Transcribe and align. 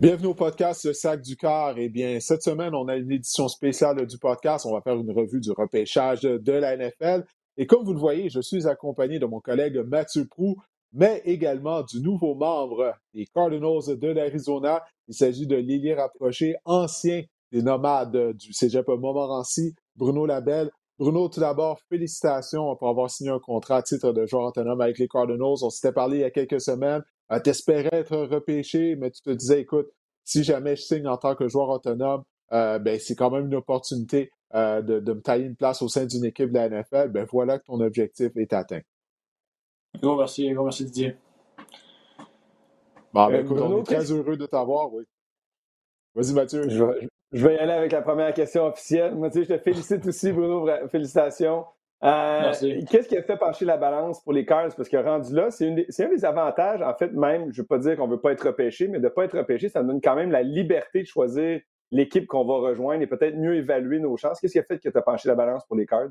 Bienvenue 0.00 0.28
au 0.28 0.34
podcast 0.34 0.86
Le 0.86 0.94
Sac 0.94 1.20
du 1.20 1.36
Car. 1.36 1.76
Eh 1.76 1.90
bien, 1.90 2.20
cette 2.20 2.42
semaine, 2.42 2.74
on 2.74 2.88
a 2.88 2.96
une 2.96 3.12
édition 3.12 3.48
spéciale 3.48 4.06
du 4.06 4.16
podcast. 4.16 4.64
On 4.64 4.72
va 4.72 4.80
faire 4.80 4.96
une 4.96 5.10
revue 5.10 5.40
du 5.40 5.50
repêchage 5.50 6.22
de 6.22 6.52
la 6.52 6.74
NFL. 6.74 7.26
Et 7.58 7.66
comme 7.66 7.84
vous 7.84 7.92
le 7.92 7.98
voyez, 7.98 8.30
je 8.30 8.40
suis 8.40 8.66
accompagné 8.66 9.18
de 9.18 9.26
mon 9.26 9.40
collègue 9.40 9.76
Mathieu 9.86 10.26
Prou, 10.26 10.56
mais 10.94 11.20
également 11.26 11.82
du 11.82 12.00
nouveau 12.00 12.34
membre 12.34 12.94
des 13.12 13.26
Cardinals 13.26 13.98
de 13.98 14.08
l'Arizona. 14.08 14.82
Il 15.06 15.14
s'agit 15.14 15.46
de 15.46 15.56
Lily 15.56 15.92
Rapproché, 15.92 16.56
ancien 16.64 17.22
des 17.52 17.60
nomades 17.60 18.32
du 18.38 18.54
Cégep 18.54 18.88
Montmorency, 18.88 19.74
Bruno 19.96 20.24
Labelle. 20.24 20.70
Bruno, 20.98 21.28
tout 21.28 21.40
d'abord, 21.40 21.78
félicitations 21.90 22.74
pour 22.76 22.88
avoir 22.88 23.10
signé 23.10 23.28
un 23.28 23.38
contrat 23.38 23.76
à 23.76 23.82
titre 23.82 24.12
de 24.12 24.24
joueur 24.24 24.44
autonome 24.44 24.80
avec 24.80 24.98
les 24.98 25.08
Cardinals. 25.08 25.62
On 25.62 25.68
s'était 25.68 25.92
parlé 25.92 26.16
il 26.16 26.20
y 26.20 26.24
a 26.24 26.30
quelques 26.30 26.62
semaines. 26.62 27.02
Euh, 27.32 27.38
t'espérais 27.38 27.90
être 27.92 28.16
repêché, 28.16 28.96
mais 28.96 29.10
tu 29.10 29.22
te 29.22 29.30
disais, 29.30 29.60
écoute, 29.60 29.88
si 30.24 30.42
jamais 30.42 30.76
je 30.76 30.82
signe 30.82 31.06
en 31.06 31.16
tant 31.16 31.34
que 31.34 31.48
joueur 31.48 31.68
autonome, 31.68 32.24
euh, 32.52 32.78
ben, 32.78 32.98
c'est 32.98 33.14
quand 33.14 33.30
même 33.30 33.46
une 33.46 33.54
opportunité 33.54 34.30
euh, 34.54 34.82
de, 34.82 35.12
me 35.12 35.20
tailler 35.20 35.44
une 35.44 35.56
place 35.56 35.80
au 35.82 35.88
sein 35.88 36.06
d'une 36.06 36.24
équipe 36.24 36.50
de 36.50 36.58
la 36.58 36.68
NFL. 36.68 37.08
Ben, 37.08 37.26
voilà 37.30 37.58
que 37.58 37.64
ton 37.64 37.80
objectif 37.80 38.36
est 38.36 38.52
atteint. 38.52 38.80
Gros 40.00 40.16
merci, 40.16 40.50
gros 40.52 40.64
merci 40.64 40.84
Didier. 40.84 41.16
Bon, 43.12 43.28
ben, 43.28 43.44
écoute, 43.44 43.58
on 43.60 43.80
est 43.80 43.84
très 43.84 44.10
heureux 44.10 44.36
de 44.36 44.46
t'avoir, 44.46 44.92
oui. 44.92 45.04
Vas-y, 46.14 46.32
Mathieu. 46.32 46.68
Je 46.68 47.46
vais, 47.46 47.54
y 47.54 47.58
aller 47.58 47.72
avec 47.72 47.92
la 47.92 48.02
première 48.02 48.34
question 48.34 48.66
officielle. 48.66 49.14
Mathieu, 49.14 49.44
je 49.44 49.54
te 49.54 49.58
félicite 49.58 50.04
aussi, 50.06 50.32
Bruno. 50.32 50.66
Félicitations. 50.88 51.64
Euh, 52.02 52.52
qu'est-ce 52.90 53.08
qui 53.08 53.16
a 53.16 53.22
fait 53.22 53.36
pencher 53.36 53.66
la 53.66 53.76
balance 53.76 54.22
pour 54.22 54.32
les 54.32 54.46
Cards? 54.46 54.74
Parce 54.74 54.88
que 54.88 54.96
rendu 54.96 55.34
là, 55.34 55.50
c'est 55.50 55.68
un 55.68 56.08
des 56.08 56.24
avantages, 56.24 56.80
en 56.80 56.94
fait, 56.94 57.12
même, 57.12 57.52
je 57.52 57.60
ne 57.60 57.62
veux 57.62 57.66
pas 57.66 57.78
dire 57.78 57.96
qu'on 57.96 58.06
ne 58.06 58.12
veut 58.12 58.20
pas 58.20 58.32
être 58.32 58.46
repêché, 58.46 58.88
mais 58.88 58.98
de 58.98 59.04
ne 59.04 59.08
pas 59.10 59.24
être 59.24 59.36
repêché, 59.36 59.68
ça 59.68 59.82
nous 59.82 59.88
donne 59.88 60.00
quand 60.00 60.14
même 60.14 60.30
la 60.30 60.42
liberté 60.42 61.02
de 61.02 61.06
choisir 61.06 61.60
l'équipe 61.90 62.26
qu'on 62.26 62.44
va 62.44 62.68
rejoindre 62.68 63.02
et 63.02 63.06
peut-être 63.06 63.36
mieux 63.36 63.56
évaluer 63.56 63.98
nos 63.98 64.16
chances. 64.16 64.40
Qu'est-ce 64.40 64.52
qui 64.52 64.58
a 64.58 64.62
fait 64.62 64.78
que 64.78 64.88
tu 64.88 64.96
as 64.96 65.02
penché 65.02 65.28
la 65.28 65.34
balance 65.34 65.66
pour 65.66 65.76
les 65.76 65.86
Cards? 65.86 66.08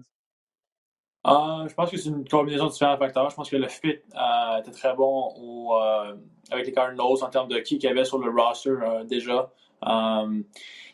Euh, 1.27 1.67
je 1.67 1.73
pense 1.73 1.89
que 1.89 1.97
c'est 1.97 2.09
une 2.09 2.27
combinaison 2.27 2.67
de 2.67 2.71
différents 2.71 2.97
facteurs. 2.97 3.29
Je 3.29 3.35
pense 3.35 3.49
que 3.49 3.57
le 3.57 3.67
fit 3.67 3.97
euh, 4.15 4.59
était 4.59 4.71
très 4.71 4.93
bon 4.93 5.73
avec 6.51 6.67
les 6.67 6.71
Cardinals 6.71 7.23
en 7.23 7.29
termes 7.29 7.49
de 7.49 7.57
qui 7.59 7.79
qu'il 7.79 7.89
y 7.89 7.91
avait 7.91 8.05
sur 8.05 8.19
le 8.19 8.29
roster 8.29 8.75
déjà. 9.05 9.51
Um, 9.81 10.43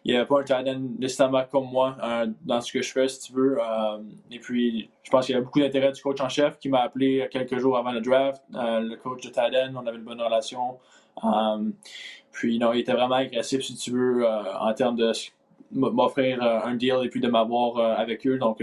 il 0.05 0.11
n'y 0.11 0.17
avait 0.17 0.27
pas 0.27 0.39
un 0.39 0.43
talent 0.43 0.79
nécessairement 0.99 1.43
comme 1.51 1.67
moi 1.67 1.97
euh, 2.03 2.27
dans 2.43 2.61
ce 2.61 2.71
que 2.71 2.83
je 2.83 2.91
fais, 2.91 3.07
si 3.07 3.19
tu 3.21 3.33
veux. 3.33 3.57
Euh, 3.59 3.97
et 4.29 4.37
puis, 4.37 4.87
je 5.01 5.09
pense 5.09 5.25
qu'il 5.25 5.33
y 5.33 5.37
a 5.37 5.41
beaucoup 5.41 5.59
d'intérêt 5.59 5.91
du 5.91 5.99
coach 5.99 6.21
en 6.21 6.29
chef 6.29 6.59
qui 6.59 6.69
m'a 6.69 6.81
appelé 6.81 7.27
quelques 7.31 7.57
jours 7.57 7.75
avant 7.75 7.91
le 7.91 8.01
draft. 8.01 8.43
Euh, 8.53 8.81
le 8.81 8.97
coach 8.97 9.23
de 9.23 9.29
Taden, 9.29 9.75
on 9.75 9.87
avait 9.87 9.97
une 9.97 10.03
bonne 10.03 10.21
relation. 10.21 10.77
Um, 11.23 11.73
puis, 12.31 12.59
non, 12.59 12.71
il 12.73 12.81
était 12.81 12.93
vraiment 12.93 13.15
agressif, 13.15 13.63
si 13.63 13.75
tu 13.77 13.91
veux, 13.91 14.27
en 14.27 14.71
termes 14.75 14.95
de 14.95 15.11
m'offrir 15.71 16.43
un 16.43 16.75
deal 16.75 16.97
et 17.03 17.09
puis 17.09 17.19
de 17.19 17.27
m'avoir 17.27 17.79
avec 17.97 18.27
eux. 18.27 18.37
Donc, 18.37 18.61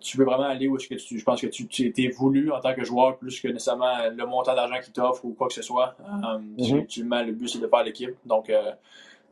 tu 0.00 0.16
veux 0.16 0.24
vraiment 0.24 0.44
aller 0.44 0.66
où 0.66 0.76
est-ce 0.76 0.88
que 0.88 0.94
tu, 0.94 1.16
je 1.16 1.24
pense 1.24 1.40
que 1.40 1.46
tu, 1.46 1.68
tu 1.68 2.10
voulu 2.10 2.50
en 2.50 2.58
tant 2.58 2.74
que 2.74 2.82
joueur 2.84 3.18
plus 3.18 3.40
que 3.40 3.46
nécessairement 3.48 4.08
le 4.12 4.26
montant 4.26 4.54
d'argent 4.56 4.80
qu'il 4.82 4.92
t'offre 4.92 5.24
ou 5.24 5.34
quoi 5.34 5.46
que 5.46 5.54
ce 5.54 5.62
soit. 5.62 5.94
Um, 6.08 6.54
mm-hmm. 6.58 7.26
le 7.26 7.32
but, 7.32 7.48
c'est 7.48 7.60
de 7.60 7.68
faire 7.68 7.84
l'équipe. 7.84 8.16
Donc, 8.24 8.50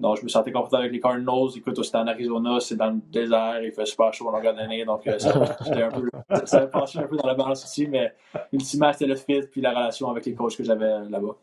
donc, 0.00 0.18
je 0.18 0.22
me 0.22 0.28
sentais 0.28 0.52
confortable 0.52 0.82
avec 0.82 0.92
les 0.92 1.00
Cardinals. 1.00 1.48
Écoute, 1.56 1.82
c'était 1.82 1.98
en 1.98 2.06
Arizona, 2.06 2.60
c'est 2.60 2.76
dans 2.76 2.90
le 2.90 3.00
désert, 3.10 3.60
il 3.62 3.72
fait 3.72 3.84
super 3.84 4.12
chaud 4.14 4.28
en 4.28 4.32
longueur 4.32 4.54
d'année. 4.54 4.84
Donc, 4.84 5.04
euh, 5.06 5.18
ça, 5.18 5.30
un 5.36 5.90
peu, 5.90 6.46
ça 6.46 6.62
un 6.62 7.06
peu 7.06 7.16
dans 7.16 7.26
la 7.26 7.34
balance 7.34 7.64
aussi, 7.64 7.88
mais 7.88 8.12
ultimement, 8.52 8.92
c'était 8.92 9.06
le 9.06 9.16
fit 9.16 9.42
puis 9.50 9.60
la 9.60 9.70
relation 9.70 10.08
avec 10.10 10.24
les 10.26 10.34
coachs 10.34 10.56
que 10.56 10.62
j'avais 10.62 11.04
là-bas. 11.08 11.36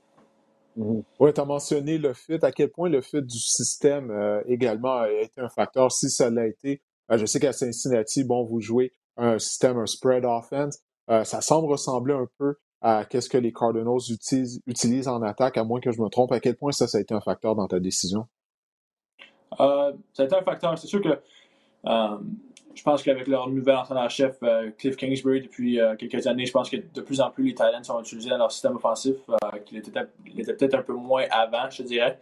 Mm-hmm. 0.77 1.03
Oui, 1.19 1.33
tu 1.33 1.41
as 1.41 1.45
mentionné 1.45 1.97
le 1.97 2.13
fit. 2.13 2.39
À 2.41 2.51
quel 2.51 2.69
point 2.69 2.87
le 2.87 3.01
fit 3.01 3.21
du 3.21 3.39
système 3.39 4.09
euh, 4.09 4.41
également 4.47 4.99
a 4.99 5.11
été 5.11 5.41
un 5.41 5.49
facteur, 5.49 5.91
si 5.91 6.09
ça 6.09 6.29
l'a 6.29 6.47
été? 6.47 6.81
Euh, 7.11 7.17
je 7.17 7.25
sais 7.25 7.41
qu'à 7.41 7.51
Cincinnati, 7.51 8.23
bon, 8.23 8.45
vous 8.45 8.61
jouez 8.61 8.93
un 9.17 9.37
système, 9.37 9.77
un 9.77 9.85
spread 9.85 10.23
offense. 10.25 10.79
ça 11.07 11.41
semble 11.41 11.69
ressembler 11.69 12.13
un 12.13 12.27
peu 12.37 12.55
à 12.81 13.05
ce 13.09 13.29
que 13.29 13.37
les 13.37 13.51
Cardinals 13.51 13.99
utilisent, 14.09 14.61
utilisent 14.67 15.07
en 15.07 15.21
attaque, 15.21 15.57
à 15.57 15.63
moins 15.63 15.79
que 15.79 15.91
je 15.91 16.01
me 16.01 16.09
trompe. 16.09 16.31
À 16.31 16.39
quel 16.39 16.55
point 16.55 16.71
ça, 16.71 16.87
ça 16.87 16.97
a 16.97 17.01
été 17.01 17.13
un 17.13 17.21
facteur 17.21 17.55
dans 17.55 17.67
ta 17.67 17.79
décision? 17.79 18.27
Euh, 19.59 19.93
ça 20.13 20.23
a 20.23 20.25
été 20.25 20.35
un 20.35 20.41
facteur. 20.41 20.77
C'est 20.77 20.87
sûr 20.87 21.01
que 21.01 21.19
euh, 21.87 22.17
je 22.73 22.83
pense 22.83 23.03
qu'avec 23.03 23.27
leur 23.27 23.49
nouvel 23.49 23.75
entraîneur-chef, 23.75 24.37
euh, 24.43 24.71
Cliff 24.77 24.97
Kingsbury, 24.97 25.41
depuis 25.41 25.79
quelques 25.97 26.27
années, 26.27 26.45
je 26.45 26.51
pense 26.51 26.69
que 26.69 26.77
de 26.77 27.01
plus 27.01 27.21
en 27.21 27.29
plus 27.29 27.45
les 27.45 27.55
talents 27.55 27.83
sont 27.83 28.01
utilisés 28.01 28.29
dans 28.29 28.37
leur 28.37 28.51
système 28.51 28.75
offensif, 28.75 29.15
qu'il 29.65 29.77
était, 29.77 29.91
peut-être 29.91 30.75
un 30.75 30.81
peu 30.81 30.93
moins 30.93 31.23
avant, 31.31 31.69
je 31.69 31.83
dirais. 31.83 32.19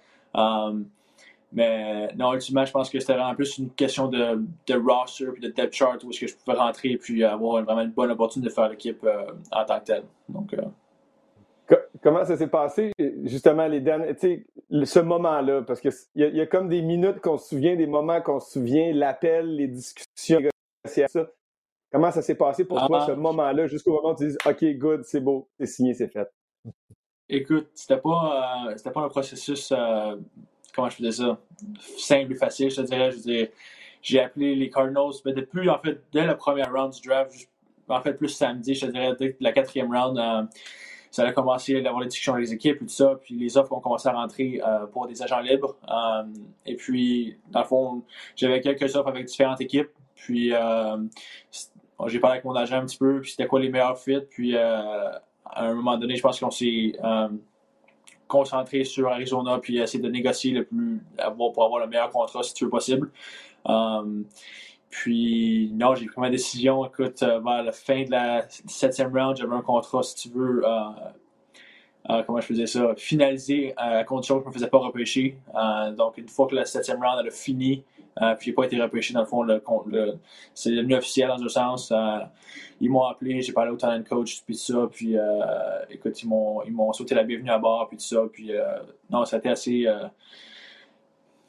mais 1.51 2.07
non, 2.15 2.33
ultimement, 2.33 2.65
je 2.65 2.71
pense 2.71 2.89
que 2.89 2.99
c'était 2.99 3.13
vraiment 3.13 3.35
plus 3.35 3.57
une 3.57 3.71
question 3.71 4.07
de, 4.07 4.37
roster 4.75 5.29
et 5.37 5.39
de 5.39 5.47
depth 5.47 5.73
chart 5.73 6.03
où 6.03 6.11
est-ce 6.11 6.19
que 6.19 6.27
je 6.27 6.35
pouvais 6.35 6.57
rentrer 6.57 6.91
et 6.91 6.97
puis 6.97 7.23
avoir 7.23 7.63
vraiment 7.63 7.81
une 7.81 7.91
bonne 7.91 8.11
opportunité 8.11 8.49
de 8.49 8.53
faire 8.53 8.69
l'équipe 8.69 9.07
en 9.51 9.65
tant 9.65 9.79
que 9.79 9.85
telle. 9.85 10.03
Donc, 10.29 10.53
Comment 12.01 12.25
ça 12.25 12.35
s'est 12.35 12.47
passé, 12.47 12.91
justement, 13.23 13.67
les 13.67 13.79
derniers, 13.79 14.13
ce 14.83 14.99
moment-là? 14.99 15.61
Parce 15.61 15.79
qu'il 15.79 15.91
y, 16.15 16.23
y, 16.23 16.41
a 16.41 16.45
comme 16.47 16.67
des 16.67 16.81
minutes 16.81 17.19
qu'on 17.21 17.37
se 17.37 17.49
souvient, 17.49 17.75
des 17.75 17.87
moments 17.87 18.21
qu'on 18.21 18.39
se 18.39 18.51
souvient, 18.51 18.91
l'appel, 18.93 19.55
les 19.55 19.67
discussions, 19.67 20.39
les. 20.39 20.49
Comment 21.91 22.11
ça 22.11 22.23
s'est 22.23 22.35
passé 22.35 22.65
pour 22.65 22.83
toi, 22.87 23.05
ce 23.05 23.11
ah. 23.11 23.15
moment-là, 23.15 23.67
jusqu'au 23.67 23.91
moment 23.91 24.13
où 24.13 24.15
tu 24.15 24.27
dis 24.27 24.35
OK, 24.47 24.65
good, 24.77 25.03
c'est 25.05 25.19
beau, 25.19 25.47
c'est 25.59 25.67
signé, 25.67 25.93
c'est 25.93 26.07
fait? 26.07 26.27
Écoute, 27.29 27.69
c'était 27.75 27.97
pas, 27.97 28.67
euh, 28.67 28.91
pas 28.91 29.01
un 29.01 29.09
processus, 29.09 29.71
euh, 29.71 30.15
comment 30.75 30.89
je 30.89 30.95
faisais 30.95 31.11
ça, 31.11 31.39
simple 31.97 32.31
et 32.31 32.35
facile, 32.35 32.71
je 32.71 32.77
te 32.77 32.81
dirais. 32.81 33.11
Je 33.11 33.47
j'ai 34.01 34.19
appelé 34.19 34.55
les 34.55 34.69
Cardinals, 34.69 35.13
mais 35.23 35.33
depuis, 35.33 35.69
en 35.69 35.79
fait, 35.79 36.01
dès 36.11 36.25
la 36.25 36.35
première 36.35 36.73
round 36.73 36.93
du 36.93 37.07
draft, 37.07 37.31
en 37.87 38.01
fait, 38.01 38.13
plus 38.13 38.27
samedi, 38.27 38.73
je 38.73 38.87
te 38.87 38.91
dirais, 38.91 39.13
dès 39.17 39.37
la 39.39 39.53
quatrième 39.53 39.95
round, 39.95 40.17
euh, 40.17 40.43
ça 41.13 41.27
a 41.27 41.31
commencé 41.31 41.75
à 41.75 41.87
avoir 41.87 42.01
des 42.01 42.07
discussions 42.07 42.33
avec 42.33 42.47
les 42.47 42.53
équipes 42.53 42.77
et 42.77 42.85
tout 42.85 42.87
ça, 42.87 43.19
puis 43.21 43.35
les 43.35 43.55
offres 43.55 43.71
ont 43.71 43.79
commencé 43.79 44.09
à 44.09 44.13
rentrer 44.13 44.59
euh, 44.65 44.87
pour 44.87 45.05
des 45.05 45.21
agents 45.21 45.41
libres. 45.41 45.77
Euh, 45.87 46.23
et 46.65 46.75
puis, 46.75 47.37
dans 47.51 47.59
le 47.59 47.65
fond, 47.67 48.01
j'avais 48.35 48.61
quelques 48.61 48.95
offres 48.95 49.09
avec 49.09 49.25
différentes 49.25 49.61
équipes. 49.61 49.91
Puis, 50.15 50.51
euh, 50.55 50.97
j'ai 52.07 52.19
parlé 52.19 52.37
avec 52.37 52.45
mon 52.45 52.55
agent 52.55 52.77
un 52.77 52.85
petit 52.87 52.97
peu, 52.97 53.21
puis 53.21 53.29
c'était 53.29 53.45
quoi 53.45 53.59
les 53.59 53.69
meilleurs 53.69 53.99
fits. 53.99 54.21
Puis, 54.27 54.57
à 54.57 55.21
un 55.55 55.75
moment 55.75 55.99
donné, 55.99 56.15
je 56.15 56.21
pense 56.23 56.39
qu'on 56.39 56.49
s'est 56.49 56.93
concentré 58.27 58.83
sur 58.83 59.07
Arizona, 59.09 59.59
puis 59.59 59.77
essayer 59.77 60.03
de 60.03 60.09
négocier 60.09 60.51
le 60.51 60.65
plus, 60.65 60.99
pour 61.37 61.63
avoir 61.63 61.79
le 61.79 61.87
meilleur 61.87 62.09
contrat 62.09 62.41
si 62.41 62.55
tu 62.55 62.63
veux 62.63 62.71
possible. 62.71 63.11
Puis, 64.93 65.71
non, 65.73 65.95
j'ai 65.95 66.05
pris 66.05 66.21
ma 66.21 66.29
décision. 66.29 66.85
Écoute, 66.85 67.23
euh, 67.23 67.39
vers 67.39 67.63
la 67.63 67.71
fin 67.71 68.03
de 68.03 68.11
la 68.11 68.45
septième 68.47 69.11
round, 69.11 69.35
j'avais 69.35 69.55
un 69.55 69.63
contrat, 69.63 70.03
si 70.03 70.13
tu 70.13 70.29
veux, 70.29 70.61
euh, 70.63 70.69
euh, 72.11 72.21
comment 72.21 72.39
je 72.39 72.45
faisais 72.45 72.67
ça, 72.67 72.93
finalisé 72.95 73.73
à 73.75 74.03
condition 74.03 74.35
que 74.35 74.41
je 74.41 74.45
ne 74.45 74.49
me 74.49 74.53
faisais 74.53 74.69
pas 74.69 74.77
repêcher. 74.77 75.39
donc, 75.97 76.19
une 76.19 76.27
fois 76.27 76.45
que 76.45 76.53
la 76.53 76.65
septième 76.65 77.01
round 77.01 77.17
elle 77.19 77.29
a 77.29 77.31
fini, 77.31 77.83
puis 78.37 78.51
n'ai 78.51 78.53
pas 78.53 78.65
été 78.65 78.79
repêché, 78.79 79.15
dans 79.15 79.21
le 79.21 79.25
fond, 79.25 79.43
c'est 80.53 80.69
devenu 80.69 80.93
officiel 80.95 81.29
dans 81.29 81.43
un 81.43 81.49
sens. 81.49 81.91
ils 82.79 82.91
m'ont 82.91 83.05
appelé, 83.05 83.41
j'ai 83.41 83.51
parlé 83.51 83.71
au 83.71 83.77
talent 83.77 84.03
coach, 84.07 84.43
puis 84.45 84.55
ça, 84.55 84.87
puis 84.91 85.15
écoute, 85.89 86.21
ils 86.21 86.27
m'ont, 86.27 86.61
ils 86.63 86.71
m'ont 86.71 86.93
sauté 86.93 87.15
la 87.15 87.23
bienvenue 87.23 87.49
à 87.49 87.57
bord, 87.57 87.87
puis 87.87 87.97
tout 87.97 88.03
ça. 88.03 88.21
Puis, 88.31 88.51
non, 89.09 89.25
ça 89.25 89.37
a 89.37 89.39
été 89.39 89.49
assez 89.49 89.87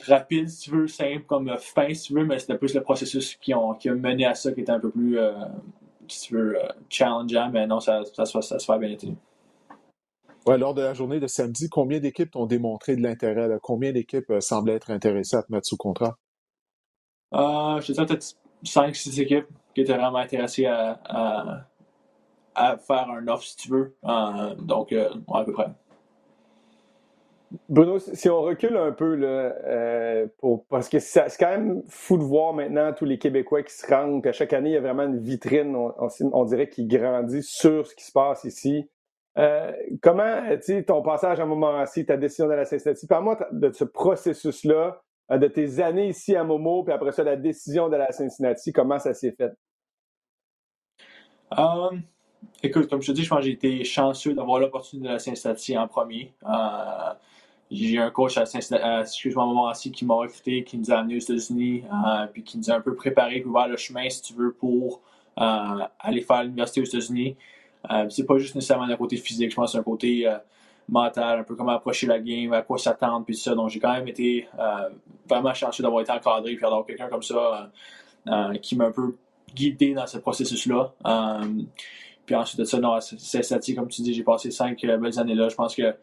rapide, 0.06 0.48
si 0.48 0.70
tu 0.70 0.76
veux, 0.76 0.86
simple, 0.86 1.24
comme 1.26 1.48
euh, 1.48 1.58
fin, 1.58 1.92
si 1.92 2.08
tu 2.08 2.14
veux, 2.14 2.24
mais 2.24 2.38
c'était 2.38 2.58
plus 2.58 2.74
le 2.74 2.82
processus 2.82 3.36
qui, 3.36 3.54
ont, 3.54 3.74
qui 3.74 3.88
a 3.88 3.94
mené 3.94 4.26
à 4.26 4.34
ça 4.34 4.52
qui 4.52 4.60
était 4.60 4.72
un 4.72 4.80
peu 4.80 4.90
plus, 4.90 5.18
euh, 5.18 5.32
si 6.08 6.28
tu 6.28 6.34
veux, 6.34 6.56
euh, 6.56 6.68
challengeant, 6.88 7.50
mais 7.50 7.66
non, 7.66 7.80
ça, 7.80 8.02
ça, 8.12 8.24
ça, 8.24 8.42
ça 8.42 8.58
se 8.58 8.64
fait 8.64 8.78
bien 8.78 8.90
été. 8.90 9.14
Ouais, 10.46 10.58
lors 10.58 10.74
de 10.74 10.82
la 10.82 10.94
journée 10.94 11.20
de 11.20 11.26
samedi, 11.26 11.68
combien 11.68 12.00
d'équipes 12.00 12.36
ont 12.36 12.46
démontré 12.46 12.96
de 12.96 13.02
l'intérêt? 13.02 13.48
Combien 13.62 13.92
d'équipes 13.92 14.32
semblaient 14.40 14.74
être 14.74 14.90
intéressées 14.90 15.36
à 15.36 15.42
te 15.42 15.50
mettre 15.50 15.66
sous 15.66 15.76
contrat? 15.76 16.16
je 17.32 17.86
te 17.86 17.92
dirais 17.92 18.06
peut-être 18.06 18.36
5-6 18.64 19.20
équipes 19.20 19.46
qui 19.74 19.80
étaient 19.80 19.96
vraiment 19.96 20.18
intéressées 20.18 20.66
à, 20.66 21.00
à, 22.54 22.76
faire 22.76 23.08
un 23.10 23.26
offre, 23.26 23.42
si 23.42 23.56
tu 23.56 23.70
veux. 23.70 23.96
donc, 24.58 24.92
à 24.92 25.44
peu 25.44 25.52
près. 25.52 25.70
Bruno, 27.68 27.98
si 27.98 28.28
on 28.28 28.40
recule 28.42 28.76
un 28.76 28.92
peu, 28.92 29.18
euh, 29.22 30.26
parce 30.68 30.88
que 30.88 30.98
c'est 30.98 31.26
quand 31.38 31.50
même 31.50 31.82
fou 31.88 32.16
de 32.16 32.22
voir 32.22 32.52
maintenant 32.52 32.92
tous 32.92 33.04
les 33.04 33.18
Québécois 33.18 33.62
qui 33.62 33.72
se 33.72 33.86
rendent, 33.86 34.22
puis 34.22 34.30
à 34.30 34.32
chaque 34.32 34.52
année, 34.52 34.70
il 34.70 34.72
y 34.74 34.76
a 34.76 34.80
vraiment 34.80 35.04
une 35.04 35.18
vitrine, 35.18 35.76
on, 35.76 36.44
dirait, 36.44 36.68
qui 36.68 36.86
grandit 36.86 37.42
sur 37.42 37.86
ce 37.86 37.94
qui 37.94 38.04
se 38.04 38.12
passe 38.12 38.44
ici. 38.44 38.88
Euh, 39.36 39.72
comment, 40.00 40.42
tu 40.56 40.62
sais, 40.62 40.84
ton 40.84 41.02
passage 41.02 41.40
à 41.40 41.80
assis, 41.80 42.06
ta 42.06 42.16
décision 42.16 42.46
de 42.46 42.52
la 42.52 42.64
Cincinnati, 42.64 43.06
parle-moi 43.06 43.38
de 43.50 43.72
ce 43.72 43.84
processus-là, 43.84 45.02
euh, 45.32 45.38
de 45.38 45.48
tes 45.48 45.80
années 45.80 46.08
ici 46.08 46.36
à 46.36 46.44
Momo, 46.44 46.84
puis 46.84 46.92
après 46.92 47.12
ça, 47.12 47.24
la 47.24 47.36
décision 47.36 47.88
de 47.88 47.96
la 47.96 48.12
Cincinnati, 48.12 48.72
comment 48.72 48.98
ça 48.98 49.12
s'est 49.12 49.32
fait? 49.32 49.52
écoute, 52.62 52.88
comme 52.88 53.00
je 53.02 53.08
te 53.08 53.12
dis, 53.12 53.22
je 53.24 53.28
pense 53.28 53.38
que 53.38 53.44
j'ai 53.44 53.52
été 53.52 53.84
chanceux 53.84 54.34
d'avoir 54.34 54.58
l'opportunité 54.58 55.08
de 55.08 55.12
la 55.12 55.18
Cincinnati 55.18 55.76
en 55.76 55.88
premier 55.88 56.34
j'ai 57.74 57.98
un 57.98 58.10
coach 58.10 58.36
à, 58.36 58.42
excuse-moi, 59.00 59.44
Montmorency 59.44 59.90
qui 59.90 60.04
m'a 60.04 60.14
recruté, 60.14 60.64
qui 60.64 60.78
nous 60.78 60.90
a 60.90 60.96
amenés 60.96 61.16
aux 61.16 61.20
États-Unis, 61.20 61.84
puis 62.32 62.42
qui 62.42 62.58
nous 62.58 62.70
a 62.70 62.74
un 62.74 62.80
peu 62.80 62.94
préparé, 62.94 63.40
pour 63.40 63.52
voir 63.52 63.68
le 63.68 63.76
chemin, 63.76 64.08
si 64.08 64.22
tu 64.22 64.34
veux, 64.34 64.52
pour 64.52 65.00
aller 65.36 66.20
faire 66.20 66.44
l'université 66.44 66.80
aux 66.80 66.84
États-Unis. 66.84 67.36
c'est 68.10 68.26
pas 68.26 68.38
juste 68.38 68.54
nécessairement 68.54 68.86
d'un 68.86 68.96
côté 68.96 69.16
physique, 69.16 69.50
je 69.50 69.56
pense 69.56 69.72
c'est 69.72 69.78
un 69.78 69.82
côté 69.82 70.30
mental, 70.88 71.40
un 71.40 71.44
peu 71.44 71.54
comment 71.54 71.72
approcher 71.72 72.06
la 72.06 72.18
game, 72.18 72.52
à 72.52 72.62
quoi 72.62 72.78
s'attendre, 72.78 73.24
puis 73.24 73.36
ça. 73.36 73.54
Donc, 73.54 73.70
j'ai 73.70 73.80
quand 73.80 73.92
même 73.92 74.08
été 74.08 74.46
vraiment 75.28 75.54
chanceux 75.54 75.82
d'avoir 75.82 76.02
été 76.02 76.12
encadré, 76.12 76.52
puis 76.52 76.62
d'avoir 76.62 76.84
quelqu'un 76.86 77.08
comme 77.08 77.22
ça 77.22 77.70
qui 78.62 78.76
m'a 78.76 78.86
un 78.86 78.92
peu 78.92 79.16
guidé 79.54 79.94
dans 79.94 80.06
ce 80.06 80.18
processus-là. 80.18 80.92
Puis 82.26 82.34
ensuite 82.34 82.60
de 82.60 82.64
ça, 82.64 82.78
non, 82.78 82.98
c'est 83.00 83.74
comme 83.74 83.88
tu 83.88 84.02
dis, 84.02 84.14
j'ai 84.14 84.22
passé 84.22 84.50
cinq 84.50 84.82
euh, 84.84 84.96
belles 84.96 85.18
années 85.18 85.34
là. 85.34 85.48
Je 85.48 85.54
pense 85.54 85.74
que 85.74 85.94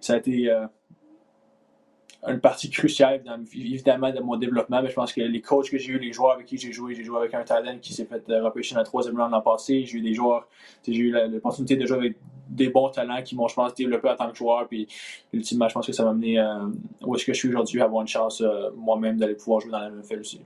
ça 0.00 0.14
a 0.14 0.16
été 0.18 0.48
euh, 0.50 0.66
une 2.26 2.40
partie 2.40 2.70
cruciale, 2.70 3.22
évidemment, 3.52 4.10
de 4.10 4.20
mon 4.20 4.36
développement. 4.36 4.82
Mais 4.82 4.88
je 4.88 4.94
pense 4.94 5.12
que 5.12 5.20
les 5.20 5.40
coachs 5.40 5.70
que 5.70 5.78
j'ai 5.78 5.92
eu, 5.92 5.98
les 5.98 6.12
joueurs 6.12 6.32
avec 6.32 6.46
qui 6.46 6.56
j'ai 6.56 6.72
joué, 6.72 6.94
j'ai 6.94 7.04
joué 7.04 7.18
avec 7.18 7.34
un 7.34 7.42
talent 7.42 7.78
qui 7.80 7.92
s'est 7.92 8.06
fait 8.06 8.22
euh, 8.30 8.42
repêcher 8.42 8.74
dans 8.74 8.80
la 8.80 8.86
troisième 8.86 9.18
round 9.18 9.32
l'an 9.32 9.42
passé. 9.42 9.84
J'ai 9.84 9.98
eu 9.98 10.00
des 10.00 10.14
joueurs, 10.14 10.48
j'ai 10.86 10.94
eu 10.94 11.12
l'opportunité 11.12 11.76
de 11.76 11.86
jouer 11.86 11.98
avec 11.98 12.16
des 12.48 12.68
bons 12.68 12.88
talents 12.88 13.22
qui 13.22 13.36
m'ont, 13.36 13.48
je 13.48 13.54
pense, 13.54 13.74
développé 13.74 14.08
en 14.08 14.16
tant 14.16 14.30
que 14.30 14.36
joueur. 14.36 14.66
Puis, 14.68 14.86
ultimement, 15.32 15.68
je 15.68 15.74
pense 15.74 15.86
que 15.86 15.92
ça 15.92 16.04
m'a 16.04 16.10
amené 16.10 16.38
où 17.02 17.14
est-ce 17.14 17.24
que 17.24 17.32
je 17.32 17.38
suis 17.38 17.48
aujourd'hui, 17.48 17.80
à 17.80 17.84
avoir 17.84 18.02
une 18.02 18.08
chance 18.08 18.42
moi-même 18.76 19.16
d'aller 19.16 19.34
pouvoir 19.34 19.60
jouer 19.60 19.72
dans 19.72 19.80
la 19.80 19.90
NFL 19.90 20.20
aussi. 20.20 20.40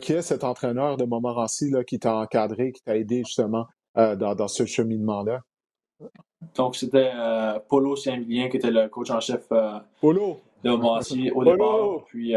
qui 0.00 0.12
est 0.12 0.22
cet 0.22 0.44
entraîneur 0.44 0.96
de 0.96 1.04
Montmorency 1.04 1.70
là, 1.70 1.84
qui 1.84 1.98
t'a 1.98 2.16
encadré, 2.16 2.72
qui 2.72 2.82
t'a 2.82 2.96
aidé 2.96 3.22
justement 3.24 3.66
euh, 3.96 4.14
dans, 4.14 4.48
ce 4.48 4.66
cheminement-là? 4.66 5.40
Donc, 6.54 6.76
c'était 6.76 7.10
euh, 7.14 7.58
Polo 7.68 7.96
Saint-Vilien 7.96 8.48
qui 8.48 8.58
était 8.58 8.70
le 8.70 8.88
coach 8.88 9.10
en 9.10 9.20
chef 9.20 9.46
euh, 9.52 9.78
Polo. 10.00 10.40
de 10.62 10.70
Montmorency 10.70 11.30
au 11.30 11.44
départ. 11.44 12.04
Puis, 12.06 12.34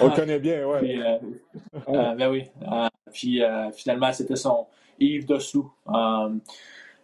On 0.00 0.08
le 0.08 0.16
connaît 0.16 0.38
bien, 0.38 0.66
oui. 0.66 0.78
Puis, 0.80 1.00
ben 1.86 2.30
oui. 2.30 2.44
puis 3.12 3.42
finalement, 3.74 4.12
c'était 4.12 4.36
son 4.36 4.66
Yves 4.98 5.26
Dessous. 5.26 5.70
un 5.86 6.38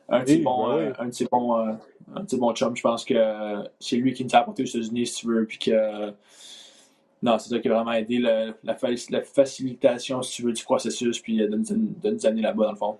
petit 0.08 0.38
bon, 0.38 0.74
ben 0.76 0.92
un 0.98 1.08
petit 1.08 1.26
bon, 1.30 1.56
un 1.56 2.24
petit 2.24 2.36
bon 2.36 2.52
chum. 2.54 2.76
Je 2.76 2.82
pense 2.82 3.04
que 3.04 3.64
c'est 3.80 3.96
lui 3.96 4.12
qui 4.12 4.24
nous 4.24 4.34
a 4.34 4.38
apporté 4.38 4.62
aux 4.62 4.66
États-Unis, 4.66 5.06
si 5.06 5.20
tu 5.20 5.26
veux. 5.28 5.46
Puis 5.46 5.58
que 5.58 6.12
non, 7.22 7.38
c'est 7.38 7.48
ça 7.48 7.58
qui 7.58 7.68
a 7.68 7.74
vraiment 7.74 7.92
aidé 7.92 8.18
la, 8.18 8.54
la, 8.62 9.22
facilitation, 9.24 10.22
si 10.22 10.36
tu 10.36 10.42
veux, 10.42 10.52
du 10.52 10.62
processus, 10.62 11.18
puis 11.20 11.38
de, 11.38 11.46
de 11.46 12.10
nous 12.10 12.26
amener 12.26 12.42
là-bas, 12.42 12.66
dans 12.66 12.70
le 12.72 12.76
fond. 12.76 12.98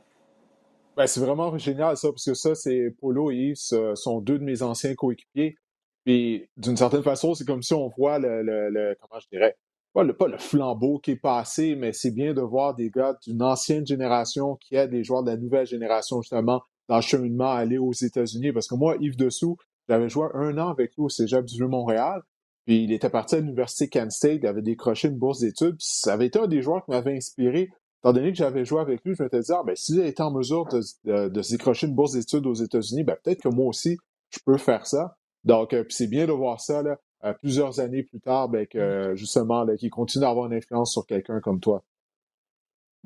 Ben, 0.96 1.06
c'est 1.06 1.20
vraiment 1.20 1.56
génial 1.58 1.96
ça, 1.96 2.08
parce 2.08 2.24
que 2.24 2.34
ça, 2.34 2.54
c'est 2.54 2.90
Polo 3.00 3.30
et 3.30 3.36
Yves 3.36 3.94
sont 3.94 4.20
deux 4.20 4.38
de 4.38 4.44
mes 4.44 4.62
anciens 4.62 4.94
coéquipiers. 4.94 5.56
Puis 6.04 6.48
d'une 6.56 6.76
certaine 6.76 7.02
façon, 7.02 7.34
c'est 7.34 7.44
comme 7.44 7.62
si 7.62 7.74
on 7.74 7.88
voit 7.88 8.18
le, 8.18 8.42
le, 8.42 8.96
comment 9.00 9.20
je 9.20 9.28
dirais, 9.30 9.56
pas 9.92 10.04
le, 10.04 10.16
pas 10.16 10.28
le 10.28 10.38
flambeau 10.38 10.98
qui 10.98 11.12
est 11.12 11.16
passé, 11.16 11.74
mais 11.74 11.92
c'est 11.92 12.12
bien 12.12 12.32
de 12.32 12.40
voir 12.40 12.74
des 12.74 12.90
gars 12.90 13.18
d'une 13.26 13.42
ancienne 13.42 13.86
génération 13.86 14.56
qui 14.56 14.76
aident 14.76 14.90
des 14.90 15.04
joueurs 15.04 15.22
de 15.22 15.30
la 15.30 15.36
nouvelle 15.36 15.66
génération 15.66 16.22
justement 16.22 16.62
dans 16.88 16.96
le 16.96 17.02
cheminement 17.02 17.50
à 17.52 17.56
aller 17.56 17.78
aux 17.78 17.92
États-Unis. 17.92 18.52
Parce 18.52 18.68
que 18.68 18.74
moi, 18.74 18.96
Yves 19.00 19.16
Dessous, 19.16 19.56
j'avais 19.88 20.08
joué 20.08 20.28
un 20.34 20.56
an 20.58 20.68
avec 20.68 20.94
lui 20.96 21.02
au 21.02 21.08
Cégep 21.08 21.44
du 21.44 21.56
Vieux-Montréal. 21.56 22.22
Puis 22.66 22.84
il 22.84 22.92
était 22.92 23.10
parti 23.10 23.34
à 23.34 23.40
l'Université 23.40 23.88
Kent 23.88 24.12
State, 24.12 24.40
il 24.42 24.46
avait 24.46 24.62
décroché 24.62 25.08
une 25.08 25.18
bourse 25.18 25.40
d'études. 25.40 25.76
Puis 25.76 25.88
ça 25.88 26.14
avait 26.14 26.26
été 26.26 26.38
un 26.38 26.46
des 26.46 26.62
joueurs 26.62 26.84
qui 26.84 26.90
m'avait 26.90 27.16
inspiré 27.16 27.70
étant 28.06 28.12
donné 28.12 28.30
que 28.30 28.38
j'avais 28.38 28.64
joué 28.64 28.80
avec 28.80 29.04
lui, 29.04 29.16
je 29.16 29.22
m'étais 29.22 29.40
dit, 29.40 29.52
ah, 29.52 29.62
ben, 29.64 29.74
s'il 29.74 29.98
était 30.00 30.22
en 30.22 30.30
mesure 30.30 30.66
de, 30.66 31.28
de, 31.28 31.42
se 31.42 31.50
décrocher 31.50 31.88
une 31.88 31.94
bourse 31.94 32.12
d'études 32.12 32.46
aux 32.46 32.54
États-Unis, 32.54 33.02
ben, 33.02 33.16
peut-être 33.22 33.42
que 33.42 33.48
moi 33.48 33.66
aussi, 33.66 33.96
je 34.30 34.38
peux 34.44 34.58
faire 34.58 34.86
ça. 34.86 35.16
Donc, 35.42 35.72
euh, 35.72 35.84
c'est 35.88 36.06
bien 36.06 36.26
de 36.26 36.32
voir 36.32 36.60
ça, 36.60 36.82
là, 36.82 36.98
euh, 37.24 37.32
plusieurs 37.32 37.80
années 37.80 38.04
plus 38.04 38.20
tard, 38.20 38.48
ben, 38.48 38.64
que, 38.66 39.12
mm. 39.12 39.16
justement, 39.16 39.64
là, 39.64 39.76
qu'il 39.76 39.90
continue 39.90 40.24
à 40.24 40.28
avoir 40.28 40.46
une 40.46 40.54
influence 40.54 40.92
sur 40.92 41.04
quelqu'un 41.04 41.40
comme 41.40 41.58
toi. 41.58 41.82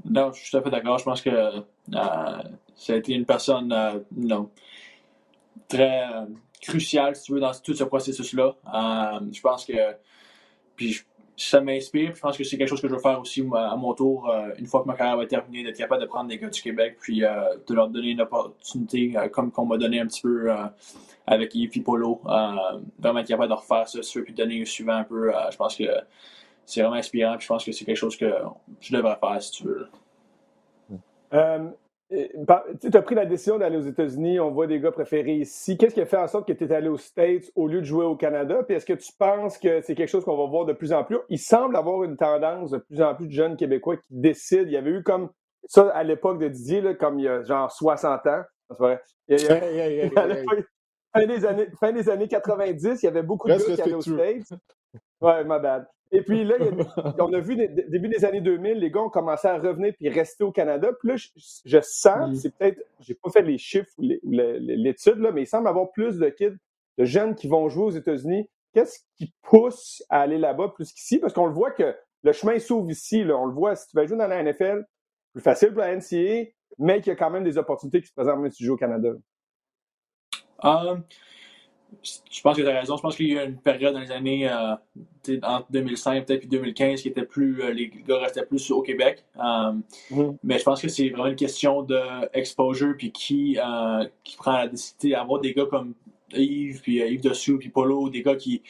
Non, 0.04 0.32
je 0.32 0.42
suis 0.42 0.50
tout 0.50 0.58
à 0.58 0.62
fait 0.62 0.70
d'accord. 0.70 0.98
Je 0.98 1.04
pense 1.04 1.22
que 1.22 1.30
euh, 1.30 1.60
ça 2.74 2.92
a 2.92 2.96
été 2.96 3.14
une 3.14 3.24
personne, 3.24 3.74
non, 4.16 4.50
très 5.68 6.04
cruciale, 6.60 7.16
si 7.16 7.22
tu 7.22 7.32
veux, 7.32 7.40
dans 7.40 7.52
tout 7.52 7.74
ce 7.74 7.84
processus-là. 7.84 8.54
je 9.32 9.40
pense 9.40 9.64
que, 9.64 9.94
puis 10.76 10.92
je 10.92 11.02
ça 11.42 11.60
m'inspire. 11.60 12.14
Je 12.14 12.20
pense 12.20 12.36
que 12.36 12.44
c'est 12.44 12.58
quelque 12.58 12.68
chose 12.68 12.82
que 12.82 12.88
je 12.88 12.92
veux 12.92 13.00
faire 13.00 13.18
aussi 13.18 13.42
à 13.54 13.74
mon 13.76 13.94
tour, 13.94 14.28
euh, 14.28 14.50
une 14.58 14.66
fois 14.66 14.82
que 14.82 14.86
ma 14.86 14.94
carrière 14.94 15.16
va 15.16 15.26
terminer, 15.26 15.64
d'être 15.64 15.78
capable 15.78 16.02
de 16.02 16.06
prendre 16.06 16.28
des 16.28 16.38
gars 16.38 16.50
du 16.50 16.60
Québec, 16.60 16.98
puis 17.00 17.24
euh, 17.24 17.56
de 17.66 17.74
leur 17.74 17.88
donner 17.88 18.10
une 18.10 18.20
opportunité, 18.20 19.14
euh, 19.16 19.28
comme 19.28 19.50
qu'on 19.50 19.64
m'a 19.64 19.78
donné 19.78 20.00
un 20.00 20.06
petit 20.06 20.20
peu 20.20 20.50
avec 21.26 21.54
Yves 21.54 21.82
Polo. 21.82 22.20
vraiment 22.98 23.20
être 23.20 23.28
capable 23.28 23.48
de 23.48 23.54
refaire 23.54 23.88
ça, 23.88 24.02
si 24.02 24.20
puis 24.20 24.34
donner 24.34 24.60
un 24.60 24.64
suivant 24.66 24.96
un 24.96 25.04
peu. 25.04 25.32
je 25.50 25.56
pense 25.56 25.76
que 25.76 25.84
c'est 26.66 26.82
vraiment 26.82 26.96
inspirant, 26.96 27.38
je 27.38 27.46
pense 27.46 27.64
que 27.64 27.72
c'est 27.72 27.84
quelque 27.84 27.96
chose 27.96 28.16
que 28.16 28.32
je 28.80 28.94
devrais 28.94 29.16
faire, 29.16 29.42
si 29.42 29.50
tu 29.52 29.64
veux. 29.64 29.88
Tu 32.10 32.90
as 32.92 33.02
pris 33.02 33.14
la 33.14 33.24
décision 33.24 33.58
d'aller 33.58 33.76
aux 33.76 33.82
États-Unis, 33.82 34.40
on 34.40 34.50
voit 34.50 34.66
des 34.66 34.80
gars 34.80 34.90
préférés 34.90 35.36
ici. 35.36 35.78
Qu'est-ce 35.78 35.94
qui 35.94 36.00
a 36.00 36.06
fait 36.06 36.16
en 36.16 36.26
sorte 36.26 36.48
que 36.48 36.52
tu 36.52 36.64
es 36.64 36.72
allé 36.72 36.88
aux 36.88 36.96
States 36.96 37.44
au 37.54 37.68
lieu 37.68 37.80
de 37.80 37.86
jouer 37.86 38.04
au 38.04 38.16
Canada? 38.16 38.64
Puis 38.64 38.74
est-ce 38.76 38.86
que 38.86 38.94
tu 38.94 39.12
penses 39.16 39.58
que 39.58 39.80
c'est 39.80 39.94
quelque 39.94 40.08
chose 40.08 40.24
qu'on 40.24 40.36
va 40.36 40.46
voir 40.46 40.64
de 40.64 40.72
plus 40.72 40.92
en 40.92 41.04
plus? 41.04 41.18
Il 41.28 41.38
semble 41.38 41.76
avoir 41.76 42.02
une 42.02 42.16
tendance 42.16 42.72
de 42.72 42.78
plus 42.78 43.00
en 43.00 43.14
plus 43.14 43.28
de 43.28 43.32
jeunes 43.32 43.56
Québécois 43.56 43.96
qui 43.96 44.08
décident. 44.10 44.64
Il 44.66 44.72
y 44.72 44.76
avait 44.76 44.90
eu 44.90 45.04
comme 45.04 45.30
ça 45.66 45.88
à 45.90 46.02
l'époque 46.02 46.40
de 46.40 46.48
Didier, 46.48 46.80
là, 46.80 46.94
comme 46.94 47.20
il 47.20 47.26
y 47.26 47.28
a 47.28 47.44
genre 47.44 47.70
60 47.70 48.26
ans. 48.26 48.42
fin, 51.14 51.26
des 51.26 51.44
années, 51.44 51.68
fin 51.78 51.92
des 51.92 52.08
années 52.08 52.28
90, 52.28 53.02
il 53.02 53.06
y 53.06 53.08
avait 53.08 53.22
beaucoup 53.22 53.48
de 53.48 53.54
gars 53.54 53.64
qui 53.64 53.82
allaient 53.82 53.94
aux 53.94 54.00
States. 54.00 54.52
Ouais, 55.20 55.44
ma 55.44 55.58
bad. 55.58 55.86
Et 56.12 56.22
puis 56.22 56.44
là, 56.44 56.56
on 57.18 57.32
a 57.32 57.40
vu 57.40 57.56
début 57.56 58.08
des 58.08 58.24
années 58.24 58.40
2000, 58.40 58.78
les 58.78 58.90
gars 58.90 59.02
ont 59.02 59.10
commencé 59.10 59.46
à 59.46 59.58
revenir 59.58 59.94
puis 59.96 60.08
rester 60.08 60.42
au 60.42 60.50
Canada. 60.50 60.90
Puis 60.98 61.08
là, 61.08 61.14
je, 61.16 61.78
sens, 61.82 62.40
c'est 62.40 62.56
peut-être, 62.56 62.80
j'ai 62.98 63.14
pas 63.14 63.30
fait 63.30 63.42
les 63.42 63.58
chiffres 63.58 63.90
ou 63.98 64.02
l'étude, 64.02 65.18
là, 65.18 65.30
mais 65.30 65.42
il 65.42 65.46
semble 65.46 65.68
avoir 65.68 65.90
plus 65.92 66.18
de 66.18 66.28
kids, 66.28 66.56
de 66.98 67.04
jeunes 67.04 67.34
qui 67.34 67.46
vont 67.46 67.68
jouer 67.68 67.84
aux 67.84 67.90
États-Unis. 67.90 68.48
Qu'est-ce 68.72 69.00
qui 69.16 69.32
pousse 69.42 70.02
à 70.10 70.20
aller 70.20 70.38
là-bas 70.38 70.72
plus 70.74 70.92
qu'ici? 70.92 71.18
Parce 71.18 71.32
qu'on 71.32 71.46
le 71.46 71.52
voit 71.52 71.70
que 71.70 71.94
le 72.22 72.32
chemin 72.32 72.58
s'ouvre 72.58 72.90
ici. 72.90 73.24
Là. 73.24 73.36
On 73.36 73.46
le 73.46 73.54
voit, 73.54 73.76
si 73.76 73.88
tu 73.88 73.96
vas 73.96 74.06
jouer 74.06 74.18
dans 74.18 74.26
la 74.26 74.42
NFL, 74.42 74.84
plus 75.32 75.42
facile 75.42 75.68
pour 75.70 75.80
la 75.80 75.94
NCA, 75.96 76.50
mais 76.78 77.00
qu'il 77.00 77.08
y 77.08 77.10
a 77.10 77.16
quand 77.16 77.30
même 77.30 77.44
des 77.44 77.58
opportunités 77.58 78.00
qui 78.00 78.08
se 78.08 78.14
présentent 78.14 78.40
même 78.40 78.50
si 78.50 78.58
tu 78.58 78.64
joues 78.64 78.74
au 78.74 78.78
Canada. 78.78 79.10
Um, 80.62 81.04
je 82.02 82.40
pense 82.40 82.56
que 82.56 82.62
tu 82.62 82.68
as 82.68 82.80
raison. 82.80 82.96
Je 82.96 83.02
pense 83.02 83.16
qu'il 83.16 83.28
y 83.28 83.38
a 83.38 83.44
eu 83.44 83.48
une 83.48 83.56
période 83.56 83.94
dans 83.94 84.00
les 84.00 84.10
années 84.10 84.48
euh, 84.48 84.74
entre 85.42 85.66
2005 85.70 86.26
peut-être 86.26 86.40
puis 86.40 86.48
2015 86.48 87.02
qui 87.02 87.08
était 87.08 87.24
plus 87.24 87.62
euh, 87.62 87.72
les 87.72 87.90
gars 88.06 88.18
restaient 88.18 88.44
plus 88.44 88.70
au 88.70 88.82
Québec. 88.82 89.24
Euh, 89.36 89.72
mm-hmm. 90.10 90.36
Mais 90.42 90.58
je 90.58 90.64
pense 90.64 90.80
que 90.80 90.88
c'est 90.88 91.08
vraiment 91.10 91.26
une 91.26 91.36
question 91.36 91.82
d'exposure 91.82 92.94
puis 92.96 93.12
qui 93.12 93.58
qui 94.24 94.36
prend 94.36 94.52
la 94.52 94.68
décision 94.68 95.18
d'avoir 95.18 95.40
des 95.40 95.52
gars 95.52 95.66
comme 95.66 95.94
Yves 96.32 96.80
puis 96.82 96.96
Yves 96.98 97.22
Dessous 97.22 97.58
puis 97.58 97.68
Polo, 97.68 98.08
des 98.08 98.22
gars 98.22 98.36
qui 98.36 98.62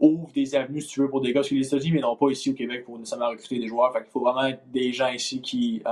ouvrent 0.00 0.32
des 0.34 0.54
avenues 0.54 0.80
si 0.80 0.88
tu 0.88 1.00
veux 1.00 1.08
pour 1.08 1.20
des 1.20 1.32
gars 1.32 1.42
sur 1.42 1.56
les 1.56 1.66
États-Unis 1.66 1.92
mais 1.92 2.00
non 2.00 2.16
pas 2.16 2.28
ici 2.28 2.50
au 2.50 2.54
Québec 2.54 2.84
pour 2.84 2.98
nécessairement 2.98 3.30
recruter 3.30 3.58
des 3.58 3.68
joueurs. 3.68 3.92
Fait 3.92 4.04
il 4.06 4.10
faut 4.10 4.20
vraiment 4.20 4.54
des 4.66 4.92
gens 4.92 5.10
ici 5.10 5.40
qui, 5.40 5.82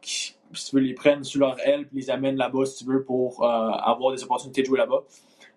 qui 0.00 0.36
si 0.52 0.70
tu 0.70 0.76
veux 0.76 0.82
les 0.82 0.94
prennent 0.94 1.24
sur 1.24 1.40
leur 1.40 1.58
aile 1.66 1.86
puis 1.86 1.98
les 1.98 2.10
amènent 2.10 2.36
là-bas 2.36 2.66
si 2.66 2.84
tu 2.84 2.90
veux 2.90 3.02
pour 3.02 3.44
avoir 3.44 4.14
des 4.14 4.22
opportunités 4.22 4.62
de 4.62 4.66
jouer 4.66 4.78
là-bas. 4.78 5.02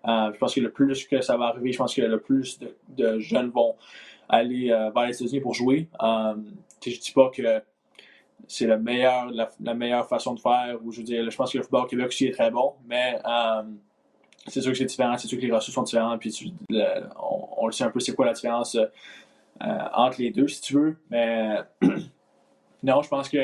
Euh, 0.06 0.32
je 0.32 0.38
pense 0.38 0.54
que 0.54 0.60
le 0.60 0.70
plus 0.70 1.06
que 1.06 1.20
ça 1.20 1.36
va 1.36 1.46
arriver, 1.46 1.72
je 1.72 1.78
pense 1.78 1.94
que 1.94 2.02
le 2.02 2.20
plus 2.20 2.58
de, 2.88 3.18
jeunes 3.18 3.50
vont 3.50 3.74
aller 4.28 4.70
euh, 4.70 4.90
vers 4.90 5.06
les 5.06 5.14
États-Unis 5.14 5.40
pour 5.40 5.54
jouer. 5.54 5.88
Euh, 6.02 6.34
je 6.84 6.90
ne 6.90 6.96
dis 6.96 7.12
pas 7.12 7.30
que 7.30 7.62
c'est 8.46 8.66
la 8.66 8.78
meilleure, 8.78 9.30
la, 9.30 9.74
meilleure 9.74 10.08
façon 10.08 10.34
de 10.34 10.40
faire, 10.40 10.78
ou 10.84 10.92
je 10.92 10.98
veux 10.98 11.04
dire, 11.04 11.28
je 11.28 11.36
pense 11.36 11.52
que 11.52 11.58
le 11.58 11.64
football 11.64 11.84
au 11.84 11.86
Québec 11.86 12.06
aussi 12.06 12.26
est 12.26 12.32
très 12.32 12.50
bon, 12.50 12.74
mais 12.86 13.20
c'est 14.46 14.62
sûr 14.62 14.70
que 14.70 14.78
c'est 14.78 14.84
différent, 14.84 15.18
c'est 15.18 15.26
sûr 15.26 15.38
que 15.38 15.44
les 15.44 15.52
ressources 15.52 15.74
sont 15.74 15.82
différentes, 15.82 16.20
puis 16.20 16.54
on, 16.70 17.66
le 17.66 17.72
sait 17.72 17.84
un 17.84 17.90
peu 17.90 18.00
c'est 18.00 18.14
quoi 18.14 18.26
la 18.26 18.32
différence 18.32 18.78
entre 19.60 20.20
les 20.20 20.30
deux, 20.30 20.46
si 20.46 20.60
tu 20.60 20.74
veux, 20.74 20.96
mais 21.10 21.56
non, 22.84 23.02
je 23.02 23.08
pense 23.08 23.28
que 23.28 23.38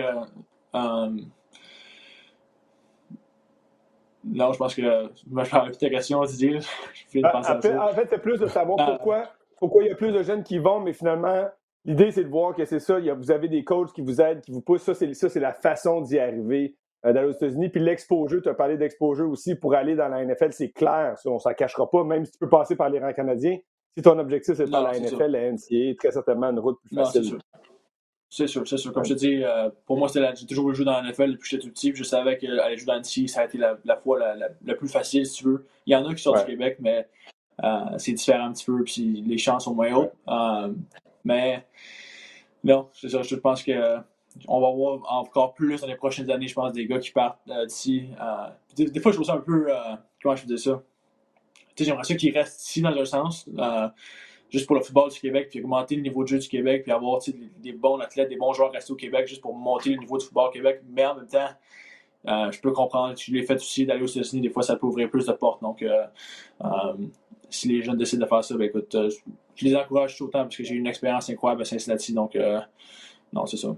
non, 4.25 4.53
je 4.53 4.59
pense 4.59 4.75
que 4.75 4.83
je 4.83 5.35
vais 5.35 5.45
faire 5.45 5.71
ta 5.71 5.91
question, 5.91 6.23
Didier. 6.25 6.59
Je 6.61 7.21
en, 7.25 7.43
fait, 7.61 7.77
en 7.77 7.89
fait, 7.89 8.07
c'est 8.11 8.21
plus 8.23 8.39
de 8.39 8.47
savoir 8.47 8.79
ah. 8.81 8.93
pourquoi, 8.93 9.25
pourquoi 9.59 9.83
il 9.83 9.89
y 9.89 9.93
a 9.93 9.95
plus 9.95 10.13
de 10.13 10.23
jeunes 10.23 10.43
qui 10.43 10.59
vont, 10.59 10.81
mais 10.81 10.93
finalement, 10.93 11.47
l'idée, 11.85 12.11
c'est 12.11 12.25
de 12.25 12.29
voir 12.29 12.55
que 12.55 12.65
c'est 12.65 12.81
ça. 12.81 12.99
vous 12.99 13.31
avez 13.31 13.49
des 13.49 13.65
coachs 13.65 13.93
qui 13.93 14.03
vous 14.03 14.21
aident, 14.21 14.41
qui 14.41 14.51
vous 14.51 14.63
poussent. 14.63 14.83
Ça, 14.83 14.95
c'est, 14.95 15.13
ça, 15.15 15.29
c'est 15.29 15.41
la 15.41 15.53
façon 15.53 16.01
d'y 16.01 16.19
arriver 16.19 16.75
euh, 17.05 17.13
dans 17.13 17.23
les 17.23 17.35
États-Unis. 17.35 17.69
Puis 17.69 17.81
l'exposure, 17.81 18.41
tu 18.43 18.49
as 18.49 18.55
parlé 18.55 18.77
d'exposure 18.77 19.29
aussi. 19.29 19.55
Pour 19.55 19.75
aller 19.75 19.95
dans 19.95 20.09
la 20.09 20.25
NFL, 20.25 20.53
c'est 20.53 20.71
clair. 20.71 21.19
Ça, 21.19 21.31
on 21.31 21.35
ne 21.35 21.39
s'en 21.39 21.53
cachera 21.53 21.91
pas, 21.91 22.05
même 22.05 22.25
si 22.25 22.33
tu 22.33 22.39
peux 22.39 22.49
passer 22.49 22.77
par 22.77 22.89
les 22.89 23.01
rangs 23.01 23.13
canadiens. 23.13 23.59
Si 23.97 24.03
ton 24.03 24.19
objectif, 24.19 24.57
c'est 24.57 24.69
dans 24.69 24.83
la 24.83 24.99
NFL, 24.99 25.31
la 25.31 25.53
NCA, 25.53 25.95
très 25.97 26.11
certainement 26.11 26.51
une 26.51 26.59
route 26.59 26.79
plus 26.83 26.97
facile. 26.97 27.39
C'est 28.37 28.49
sûr, 28.49 28.67
c'est 28.67 28.79
sûr. 28.79 28.93
Comme 28.93 29.05
je 29.05 29.15
te 29.15 29.19
dis, 29.19 29.45
euh, 29.45 29.71
pour 29.87 29.97
moi, 29.97 30.09
j'ai 30.13 30.47
toujours 30.47 30.75
jouer 30.75 30.85
dans 30.85 31.01
la 31.01 31.09
NFL 31.09 31.31
depuis 31.31 31.43
que 31.43 31.49
j'étais 31.51 31.63
tout 31.63 31.71
petit. 31.71 31.95
je 31.95 32.03
savais 32.03 32.37
qu'aller 32.37 32.77
jouer 32.77 32.87
dans 32.87 32.99
NC, 32.99 33.29
ça 33.29 33.43
a 33.43 33.45
été 33.45 33.59
la, 33.59 33.79
la 33.85 33.97
fois 33.97 34.19
la, 34.19 34.49
la, 34.65 34.75
plus 34.75 34.89
facile, 34.89 35.25
si 35.25 35.35
tu 35.35 35.45
veux. 35.45 35.69
Il 35.87 35.93
y 35.93 35.97
en 35.97 36.05
a 36.05 36.13
qui 36.13 36.21
sont 36.21 36.33
du 36.33 36.45
Québec, 36.45 36.79
mais 36.81 37.07
c'est 37.97 38.13
différent 38.13 38.47
un 38.47 38.53
petit 38.53 38.65
peu, 38.65 38.83
puis 38.83 39.23
les 39.25 39.39
chances 39.39 39.67
sont 39.67 39.75
moins 39.77 39.93
hautes. 39.95 40.15
mais 41.25 41.65
non, 42.65 42.89
c'est 42.93 43.09
ça, 43.09 43.23
je 43.23 43.37
pense 43.37 43.63
que 43.63 43.99
on 44.49 44.61
va 44.61 44.71
voir 44.73 45.01
encore 45.13 45.55
plus 45.55 45.81
dans 45.81 45.87
les 45.87 45.95
prochaines 45.95 46.29
années, 46.29 46.49
je 46.49 46.55
pense, 46.55 46.73
des 46.73 46.89
gars 46.89 46.99
qui 46.99 47.13
partent 47.13 47.39
d'ici. 47.69 48.09
Des, 48.75 48.99
fois, 48.99 49.13
je 49.13 49.17
trouve 49.19 49.29
ça 49.29 49.35
un 49.35 49.39
peu. 49.39 49.69
comment 50.21 50.35
je 50.35 50.45
dis 50.45 50.59
ça? 50.59 50.83
J'aimerais 51.79 52.03
ça 52.03 52.17
qu'ils 52.17 52.37
restent 52.37 52.69
ici 52.69 52.83
dans 52.83 52.91
un 52.91 53.05
sens 53.05 53.49
juste 54.55 54.67
pour 54.67 54.77
le 54.77 54.83
football 54.83 55.11
du 55.11 55.19
Québec, 55.19 55.49
puis 55.51 55.61
augmenter 55.61 55.97
le 55.97 56.03
niveau 56.03 56.23
de 56.23 56.29
jeu 56.29 56.39
du 56.39 56.49
Québec, 56.49 56.85
puis 56.85 56.93
avoir 56.93 57.21
des, 57.59 57.73
bons 57.73 57.99
athlètes, 57.99 58.29
des 58.29 58.37
bons 58.37 58.53
joueurs 58.53 58.71
restés 58.71 58.93
au 58.93 58.97
Québec, 58.97 59.27
juste 59.27 59.43
pour 59.43 59.53
monter 59.55 59.91
le 59.91 59.97
niveau 59.97 60.17
du 60.17 60.25
football 60.25 60.49
au 60.49 60.53
Québec. 60.53 60.81
Mais 60.89 61.05
en 61.05 61.17
même 61.17 61.27
temps, 61.27 61.49
euh, 62.29 62.53
je 62.53 62.61
peux 62.61 62.71
comprendre, 62.71 63.17
je 63.19 63.33
l'ai 63.33 63.43
fait 63.43 63.57
aussi 63.57 63.85
d'aller 63.85 64.03
aux 64.03 64.07
États-Unis, 64.07 64.43
des 64.43 64.51
fois 64.51 64.63
ça 64.63 64.77
peut 64.77 64.87
ouvrir 64.87 65.11
plus 65.11 65.27
de 65.27 65.33
portes. 65.33 65.61
Donc, 65.61 65.83
euh, 65.83 66.05
euh, 66.63 66.69
si 67.51 67.67
les 67.67 67.83
jeunes 67.83 67.97
décident 67.97 68.25
de 68.25 68.29
faire 68.29 68.45
ça, 68.45 68.57
ben 68.57 68.65
écoute, 68.65 68.97
je 69.57 69.65
les 69.65 69.75
encourage 69.75 70.17
tout 70.17 70.27
autant 70.27 70.43
parce 70.45 70.57
que 70.57 70.63
j'ai 70.63 70.75
une 70.77 70.87
expérience 70.87 71.29
incroyable 71.29 71.63
à 71.63 71.65
Cincinnati. 71.65 72.15
Donc, 72.15 72.39
non, 73.33 73.47
c'est 73.47 73.57
ça. 73.57 73.77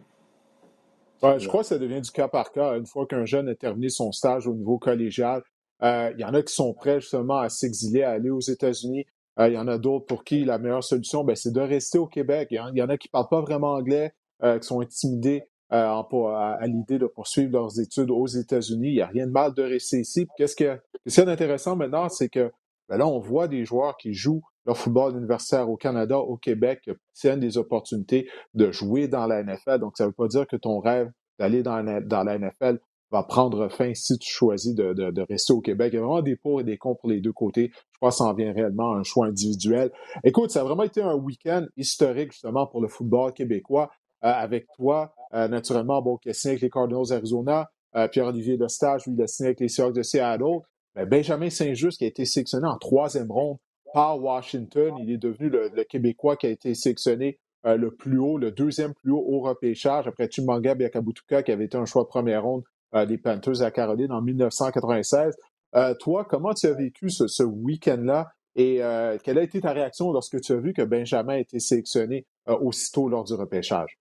Ouais, 1.23 1.39
je 1.39 1.49
crois 1.49 1.63
que 1.63 1.69
ça 1.69 1.79
devient 1.79 2.03
du 2.03 2.11
cas 2.11 2.29
par 2.29 2.53
cas. 2.53 2.77
Une 2.77 2.87
fois 2.87 3.07
qu'un 3.07 3.25
jeune 3.25 3.49
a 3.49 3.55
terminé 3.55 3.89
son 3.89 4.13
stage 4.13 4.47
au 4.47 4.53
niveau 4.53 4.79
collégial, 4.79 5.43
il 5.83 6.17
y 6.19 6.25
en 6.25 6.35
a 6.35 6.43
qui 6.43 6.55
sont 6.55 6.75
prêts 6.75 7.01
justement 7.01 7.39
à 7.39 7.49
s'exiler, 7.49 8.03
à 8.03 8.11
aller 8.11 8.31
aux 8.31 8.41
États-Unis. 8.41 9.07
Euh, 9.39 9.49
il 9.49 9.55
y 9.55 9.59
en 9.59 9.69
a 9.69 9.79
d'autres 9.79 10.07
pour 10.07 10.25
qui 10.25 10.45
la 10.45 10.59
meilleure 10.59 10.85
solution, 10.85 11.25
ben, 11.25 11.37
c'est 11.37 11.53
de 11.53 11.61
rester 11.61 11.99
au 11.99 12.07
Québec. 12.07 12.49
Il 12.51 12.57
y 12.57 12.83
en 12.83 12.89
a 12.89 12.97
qui 12.97 13.09
ne 13.09 13.11
parlent 13.11 13.29
pas 13.29 13.41
vraiment 13.41 13.73
anglais, 13.73 14.15
euh, 14.43 14.59
qui 14.59 14.67
sont 14.67 14.81
intimidés 14.81 15.45
euh, 15.73 16.03
à, 16.03 16.67
l'idée 16.67 16.99
de 16.99 17.07
poursuivre 17.07 17.53
leurs 17.53 17.81
études 17.81 18.11
aux 18.11 18.27
États-Unis. 18.27 18.89
Il 18.89 18.95
n'y 18.95 19.01
a 19.01 19.07
rien 19.07 19.27
de 19.27 19.33
mal 19.33 19.53
de 19.53 19.63
rester 19.63 20.01
ici. 20.01 20.27
Qu'est-ce 20.37 20.57
qui 20.57 20.65
est 20.65 21.29
intéressant 21.29 21.77
maintenant, 21.77 22.09
c'est 22.09 22.29
que 22.29 22.51
ben 22.89 22.99
là, 22.99 23.07
on 23.07 23.19
voit 23.19 23.49
des 23.49 23.65
joueurs 23.65 23.97
qui 23.97 24.15
jouent 24.15 24.43
leur 24.65 24.77
football 24.77 25.17
universitaire 25.17 25.69
au 25.69 25.77
Canada, 25.77 26.19
au 26.19 26.37
Québec, 26.37 26.83
qui 26.85 26.91
obtiennent 26.91 27.41
des 27.41 27.59
opportunités 27.59 28.29
de 28.55 28.71
jouer 28.71 29.09
dans 29.09 29.27
la 29.27 29.43
NFL. 29.43 29.79
Donc, 29.81 29.97
ça 29.97 30.05
ne 30.05 30.09
veut 30.09 30.15
pas 30.15 30.29
dire 30.29 30.47
que 30.47 30.57
ton 30.57 30.79
rêve 30.79 31.11
d'aller 31.39 31.65
dans 31.65 31.83
dans 32.07 32.23
la 32.23 32.39
NFL 32.39 32.79
va 33.17 33.23
prendre 33.23 33.69
fin 33.69 33.93
si 33.95 34.19
tu 34.19 34.31
choisis 34.31 34.75
de, 34.75 35.27
rester 35.29 35.53
au 35.53 35.61
Québec. 35.61 35.91
Il 35.93 35.97
y 35.97 35.99
a 35.99 36.03
vraiment 36.03 36.23
des 36.23 36.37
pour 36.37 36.61
et 36.61 36.65
des 36.65 36.77
contre 36.77 37.01
pour 37.01 37.11
les 37.11 37.21
deux 37.21 37.33
côtés. 37.33 37.71
Je 37.75 37.99
crois 37.99 38.11
que 38.11 38.17
ça 38.17 38.25
en 38.25 38.35
vient 38.35 38.53
réellement 38.53 38.95
un 38.95 39.03
choix 39.03 39.27
individuel. 39.27 39.91
Écoute, 40.25 40.51
ça 40.51 40.61
a 40.61 40.65
vraiment 40.65 40.83
été 40.83 41.03
un 41.03 41.15
week-end 41.15 41.67
historique 41.77 42.33
justement 42.33 42.67
pour 42.67 42.81
le 42.81 42.89
football 42.89 43.33
québécois. 43.33 43.91
Euh, 44.25 44.29
avec 44.29 44.67
toi, 44.75 45.15
euh, 45.35 45.47
naturellement, 45.47 46.01
bon, 46.01 46.17
qui 46.17 46.31
a 46.31 46.33
signé 46.33 46.53
avec 46.53 46.63
les 46.63 46.71
Cardinals 46.71 47.13
Arizona, 47.13 47.71
euh, 47.97 48.09
Pierre-Olivier 48.09 48.57
Lestage, 48.57 49.07
lui, 49.07 49.15
il 49.15 49.23
a 49.23 49.27
signé 49.27 49.49
avec 49.49 49.61
les 49.61 49.69
Seahawks 49.69 49.95
de 49.95 50.03
Seattle. 50.03 50.61
Ben, 50.95 51.07
Benjamin 51.07 51.51
Saint-Just, 51.51 51.99
qui 51.99 52.05
a 52.05 52.09
été 52.09 52.25
sélectionné 52.25 52.67
en 52.67 52.79
troisième 52.79 53.31
ronde 53.31 53.59
par 53.93 54.21
Washington, 54.21 54.95
il 54.99 55.13
est 55.13 55.19
devenu 55.19 55.51
le, 55.51 55.85
Québécois 55.85 56.37
qui 56.37 56.47
a 56.47 56.51
été 56.51 56.75
sélectionné 56.75 57.39
le 57.65 57.91
plus 57.91 58.19
haut, 58.19 58.39
le 58.39 58.53
deuxième 58.53 58.95
plus 58.95 59.11
haut 59.11 59.25
au 59.27 59.41
repêchage, 59.41 60.07
après 60.07 60.29
Chimanga 60.31 60.75
Biakabutuka, 60.75 61.43
qui 61.43 61.53
avait 61.53 61.65
été 61.65 61.77
un 61.77 61.85
choix 61.85 62.07
première 62.07 62.45
ronde 62.45 62.63
des 62.95 63.19
Panthers 63.19 63.63
à 63.63 63.71
Caroline 63.71 64.13
en 64.13 64.23
1996. 64.23 65.37
Euh, 65.75 65.95
toi, 65.95 66.25
comment 66.25 66.55
tu 66.55 66.67
as 66.67 66.73
vécu 66.73 67.11
ce, 67.11 67.43
week-end-là 67.43 68.29
et 68.55 68.83
euh, 68.83 69.19
quelle 69.23 69.39
a 69.39 69.43
été 69.43 69.61
ta 69.61 69.73
réaction 69.73 70.13
lorsque 70.13 70.41
tu 70.41 70.53
as 70.53 70.57
vu 70.57 70.73
que 70.73 70.83
Benjamin 70.83 71.35
a 71.35 71.39
été 71.39 71.59
sélectionné 71.61 72.25
aussitôt 72.47 73.09
lors 73.09 73.25
du 73.25 73.35
repêchage? 73.35 73.99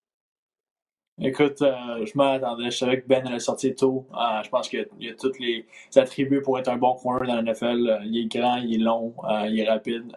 Écoute, 1.22 1.60
je 1.60 2.18
m'attendais. 2.18 2.72
Je 2.72 2.77
savais 2.77 3.01
que 3.01 3.08
Ben 3.08 3.25
allait 3.25 3.39
sortir 3.39 3.74
tôt. 3.75 4.08
je 4.44 4.50
pense 4.50 4.70
qu'il 4.70 4.88
y 5.00 5.10
a 5.10 5.13
tous 5.13 5.38
les 5.39 5.65
attributs 5.96 6.42
pour 6.42 6.60
être 6.60 6.70
un 6.70 6.77
bon 6.77 6.94
corner 6.96 7.27
dans 7.27 7.36
la 7.36 7.42
NFL. 7.42 8.01
il 8.06 8.18
est 8.18 8.38
grand, 8.38 8.58
il 8.58 8.75
est 8.75 8.84
long, 8.84 9.13
il 9.46 9.60
est 9.60 9.70
rapide. 9.70 10.15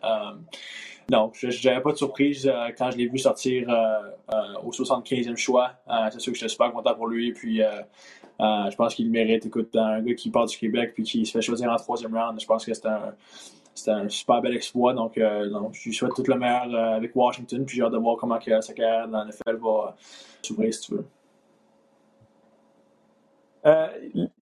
non, 1.10 1.32
je 1.34 1.68
n'avais 1.68 1.80
pas 1.80 1.92
de 1.92 1.96
surprise 1.96 2.50
quand 2.76 2.90
je 2.90 2.96
l'ai 2.96 3.08
vu 3.08 3.18
sortir 3.18 3.68
au 4.64 4.70
75e 4.70 5.36
choix. 5.36 5.72
c'est 6.12 6.20
sûr 6.20 6.32
que 6.32 6.38
j'étais 6.38 6.50
super 6.50 6.72
content 6.72 6.94
pour 6.94 7.08
lui. 7.08 7.32
Puis 7.32 7.62
euh, 7.62 7.80
je 8.38 8.76
pense 8.76 8.94
qu'il 8.94 9.10
mérite. 9.10 9.46
Écoute, 9.46 9.74
un 9.76 10.00
gars 10.02 10.14
qui 10.14 10.30
part 10.30 10.46
du 10.46 10.56
Québec 10.56 10.92
puis 10.94 11.02
qui 11.02 11.26
se 11.26 11.32
fait 11.32 11.42
choisir 11.42 11.70
en 11.70 11.76
troisième 11.76 12.16
round, 12.16 12.40
je 12.40 12.46
pense 12.46 12.64
que 12.64 12.72
c'est 12.74 13.90
un, 13.90 14.08
super 14.08 14.40
bel 14.40 14.54
exploit. 14.54 14.94
Donc, 14.94 15.18
euh, 15.18 15.48
je 15.72 15.84
lui 15.84 15.94
souhaite 15.94 16.14
tout 16.14 16.24
le 16.26 16.36
meilleur 16.36 16.72
euh, 16.74 16.96
avec 16.96 17.14
Washington. 17.14 17.64
Puis 17.64 17.76
j'ai 17.76 17.82
hâte 17.82 17.92
de 17.92 17.98
voir 17.98 18.16
comment 18.16 18.38
sa 18.40 18.72
carrière 18.72 19.08
dans 19.08 19.24
NFL 19.24 19.56
va 19.56 19.96
s'ouvrir, 20.42 20.74
si 20.74 20.80
tu 20.80 20.94
veux. 20.94 21.06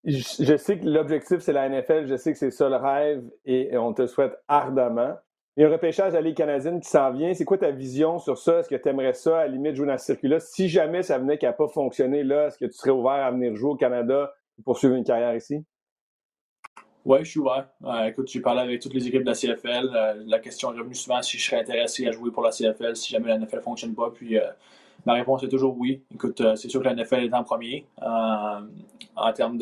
je 0.04 0.56
sais 0.56 0.78
que 0.78 0.86
l'objectif, 0.86 1.38
c'est 1.40 1.52
la 1.52 1.68
NFL. 1.68 2.06
Je 2.06 2.16
sais 2.16 2.32
que 2.32 2.38
c'est 2.38 2.50
ça 2.50 2.68
le 2.68 2.76
rêve 2.76 3.24
et 3.44 3.76
on 3.76 3.92
te 3.92 4.06
souhaite 4.06 4.36
ardemment. 4.48 5.16
Il 5.56 5.62
y 5.62 5.64
a 5.64 5.68
un 5.68 5.72
repêchage 5.72 6.14
à 6.14 6.20
Ligue 6.20 6.36
canadienne 6.36 6.80
qui 6.80 6.88
s'en 6.88 7.10
vient. 7.12 7.32
C'est 7.32 7.46
quoi 7.46 7.56
ta 7.56 7.70
vision 7.70 8.18
sur 8.18 8.36
ça? 8.36 8.58
Est-ce 8.58 8.68
que 8.68 8.74
tu 8.74 8.88
aimerais 8.90 9.14
ça, 9.14 9.38
à 9.38 9.46
la 9.46 9.48
limite, 9.48 9.74
jouer 9.74 9.86
dans 9.86 9.96
ce 9.96 10.04
circuit-là? 10.04 10.38
Si 10.38 10.68
jamais 10.68 11.02
ça 11.02 11.16
venait 11.16 11.38
qu'à 11.38 11.54
pas 11.54 11.66
fonctionné 11.66 12.24
là, 12.24 12.48
est-ce 12.48 12.58
que 12.58 12.66
tu 12.66 12.72
serais 12.72 12.90
ouvert 12.90 13.12
à 13.12 13.30
venir 13.30 13.56
jouer 13.56 13.70
au 13.70 13.76
Canada 13.76 14.34
pour 14.56 14.64
poursuivre 14.64 14.94
une 14.96 15.04
carrière 15.04 15.34
ici? 15.34 15.64
Oui, 17.06 17.20
je 17.22 17.30
suis 17.30 17.40
ouvert. 17.40 17.68
écoute, 18.06 18.28
j'ai 18.28 18.40
parlé 18.40 18.60
avec 18.60 18.82
toutes 18.82 18.92
les 18.92 19.06
équipes 19.06 19.22
de 19.22 19.30
la 19.30 19.34
CFL. 19.34 19.90
Euh, 19.94 20.24
la 20.26 20.40
question 20.40 20.74
est 20.74 20.78
revenue 20.78 20.94
souvent 20.94 21.22
si 21.22 21.38
je 21.38 21.46
serais 21.46 21.60
intéressé 21.60 22.06
à 22.06 22.10
jouer 22.10 22.30
pour 22.30 22.42
la 22.42 22.50
CFL 22.50 22.94
si 22.94 23.12
jamais 23.12 23.28
la 23.28 23.38
NFL 23.38 23.56
ne 23.56 23.60
fonctionne 23.62 23.94
pas. 23.94 24.10
Puis 24.10 24.36
euh, 24.36 24.42
Ma 25.04 25.14
réponse 25.14 25.42
est 25.44 25.48
toujours 25.48 25.76
oui. 25.78 26.02
Écoute, 26.12 26.40
euh, 26.40 26.56
c'est 26.56 26.68
sûr 26.68 26.80
que 26.80 26.86
la 26.86 26.94
NFL 26.94 27.24
est 27.24 27.34
en 27.34 27.44
premier 27.44 27.86
euh, 28.02 28.60
en 29.14 29.32
termes 29.32 29.58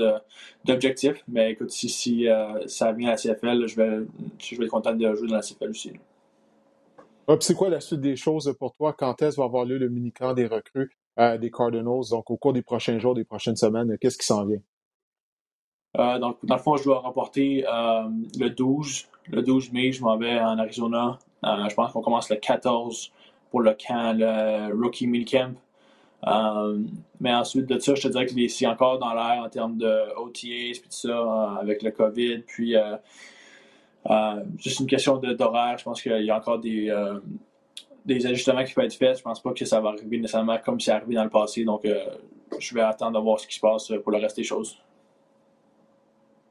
d'objectifs, 0.64 1.22
mais 1.28 1.52
écoute, 1.52 1.70
si, 1.70 2.28
euh, 2.28 2.66
ça 2.66 2.92
vient 2.92 3.08
à 3.08 3.12
la 3.12 3.16
CFL, 3.16 3.66
je 3.66 3.76
vais, 3.76 4.06
je 4.38 4.56
vais 4.56 4.64
être 4.64 4.70
content 4.70 4.94
de 4.94 5.14
jouer 5.14 5.28
dans 5.28 5.36
la 5.36 5.42
CFL 5.42 5.70
aussi. 5.70 5.92
c'est 7.40 7.54
quoi 7.54 7.68
la 7.68 7.80
suite 7.80 8.00
des 8.00 8.16
choses 8.16 8.54
pour 8.58 8.72
toi? 8.72 8.94
Quand 8.98 9.20
est-ce 9.20 9.36
va 9.36 9.44
avoir 9.44 9.64
lieu 9.64 9.78
le 9.78 9.88
mini-camp 9.88 10.32
des 10.34 10.46
recrues 10.46 10.90
des 11.16 11.50
Cardinals? 11.50 12.08
Donc, 12.10 12.30
au 12.30 12.36
cours 12.36 12.52
des 12.52 12.62
prochains 12.62 12.98
jours, 12.98 13.14
des 13.14 13.24
prochaines 13.24 13.56
semaines, 13.56 13.96
qu'est-ce 13.98 14.18
qui 14.18 14.26
s'en 14.26 14.44
vient? 14.44 14.60
donc, 16.18 16.38
dans 16.42 16.56
le 16.56 16.60
fond, 16.60 16.76
je 16.76 16.84
dois 16.84 16.98
remporter 16.98 17.64
le 18.38 18.48
12. 18.48 19.06
Le 19.30 19.42
12 19.42 19.72
mai, 19.72 19.92
je 19.92 20.02
m'en 20.02 20.16
vais 20.16 20.40
en 20.40 20.58
Arizona. 20.58 21.18
je 21.44 21.74
pense 21.74 21.92
qu'on 21.92 22.02
commence 22.02 22.30
le 22.30 22.36
14 22.36 23.12
pour 23.54 23.62
le 23.62 23.74
camp, 23.74 24.18
le 24.18 24.74
Rookie 24.74 25.24
Camp. 25.24 25.54
Euh, 26.26 26.80
mais 27.20 27.32
ensuite 27.32 27.66
de 27.66 27.78
ça, 27.78 27.94
je 27.94 28.02
te 28.02 28.08
dirais 28.08 28.26
que 28.26 28.48
c'est 28.48 28.66
encore 28.66 28.98
dans 28.98 29.14
l'air 29.14 29.44
en 29.44 29.48
termes 29.48 29.78
de 29.78 30.12
OTAs 30.16 30.48
et 30.48 30.80
tout 30.82 30.88
ça, 30.90 31.08
euh, 31.08 31.60
avec 31.60 31.84
le 31.84 31.92
COVID. 31.92 32.38
Puis, 32.38 32.74
euh, 32.74 32.96
juste 34.58 34.80
une 34.80 34.88
question 34.88 35.18
d'horaire. 35.18 35.78
Je 35.78 35.84
pense 35.84 36.02
qu'il 36.02 36.24
y 36.24 36.30
a 36.32 36.36
encore 36.36 36.58
des, 36.58 36.92
des 38.04 38.26
ajustements 38.26 38.64
qui 38.64 38.74
peuvent 38.74 38.86
être 38.86 38.94
faits. 38.94 39.18
Je 39.18 39.22
pense 39.22 39.40
pas 39.40 39.52
que 39.52 39.64
ça 39.64 39.80
va 39.80 39.90
arriver 39.90 40.18
nécessairement 40.18 40.58
comme 40.58 40.80
c'est 40.80 40.90
arrivé 40.90 41.14
dans 41.14 41.22
le 41.22 41.30
passé. 41.30 41.62
Donc, 41.62 41.86
je 42.58 42.74
vais 42.74 42.80
attendre 42.80 43.16
de 43.16 43.22
voir 43.22 43.38
ce 43.38 43.46
qui 43.46 43.54
se 43.54 43.60
passe 43.60 43.92
pour 44.02 44.10
le 44.10 44.18
reste 44.18 44.36
des 44.36 44.42
choses. 44.42 44.76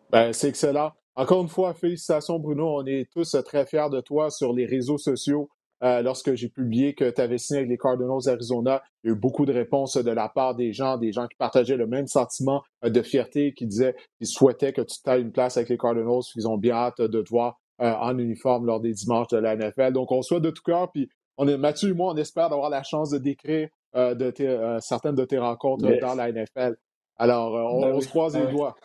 Ben, 0.10 0.32
c'est 0.32 0.48
excellent. 0.48 0.94
Encore 1.18 1.42
une 1.42 1.50
fois, 1.50 1.74
félicitations, 1.74 2.40
Bruno. 2.40 2.78
On 2.78 2.86
est 2.86 3.12
tous 3.12 3.36
très 3.44 3.66
fiers 3.66 3.90
de 3.92 4.00
toi 4.00 4.30
sur 4.30 4.54
les 4.54 4.66
réseaux 4.66 4.98
sociaux. 4.98 5.50
Euh, 5.84 6.02
lorsque 6.02 6.34
j'ai 6.36 6.48
publié 6.48 6.94
que 6.94 7.10
tu 7.10 7.20
avais 7.20 7.38
signé 7.38 7.60
avec 7.60 7.70
les 7.70 7.78
Cardinals 7.78 8.30
Arizona, 8.30 8.82
il 9.04 9.08
y 9.08 9.10
a 9.12 9.16
eu 9.16 9.20
beaucoup 9.20 9.46
de 9.46 9.52
réponses 9.52 9.98
de 9.98 10.12
la 10.12 10.30
part 10.30 10.56
des 10.56 10.72
gens, 10.72 10.98
des 10.98 11.12
gens 11.12 11.28
qui 11.28 11.36
partageaient 11.36 11.76
le 11.76 11.88
même 11.88 12.08
sentiment 12.08 12.64
euh, 12.86 12.90
de 12.90 13.02
fierté, 13.02 13.54
qui 13.54 13.68
disaient 13.68 13.96
qu'ils 14.18 14.28
souhaitaient 14.28 14.72
que 14.72 14.82
tu 14.82 14.96
aies 15.08 15.20
une 15.20 15.34
place 15.34 15.58
avec 15.58 15.70
les 15.70 15.78
Cardinals, 15.78 16.22
qu'ils 16.32 16.48
ont 16.48 16.58
bien 16.58 16.76
hâte 16.76 17.02
de 17.02 17.22
te 17.22 17.30
voir 17.30 17.60
euh, 17.82 17.92
en 17.92 18.18
uniforme 18.18 18.66
lors 18.66 18.80
des 18.80 18.94
dimanches 18.94 19.28
de 19.28 19.38
la 19.38 19.58
NFL. 19.58 19.92
Donc, 19.92 20.12
on 20.14 20.22
souhaite 20.22 20.44
de 20.44 20.52
tout 20.52 20.64
cœur, 20.64 20.90
puis 20.90 21.10
on 21.38 21.48
est, 21.50 21.58
Mathieu 21.58 21.90
et 21.90 21.94
moi, 21.94 22.14
on 22.14 22.18
espère 22.18 22.50
d'avoir 22.50 22.70
la 22.70 22.84
chance 22.84 23.10
de 23.10 23.18
décrire 23.18 23.68
de 23.96 24.34
certaines 24.80 25.14
de 25.14 25.26
tes 25.26 25.38
rencontres 25.38 25.88
dans 26.02 26.16
la 26.16 26.32
NFL. 26.32 26.76
Alors, 27.18 27.54
on, 27.54 27.82
ben 27.82 28.02
se 28.02 28.08
croise 28.08 28.36
les 28.36 28.46
ben 28.46 28.52
doigts. 28.52 28.76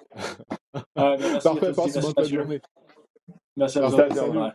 Ben 0.94 1.16
Parfait, 1.42 1.72
passe 1.72 1.96
une 1.96 2.12
bonne 2.12 2.24
journée. 2.26 2.60
Merci 3.56 3.78
à 3.78 3.86
vous. 3.86 4.50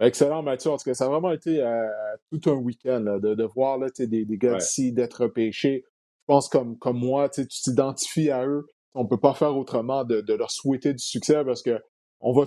Excellent, 0.00 0.42
Mathieu. 0.42 0.70
En 0.70 0.76
tout 0.76 0.84
cas, 0.84 0.94
ça 0.94 1.06
a 1.06 1.08
vraiment 1.08 1.32
été 1.32 1.62
euh, 1.62 1.86
tout 2.30 2.50
un 2.50 2.54
week-end 2.54 3.00
de, 3.00 3.34
de, 3.34 3.44
voir 3.44 3.78
là, 3.78 3.88
des, 3.98 4.24
des 4.24 4.36
gars 4.36 4.58
ici 4.58 4.92
d'être 4.92 5.26
pêchés. 5.26 5.84
Je 5.86 6.24
pense 6.26 6.48
comme, 6.48 6.76
comme 6.78 6.98
moi, 6.98 7.28
tu 7.28 7.46
t'identifies 7.46 8.30
à 8.30 8.46
eux. 8.46 8.66
On 8.94 9.04
ne 9.04 9.08
peut 9.08 9.20
pas 9.20 9.34
faire 9.34 9.56
autrement 9.56 10.04
de, 10.04 10.20
de, 10.20 10.34
leur 10.34 10.50
souhaiter 10.50 10.92
du 10.92 11.02
succès 11.02 11.44
parce 11.44 11.62
que 11.62 11.80
on 12.20 12.32
va. 12.32 12.46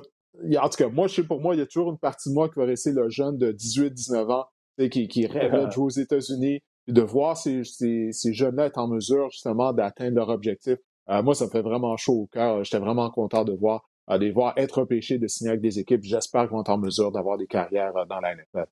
En 0.61 0.69
tout 0.69 0.77
cas, 0.77 0.89
moi, 0.89 1.07
je 1.07 1.15
sais 1.15 1.23
pour 1.23 1.41
moi, 1.41 1.55
il 1.55 1.59
y 1.59 1.61
a 1.61 1.65
toujours 1.65 1.91
une 1.91 1.97
partie 1.97 2.29
de 2.29 2.33
moi 2.35 2.49
qui 2.49 2.55
va 2.59 2.65
rester 2.65 2.91
le 2.91 3.09
jeune 3.09 3.37
de 3.37 3.51
18-19 3.51 4.31
ans 4.31 4.45
qui, 4.89 5.07
qui 5.07 5.25
rêve 5.25 5.65
de 5.65 5.71
jouer 5.71 5.85
aux 5.85 5.89
États-Unis. 5.89 6.59
Et 6.87 6.91
de 6.91 7.01
voir 7.01 7.37
ces, 7.37 7.63
ces, 7.63 8.11
ces 8.11 8.33
jeunes-là 8.33 8.65
être 8.65 8.79
en 8.79 8.87
mesure 8.87 9.29
justement 9.29 9.73
d'atteindre 9.73 10.15
leur 10.15 10.29
objectif. 10.29 10.77
Euh, 11.09 11.21
moi, 11.21 11.35
ça 11.35 11.45
me 11.45 11.51
fait 11.51 11.61
vraiment 11.61 11.95
chaud 11.97 12.21
au 12.21 12.27
cœur. 12.27 12.63
J'étais 12.63 12.79
vraiment 12.79 13.09
content 13.11 13.43
de 13.43 13.53
voir 13.53 13.88
à 14.09 14.17
les 14.17 14.31
voir 14.31 14.53
être 14.57 14.81
empêchés 14.81 15.19
de 15.19 15.27
signer 15.27 15.51
avec 15.51 15.61
des 15.61 15.79
équipes. 15.79 16.01
J'espère 16.03 16.41
qu'ils 16.41 16.51
vont 16.51 16.61
être 16.61 16.69
en 16.69 16.79
mesure 16.79 17.11
d'avoir 17.11 17.37
des 17.37 17.47
carrières 17.47 17.95
euh, 17.95 18.05
dans 18.05 18.19
la 18.19 18.35
NFL. 18.35 18.65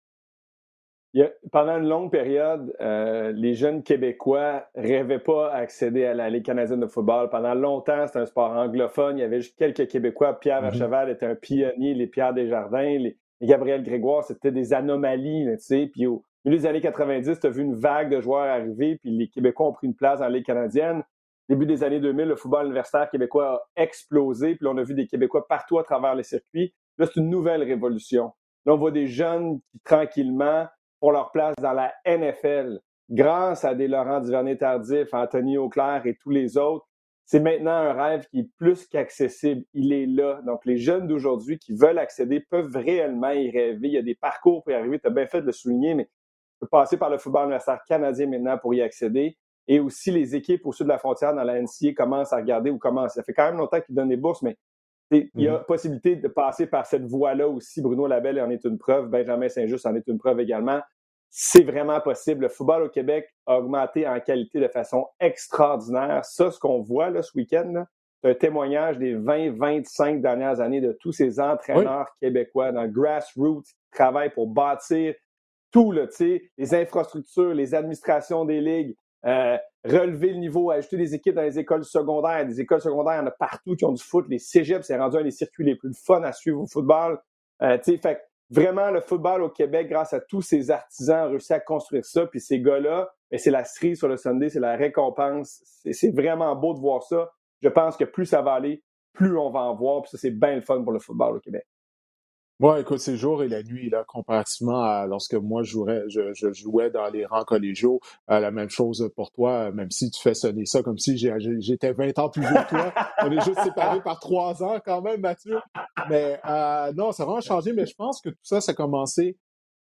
pendant 1.51 1.77
une 1.77 1.87
longue 1.87 2.11
période, 2.11 2.75
euh, 2.81 3.31
les 3.31 3.53
jeunes 3.53 3.83
Québécois 3.83 4.65
rêvaient 4.75 5.19
pas 5.19 5.51
à 5.51 5.57
accéder 5.57 6.05
à 6.05 6.15
la 6.15 6.29
Ligue 6.31 6.45
canadienne 6.45 6.79
de 6.79 6.87
football. 6.87 7.29
Pendant 7.29 7.53
longtemps, 7.53 8.07
c'était 8.07 8.19
un 8.19 8.25
sport 8.25 8.51
anglophone. 8.51 9.19
Il 9.19 9.21
y 9.21 9.23
avait 9.23 9.41
juste 9.41 9.57
quelques 9.57 9.87
Québécois. 9.87 10.39
Pierre 10.39 10.63
mm 10.63 11.09
était 11.09 11.27
un 11.27 11.35
pionnier, 11.35 11.93
les 11.93 12.07
Pierre 12.07 12.33
Desjardins, 12.33 12.97
les, 12.97 13.17
Gabriel 13.39 13.83
Grégoire, 13.83 14.23
c'était 14.23 14.51
des 14.51 14.73
anomalies. 14.73 15.45
tu 15.51 15.59
sais. 15.59 15.89
Puis 15.93 16.07
au 16.07 16.23
milieu 16.43 16.57
des 16.57 16.65
années 16.65 16.81
90, 16.81 17.39
tu 17.39 17.45
as 17.45 17.49
vu 17.51 17.61
une 17.61 17.75
vague 17.75 18.09
de 18.09 18.19
joueurs 18.19 18.45
arriver, 18.45 18.97
puis 18.97 19.11
les 19.11 19.27
Québécois 19.27 19.67
ont 19.67 19.73
pris 19.73 19.85
une 19.85 19.95
place 19.95 20.19
dans 20.19 20.25
la 20.25 20.31
Ligue 20.31 20.45
canadienne. 20.45 21.03
Début 21.49 21.65
des 21.65 21.83
années 21.83 21.99
2000, 21.99 22.27
le 22.27 22.35
football 22.35 22.65
universitaire 22.65 23.09
québécois 23.09 23.63
a 23.75 23.81
explosé, 23.81 24.55
puis 24.55 24.67
on 24.67 24.77
a 24.77 24.83
vu 24.83 24.93
des 24.93 25.07
Québécois 25.07 25.47
partout 25.47 25.79
à 25.79 25.83
travers 25.83 26.13
les 26.13 26.23
circuits. 26.23 26.73
Là, 26.97 27.05
c'est 27.05 27.19
une 27.19 27.29
nouvelle 27.29 27.63
révolution. 27.63 28.33
Là, 28.65 28.73
on 28.73 28.77
voit 28.77 28.91
des 28.91 29.07
jeunes 29.07 29.61
qui, 29.71 29.79
tranquillement, 29.85 30.67
pour 30.99 31.13
leur 31.13 31.31
place 31.31 31.55
dans 31.61 31.71
la 31.71 31.93
NFL, 32.05 32.81
grâce 33.09 33.63
à 33.63 33.75
des 33.75 33.87
Laurent 33.87 34.19
Duvernay-Tardif, 34.19 35.13
Anthony 35.13 35.57
Auclair 35.57 36.05
et 36.05 36.17
tous 36.21 36.31
les 36.31 36.57
autres. 36.57 36.85
C'est 37.23 37.39
maintenant 37.39 37.71
un 37.71 37.93
rêve 37.93 38.25
qui 38.29 38.39
est 38.39 38.49
plus 38.57 38.87
qu'accessible. 38.87 39.63
Il 39.73 39.93
est 39.93 40.05
là. 40.05 40.41
Donc, 40.45 40.65
les 40.65 40.77
jeunes 40.77 41.07
d'aujourd'hui 41.07 41.59
qui 41.59 41.75
veulent 41.75 41.99
accéder 41.99 42.39
peuvent 42.39 42.75
réellement 42.75 43.31
y 43.31 43.49
rêver. 43.51 43.87
Il 43.87 43.93
y 43.93 43.97
a 43.97 44.01
des 44.01 44.15
parcours 44.15 44.63
pour 44.63 44.71
y 44.71 44.75
arriver. 44.75 44.99
Tu 44.99 45.07
as 45.07 45.11
bien 45.11 45.27
fait 45.27 45.41
de 45.41 45.45
le 45.45 45.51
souligner, 45.51 45.93
mais 45.93 46.05
tu 46.05 46.59
peux 46.61 46.67
passer 46.67 46.97
par 46.97 47.09
le 47.09 47.17
football 47.17 47.43
universitaire 47.43 47.81
canadien 47.87 48.27
maintenant 48.27 48.57
pour 48.57 48.73
y 48.73 48.81
accéder. 48.81 49.37
Et 49.67 49.79
aussi, 49.79 50.11
les 50.11 50.35
équipes 50.35 50.65
au 50.65 50.71
sud 50.71 50.85
de 50.85 50.91
la 50.91 50.97
frontière 50.97 51.33
dans 51.33 51.43
la 51.43 51.61
NCA 51.61 51.93
commencent 51.95 52.31
à 52.31 52.37
regarder 52.37 52.69
ou 52.69 52.77
commencent. 52.77 53.13
Ça 53.13 53.23
fait 53.23 53.33
quand 53.33 53.45
même 53.45 53.57
longtemps 53.57 53.81
qu'ils 53.81 53.95
donnent 53.95 54.09
des 54.09 54.17
bourses, 54.17 54.41
mais 54.41 54.57
il 55.11 55.29
y 55.35 55.47
a 55.47 55.57
mm-hmm. 55.57 55.65
possibilité 55.65 56.15
de 56.15 56.27
passer 56.27 56.67
par 56.67 56.85
cette 56.85 57.05
voie-là 57.05 57.47
aussi. 57.47 57.81
Bruno 57.81 58.07
Labelle 58.07 58.41
en 58.41 58.49
est 58.49 58.63
une 58.65 58.77
preuve. 58.77 59.09
Benjamin 59.09 59.49
Saint-Just 59.49 59.85
en 59.85 59.95
est 59.95 60.07
une 60.07 60.17
preuve 60.17 60.39
également. 60.39 60.81
C'est 61.29 61.63
vraiment 61.63 61.99
possible. 62.01 62.43
Le 62.43 62.49
football 62.49 62.83
au 62.83 62.89
Québec 62.89 63.33
a 63.45 63.57
augmenté 63.57 64.07
en 64.07 64.19
qualité 64.19 64.59
de 64.59 64.67
façon 64.67 65.07
extraordinaire. 65.19 66.23
Ça, 66.25 66.51
ce 66.51 66.59
qu'on 66.59 66.81
voit 66.81 67.09
là, 67.09 67.21
ce 67.21 67.37
week-end, 67.37 67.85
c'est 68.21 68.31
un 68.31 68.33
témoignage 68.33 68.97
des 68.97 69.15
20-25 69.15 70.21
dernières 70.21 70.59
années 70.59 70.81
de 70.81 70.97
tous 70.99 71.11
ces 71.11 71.39
entraîneurs 71.39 72.07
québécois 72.19 72.71
dans 72.71 72.83
le 72.83 72.89
grassroots 72.89 73.63
qui 73.63 73.75
travaillent 73.91 74.33
pour 74.33 74.47
bâtir 74.47 75.13
tout, 75.71 75.91
là, 75.91 76.07
les 76.19 76.73
infrastructures, 76.73 77.53
les 77.53 77.75
administrations 77.75 78.45
des 78.45 78.61
ligues, 78.61 78.95
euh, 79.25 79.57
relever 79.83 80.29
le 80.29 80.37
niveau, 80.37 80.71
ajouter 80.71 80.97
des 80.97 81.15
équipes 81.15 81.35
dans 81.35 81.41
les 81.41 81.59
écoles 81.59 81.83
secondaires. 81.83 82.45
Des 82.45 82.61
écoles 82.61 82.81
secondaires, 82.81 83.15
il 83.15 83.19
y 83.19 83.23
en 83.23 83.27
a 83.27 83.31
partout 83.31 83.75
qui 83.75 83.85
ont 83.85 83.93
du 83.93 84.03
foot. 84.03 84.25
Les 84.29 84.39
cégeps, 84.39 84.85
c'est 84.85 84.97
rendu 84.97 85.17
un 85.17 85.23
des 85.23 85.31
circuits 85.31 85.65
les 85.65 85.75
plus 85.75 85.93
fun 85.93 86.23
à 86.23 86.31
suivre 86.31 86.61
au 86.61 86.67
football. 86.67 87.19
Euh, 87.61 87.77
fait 87.81 88.21
vraiment, 88.49 88.91
le 88.91 89.01
football 89.01 89.41
au 89.41 89.49
Québec, 89.49 89.89
grâce 89.89 90.13
à 90.13 90.19
tous 90.19 90.41
ces 90.41 90.71
artisans, 90.71 91.17
a 91.17 91.27
réussi 91.27 91.53
à 91.53 91.59
construire 91.59 92.05
ça. 92.05 92.25
Puis 92.27 92.39
ces 92.39 92.61
gars-là, 92.61 93.09
ben, 93.31 93.39
c'est 93.39 93.51
la 93.51 93.63
cerise 93.63 93.97
sur 93.97 94.07
le 94.07 94.17
Sunday, 94.17 94.49
c'est 94.49 94.59
la 94.59 94.75
récompense. 94.75 95.61
C'est 95.91 96.15
vraiment 96.15 96.55
beau 96.55 96.73
de 96.73 96.79
voir 96.79 97.03
ça. 97.03 97.31
Je 97.61 97.69
pense 97.69 97.97
que 97.97 98.05
plus 98.05 98.25
ça 98.25 98.41
va 98.41 98.53
aller, 98.53 98.83
plus 99.13 99.37
on 99.37 99.49
va 99.49 99.61
en 99.61 99.75
voir. 99.75 100.03
Puis 100.03 100.11
ça, 100.11 100.17
c'est 100.17 100.31
bien 100.31 100.55
le 100.55 100.61
fun 100.61 100.83
pour 100.83 100.93
le 100.93 100.99
football 100.99 101.37
au 101.37 101.39
Québec. 101.39 101.65
Moi, 102.59 102.79
écoute, 102.79 102.97
c'est 102.97 103.17
jour 103.17 103.43
et 103.43 103.47
la 103.47 103.61
nuit, 103.61 103.91
là, 103.91 104.03
comparativement 104.03 104.81
à 104.81 105.05
lorsque 105.05 105.35
moi 105.35 105.61
je 105.61 105.73
jouais, 105.73 106.03
je, 106.07 106.33
je 106.33 106.51
jouais 106.53 106.89
dans 106.89 107.07
les 107.07 107.23
rangs 107.23 107.43
collégiaux. 107.43 107.99
Euh, 108.31 108.39
la 108.39 108.49
même 108.49 108.71
chose 108.71 109.11
pour 109.15 109.31
toi, 109.31 109.71
même 109.71 109.91
si 109.91 110.09
tu 110.09 110.19
fais 110.19 110.33
sonner 110.33 110.65
ça 110.65 110.81
comme 110.81 110.97
si 110.97 111.19
j'étais 111.19 111.93
20 111.93 112.17
ans 112.17 112.29
plus 112.29 112.41
vieux 112.41 112.63
que 112.63 112.69
toi. 112.69 112.93
On 113.23 113.31
est 113.31 113.45
juste 113.45 113.61
séparés 113.61 114.01
par 114.01 114.19
trois 114.19 114.63
ans 114.63 114.79
quand 114.83 115.03
même, 115.03 115.21
Mathieu. 115.21 115.59
Mais 116.09 116.39
euh, 116.47 116.91
non, 116.93 117.11
ça 117.11 117.23
a 117.23 117.25
vraiment 117.27 117.41
changé, 117.41 117.73
mais 117.73 117.85
je 117.85 117.93
pense 117.93 118.21
que 118.21 118.29
tout 118.29 118.35
ça, 118.41 118.59
ça 118.59 118.71
a 118.71 118.75
commencé, 118.75 119.37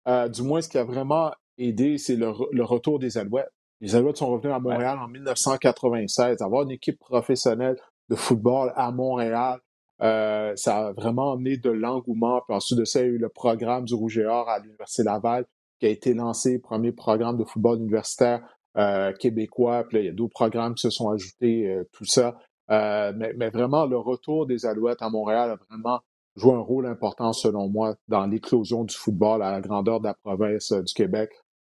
euh, 0.07 0.29
du 0.29 0.43
moins 0.43 0.61
ce 0.61 0.69
qui 0.69 0.77
a 0.77 0.85
vraiment 0.85 1.33
aidé, 1.57 1.97
c'est 1.97 2.17
le, 2.17 2.31
le, 2.53 2.65
retour 2.65 2.99
des 2.99 3.17
Alouettes. 3.17 3.49
Les 3.81 3.97
Alouettes 3.97 4.19
sont 4.19 4.31
revenus 4.31 4.55
à 4.55 4.59
Montréal 4.59 4.99
en 4.99 5.09
1996. 5.09 6.43
Avoir 6.43 6.65
une 6.65 6.73
équipe 6.73 6.99
professionnelle 6.99 7.77
de 8.11 8.17
football 8.17 8.75
à 8.77 8.93
Montréal, 8.93 9.61
euh, 10.03 10.55
ça 10.57 10.89
a 10.89 10.93
vraiment 10.93 11.33
amené 11.33 11.57
de 11.57 11.71
l'engouement. 11.71 12.41
Puis 12.47 12.57
ensuite 12.57 12.79
de 12.79 12.85
ça, 12.85 13.01
il 13.01 13.07
y 13.07 13.09
a 13.09 13.13
eu 13.13 13.19
le 13.19 13.29
programme 13.29 13.85
du 13.85 13.95
Rouge 13.95 14.19
et 14.19 14.27
Or 14.27 14.49
à 14.49 14.59
l'Université 14.59 15.03
Laval 15.03 15.47
qui 15.79 15.87
a 15.87 15.91
été 15.91 16.15
lancé, 16.15 16.59
premier 16.59 16.93
programme 16.93 17.37
de 17.37 17.45
football 17.45 17.79
universitaire 17.79 18.43
euh, 18.77 19.13
québécois. 19.13 19.85
Puis 19.85 19.99
là, 19.99 20.03
il 20.03 20.07
y 20.07 20.11
a 20.11 20.13
d'autres 20.13 20.33
programmes 20.33 20.75
qui 20.75 20.83
se 20.83 20.91
sont 20.91 21.11
ajoutés, 21.11 21.69
euh, 21.69 21.85
tout 21.93 22.05
ça. 22.05 22.37
Mais, 22.69 23.33
mais, 23.37 23.51
vraiment, 23.51 23.87
le 23.87 23.97
retour 23.97 24.47
des 24.47 24.67
Alouettes 24.67 25.01
à 25.01 25.09
Montréal 25.09 25.51
a 25.51 25.57
vraiment 25.71 26.01
joué 26.35 26.53
un 26.55 26.61
rôle 26.61 26.87
important, 26.87 27.33
selon 27.33 27.69
moi, 27.69 27.95
dans 28.09 28.27
l'éclosion 28.27 28.85
du 28.85 28.95
football 28.95 29.43
à 29.43 29.53
la 29.53 29.61
grandeur 29.61 30.01
de 30.01 30.07
la 30.07 30.15
province 30.15 30.73
du 30.73 30.93
Québec. 30.93 31.31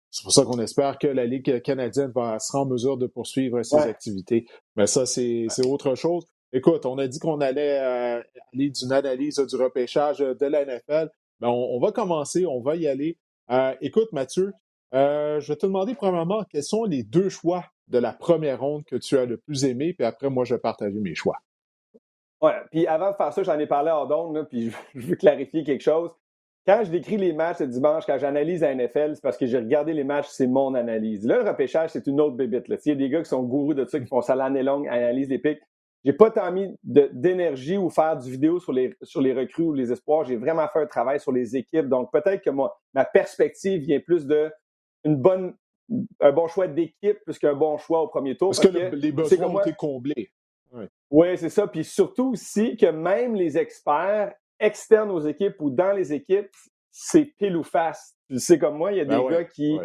C'est 0.09 0.23
pour 0.23 0.31
ça 0.31 0.45
qu'on 0.45 0.59
espère 0.59 0.97
que 0.97 1.07
la 1.07 1.25
Ligue 1.25 1.61
canadienne 1.61 2.11
va 2.15 2.39
sera 2.39 2.61
en 2.61 2.65
mesure 2.65 2.95
de 2.95 3.05
poursuivre 3.05 3.61
ses 3.63 3.75
activités. 3.75 4.47
Mais 4.77 4.87
ça, 4.87 5.05
c'est 5.05 5.47
autre 5.65 5.95
chose. 5.95 6.25
Écoute, 6.53 6.85
on 6.85 6.97
a 6.97 7.07
dit 7.07 7.19
qu'on 7.19 7.41
allait 7.41 7.79
euh, 7.79 8.21
aller 8.53 8.69
d'une 8.69 8.91
analyse 8.91 9.39
du 9.39 9.55
repêchage 9.55 10.19
de 10.19 10.45
la 10.45 10.65
NFL. 10.65 11.09
Ben, 11.39 11.49
on, 11.49 11.79
va 11.79 11.91
commencer, 11.91 12.45
on 12.45 12.61
va 12.61 12.75
y 12.75 12.87
aller. 12.87 13.17
Euh, 13.51 13.73
écoute, 13.81 14.11
Mathieu, 14.13 14.53
euh, 14.93 15.39
je 15.41 15.51
vais 15.51 15.57
te 15.57 15.65
demander 15.65 15.95
premièrement 15.95 16.43
quels 16.49 16.63
sont 16.63 16.85
les 16.85 17.03
deux 17.03 17.29
choix 17.29 17.65
de 17.87 17.97
la 17.97 18.13
première 18.13 18.61
ronde 18.61 18.85
que 18.85 18.95
tu 18.95 19.17
as 19.17 19.25
le 19.25 19.37
plus 19.37 19.65
aimé, 19.65 19.93
puis 19.93 20.05
après, 20.05 20.29
moi, 20.29 20.45
je 20.45 20.55
vais 20.55 20.59
partager 20.59 20.99
mes 20.99 21.13
choix. 21.13 21.37
Ouais, 22.41 22.55
puis 22.71 22.87
avant 22.87 23.11
de 23.11 23.15
faire 23.15 23.33
ça, 23.33 23.43
j'en 23.43 23.59
ai 23.59 23.67
parlé 23.67 23.91
en 23.91 24.05
donne, 24.05 24.45
puis 24.47 24.71
je 24.95 25.07
veux 25.07 25.15
clarifier 25.15 25.63
quelque 25.63 25.83
chose. 25.83 26.11
Quand 26.65 26.81
je 26.83 26.89
décris 26.89 27.17
les 27.17 27.33
matchs 27.33 27.57
ce 27.57 27.63
dimanche, 27.65 28.05
quand 28.07 28.17
j'analyse 28.17 28.61
la 28.61 28.73
NFL, 28.73 29.11
c'est 29.15 29.21
parce 29.21 29.37
que 29.37 29.45
j'ai 29.45 29.59
regardé 29.59 29.93
les 29.93 30.03
matchs, 30.03 30.27
c'est 30.29 30.47
mon 30.47 30.73
analyse. 30.73 31.25
Là, 31.27 31.43
le 31.43 31.47
repêchage, 31.47 31.91
c'est 31.91 32.07
une 32.07 32.19
autre 32.19 32.35
bébite. 32.35 32.65
Il 32.67 32.89
y 32.89 32.91
a 32.91 32.95
des 32.95 33.09
gars 33.09 33.21
qui 33.21 33.29
sont 33.29 33.43
gourous 33.43 33.75
de 33.75 33.85
ça, 33.85 33.99
qui 33.99 34.07
font 34.07 34.21
ça 34.21 34.35
l'année 34.35 34.63
longue, 34.63 34.87
analysent 34.87 35.29
les 35.29 35.37
pics 35.37 35.61
j'ai 36.05 36.13
pas 36.13 36.29
tant 36.29 36.51
mis 36.51 36.77
d'énergie 36.83 37.77
ou 37.77 37.89
faire 37.89 38.15
du 38.15 38.29
vidéo 38.29 38.59
sur 38.59 38.71
les, 38.71 38.95
sur 39.01 39.21
les 39.21 39.33
recrues 39.33 39.63
ou 39.63 39.73
les 39.73 39.91
espoirs. 39.91 40.23
J'ai 40.23 40.35
vraiment 40.35 40.67
fait 40.67 40.79
un 40.79 40.85
travail 40.85 41.19
sur 41.19 41.31
les 41.31 41.55
équipes. 41.57 41.89
Donc, 41.89 42.11
peut-être 42.11 42.43
que 42.43 42.51
moi, 42.51 42.79
ma 42.93 43.05
perspective 43.05 43.81
vient 43.81 43.99
plus 43.99 44.27
de 44.27 44.51
une 45.03 45.15
bonne, 45.15 45.55
un 46.21 46.31
bon 46.31 46.47
choix 46.47 46.67
d'équipe 46.67 47.17
plus 47.25 47.39
qu'un 47.39 47.55
bon 47.55 47.77
choix 47.77 48.03
au 48.03 48.07
premier 48.07 48.37
tour. 48.37 48.49
Parce, 48.49 48.59
que, 48.59 48.67
les 48.67 49.11
besoins 49.11 49.47
ont 49.47 49.59
été 49.59 49.73
comblés. 49.73 50.31
Oui, 51.09 51.37
c'est 51.37 51.49
ça. 51.49 51.65
Puis 51.65 51.83
surtout 51.83 52.33
aussi 52.33 52.77
que 52.77 52.85
même 52.85 53.33
les 53.33 53.57
experts 53.57 54.31
externes 54.59 55.09
aux 55.09 55.21
équipes 55.21 55.55
ou 55.59 55.71
dans 55.71 55.91
les 55.91 56.13
équipes, 56.13 56.51
c'est 56.91 57.25
pile 57.25 57.57
ou 57.57 57.63
face. 57.63 58.15
Tu 58.29 58.37
sais 58.37 58.59
comme 58.59 58.77
moi, 58.77 58.91
il 58.91 58.99
y 58.99 59.01
a 59.01 59.05
ben 59.05 59.23
des 59.23 59.27
gars 59.27 59.43
qui... 59.43 59.79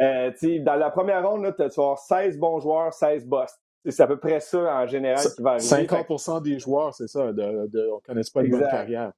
Euh, 0.00 0.30
dans 0.60 0.76
la 0.76 0.90
première 0.90 1.28
ronde, 1.28 1.42
là, 1.42 1.52
tu 1.52 1.62
vas 1.62 1.82
avoir 1.82 1.98
16 1.98 2.38
bons 2.38 2.60
joueurs, 2.60 2.92
16 2.92 3.26
boss. 3.26 3.52
C'est 3.88 4.02
à 4.02 4.06
peu 4.06 4.18
près 4.18 4.40
ça 4.40 4.82
en 4.82 4.86
général 4.86 5.24
qui 5.34 5.42
va 5.42 5.52
arriver. 5.52 5.86
50% 5.86 6.42
des 6.42 6.58
joueurs, 6.58 6.94
c'est 6.94 7.08
ça, 7.08 7.32
de, 7.32 7.66
de, 7.66 7.88
on 7.90 7.96
ne 7.96 8.00
connaît 8.00 8.20
pas 8.32 8.42
une 8.42 8.50
bonne 8.50 8.68
carrière. 8.70 9.12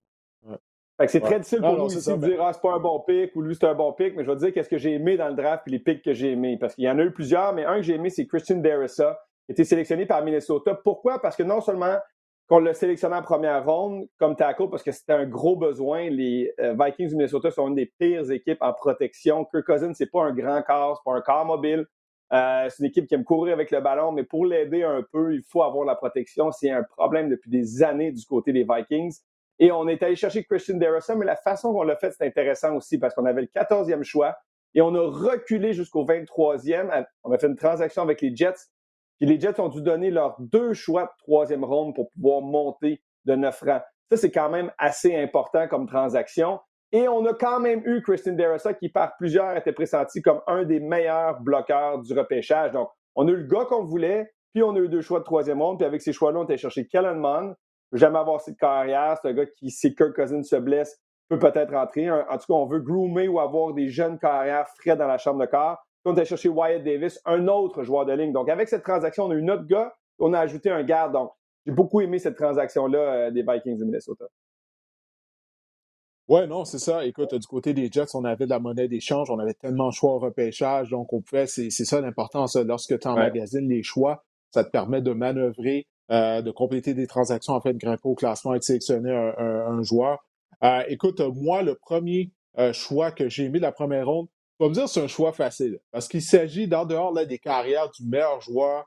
c'est 1.06 1.20
très 1.20 1.38
difficile 1.38 1.60
pour 1.60 1.76
nous 1.76 1.86
ici 1.86 2.10
de 2.10 2.16
ben 2.16 2.28
dire 2.28 2.42
ah, 2.42 2.52
c'est 2.52 2.60
pas 2.60 2.74
un 2.74 2.80
bon 2.80 3.00
pic 3.00 3.34
ou 3.36 3.42
lui 3.42 3.54
c'est 3.54 3.66
un 3.66 3.74
bon 3.74 3.92
pic, 3.92 4.14
mais 4.16 4.24
je 4.24 4.30
vais 4.30 4.36
te 4.36 4.44
dire 4.44 4.52
qu'est-ce 4.52 4.68
que 4.68 4.78
j'ai 4.78 4.92
aimé 4.92 5.16
dans 5.16 5.28
le 5.28 5.34
draft 5.34 5.62
et 5.66 5.70
les 5.70 5.78
pics 5.78 6.02
que 6.02 6.12
j'ai 6.12 6.32
aimés. 6.32 6.58
Parce 6.58 6.74
qu'il 6.74 6.84
y 6.84 6.90
en 6.90 6.98
a 6.98 7.02
eu 7.02 7.12
plusieurs, 7.12 7.54
mais 7.54 7.64
un 7.64 7.76
que 7.76 7.82
j'ai 7.82 7.94
aimé, 7.94 8.10
c'est 8.10 8.26
Christian 8.26 8.56
Darissa, 8.56 9.18
qui 9.46 9.52
a 9.52 9.54
été 9.54 9.64
sélectionné 9.64 10.06
par 10.06 10.24
Minnesota. 10.24 10.74
Pourquoi? 10.74 11.20
Parce 11.20 11.36
que 11.36 11.42
non 11.42 11.60
seulement 11.60 11.96
qu'on 12.48 12.60
l'a 12.60 12.74
sélectionné 12.74 13.14
en 13.14 13.22
première 13.22 13.64
ronde 13.64 14.08
comme 14.18 14.34
tackle, 14.34 14.70
parce 14.70 14.82
que 14.82 14.90
c'était 14.90 15.12
un 15.12 15.26
gros 15.26 15.56
besoin. 15.56 16.08
Les 16.08 16.52
euh, 16.60 16.74
Vikings 16.78 17.08
du 17.08 17.16
Minnesota 17.16 17.50
sont 17.50 17.68
une 17.68 17.74
des 17.74 17.92
pires 17.98 18.30
équipes 18.30 18.62
en 18.62 18.72
protection. 18.72 19.44
Kirk 19.44 19.66
Cousins, 19.66 19.92
c'est 19.94 20.10
pas 20.10 20.24
un 20.24 20.32
grand 20.32 20.62
corps, 20.62 20.96
c'est 20.96 21.10
pas 21.10 21.16
un 21.16 21.20
corps 21.20 21.44
mobile. 21.44 21.86
Euh, 22.32 22.68
c'est 22.68 22.80
une 22.80 22.86
équipe 22.86 23.06
qui 23.06 23.14
aime 23.14 23.24
courir 23.24 23.54
avec 23.54 23.70
le 23.70 23.80
ballon, 23.80 24.12
mais 24.12 24.22
pour 24.22 24.44
l'aider 24.44 24.82
un 24.82 25.02
peu, 25.02 25.34
il 25.34 25.42
faut 25.42 25.62
avoir 25.62 25.84
la 25.84 25.94
protection. 25.94 26.52
C'est 26.52 26.70
un 26.70 26.82
problème 26.82 27.28
depuis 27.28 27.50
des 27.50 27.82
années 27.82 28.12
du 28.12 28.24
côté 28.26 28.52
des 28.52 28.66
Vikings. 28.68 29.18
Et 29.58 29.72
on 29.72 29.88
est 29.88 30.02
allé 30.02 30.14
chercher 30.14 30.44
Christian 30.44 30.76
Derrissa, 30.76 31.14
mais 31.16 31.24
la 31.24 31.36
façon 31.36 31.72
qu'on 31.72 31.82
l'a 31.82 31.96
fait, 31.96 32.12
c'est 32.12 32.26
intéressant 32.26 32.76
aussi 32.76 32.98
parce 32.98 33.14
qu'on 33.14 33.24
avait 33.24 33.42
le 33.42 33.48
14e 33.48 34.02
choix 34.02 34.36
et 34.74 34.82
on 34.82 34.94
a 34.94 35.00
reculé 35.00 35.72
jusqu'au 35.72 36.04
23e. 36.04 37.06
On 37.24 37.32
a 37.32 37.38
fait 37.38 37.46
une 37.46 37.56
transaction 37.56 38.02
avec 38.02 38.20
les 38.20 38.34
Jets. 38.36 38.68
Puis 39.18 39.26
les 39.28 39.40
Jets 39.40 39.58
ont 39.58 39.68
dû 39.68 39.82
donner 39.82 40.10
leurs 40.10 40.36
deux 40.38 40.74
choix 40.74 41.04
de 41.04 41.10
troisième 41.18 41.64
ronde 41.64 41.94
pour 41.94 42.10
pouvoir 42.10 42.42
monter 42.42 43.02
de 43.24 43.34
9 43.34 43.60
rangs. 43.62 43.82
Ça, 44.10 44.16
c'est 44.16 44.30
quand 44.30 44.48
même 44.48 44.70
assez 44.78 45.16
important 45.16 45.66
comme 45.66 45.86
transaction. 45.86 46.60
Et 46.92 47.06
on 47.06 47.24
a 47.26 47.34
quand 47.34 47.60
même 47.60 47.82
eu 47.84 48.02
Christian 48.02 48.32
Deressa 48.32 48.72
qui, 48.72 48.88
par 48.88 49.16
plusieurs, 49.16 49.56
était 49.56 49.72
pressenti 49.72 50.22
comme 50.22 50.40
un 50.46 50.64
des 50.64 50.80
meilleurs 50.80 51.40
bloqueurs 51.40 51.98
du 52.00 52.18
repêchage. 52.18 52.72
Donc, 52.72 52.88
on 53.14 53.28
a 53.28 53.30
eu 53.30 53.36
le 53.36 53.46
gars 53.46 53.66
qu'on 53.66 53.84
voulait, 53.84 54.30
puis 54.54 54.62
on 54.62 54.74
a 54.74 54.78
eu 54.78 54.88
deux 54.88 55.02
choix 55.02 55.18
de 55.18 55.24
troisième 55.24 55.58
monde. 55.58 55.78
Puis 55.78 55.86
avec 55.86 56.00
ces 56.00 56.12
choix-là, 56.12 56.40
on 56.40 56.44
a 56.44 56.56
cherché 56.56 56.86
Kellen 56.86 57.18
Mond. 57.18 57.54
Jamais 57.92 58.18
avoir 58.18 58.40
cette 58.40 58.58
carrière. 58.58 59.18
C'est 59.20 59.28
un 59.28 59.32
gars 59.34 59.46
qui, 59.46 59.70
si 59.70 59.94
Kirk 59.94 60.14
Cousins 60.14 60.42
se 60.42 60.56
blesse, 60.56 60.98
peut 61.28 61.38
peut-être 61.38 61.72
rentrer. 61.72 62.10
En 62.10 62.38
tout 62.38 62.46
cas, 62.46 62.54
on 62.54 62.66
veut 62.66 62.80
groomer 62.80 63.28
ou 63.28 63.40
avoir 63.40 63.74
des 63.74 63.88
jeunes 63.88 64.18
carrières 64.18 64.66
frais 64.80 64.96
dans 64.96 65.06
la 65.06 65.18
chambre 65.18 65.40
de 65.40 65.46
corps. 65.46 65.78
Puis 66.04 66.12
on 66.14 66.16
a 66.16 66.24
cherché 66.24 66.48
Wyatt 66.48 66.82
Davis, 66.82 67.20
un 67.26 67.48
autre 67.48 67.82
joueur 67.82 68.06
de 68.06 68.12
ligne. 68.12 68.32
Donc, 68.32 68.48
avec 68.48 68.68
cette 68.68 68.82
transaction, 68.82 69.24
on 69.24 69.30
a 69.30 69.34
eu 69.34 69.42
notre 69.42 69.66
gars, 69.66 69.92
on 70.18 70.32
a 70.32 70.40
ajouté 70.40 70.70
un 70.70 70.82
garde. 70.82 71.12
Donc, 71.12 71.32
j'ai 71.66 71.72
beaucoup 71.72 72.00
aimé 72.00 72.18
cette 72.18 72.36
transaction-là 72.36 72.98
euh, 72.98 73.30
des 73.30 73.42
Vikings 73.42 73.78
de 73.78 73.84
Minnesota. 73.84 74.24
Ouais, 76.28 76.46
non, 76.46 76.66
c'est 76.66 76.78
ça. 76.78 77.06
Écoute, 77.06 77.34
du 77.34 77.46
côté 77.46 77.72
des 77.72 77.88
Jets, 77.90 78.14
on 78.14 78.22
avait 78.24 78.44
de 78.44 78.50
la 78.50 78.58
monnaie 78.58 78.86
d'échange, 78.86 79.30
on 79.30 79.38
avait 79.38 79.54
tellement 79.54 79.88
de 79.88 79.94
choix 79.94 80.12
au 80.12 80.18
repêchage, 80.18 80.90
donc 80.90 81.10
on 81.14 81.22
pouvait, 81.22 81.46
c'est 81.46 81.70
ça 81.70 82.02
l'importance. 82.02 82.54
Lorsque 82.56 82.98
tu 82.98 83.08
emmagasines 83.08 83.66
les 83.66 83.82
choix, 83.82 84.22
ça 84.50 84.62
te 84.62 84.70
permet 84.70 85.00
de 85.00 85.12
manœuvrer, 85.12 85.86
euh, 86.10 86.42
de 86.42 86.50
compléter 86.50 86.92
des 86.92 87.06
transactions 87.06 87.54
afin 87.54 87.72
de 87.72 87.78
grimper 87.78 88.08
au 88.08 88.14
classement 88.14 88.54
et 88.54 88.58
de 88.58 88.62
sélectionner 88.62 89.10
un, 89.10 89.82
joueur. 89.82 90.18
Euh, 90.62 90.82
écoute, 90.88 91.20
moi, 91.20 91.62
le 91.62 91.76
premier 91.76 92.30
euh, 92.58 92.74
choix 92.74 93.10
que 93.10 93.30
j'ai 93.30 93.48
mis 93.48 93.58
de 93.58 93.64
la 93.64 93.72
première 93.72 94.06
ronde, 94.06 94.28
je 94.60 94.64
vais 94.64 94.68
me 94.68 94.74
dire 94.74 94.88
c'est 94.88 95.00
un 95.00 95.08
choix 95.08 95.32
facile, 95.32 95.78
parce 95.92 96.08
qu'il 96.08 96.20
s'agit 96.20 96.68
d'en 96.68 96.84
dehors 96.84 97.12
là, 97.14 97.24
des 97.24 97.38
carrières 97.38 97.90
du 97.90 98.04
meilleur 98.04 98.40
joueur 98.40 98.84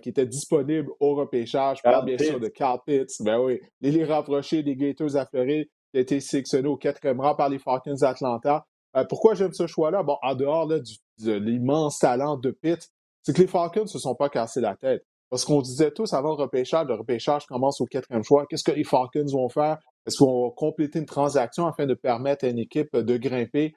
qui 0.00 0.08
était 0.08 0.24
disponible 0.24 0.88
au 0.98 1.14
repêchage. 1.14 1.78
Je 1.78 1.82
parle 1.82 2.06
bien 2.06 2.16
sûr 2.16 2.40
de 2.40 2.48
Carl 2.48 2.80
Pitts, 2.86 3.20
ben 3.20 3.38
oui, 3.38 3.60
les, 3.82 4.02
rapprochés 4.02 4.62
des 4.62 4.74
Gators 4.74 5.14
qui 5.92 5.98
a 5.98 6.00
été 6.00 6.20
sélectionné 6.20 6.68
au 6.68 6.76
quatrième 6.76 7.20
rang 7.20 7.34
par 7.34 7.48
les 7.48 7.58
Falcons 7.58 7.94
d'Atlanta. 7.94 8.66
Euh, 8.96 9.04
pourquoi 9.08 9.34
j'aime 9.34 9.52
ce 9.52 9.66
choix-là? 9.66 10.02
Bon, 10.02 10.16
en 10.22 10.34
dehors 10.34 10.66
de 10.66 11.32
l'immense 11.32 11.98
talent 11.98 12.36
de 12.36 12.50
Pitt, 12.50 12.88
c'est 13.22 13.34
que 13.34 13.42
les 13.42 13.46
Falcons 13.46 13.82
ne 13.82 13.86
se 13.86 13.98
sont 13.98 14.14
pas 14.14 14.28
cassés 14.28 14.60
la 14.60 14.76
tête. 14.76 15.04
Parce 15.30 15.44
qu'on 15.44 15.60
disait 15.60 15.90
tous 15.90 16.14
avant 16.14 16.30
le 16.30 16.42
repêchage, 16.42 16.86
le 16.86 16.94
repêchage 16.94 17.44
commence 17.46 17.80
au 17.82 17.84
quatrième 17.84 18.24
choix. 18.24 18.46
Qu'est-ce 18.48 18.64
que 18.64 18.72
les 18.72 18.84
Falcons 18.84 19.26
vont 19.30 19.50
faire? 19.50 19.78
Est-ce 20.06 20.16
qu'ils 20.16 20.26
vont 20.26 20.50
compléter 20.50 21.00
une 21.00 21.06
transaction 21.06 21.66
afin 21.66 21.84
de 21.84 21.92
permettre 21.92 22.46
à 22.46 22.48
une 22.48 22.58
équipe 22.58 22.96
de 22.96 23.16
grimper? 23.18 23.74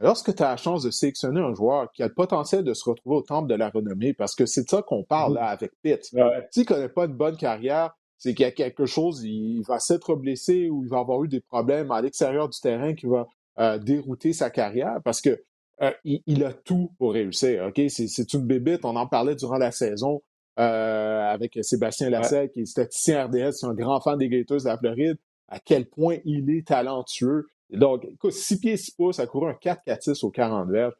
Lorsque 0.00 0.34
tu 0.34 0.42
as 0.42 0.50
la 0.50 0.56
chance 0.56 0.84
de 0.84 0.90
sélectionner 0.90 1.40
un 1.40 1.54
joueur 1.54 1.90
qui 1.92 2.02
a 2.02 2.06
le 2.06 2.14
potentiel 2.14 2.62
de 2.62 2.72
se 2.72 2.88
retrouver 2.88 3.16
au 3.16 3.22
temple 3.22 3.48
de 3.48 3.54
la 3.54 3.70
renommée, 3.70 4.14
parce 4.14 4.34
que 4.34 4.46
c'est 4.46 4.62
de 4.62 4.68
ça 4.68 4.82
qu'on 4.82 5.02
parle 5.02 5.34
là 5.34 5.46
avec 5.46 5.72
Pitt. 5.82 6.04
S'il 6.04 6.62
ne 6.62 6.64
connaît 6.66 6.88
pas 6.88 7.06
une 7.06 7.14
bonne 7.14 7.36
carrière, 7.36 7.92
c'est 8.22 8.34
qu'il 8.34 8.44
y 8.44 8.48
a 8.48 8.52
quelque 8.52 8.86
chose, 8.86 9.24
il 9.24 9.62
va 9.62 9.80
s'être 9.80 10.14
blessé 10.14 10.70
ou 10.70 10.84
il 10.84 10.88
va 10.88 11.00
avoir 11.00 11.24
eu 11.24 11.28
des 11.28 11.40
problèmes 11.40 11.90
à 11.90 12.00
l'extérieur 12.00 12.48
du 12.48 12.60
terrain 12.60 12.94
qui 12.94 13.06
va 13.06 13.26
euh, 13.58 13.78
dérouter 13.78 14.32
sa 14.32 14.48
carrière 14.48 15.00
parce 15.04 15.20
que 15.20 15.42
euh, 15.80 15.90
il, 16.04 16.44
a 16.44 16.52
tout 16.52 16.92
pour 16.98 17.14
réussir. 17.14 17.64
Ok, 17.64 17.80
c'est 17.88 18.32
une 18.32 18.46
bébite. 18.46 18.84
On 18.84 18.94
en 18.94 19.08
parlait 19.08 19.34
durant 19.34 19.56
la 19.56 19.72
saison 19.72 20.22
euh, 20.60 21.32
avec 21.32 21.58
Sébastien 21.62 22.10
Lassette, 22.10 22.52
qui 22.52 22.60
est 22.60 22.66
statisticien 22.66 23.26
RDS, 23.26 23.54
c'est 23.54 23.66
un 23.66 23.74
grand 23.74 24.00
fan 24.00 24.16
des 24.16 24.28
Gators 24.28 24.60
de 24.60 24.66
la 24.66 24.78
Floride. 24.78 25.16
À 25.48 25.58
quel 25.58 25.86
point 25.86 26.18
il 26.24 26.48
est 26.48 26.68
talentueux. 26.68 27.48
Donc, 27.70 28.04
écoute, 28.04 28.34
6 28.34 28.60
pieds 28.60 28.76
6 28.76 28.92
pouces, 28.92 29.18
a 29.18 29.26
couru 29.26 29.50
un 29.50 29.54
4-4-6 29.54 30.24
au 30.24 30.30
40 30.30 30.70
verges. 30.70 30.94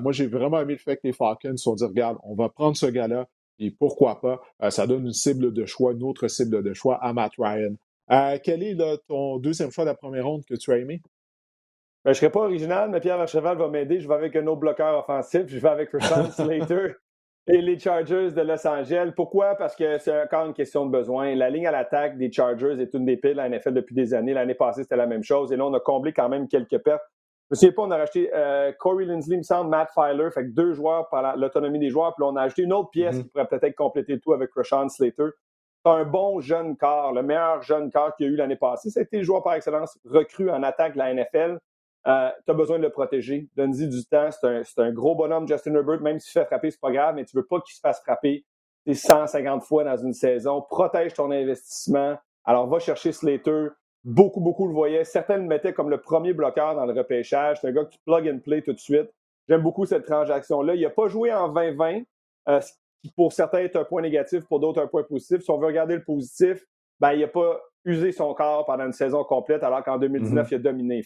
moi, 0.00 0.12
j'ai 0.12 0.26
vraiment 0.26 0.58
aimé 0.58 0.72
le 0.72 0.78
fait 0.78 0.96
que 0.96 1.02
les 1.04 1.12
Falcons 1.12 1.54
se 1.54 1.64
sont 1.64 1.74
dit, 1.74 1.84
regarde, 1.84 2.16
on 2.24 2.34
va 2.34 2.48
prendre 2.48 2.78
ce 2.78 2.86
gars-là, 2.86 3.28
et 3.58 3.70
pourquoi 3.70 4.20
pas, 4.20 4.40
euh, 4.62 4.70
ça 4.70 4.86
donne 4.86 5.06
une 5.06 5.12
cible 5.12 5.52
de 5.52 5.64
choix, 5.66 5.92
une 5.92 6.02
autre 6.02 6.28
cible 6.28 6.62
de 6.62 6.72
choix 6.72 6.96
à 7.02 7.12
Matt 7.12 7.32
Ryan. 7.38 7.74
Euh, 8.10 8.38
quel 8.42 8.62
est 8.62 8.76
ton 9.06 9.38
deuxième 9.38 9.70
choix 9.70 9.84
de 9.84 9.90
la 9.90 9.94
première 9.94 10.26
ronde 10.26 10.44
que 10.44 10.54
tu 10.54 10.72
as 10.72 10.78
aimé? 10.78 11.00
Ben, 12.04 12.12
je 12.12 12.18
ne 12.18 12.20
serai 12.20 12.30
pas 12.30 12.40
original, 12.40 12.90
mais 12.90 13.00
Pierre 13.00 13.26
Cheval 13.28 13.56
va 13.56 13.68
m'aider. 13.68 14.00
Je 14.00 14.08
vais 14.08 14.14
avec 14.14 14.34
un 14.34 14.46
autre 14.48 14.60
bloqueur 14.60 14.98
offensif. 14.98 15.44
Je 15.46 15.58
vais 15.58 15.68
avec 15.68 15.90
Rashawn 15.92 16.30
Slater 16.32 16.94
et 17.46 17.60
les 17.60 17.78
Chargers 17.78 18.32
de 18.32 18.40
Los 18.40 18.66
Angeles. 18.66 19.12
Pourquoi? 19.14 19.54
Parce 19.54 19.76
que 19.76 19.98
c'est 19.98 20.22
encore 20.22 20.46
une 20.46 20.54
question 20.54 20.84
de 20.84 20.90
besoin. 20.90 21.34
La 21.36 21.48
ligne 21.48 21.66
à 21.66 21.70
l'attaque 21.70 22.18
des 22.18 22.30
Chargers 22.30 22.80
est 22.80 22.92
une 22.94 23.04
des 23.04 23.16
pires 23.16 23.38
à 23.38 23.48
NFL 23.48 23.74
depuis 23.74 23.94
des 23.94 24.14
années. 24.14 24.34
L'année 24.34 24.54
passée, 24.54 24.82
c'était 24.82 24.96
la 24.96 25.06
même 25.06 25.22
chose. 25.22 25.52
Et 25.52 25.56
là, 25.56 25.64
on 25.64 25.74
a 25.74 25.80
comblé 25.80 26.12
quand 26.12 26.28
même 26.28 26.48
quelques 26.48 26.78
pertes 26.78 27.02
me 27.52 27.56
souviens 27.56 27.72
pas, 27.72 27.82
on 27.82 27.90
a 27.90 27.96
racheté 27.98 28.30
euh, 28.34 28.72
Corey 28.72 29.04
Lindsley, 29.04 29.36
me 29.36 29.42
semble, 29.42 29.70
Matt 29.70 29.90
Filer, 29.94 30.30
fait 30.30 30.44
que 30.44 30.50
deux 30.50 30.72
joueurs 30.72 31.08
par 31.08 31.36
l'autonomie 31.36 31.78
des 31.78 31.90
joueurs, 31.90 32.14
puis 32.14 32.24
on 32.24 32.34
a 32.36 32.42
ajouté 32.42 32.62
une 32.62 32.72
autre 32.72 32.90
pièce 32.90 33.16
mm-hmm. 33.16 33.22
qui 33.22 33.28
pourrait 33.28 33.48
peut-être 33.48 33.76
compléter 33.76 34.18
tout 34.18 34.32
avec 34.32 34.50
Rashawn 34.54 34.88
Slater. 34.88 35.30
C'est 35.84 35.90
un 35.90 36.04
bon 36.04 36.40
jeune 36.40 36.76
corps, 36.76 37.12
le 37.12 37.22
meilleur 37.22 37.62
jeune 37.62 37.90
corps 37.90 38.14
qu'il 38.14 38.26
y 38.26 38.28
a 38.28 38.32
eu 38.32 38.36
l'année 38.36 38.56
passée. 38.56 38.90
C'était 38.90 39.18
le 39.18 39.24
joueur 39.24 39.42
par 39.42 39.54
excellence 39.54 39.98
recru 40.04 40.50
en 40.50 40.62
attaque 40.62 40.94
de 40.94 40.98
la 40.98 41.12
NFL. 41.12 41.58
Euh, 42.06 42.30
tu 42.44 42.50
as 42.50 42.54
besoin 42.54 42.78
de 42.78 42.82
le 42.82 42.90
protéger. 42.90 43.48
Donne-y 43.56 43.88
du 43.88 44.04
temps. 44.04 44.30
C'est 44.30 44.78
un, 44.78 44.92
gros 44.92 45.14
bonhomme, 45.14 45.46
Justin 45.46 45.74
Herbert. 45.74 46.00
Même 46.00 46.18
s'il 46.20 46.32
se 46.32 46.38
fait 46.38 46.46
frapper, 46.46 46.70
c'est 46.70 46.80
pas 46.80 46.92
grave, 46.92 47.16
mais 47.16 47.24
tu 47.24 47.36
veux 47.36 47.46
pas 47.46 47.60
qu'il 47.60 47.74
se 47.74 47.80
fasse 47.80 48.00
frapper 48.00 48.44
150 48.90 49.62
fois 49.64 49.84
dans 49.84 49.96
une 49.96 50.12
saison. 50.12 50.62
Protège 50.62 51.14
ton 51.14 51.30
investissement. 51.30 52.16
Alors, 52.44 52.66
va 52.68 52.78
chercher 52.78 53.12
Slater. 53.12 53.68
Beaucoup, 54.04 54.40
beaucoup 54.40 54.66
le 54.66 54.74
voyaient. 54.74 55.04
Certains 55.04 55.36
le 55.36 55.44
mettaient 55.44 55.72
comme 55.72 55.90
le 55.90 56.00
premier 56.00 56.32
bloqueur 56.32 56.74
dans 56.74 56.86
le 56.86 56.92
repêchage. 56.92 57.58
C'est 57.60 57.68
un 57.68 57.72
gars 57.72 57.84
que 57.84 57.90
tu 57.90 57.98
plug 58.04 58.28
and 58.28 58.40
play 58.40 58.62
tout 58.62 58.72
de 58.72 58.80
suite. 58.80 59.10
J'aime 59.48 59.62
beaucoup 59.62 59.86
cette 59.86 60.04
transaction-là. 60.06 60.74
Il 60.74 60.82
n'a 60.82 60.90
pas 60.90 61.08
joué 61.08 61.32
en 61.32 61.48
2020, 61.48 62.02
euh, 62.48 62.60
ce 62.60 62.72
qui 63.02 63.12
pour 63.12 63.32
certains 63.32 63.58
est 63.58 63.76
un 63.76 63.84
point 63.84 64.02
négatif, 64.02 64.44
pour 64.46 64.60
d'autres 64.60 64.80
un 64.82 64.86
point 64.86 65.02
positif. 65.02 65.42
Si 65.42 65.50
on 65.50 65.58
veut 65.58 65.66
regarder 65.66 65.94
le 65.94 66.04
positif, 66.04 66.64
ben, 67.00 67.12
il 67.12 67.20
n'a 67.20 67.28
pas 67.28 67.60
usé 67.84 68.12
son 68.12 68.32
corps 68.34 68.64
pendant 68.64 68.86
une 68.86 68.92
saison 68.92 69.24
complète, 69.24 69.62
alors 69.62 69.82
qu'en 69.82 69.98
2019, 69.98 70.46
mm-hmm. 70.46 70.50
il 70.50 70.54
a 70.54 70.58
dominé. 70.58 71.02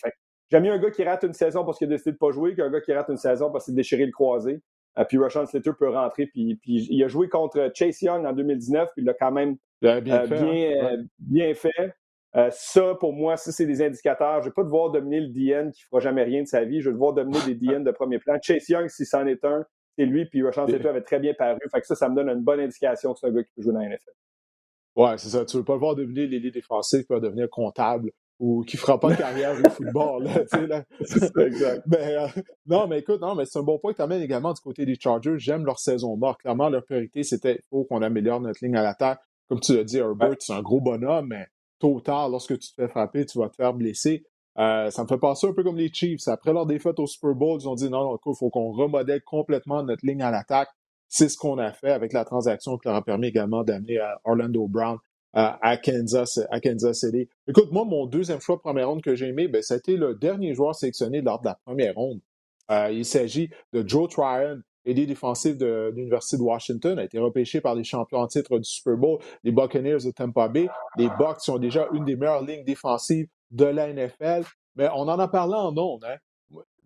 j'aime 0.50 0.62
mieux 0.62 0.72
un 0.72 0.78
gars 0.78 0.90
qui 0.90 1.04
rate 1.04 1.24
une 1.24 1.32
saison 1.32 1.64
parce 1.64 1.78
qu'il 1.78 1.86
a 1.86 1.90
décidé 1.90 2.12
de 2.12 2.18
pas 2.18 2.30
jouer 2.30 2.54
qu'un 2.54 2.70
gars 2.70 2.80
qui 2.80 2.92
rate 2.92 3.08
une 3.08 3.16
saison 3.16 3.50
parce 3.50 3.64
qu'il 3.64 3.74
a 3.74 3.76
déchiré 3.76 4.04
le 4.04 4.12
croisé. 4.12 4.60
Euh, 4.98 5.04
puis 5.04 5.18
Russian 5.18 5.46
Slater 5.46 5.72
peut 5.78 5.90
rentrer. 5.90 6.26
Puis, 6.26 6.56
puis, 6.56 6.86
il 6.90 7.02
a 7.04 7.08
joué 7.08 7.28
contre 7.28 7.70
Chase 7.74 8.00
Young 8.02 8.24
en 8.26 8.32
2019, 8.32 8.90
puis 8.92 9.02
il 9.02 9.06
l'a 9.06 9.14
quand 9.14 9.32
même 9.32 9.56
bien, 9.82 10.00
euh, 10.00 11.02
bien, 11.18 11.54
fait. 11.54 11.94
Euh, 12.36 12.50
ça, 12.52 12.94
pour 13.00 13.12
moi, 13.12 13.36
ça, 13.36 13.50
c'est 13.50 13.66
des 13.66 13.82
indicateurs. 13.82 14.42
Je 14.42 14.46
ne 14.46 14.50
veux 14.50 14.52
pas 14.52 14.64
devoir 14.64 14.90
dominer 14.90 15.20
le 15.20 15.28
DN 15.28 15.72
qui 15.72 15.82
ne 15.82 15.86
fera 15.88 16.00
jamais 16.00 16.22
rien 16.22 16.42
de 16.42 16.46
sa 16.46 16.64
vie. 16.64 16.80
Je 16.80 16.88
veux 16.88 16.94
devoir 16.94 17.14
dominer 17.14 17.38
des 17.46 17.54
DN 17.54 17.82
de 17.82 17.90
premier 17.90 18.18
plan. 18.18 18.36
Chase 18.42 18.68
Young, 18.68 18.88
si 18.88 19.06
c'en 19.06 19.26
est 19.26 19.44
un, 19.44 19.64
c'est 19.96 20.04
lui, 20.04 20.26
puis 20.26 20.42
Rashawn 20.42 20.68
Slater 20.68 20.88
avait 20.88 21.02
très 21.02 21.18
bien 21.18 21.32
paru. 21.32 21.58
Fait 21.72 21.80
que 21.80 21.86
ça, 21.86 21.94
ça 21.94 22.08
me 22.08 22.14
donne 22.14 22.28
une 22.28 22.42
bonne 22.42 22.60
indication 22.60 23.14
que 23.14 23.20
c'est 23.20 23.28
un 23.28 23.32
gars 23.32 23.42
qui 23.42 23.50
peut 23.56 23.62
jouer 23.62 23.72
dans 23.72 23.80
la 23.80 23.88
NFL. 23.88 24.10
Ouais, 24.96 25.18
c'est 25.18 25.28
ça. 25.28 25.44
Tu 25.46 25.56
ne 25.56 25.60
veux 25.60 25.64
pas 25.64 25.74
le 25.74 25.78
voir 25.78 25.94
devenir 25.94 26.28
l'élite 26.28 26.54
défensif, 26.54 27.00
qui 27.06 27.12
va 27.12 27.20
devenir 27.20 27.48
comptable 27.48 28.10
ou 28.38 28.64
qui 28.64 28.76
ne 28.76 28.80
fera 28.80 29.00
pas 29.00 29.12
de 29.12 29.16
carrière 29.16 29.52
au 29.52 29.70
football. 29.70 30.24
Là, 30.24 30.44
là. 30.66 30.84
exact. 31.46 31.82
Mais, 31.86 32.16
euh, 32.16 32.26
non, 32.66 32.86
mais 32.86 32.98
écoute, 32.98 33.22
non, 33.22 33.34
mais 33.34 33.46
c'est 33.46 33.58
un 33.58 33.62
bon 33.62 33.78
point 33.78 33.92
que 33.92 33.96
tu 33.96 34.02
amènes 34.02 34.20
également 34.20 34.52
du 34.52 34.60
côté 34.60 34.84
des 34.84 34.96
Chargers. 35.00 35.38
J'aime 35.38 35.64
leur 35.64 35.78
saison 35.78 36.16
morte. 36.16 36.40
Clairement, 36.40 36.68
leur 36.68 36.84
priorité, 36.84 37.22
c'était 37.22 37.62
faut 37.70 37.84
qu'on 37.84 38.02
améliore 38.02 38.40
notre 38.40 38.62
ligne 38.62 38.76
à 38.76 38.82
l'attaque. 38.82 39.20
Comme 39.48 39.60
tu 39.60 39.74
l'as 39.74 39.84
dit, 39.84 39.98
Herbert, 39.98 40.34
c'est 40.40 40.52
un 40.52 40.60
gros 40.60 40.80
bonhomme, 40.80 41.28
mais 41.28 41.46
tôt 41.78 41.94
ou 41.94 42.00
tard, 42.00 42.28
lorsque 42.28 42.58
tu 42.58 42.70
te 42.70 42.74
fais 42.74 42.88
frapper, 42.88 43.26
tu 43.26 43.38
vas 43.38 43.48
te 43.48 43.56
faire 43.56 43.74
blesser. 43.74 44.24
Euh, 44.58 44.90
ça 44.90 45.02
me 45.02 45.08
fait 45.08 45.18
penser 45.18 45.46
un 45.46 45.52
peu 45.52 45.62
comme 45.62 45.76
les 45.76 45.92
Chiefs. 45.92 46.28
Après 46.28 46.52
leur 46.52 46.66
défaite 46.66 46.98
au 46.98 47.06
Super 47.06 47.34
Bowl, 47.34 47.60
ils 47.60 47.68
ont 47.68 47.74
dit 47.74 47.90
non, 47.90 48.04
non, 48.04 48.18
il 48.24 48.34
faut 48.38 48.50
qu'on 48.50 48.72
remodèle 48.72 49.22
complètement 49.22 49.82
notre 49.82 50.06
ligne 50.06 50.22
à 50.22 50.30
l'attaque. 50.30 50.68
C'est 51.08 51.28
ce 51.28 51.36
qu'on 51.36 51.58
a 51.58 51.72
fait 51.72 51.90
avec 51.90 52.12
la 52.12 52.24
transaction 52.24 52.78
qui 52.78 52.88
leur 52.88 52.96
a 52.96 53.04
permis 53.04 53.28
également 53.28 53.62
d'amener 53.62 53.98
euh, 54.00 54.06
Orlando 54.24 54.66
Brown 54.66 54.98
euh, 55.36 55.50
à, 55.60 55.76
Kansas, 55.76 56.40
à 56.50 56.60
Kansas 56.60 57.00
City. 57.00 57.28
Écoute, 57.46 57.70
moi, 57.70 57.84
mon 57.84 58.06
deuxième 58.06 58.40
choix 58.40 58.58
première 58.58 58.88
ronde 58.88 59.02
que 59.02 59.14
j'ai 59.14 59.28
aimé, 59.28 59.46
ben, 59.46 59.62
c'était 59.62 59.96
le 59.96 60.14
dernier 60.14 60.54
joueur 60.54 60.74
sélectionné 60.74 61.20
lors 61.20 61.40
de 61.40 61.46
la 61.46 61.58
première 61.64 61.94
ronde. 61.94 62.20
il 62.90 63.04
s'agit 63.04 63.50
de 63.72 63.86
Joe 63.86 64.08
Tryon, 64.08 64.62
ailier 64.86 65.06
défensif 65.06 65.56
de, 65.58 65.92
l'Université 65.94 66.36
de 66.36 66.42
Washington, 66.42 66.98
a 66.98 67.04
été 67.04 67.18
repêché 67.18 67.60
par 67.60 67.74
les 67.74 67.84
champions 67.84 68.18
en 68.18 68.26
titre 68.26 68.58
du 68.58 68.64
Super 68.64 68.96
Bowl, 68.96 69.18
les 69.44 69.52
Buccaneers 69.52 70.04
de 70.04 70.10
Tampa 70.10 70.48
Bay. 70.48 70.68
Les 70.96 71.08
Bucks 71.18 71.40
sont 71.40 71.58
déjà 71.58 71.88
une 71.92 72.04
des 72.04 72.16
meilleures 72.16 72.44
lignes 72.44 72.64
défensives 72.64 73.26
de 73.50 73.64
la 73.64 73.92
NFL. 73.92 74.44
Mais 74.76 74.88
on 74.94 75.08
en 75.08 75.18
a 75.18 75.28
parlé 75.28 75.54
en 75.54 75.76
ondes. 75.76 76.04
Hein? 76.04 76.16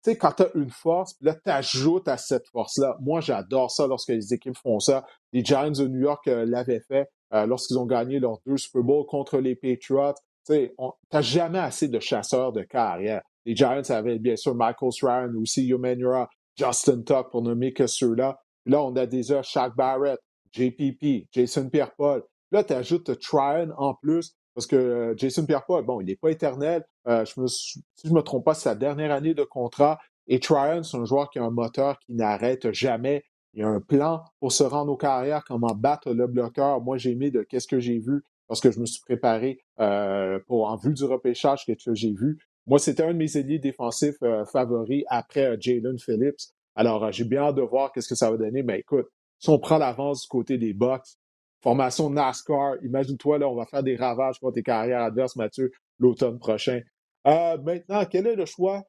Tu 0.03 0.13
sais, 0.13 0.17
quand 0.17 0.33
tu 0.33 0.45
as 0.45 0.51
une 0.55 0.71
force, 0.71 1.15
là, 1.21 1.35
tu 1.35 1.51
ajoutes 1.51 2.09
à 2.09 2.17
cette 2.17 2.49
force-là. 2.49 2.97
Moi, 3.01 3.21
j'adore 3.21 3.71
ça 3.71 3.87
lorsque 3.87 4.09
les 4.09 4.33
équipes 4.33 4.57
font 4.57 4.81
ça. 4.81 5.05
Les 5.33 5.45
Giants 5.45 5.71
de 5.71 5.87
New 5.87 6.01
York 6.01 6.27
euh, 6.27 6.47
l'avaient 6.47 6.81
fait 6.81 7.11
euh, 7.35 7.45
lorsqu'ils 7.45 7.79
ont 7.79 7.85
gagné 7.85 8.19
leurs 8.19 8.39
deux 8.47 8.57
Super 8.57 8.83
Bowls 8.83 9.05
contre 9.05 9.39
les 9.39 9.55
Patriots. 9.55 10.15
Tu 10.47 10.71
n'as 11.13 11.21
jamais 11.21 11.59
assez 11.59 11.89
de 11.89 12.01
chasseurs 12.01 12.53
de 12.53 12.63
carrière. 12.63 13.21
Les 13.45 13.55
Giants 13.55 13.83
avaient 13.91 14.19
bien 14.19 14.37
sûr 14.37 14.55
Michael 14.55 14.93
Strahan, 14.93 15.35
aussi 15.35 15.67
Yomenura, 15.67 16.31
Justin 16.61 17.03
Tuck, 17.03 17.31
pour 17.31 17.42
nommer 17.42 17.73
que 17.73 17.87
ceux-là. 17.87 18.38
Là, 18.66 18.83
on 18.83 18.94
a 18.96 19.07
déjà 19.07 19.42
Shaq 19.42 19.75
Barrett, 19.75 20.20
JPP, 20.53 21.27
Jason 21.33 21.70
Pierre-Paul. 21.70 22.23
Là, 22.53 22.64
tu 22.64 22.75
ajoutes 22.75 23.18
Tryon 23.18 23.70
en 23.79 23.94
plus, 23.94 24.37
parce 24.55 24.66
que 24.66 24.77
euh, 24.77 25.14
Jason 25.16 25.46
Pierre-Paul, 25.46 25.85
bon, 25.85 26.01
il 26.01 26.07
n'est 26.07 26.16
pas 26.16 26.31
éternel. 26.31 26.85
Euh, 27.09 27.25
je 27.25 27.40
me, 27.40 27.46
si 27.46 27.81
je 28.05 28.11
ne 28.11 28.14
me 28.14 28.20
trompe 28.20 28.44
pas, 28.44 28.55
c'est 28.55 28.64
sa 28.64 28.75
dernière 28.75 29.12
année 29.12 29.33
de 29.33 29.44
contrat. 29.44 29.99
Et 30.27 30.38
Tryon, 30.38 30.83
c'est 30.83 30.99
un 30.99 31.05
joueur 31.05 31.31
qui 31.31 31.38
a 31.38 31.44
un 31.44 31.51
moteur 31.51 31.99
qui 32.01 32.12
n'arrête 32.12 32.70
jamais. 32.73 33.23
Il 33.55 33.64
a 33.64 33.68
un 33.68 33.81
plan 33.81 34.23
pour 34.38 34.53
se 34.53 34.62
rendre 34.62 34.92
aux 34.92 34.96
carrières, 34.96 35.42
comment 35.44 35.75
battre 35.75 36.12
le 36.12 36.27
bloqueur. 36.27 36.81
Moi, 36.83 36.99
j'ai 36.99 37.14
mis 37.14 37.31
de 37.31 37.42
qu'est-ce 37.42 37.66
que 37.66 37.81
j'ai 37.81 37.99
vu 37.99 38.23
lorsque 38.49 38.70
je 38.70 38.81
me 38.81 38.87
suis 38.87 39.01
préparé 39.01 39.61
euh, 39.81 40.38
pour 40.46 40.68
en 40.68 40.77
vue 40.77 40.92
du 40.92 41.05
repêchage 41.05 41.64
que 41.64 41.94
j'ai 41.94 42.12
vu. 42.12 42.38
Moi, 42.66 42.79
c'était 42.79 43.03
un 43.03 43.12
de 43.12 43.18
mes 43.18 43.37
alliés 43.37 43.59
défensifs 43.59 44.23
euh, 44.23 44.44
favoris 44.44 45.05
après 45.09 45.46
euh, 45.46 45.57
Jalen 45.59 45.99
Phillips. 45.99 46.40
Alors, 46.75 47.05
euh, 47.05 47.11
j'ai 47.11 47.25
bien 47.25 47.42
hâte 47.42 47.57
de 47.57 47.62
voir 47.62 47.92
qu'est-ce 47.92 48.09
que 48.09 48.14
ça 48.14 48.31
va 48.31 48.37
donner. 48.37 48.62
Mais 48.62 48.81
écoute, 48.81 49.07
si 49.38 49.51
on 49.51 49.59
prend 49.59 49.79
l'avance 49.79 50.23
du 50.23 50.29
côté 50.29 50.59
des 50.59 50.73
Bucks, 50.73 51.16
formation 51.62 52.11
NASCAR, 52.11 52.77
imagine-toi, 52.83 53.38
là, 53.38 53.49
on 53.49 53.55
va 53.55 53.66
faire 53.66 53.83
des 53.83 53.96
ravages 53.96 54.38
contre 54.38 54.55
tes 54.55 54.62
carrières 54.62 55.03
adverses, 55.03 55.37
Mathieu, 55.37 55.70
l'automne 55.99 56.38
prochain. 56.38 56.81
maintenant, 57.25 58.05
quel 58.11 58.27
est 58.27 58.37
le 58.37 58.46
choix, 58.46 58.83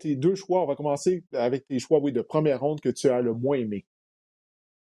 tes 0.00 0.16
deux 0.16 0.34
choix? 0.34 0.62
On 0.62 0.66
va 0.66 0.76
commencer 0.76 1.24
avec 1.32 1.66
tes 1.66 1.78
choix, 1.78 2.00
oui, 2.00 2.12
de 2.12 2.22
première 2.22 2.60
ronde 2.60 2.80
que 2.80 2.88
tu 2.88 3.08
as 3.08 3.20
le 3.20 3.34
moins 3.34 3.58
aimé. 3.58 3.86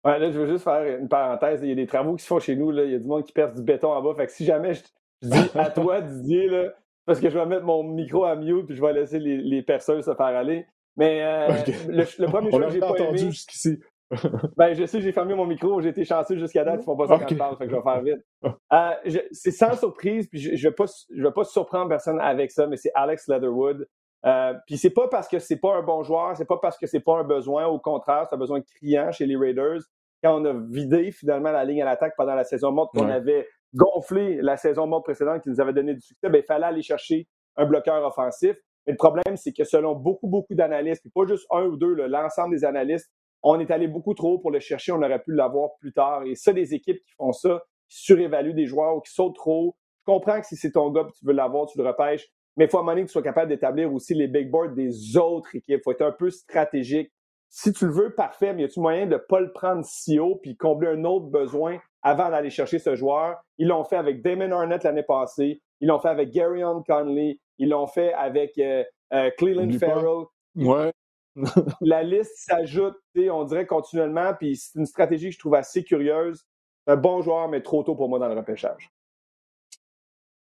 Ouais, 0.05 0.17
là, 0.17 0.31
je 0.31 0.39
veux 0.39 0.47
juste 0.47 0.63
faire 0.63 0.99
une 0.99 1.09
parenthèse. 1.09 1.59
Il 1.61 1.69
y 1.69 1.71
a 1.73 1.75
des 1.75 1.87
travaux 1.87 2.15
qui 2.15 2.23
se 2.23 2.27
font 2.27 2.39
chez 2.39 2.55
nous. 2.55 2.71
Là. 2.71 2.85
Il 2.85 2.91
y 2.91 2.95
a 2.95 2.99
du 2.99 3.05
monde 3.05 3.25
qui 3.25 3.33
perce 3.33 3.53
du 3.53 3.61
béton 3.61 3.91
en 3.91 4.01
bas. 4.01 4.15
Fait 4.15 4.27
que 4.27 4.31
si 4.31 4.45
jamais 4.45 4.73
je, 4.73 4.83
dis 5.23 5.49
à 5.55 5.69
toi, 5.71 6.01
Didier, 6.01 6.47
là, 6.47 6.73
parce 7.09 7.19
que 7.19 7.29
je 7.31 7.39
vais 7.39 7.45
mettre 7.47 7.65
mon 7.65 7.81
micro 7.81 8.23
à 8.23 8.35
mute 8.35 8.67
puis 8.67 8.75
je 8.75 8.81
vais 8.81 8.93
laisser 8.93 9.17
les, 9.17 9.37
les 9.37 9.63
perceuses 9.63 10.05
se 10.05 10.13
faire 10.13 10.27
aller. 10.27 10.67
Mais 10.95 11.23
euh, 11.23 11.47
le, 11.87 12.25
premier 12.27 12.51
choix 12.51 12.65
que 12.65 12.69
j'ai 12.69 12.79
pas 12.79 12.91
entendu 12.91 13.21
aimé... 13.23 13.31
jusqu'ici. 13.31 13.79
ben, 14.57 14.75
je 14.75 14.85
sais, 14.85 15.01
j'ai 15.01 15.11
fermé 15.11 15.33
mon 15.33 15.47
micro, 15.47 15.81
j'ai 15.81 15.89
été 15.89 16.05
chanceux 16.05 16.37
jusqu'à 16.37 16.63
date, 16.63 16.81
ils 16.81 16.83
font 16.83 16.95
pas 16.95 17.07
ça 17.07 17.17
quand 17.17 17.27
je 17.27 17.33
parle, 17.33 17.57
je 17.59 17.65
vais 17.65 17.81
faire 17.81 18.01
vite. 18.03 18.25
Euh, 18.71 19.19
c'est 19.31 19.49
sans 19.49 19.75
surprise, 19.75 20.27
puis 20.27 20.39
je, 20.39 20.55
je 20.55 20.67
vais 20.67 20.73
pas, 20.73 20.85
je 20.85 21.23
vais 21.23 21.31
pas 21.31 21.43
surprendre 21.43 21.89
personne 21.89 22.19
avec 22.19 22.51
ça, 22.51 22.67
mais 22.67 22.77
c'est 22.77 22.91
Alex 22.93 23.27
Leatherwood. 23.27 23.87
Euh, 24.27 24.53
puis 24.67 24.77
c'est 24.77 24.91
pas 24.91 25.07
parce 25.07 25.27
que 25.27 25.39
c'est 25.39 25.57
pas 25.57 25.77
un 25.77 25.81
bon 25.81 26.03
joueur, 26.03 26.37
c'est 26.37 26.45
pas 26.45 26.59
parce 26.61 26.77
que 26.77 26.85
c'est 26.85 26.99
pas 26.99 27.17
un 27.17 27.23
besoin, 27.23 27.65
au 27.65 27.79
contraire, 27.79 28.27
c'est 28.29 28.35
un 28.35 28.39
besoin 28.39 28.61
criant 28.61 29.11
chez 29.11 29.25
les 29.25 29.35
Raiders. 29.35 29.79
Quand 30.23 30.39
on 30.39 30.45
a 30.45 30.53
vidé 30.69 31.11
finalement 31.11 31.51
la 31.51 31.65
ligne 31.65 31.81
à 31.81 31.85
l'attaque 31.85 32.13
pendant 32.15 32.35
la 32.35 32.43
saison 32.43 32.71
morte, 32.71 32.91
qu'on 32.93 33.09
avait 33.09 33.47
gonflé 33.73 34.39
la 34.41 34.57
saison 34.57 34.87
morte 34.87 35.03
précédente 35.03 35.43
qui 35.43 35.49
nous 35.49 35.61
avait 35.61 35.73
donné 35.73 35.93
du 35.93 36.01
succès, 36.01 36.29
ben, 36.29 36.39
il 36.39 36.45
fallait 36.45 36.65
aller 36.65 36.81
chercher 36.81 37.27
un 37.55 37.65
bloqueur 37.65 38.03
offensif. 38.05 38.55
Mais 38.85 38.93
le 38.93 38.97
problème, 38.97 39.35
c'est 39.35 39.53
que 39.53 39.63
selon 39.63 39.95
beaucoup, 39.95 40.27
beaucoup 40.27 40.55
d'analystes, 40.55 41.01
puis 41.01 41.11
pas 41.11 41.25
juste 41.27 41.45
un 41.51 41.65
ou 41.65 41.77
deux, 41.77 41.93
l'ensemble 41.93 42.55
des 42.55 42.65
analystes, 42.65 43.11
on 43.43 43.59
est 43.59 43.71
allé 43.71 43.87
beaucoup 43.87 44.13
trop 44.13 44.39
pour 44.39 44.51
le 44.51 44.59
chercher, 44.59 44.91
on 44.91 45.01
aurait 45.01 45.21
pu 45.21 45.33
l'avoir 45.33 45.71
plus 45.79 45.93
tard. 45.93 46.23
Et 46.25 46.35
ça, 46.35 46.53
des 46.53 46.73
équipes 46.73 47.01
qui 47.03 47.13
font 47.17 47.31
ça, 47.31 47.63
qui 47.87 48.03
surévaluent 48.03 48.53
des 48.53 48.65
joueurs 48.65 48.97
ou 48.97 49.01
qui 49.01 49.13
sautent 49.13 49.35
trop, 49.35 49.77
je 49.99 50.11
comprends 50.11 50.39
que 50.41 50.47
si 50.47 50.55
c'est 50.55 50.71
ton 50.71 50.89
gars 50.91 51.05
et 51.07 51.11
tu 51.17 51.25
veux 51.25 51.33
l'avoir, 51.33 51.67
tu 51.67 51.77
le 51.77 51.87
repêches, 51.87 52.27
mais 52.57 52.65
il 52.65 52.71
faut 52.71 52.77
à 52.77 52.81
un 52.81 52.83
moment 52.83 52.97
que 52.97 53.05
tu 53.05 53.11
sois 53.11 53.21
capable 53.21 53.49
d'établir 53.49 53.93
aussi 53.93 54.13
les 54.13 54.27
big 54.27 54.49
boards 54.49 54.73
des 54.73 55.17
autres 55.17 55.55
équipes. 55.55 55.79
Il 55.79 55.83
faut 55.83 55.91
être 55.91 56.01
un 56.01 56.11
peu 56.11 56.29
stratégique. 56.29 57.11
Si 57.49 57.71
tu 57.71 57.85
le 57.85 57.91
veux, 57.91 58.15
parfait, 58.15 58.53
mais 58.53 58.63
y 58.63 58.65
a-tu 58.65 58.79
moyen 58.79 59.05
de 59.05 59.13
ne 59.13 59.17
pas 59.17 59.39
le 59.39 59.51
prendre 59.51 59.83
si 59.85 60.19
haut 60.19 60.35
puis 60.35 60.57
combler 60.57 60.89
un 60.89 61.03
autre 61.03 61.27
besoin 61.27 61.79
avant 62.01 62.29
d'aller 62.29 62.49
chercher 62.49 62.79
ce 62.79 62.95
joueur? 62.95 63.37
Ils 63.57 63.67
l'ont 63.67 63.83
fait 63.83 63.97
avec 63.97 64.21
Damon 64.21 64.51
Arnett 64.51 64.83
l'année 64.83 65.03
passée. 65.03 65.61
Ils 65.81 65.87
l'ont 65.87 65.99
fait 65.99 66.09
avec 66.09 66.31
Gary 66.31 66.61
Conley. 66.87 67.39
Ils 67.57 67.69
l'ont 67.69 67.87
fait 67.87 68.13
avec 68.13 68.57
euh, 68.57 68.83
euh, 69.13 69.29
Cleveland 69.37 69.71
Farrell. 69.79 70.25
Ouais. 70.55 70.91
la 71.81 72.03
liste 72.03 72.33
s'ajoute, 72.35 72.97
on 73.15 73.43
dirait 73.43 73.65
continuellement, 73.65 74.33
puis 74.33 74.55
c'est 74.57 74.77
une 74.77 74.85
stratégie 74.85 75.27
que 75.27 75.35
je 75.35 75.39
trouve 75.39 75.55
assez 75.55 75.83
curieuse. 75.83 76.45
Un 76.87 76.95
bon 76.95 77.21
joueur, 77.21 77.47
mais 77.49 77.61
trop 77.61 77.83
tôt 77.83 77.95
pour 77.95 78.09
moi 78.09 78.19
dans 78.19 78.27
le 78.27 78.35
repêchage. 78.35 78.91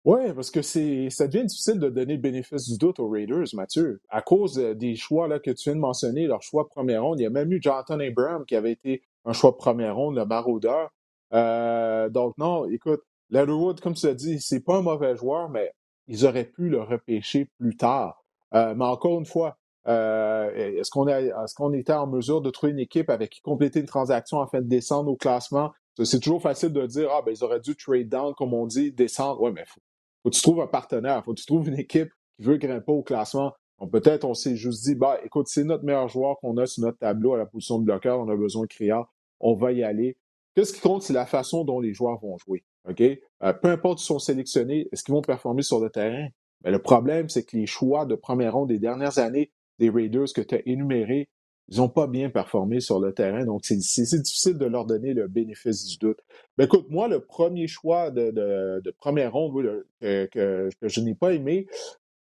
Oui, 0.06 0.32
parce 0.36 0.52
que 0.52 0.62
c'est 0.62 1.10
ça 1.10 1.28
devient 1.28 1.46
difficile 1.46 1.80
de 1.80 1.90
donner 1.90 2.14
le 2.14 2.22
bénéfice 2.22 2.70
du 2.70 2.78
doute 2.78 3.00
aux 3.00 3.10
Raiders, 3.10 3.48
Mathieu. 3.54 4.02
À 4.10 4.22
cause 4.22 4.60
euh, 4.60 4.76
des 4.76 4.96
choix 4.96 5.28
là, 5.28 5.40
que 5.40 5.50
tu 5.50 5.70
viens 5.70 5.76
de 5.76 5.82
mentionner, 5.82 6.28
leur 6.28 6.44
choix 6.44 6.70
première 6.70 7.04
ronde, 7.04 7.20
il 7.20 7.24
y 7.24 7.26
a 7.26 7.32
même 7.32 7.52
eu 7.52 7.60
Jonathan 7.60 8.00
Abraham 8.00 8.46
qui 8.46 8.56
avait 8.56 8.72
été 8.72 9.02
un 9.26 9.34
choix 9.34 9.58
première 9.58 9.96
ronde, 9.96 10.16
le 10.16 10.26
maraudeur. 10.26 10.92
Euh, 11.36 12.10
donc 12.10 12.38
non, 12.38 12.66
écoute, 12.66 13.02
Leatherwood, 13.30 13.82
comme 13.82 13.94
tu 13.94 14.08
as 14.08 14.14
dit, 14.14 14.40
c'est 14.40 14.62
pas 14.62 14.78
un 14.78 14.82
mauvais 14.82 15.16
joueur, 15.16 15.50
mais 15.50 15.72
ils 16.08 16.26
auraient 16.26 16.46
pu 16.46 16.70
le 16.70 16.82
repêcher 16.82 17.50
plus 17.60 17.76
tard. 17.76 18.24
Euh, 18.54 18.74
mais 18.76 18.86
encore 18.86 19.20
une 19.20 19.26
fois, 19.26 19.58
euh, 19.88 20.52
est-ce 20.54 20.90
qu'on 20.90 21.08
est, 21.08 21.32
qu'on 21.56 21.74
était 21.74 21.94
en 21.94 22.08
mesure 22.08 22.42
de 22.42 22.50
trouver 22.50 22.72
une 22.72 22.80
équipe 22.80 23.10
avec 23.10 23.32
qui 23.32 23.42
compléter 23.42 23.80
une 23.80 23.86
transaction 23.86 24.40
afin 24.42 24.62
de 24.62 24.68
descendre 24.68 25.12
au 25.12 25.16
classement? 25.16 25.72
C'est 26.04 26.20
toujours 26.20 26.42
facile 26.42 26.74
de 26.74 26.86
dire, 26.86 27.10
ah, 27.12 27.22
ben, 27.26 27.32
ils 27.32 27.44
auraient 27.44 27.60
dû 27.60 27.76
trade 27.76 28.10
down, 28.10 28.34
comme 28.34 28.54
on 28.54 28.66
dit, 28.66 28.92
descendre. 28.92 29.42
Oui, 29.42 29.52
mais 29.54 29.66
faut, 29.66 29.82
faut 30.24 30.30
que 30.30 30.36
tu 30.36 30.42
trouves 30.42 30.62
un 30.62 30.68
partenaire, 30.68 31.24
faut 31.24 31.34
que 31.34 31.40
tu 31.40 31.46
trouves 31.46 31.68
une 31.68 31.80
équipe 31.80 32.10
qui 32.38 32.46
veut 32.46 32.58
grimper 32.58 32.92
au 32.92 33.02
classement. 33.02 33.54
peut-être 33.92 34.26
on 34.26 34.34
s'est 34.34 34.56
juste 34.56 34.84
dit, 34.84 34.96
bah, 34.96 35.20
écoute, 35.24 35.48
c'est 35.48 35.64
notre 35.64 35.84
meilleur 35.84 36.10
joueur 36.10 36.38
qu'on 36.40 36.58
a 36.58 36.66
sur 36.66 36.84
notre 36.84 36.98
tableau 36.98 37.34
à 37.34 37.38
la 37.38 37.46
position 37.46 37.80
de 37.80 37.86
bloqueur, 37.86 38.20
on 38.20 38.30
a 38.30 38.36
besoin 38.36 38.64
de 38.64 38.68
criard, 38.68 39.12
on 39.40 39.56
va 39.56 39.72
y 39.72 39.84
aller. 39.84 40.18
Qu'est-ce 40.56 40.74
qui 40.74 40.80
compte, 40.80 41.04
c'est 41.04 41.14
la 41.14 41.26
façon 41.26 41.66
dont 41.66 41.80
les 41.80 41.94
joueurs 41.94 42.20
vont 42.20 42.38
jouer. 42.38 42.64
Euh, 42.88 43.54
peu 43.54 43.70
importe 43.70 44.00
s'ils 44.00 44.08
sont 44.08 44.20
sélectionnés, 44.20 44.88
est-ce 44.92 45.04
qu'ils 45.04 45.14
vont 45.14 45.22
performer 45.22 45.64
sur 45.64 45.80
le 45.80 45.90
terrain? 45.90 46.28
Mais 46.64 46.72
le 46.72 46.80
problème, 46.80 47.30
c'est 47.30 47.44
que 47.44 47.58
les 47.58 47.66
choix 47.66 48.06
de 48.06 48.16
première 48.16 48.54
ronde 48.54 48.70
des 48.70 48.80
dernières 48.80 49.20
années 49.20 49.52
des 49.80 49.90
Raiders 49.90 50.32
que 50.34 50.42
tu 50.42 50.56
as 50.56 50.62
énumérés, 50.66 51.30
ils 51.68 51.78
n'ont 51.78 51.90
pas 51.90 52.08
bien 52.08 52.30
performé 52.30 52.80
sur 52.80 53.00
le 53.00 53.14
terrain, 53.14 53.44
donc 53.44 53.66
c'est 53.66 53.76
difficile 53.76 54.58
de 54.58 54.66
leur 54.66 54.86
donner 54.86 55.14
le 55.14 55.28
bénéfice 55.28 55.84
du 55.86 55.98
doute. 55.98 56.20
Ben 56.58 56.66
écoute, 56.66 56.86
moi, 56.90 57.08
le 57.08 57.26
premier 57.26 57.68
choix 57.68 58.12
de, 58.12 58.32
de, 58.32 58.92
première 58.92 59.34
ronde 59.34 59.84
que, 60.00 60.70
je 60.82 61.02
n'ai 61.02 61.16
pas 61.16 61.34
aimé, 61.34 61.68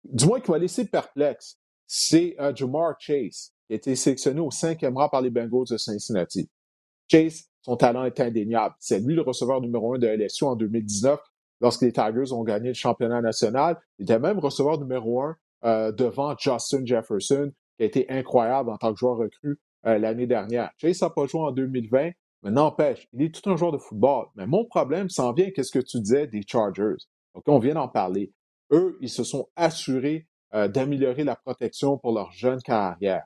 du 0.04 0.26
moins 0.26 0.40
qui 0.40 0.50
m'a 0.50 0.58
laissé 0.58 0.84
perplexe, 0.84 1.58
c'est 1.86 2.36
uh, 2.38 2.54
Jamar 2.54 3.00
Chase, 3.00 3.52
qui 3.66 3.72
a 3.72 3.76
été 3.76 3.96
sélectionné 3.96 4.40
au 4.40 4.50
cinquième 4.50 4.96
rang 4.96 5.08
par 5.08 5.22
les 5.22 5.30
Bengals 5.30 5.68
de 5.70 5.76
Cincinnati. 5.76 6.48
Chase, 7.10 7.50
son 7.62 7.76
talent 7.76 8.04
est 8.04 8.20
indéniable. 8.20 8.74
C'est 8.78 9.00
lui 9.00 9.14
le 9.14 9.22
receveur 9.22 9.60
numéro 9.60 9.94
un 9.94 9.98
de 9.98 10.06
LSU 10.06 10.44
en 10.44 10.56
2019 10.56 11.18
lorsque 11.60 11.82
les 11.82 11.92
Tigers 11.92 12.32
ont 12.32 12.42
gagné 12.42 12.68
le 12.68 12.74
championnat 12.74 13.20
national. 13.20 13.80
Il 13.98 14.04
était 14.04 14.18
même 14.18 14.38
receveur 14.38 14.78
numéro 14.78 15.22
un 15.22 15.36
euh, 15.64 15.92
devant 15.92 16.34
Justin 16.38 16.84
Jefferson, 16.84 17.52
qui 17.76 17.82
a 17.82 17.86
été 17.86 18.10
incroyable 18.10 18.70
en 18.70 18.78
tant 18.78 18.92
que 18.92 18.98
joueur 18.98 19.18
recru 19.18 19.58
euh, 19.86 19.98
l'année 19.98 20.26
dernière. 20.26 20.70
Chase 20.78 21.02
n'a 21.02 21.10
pas 21.10 21.26
joué 21.26 21.40
en 21.40 21.52
2020, 21.52 22.12
mais 22.42 22.50
n'empêche, 22.50 23.06
il 23.12 23.22
est 23.22 23.34
tout 23.34 23.50
un 23.50 23.56
joueur 23.56 23.72
de 23.72 23.78
football. 23.78 24.26
Mais 24.36 24.46
mon 24.46 24.64
problème 24.64 25.10
s'en 25.10 25.32
vient, 25.32 25.50
qu'est-ce 25.50 25.72
que 25.72 25.80
tu 25.80 26.00
disais 26.00 26.26
des 26.26 26.42
Chargers? 26.46 26.96
Donc, 27.34 27.44
on 27.46 27.58
vient 27.58 27.74
d'en 27.74 27.88
parler. 27.88 28.32
Eux, 28.72 28.96
ils 29.00 29.10
se 29.10 29.24
sont 29.24 29.48
assurés 29.56 30.26
euh, 30.54 30.68
d'améliorer 30.68 31.24
la 31.24 31.36
protection 31.36 31.98
pour 31.98 32.12
leur 32.12 32.32
jeune 32.32 32.60
carrière. 32.62 33.24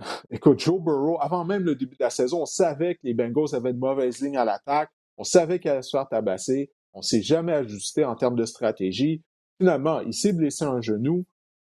Écoute, 0.30 0.60
Joe 0.60 0.80
Burrow, 0.80 1.18
avant 1.20 1.44
même 1.44 1.62
le 1.62 1.74
début 1.74 1.96
de 1.96 2.04
la 2.04 2.10
saison, 2.10 2.42
on 2.42 2.46
savait 2.46 2.94
que 2.94 3.00
les 3.04 3.14
Bengals 3.14 3.54
avaient 3.54 3.72
de 3.72 3.78
mauvaises 3.78 4.20
lignes 4.20 4.36
à 4.36 4.44
l'attaque. 4.44 4.90
On 5.16 5.24
savait 5.24 5.58
qu'elle 5.58 5.72
allait 5.72 5.82
se 5.82 5.90
faire 5.90 6.08
tabasser. 6.08 6.70
On 6.92 7.02
s'est 7.02 7.22
jamais 7.22 7.52
ajusté 7.52 8.04
en 8.04 8.16
termes 8.16 8.36
de 8.36 8.44
stratégie. 8.44 9.22
Finalement, 9.58 10.00
il 10.00 10.14
s'est 10.14 10.32
blessé 10.32 10.64
un 10.64 10.80
genou. 10.80 11.26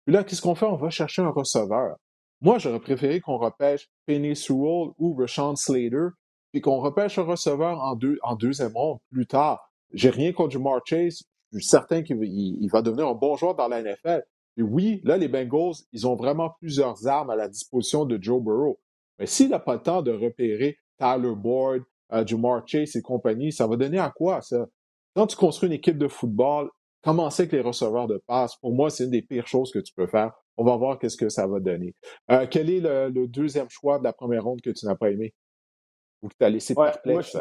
Puis 0.05 0.13
là, 0.13 0.23
qu'est-ce 0.23 0.41
qu'on 0.41 0.55
fait? 0.55 0.65
On 0.65 0.75
va 0.75 0.89
chercher 0.89 1.21
un 1.21 1.29
receveur. 1.29 1.97
Moi, 2.41 2.57
j'aurais 2.57 2.79
préféré 2.79 3.21
qu'on 3.21 3.37
repêche 3.37 3.89
Penny 4.05 4.35
Sewell 4.35 4.91
ou 4.97 5.15
Rashawn 5.15 5.55
Slater, 5.55 6.09
puis 6.51 6.61
qu'on 6.61 6.79
repêche 6.79 7.17
un 7.17 7.23
receveur 7.23 7.79
en, 7.79 7.95
deux, 7.95 8.17
en 8.21 8.35
deuxième 8.35 8.75
ronde 8.75 8.99
plus 9.11 9.27
tard. 9.27 9.71
J'ai 9.93 10.09
rien 10.09 10.33
contre 10.33 10.51
Jamar 10.51 10.81
Chase. 10.85 11.23
Je 11.51 11.59
suis 11.59 11.67
certain 11.67 12.01
qu'il 12.01 12.69
va 12.71 12.81
devenir 12.81 13.07
un 13.07 13.13
bon 13.13 13.37
joueur 13.37 13.55
dans 13.55 13.67
la 13.67 13.81
NFL. 13.81 14.23
Et 14.57 14.61
oui, 14.61 15.01
là, 15.03 15.17
les 15.17 15.27
Bengals, 15.27 15.75
ils 15.91 16.07
ont 16.07 16.15
vraiment 16.15 16.51
plusieurs 16.59 17.07
armes 17.07 17.29
à 17.29 17.35
la 17.35 17.47
disposition 17.47 18.05
de 18.05 18.21
Joe 18.21 18.41
Burrow. 18.41 18.79
Mais 19.19 19.25
s'il 19.25 19.49
n'a 19.49 19.59
pas 19.59 19.75
le 19.75 19.81
temps 19.81 20.01
de 20.01 20.11
repérer 20.11 20.77
Tyler 20.97 21.33
Boyd, 21.35 21.83
euh, 22.11 22.25
Jamar 22.25 22.67
Chase 22.67 22.95
et 22.95 23.01
compagnie, 23.01 23.51
ça 23.51 23.67
va 23.67 23.75
donner 23.75 23.99
à 23.99 24.11
quoi, 24.11 24.41
ça? 24.41 24.67
Quand 25.15 25.27
tu 25.27 25.35
construis 25.35 25.67
une 25.67 25.73
équipe 25.73 25.97
de 25.97 26.07
football, 26.07 26.69
commencer 27.03 27.43
avec 27.43 27.53
les 27.53 27.61
receveurs 27.61 28.07
de 28.07 28.21
passe, 28.25 28.55
pour 28.55 28.73
moi, 28.73 28.89
c'est 28.89 29.03
une 29.03 29.11
des 29.11 29.21
pires 29.21 29.47
choses 29.47 29.71
que 29.71 29.79
tu 29.79 29.93
peux 29.93 30.07
faire. 30.07 30.31
On 30.57 30.63
va 30.63 30.75
voir 30.75 30.97
qu'est-ce 30.97 31.17
que 31.17 31.29
ça 31.29 31.47
va 31.47 31.59
donner. 31.59 31.95
Euh, 32.31 32.47
quel 32.49 32.69
est 32.69 32.79
le, 32.79 33.27
deuxième 33.27 33.69
choix 33.69 33.99
de 33.99 34.03
la 34.03 34.13
première 34.13 34.43
ronde 34.43 34.61
que 34.61 34.69
tu 34.69 34.85
n'as 34.85 34.95
pas 34.95 35.11
aimé? 35.11 35.33
Ou 36.21 36.29
que 36.29 36.35
tu 36.39 36.45
as 36.45 36.49
laissé 36.49 36.73
perplexe? 36.73 37.37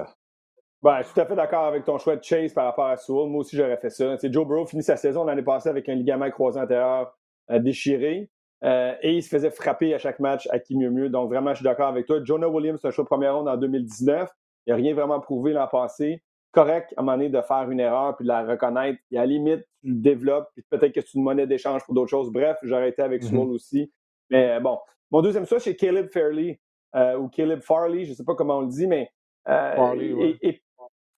Ben, 0.82 0.98
je 0.98 1.04
suis 1.04 1.14
tout 1.14 1.20
à 1.20 1.26
fait 1.26 1.36
d'accord 1.36 1.64
avec 1.64 1.84
ton 1.84 1.96
choix 1.98 2.16
de 2.16 2.24
Chase 2.24 2.52
par 2.52 2.64
rapport 2.64 2.86
à 2.86 2.96
Sewell. 2.96 3.28
Moi 3.28 3.42
aussi, 3.42 3.56
j'aurais 3.56 3.76
fait 3.76 3.90
ça. 3.90 4.16
Joe 4.20 4.46
Burrow 4.46 4.66
finit 4.66 4.82
sa 4.82 4.96
saison 4.96 5.24
l'année 5.24 5.42
passée 5.42 5.68
avec 5.68 5.88
un 5.88 5.94
ligament 5.94 6.28
croisé 6.30 6.60
antérieur 6.60 7.16
euh, 7.50 7.60
déchiré. 7.60 8.30
Euh, 8.64 8.94
et 9.00 9.14
il 9.14 9.22
se 9.22 9.28
faisait 9.28 9.50
frapper 9.50 9.94
à 9.94 9.98
chaque 9.98 10.18
match 10.18 10.48
à 10.50 10.58
qui 10.58 10.76
mieux 10.76 10.90
mieux. 10.90 11.08
Donc, 11.08 11.28
vraiment, 11.28 11.50
je 11.50 11.56
suis 11.56 11.64
d'accord 11.64 11.88
avec 11.88 12.06
toi. 12.06 12.18
Jonah 12.24 12.48
Williams, 12.48 12.80
c'est 12.80 12.88
un 12.88 12.90
choix 12.90 13.04
de 13.04 13.08
première 13.08 13.36
ronde 13.36 13.48
en 13.48 13.56
2019. 13.56 14.28
Il 14.66 14.70
n'a 14.70 14.76
rien 14.76 14.94
vraiment 14.94 15.20
prouvé 15.20 15.52
l'an 15.52 15.68
passé. 15.68 16.22
Correct, 16.50 16.92
à 16.96 17.00
un 17.00 17.04
moment 17.04 17.16
donné, 17.16 17.28
de 17.28 17.40
faire 17.40 17.70
une 17.70 17.80
erreur 17.80 18.16
puis 18.16 18.24
de 18.24 18.28
la 18.28 18.44
reconnaître. 18.44 18.98
Et 19.10 19.18
à 19.18 19.20
la 19.20 19.26
limite, 19.26 19.64
tu 19.80 19.88
le 19.88 19.94
développes. 19.94 20.48
Puis 20.54 20.64
peut-être 20.68 20.92
que 20.92 21.00
c'est 21.00 21.14
une 21.14 21.22
monnaie 21.22 21.46
d'échange 21.46 21.84
pour 21.84 21.94
d'autres 21.94 22.10
choses. 22.10 22.30
Bref, 22.30 22.56
j'aurais 22.62 22.88
été 22.88 23.02
avec 23.02 23.22
mm 23.22 23.38
aussi. 23.38 23.92
Mais 24.30 24.60
bon. 24.60 24.78
Mon 25.12 25.22
deuxième 25.22 25.46
choix, 25.46 25.60
c'est 25.60 25.76
Caleb 25.76 26.08
Fairley 26.10 26.60
euh, 26.96 27.18
ou 27.18 27.28
Caleb 27.28 27.60
Farley. 27.60 28.04
Je 28.04 28.10
ne 28.10 28.14
sais 28.16 28.24
pas 28.24 28.34
comment 28.34 28.58
on 28.58 28.62
le 28.62 28.68
dit, 28.68 28.86
mais. 28.86 29.10
Farley, 29.44 30.38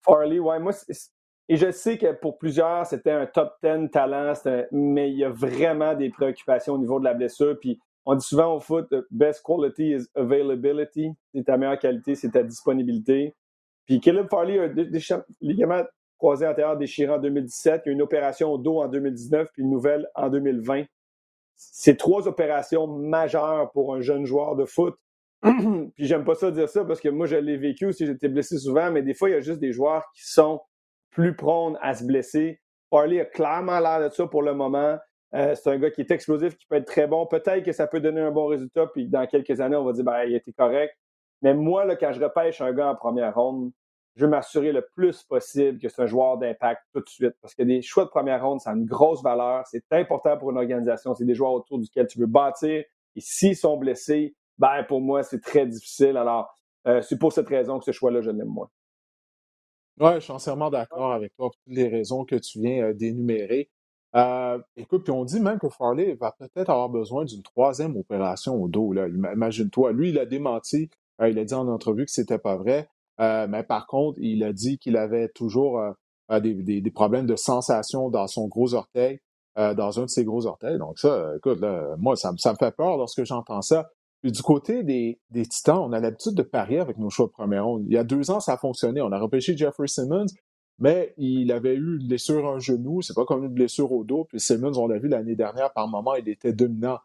Farley, 0.04 0.38
ouais, 0.38 0.58
moi, 0.58 0.72
et 1.48 1.56
je 1.56 1.70
sais 1.70 1.98
que 1.98 2.12
pour 2.12 2.38
plusieurs, 2.38 2.86
c'était 2.86 3.10
un 3.10 3.26
top 3.26 3.54
10 3.62 3.90
talent, 3.90 4.32
mais 4.72 5.10
il 5.10 5.18
y 5.18 5.24
a 5.24 5.28
vraiment 5.28 5.94
des 5.94 6.08
préoccupations 6.08 6.74
au 6.74 6.78
niveau 6.78 6.98
de 6.98 7.04
la 7.04 7.14
blessure. 7.14 7.58
Puis 7.60 7.78
on 8.06 8.14
dit 8.14 8.24
souvent 8.24 8.54
au 8.54 8.60
foot, 8.60 8.92
best 9.10 9.42
quality 9.44 9.90
is 9.90 10.06
availability. 10.14 11.12
C'est 11.34 11.44
ta 11.44 11.58
meilleure 11.58 11.78
qualité, 11.78 12.14
c'est 12.14 12.30
ta 12.30 12.42
disponibilité. 12.42 13.34
Puis 13.86 14.00
Caleb 14.00 14.28
Farley 14.30 14.58
a 14.58 14.68
des 14.68 14.88
ligament 15.42 15.82
croisé 16.16 16.46
antérieur 16.46 16.78
déchiré 16.78 17.12
en 17.12 17.18
2017, 17.18 17.82
il 17.84 17.88
y 17.88 17.90
a 17.90 17.92
une 17.92 18.00
opération 18.00 18.50
au 18.50 18.56
dos 18.56 18.80
en 18.80 18.88
2019, 18.88 19.48
puis 19.52 19.62
une 19.62 19.70
nouvelle 19.70 20.08
en 20.14 20.30
2020. 20.30 20.84
C'est 21.56 21.96
trois 21.98 22.26
opérations 22.26 22.86
majeures 22.86 23.70
pour 23.72 23.94
un 23.94 24.00
jeune 24.00 24.24
joueur 24.24 24.56
de 24.56 24.64
foot. 24.64 24.96
puis 25.94 26.06
j'aime 26.06 26.24
pas 26.24 26.34
ça 26.34 26.50
dire 26.50 26.68
ça 26.68 26.84
parce 26.84 27.00
que 27.00 27.08
moi, 27.08 27.26
je 27.26 27.36
l'ai 27.36 27.56
vécu 27.56 27.86
aussi, 27.86 28.06
j'étais 28.06 28.28
blessé 28.28 28.58
souvent, 28.58 28.90
mais 28.90 29.02
des 29.02 29.14
fois, 29.14 29.28
il 29.28 29.32
y 29.32 29.36
a 29.36 29.40
juste 29.40 29.60
des 29.60 29.72
joueurs 29.72 30.04
qui 30.14 30.26
sont 30.26 30.60
plus 31.10 31.36
prônes 31.36 31.78
à 31.82 31.94
se 31.94 32.04
blesser. 32.04 32.60
Farley 32.90 33.20
a 33.20 33.24
clairement 33.24 33.78
l'air 33.78 34.08
de 34.08 34.14
ça 34.14 34.26
pour 34.26 34.42
le 34.42 34.54
moment. 34.54 34.98
Euh, 35.34 35.54
c'est 35.54 35.70
un 35.70 35.78
gars 35.78 35.90
qui 35.90 36.00
est 36.00 36.10
explosif, 36.10 36.56
qui 36.56 36.66
peut 36.66 36.76
être 36.76 36.86
très 36.86 37.06
bon. 37.06 37.26
Peut-être 37.26 37.64
que 37.64 37.72
ça 37.72 37.86
peut 37.86 38.00
donner 38.00 38.20
un 38.20 38.30
bon 38.30 38.46
résultat, 38.46 38.86
puis 38.86 39.08
dans 39.08 39.26
quelques 39.26 39.60
années, 39.60 39.76
on 39.76 39.84
va 39.84 39.92
dire, 39.92 40.04
ben, 40.04 40.24
il 40.24 40.34
était 40.34 40.52
correct. 40.52 40.96
Mais 41.42 41.54
moi, 41.54 41.84
là, 41.84 41.96
quand 41.96 42.12
je 42.12 42.22
repêche 42.22 42.60
un 42.60 42.72
gars 42.72 42.88
en 42.88 42.94
première 42.94 43.34
ronde, 43.34 43.72
je 44.16 44.24
veux 44.24 44.30
m'assurer 44.30 44.72
le 44.72 44.86
plus 44.94 45.24
possible 45.24 45.78
que 45.78 45.88
c'est 45.88 46.02
un 46.02 46.06
joueur 46.06 46.38
d'impact 46.38 46.82
tout 46.92 47.00
de 47.00 47.08
suite. 47.08 47.34
Parce 47.42 47.54
que 47.54 47.64
des 47.64 47.82
choix 47.82 48.04
de 48.04 48.10
première 48.10 48.44
ronde, 48.46 48.60
ça 48.60 48.70
a 48.70 48.74
une 48.74 48.86
grosse 48.86 49.22
valeur. 49.22 49.64
C'est 49.66 49.84
important 49.90 50.38
pour 50.38 50.52
une 50.52 50.56
organisation. 50.56 51.14
C'est 51.14 51.24
des 51.24 51.34
joueurs 51.34 51.52
autour 51.52 51.80
duquel 51.80 52.06
tu 52.06 52.20
veux 52.20 52.26
bâtir. 52.26 52.84
Et 53.16 53.20
s'ils 53.20 53.56
sont 53.56 53.76
blessés, 53.76 54.36
ben 54.58 54.84
pour 54.84 55.00
moi, 55.00 55.22
c'est 55.22 55.40
très 55.40 55.66
difficile. 55.66 56.16
Alors, 56.16 56.54
euh, 56.86 57.02
c'est 57.02 57.18
pour 57.18 57.32
cette 57.32 57.48
raison 57.48 57.78
que 57.78 57.84
ce 57.84 57.92
choix-là, 57.92 58.20
je 58.20 58.30
l'aime 58.30 58.48
moins. 58.48 58.68
Oui, 60.00 60.14
je 60.14 60.20
suis 60.20 60.32
entièrement 60.32 60.70
d'accord 60.70 61.12
avec 61.12 61.34
toi 61.36 61.46
pour 61.46 61.56
toutes 61.56 61.74
les 61.74 61.88
raisons 61.88 62.24
que 62.24 62.36
tu 62.36 62.60
viens 62.60 62.88
euh, 62.88 62.94
d'énumérer. 62.94 63.70
Euh, 64.16 64.58
écoute, 64.76 65.04
puis 65.04 65.12
on 65.12 65.24
dit 65.24 65.40
même 65.40 65.58
que 65.58 65.68
Farley 65.68 66.14
va 66.14 66.32
peut-être 66.32 66.70
avoir 66.70 66.88
besoin 66.88 67.24
d'une 67.24 67.42
troisième 67.42 67.96
opération 67.96 68.54
au 68.54 68.68
dos. 68.68 68.92
Là. 68.92 69.08
Imagine-toi, 69.08 69.92
lui, 69.92 70.10
il 70.10 70.18
a 70.18 70.26
démenti, 70.26 70.88
il 71.20 71.38
a 71.38 71.44
dit 71.44 71.54
en 71.54 71.68
entrevue 71.68 72.04
que 72.04 72.12
c'était 72.12 72.38
pas 72.38 72.56
vrai. 72.56 72.88
Mais 73.18 73.64
par 73.64 73.88
contre, 73.88 74.18
il 74.20 74.44
a 74.44 74.52
dit 74.52 74.78
qu'il 74.78 74.96
avait 74.96 75.28
toujours 75.30 75.80
des, 76.30 76.90
problèmes 76.92 77.26
de 77.26 77.34
sensation 77.34 78.08
dans 78.08 78.28
son 78.28 78.46
gros 78.46 78.74
orteil, 78.74 79.18
dans 79.56 79.98
un 79.98 80.04
de 80.04 80.10
ses 80.10 80.24
gros 80.24 80.46
orteils. 80.46 80.78
Donc 80.78 81.00
ça, 81.00 81.32
écoute, 81.36 81.58
moi, 81.98 82.14
ça, 82.14 82.30
me 82.30 82.36
fait 82.36 82.76
peur 82.76 82.96
lorsque 82.96 83.24
j'entends 83.24 83.62
ça. 83.62 83.90
Du 84.24 84.42
côté 84.42 84.82
des, 84.82 85.18
Titans, 85.46 85.78
on 85.78 85.92
a 85.92 86.00
l'habitude 86.00 86.34
de 86.34 86.42
parier 86.42 86.80
avec 86.80 86.96
nos 86.96 87.10
choix 87.10 87.26
de 87.26 87.32
première 87.32 87.66
ronde. 87.66 87.84
Il 87.86 87.92
y 87.92 87.98
a 87.98 88.04
deux 88.04 88.30
ans, 88.30 88.40
ça 88.40 88.54
a 88.54 88.56
fonctionné. 88.56 89.02
On 89.02 89.12
a 89.12 89.18
repêché 89.18 89.54
Jeffrey 89.54 89.86
Simmons, 89.86 90.26
mais 90.78 91.12
il 91.18 91.52
avait 91.52 91.74
eu 91.74 91.98
une 92.00 92.08
blessure 92.08 92.46
à 92.48 92.54
un 92.54 92.58
genou. 92.58 93.02
C'est 93.02 93.14
pas 93.14 93.26
comme 93.26 93.44
une 93.44 93.52
blessure 93.52 93.92
au 93.92 94.02
dos. 94.02 94.24
Puis 94.24 94.40
Simmons, 94.40 94.78
on 94.78 94.86
l'a 94.86 94.98
vu 94.98 95.08
l'année 95.08 95.36
dernière, 95.36 95.72
par 95.74 95.88
moment, 95.88 96.14
il 96.14 96.26
était 96.30 96.54
dominant. 96.54 96.98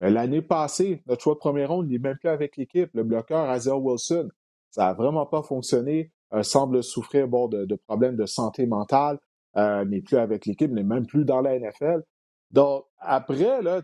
L'année 0.00 0.42
passée, 0.42 1.00
notre 1.06 1.22
choix 1.22 1.34
de 1.34 1.38
première 1.38 1.70
ronde, 1.70 1.86
il 1.88 1.92
n'est 1.92 2.08
même 2.08 2.18
plus 2.18 2.28
avec 2.28 2.56
l'équipe. 2.56 2.90
Le 2.92 3.04
bloqueur, 3.04 3.48
Azell 3.48 3.74
Wilson, 3.74 4.28
ça 4.70 4.86
n'a 4.86 4.94
vraiment 4.94 5.26
pas 5.26 5.42
fonctionné. 5.42 6.10
Euh, 6.32 6.42
semble 6.42 6.82
souffrir 6.82 7.28
bon, 7.28 7.46
de, 7.46 7.76
problèmes 7.86 8.16
de 8.16 8.26
santé 8.26 8.66
mentale, 8.66 9.20
euh, 9.56 9.84
n'est 9.84 10.00
plus 10.00 10.16
avec 10.16 10.46
l'équipe, 10.46 10.72
n'est 10.72 10.82
même 10.82 11.06
plus 11.06 11.24
dans 11.24 11.40
la 11.40 11.56
NFL. 11.56 12.02
Donc, 12.50 12.84
après, 12.98 13.62
là, 13.62 13.82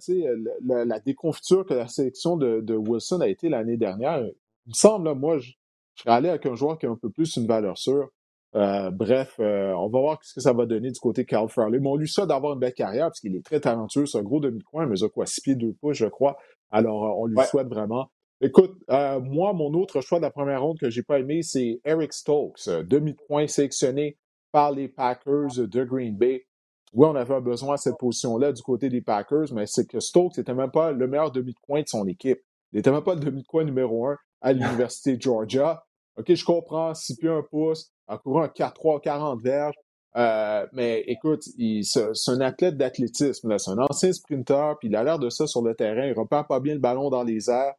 la, 0.64 0.84
la 0.84 1.00
déconfiture 1.00 1.66
que 1.66 1.74
la 1.74 1.88
sélection 1.88 2.36
de, 2.36 2.76
Wilson 2.76 3.20
a 3.20 3.28
été 3.28 3.48
l'année 3.48 3.76
dernière, 3.76 4.20
il 4.20 4.70
me 4.70 4.74
semble, 4.74 5.12
moi, 5.14 5.38
je, 5.38 5.52
serais 5.96 6.14
allé 6.14 6.28
avec 6.28 6.46
un 6.46 6.54
joueur 6.54 6.78
qui 6.78 6.86
a 6.86 6.90
un 6.90 6.96
peu 6.96 7.10
plus 7.10 7.36
une 7.36 7.46
valeur 7.46 7.76
sûre. 7.76 8.08
Euh, 8.56 8.90
bref, 8.90 9.34
on 9.38 9.88
va 9.88 10.00
voir 10.00 10.18
ce 10.22 10.34
que 10.34 10.40
ça 10.40 10.52
va 10.52 10.66
donner 10.66 10.90
du 10.90 10.98
côté 11.00 11.22
de 11.22 11.26
Cal 11.26 11.48
Farley. 11.48 11.78
Mais 11.78 11.88
on 11.88 11.96
lui 11.96 12.08
souhaite 12.08 12.28
d'avoir 12.28 12.54
une 12.54 12.60
belle 12.60 12.74
carrière 12.74 13.06
parce 13.06 13.20
qu'il 13.20 13.34
est 13.36 13.44
très 13.44 13.60
talentueux. 13.60 14.06
C'est 14.06 14.18
un 14.18 14.22
gros 14.22 14.40
demi-coin, 14.40 14.86
mais 14.86 14.98
il 14.98 15.08
quoi, 15.08 15.26
6 15.26 15.40
pieds 15.40 15.54
2 15.56 15.72
pouces, 15.74 15.96
je 15.96 16.06
crois. 16.06 16.36
Alors, 16.70 17.18
on 17.18 17.26
lui 17.26 17.38
souhaite 17.48 17.68
vraiment. 17.68 18.08
Écoute, 18.42 18.74
euh, 18.88 19.20
moi, 19.20 19.52
mon 19.52 19.74
autre 19.74 20.00
choix 20.00 20.18
de 20.18 20.24
la 20.24 20.30
première 20.30 20.62
ronde 20.62 20.78
que 20.78 20.88
j'ai 20.88 21.02
pas 21.02 21.18
aimé, 21.18 21.42
c'est 21.42 21.80
Eric 21.84 22.14
Stokes, 22.14 22.68
euh, 22.68 22.82
demi-point 22.82 23.46
sélectionné 23.46 24.16
par 24.50 24.72
les 24.72 24.88
Packers 24.88 25.56
de 25.58 25.84
Green 25.84 26.16
Bay. 26.16 26.46
Oui, 26.92 27.06
on 27.06 27.14
avait 27.14 27.40
besoin 27.40 27.74
à 27.74 27.76
cette 27.76 27.98
position-là 27.98 28.52
du 28.52 28.62
côté 28.62 28.88
des 28.88 29.00
Packers, 29.00 29.52
mais 29.52 29.66
c'est 29.66 29.86
que 29.86 30.00
Stokes 30.00 30.38
n'était 30.38 30.54
même 30.54 30.70
pas 30.70 30.92
le 30.92 31.06
meilleur 31.06 31.30
demi-coin 31.30 31.82
de 31.82 31.88
son 31.88 32.06
équipe. 32.06 32.40
Il 32.72 32.76
n'était 32.76 32.90
même 32.90 33.04
pas 33.04 33.14
le 33.14 33.20
demi-coin 33.20 33.64
numéro 33.64 34.06
un 34.06 34.16
à 34.40 34.52
l'Université 34.52 35.16
de 35.16 35.22
Georgia. 35.22 35.84
OK, 36.16 36.34
je 36.34 36.44
comprends, 36.44 36.92
6 36.94 37.16
pieds 37.16 37.28
1 37.28 37.42
pouce, 37.50 37.92
en 38.08 38.18
courant 38.18 38.42
un 38.42 38.48
4-3, 38.48 39.00
40 39.00 39.40
verges. 39.40 39.74
Euh, 40.16 40.66
mais 40.72 41.04
écoute, 41.06 41.42
c'est 41.42 42.30
un 42.30 42.40
athlète 42.40 42.76
d'athlétisme. 42.76 43.56
C'est 43.58 43.70
un 43.70 43.78
ancien 43.78 44.12
sprinter, 44.12 44.76
puis 44.78 44.88
il 44.88 44.96
a 44.96 45.04
l'air 45.04 45.18
de 45.18 45.30
ça 45.30 45.46
sur 45.46 45.62
le 45.62 45.74
terrain. 45.74 46.06
Il 46.06 46.18
repère 46.18 46.46
pas 46.46 46.60
bien 46.60 46.74
le 46.74 46.80
ballon 46.80 47.10
dans 47.10 47.22
les 47.22 47.48
airs. 47.48 47.74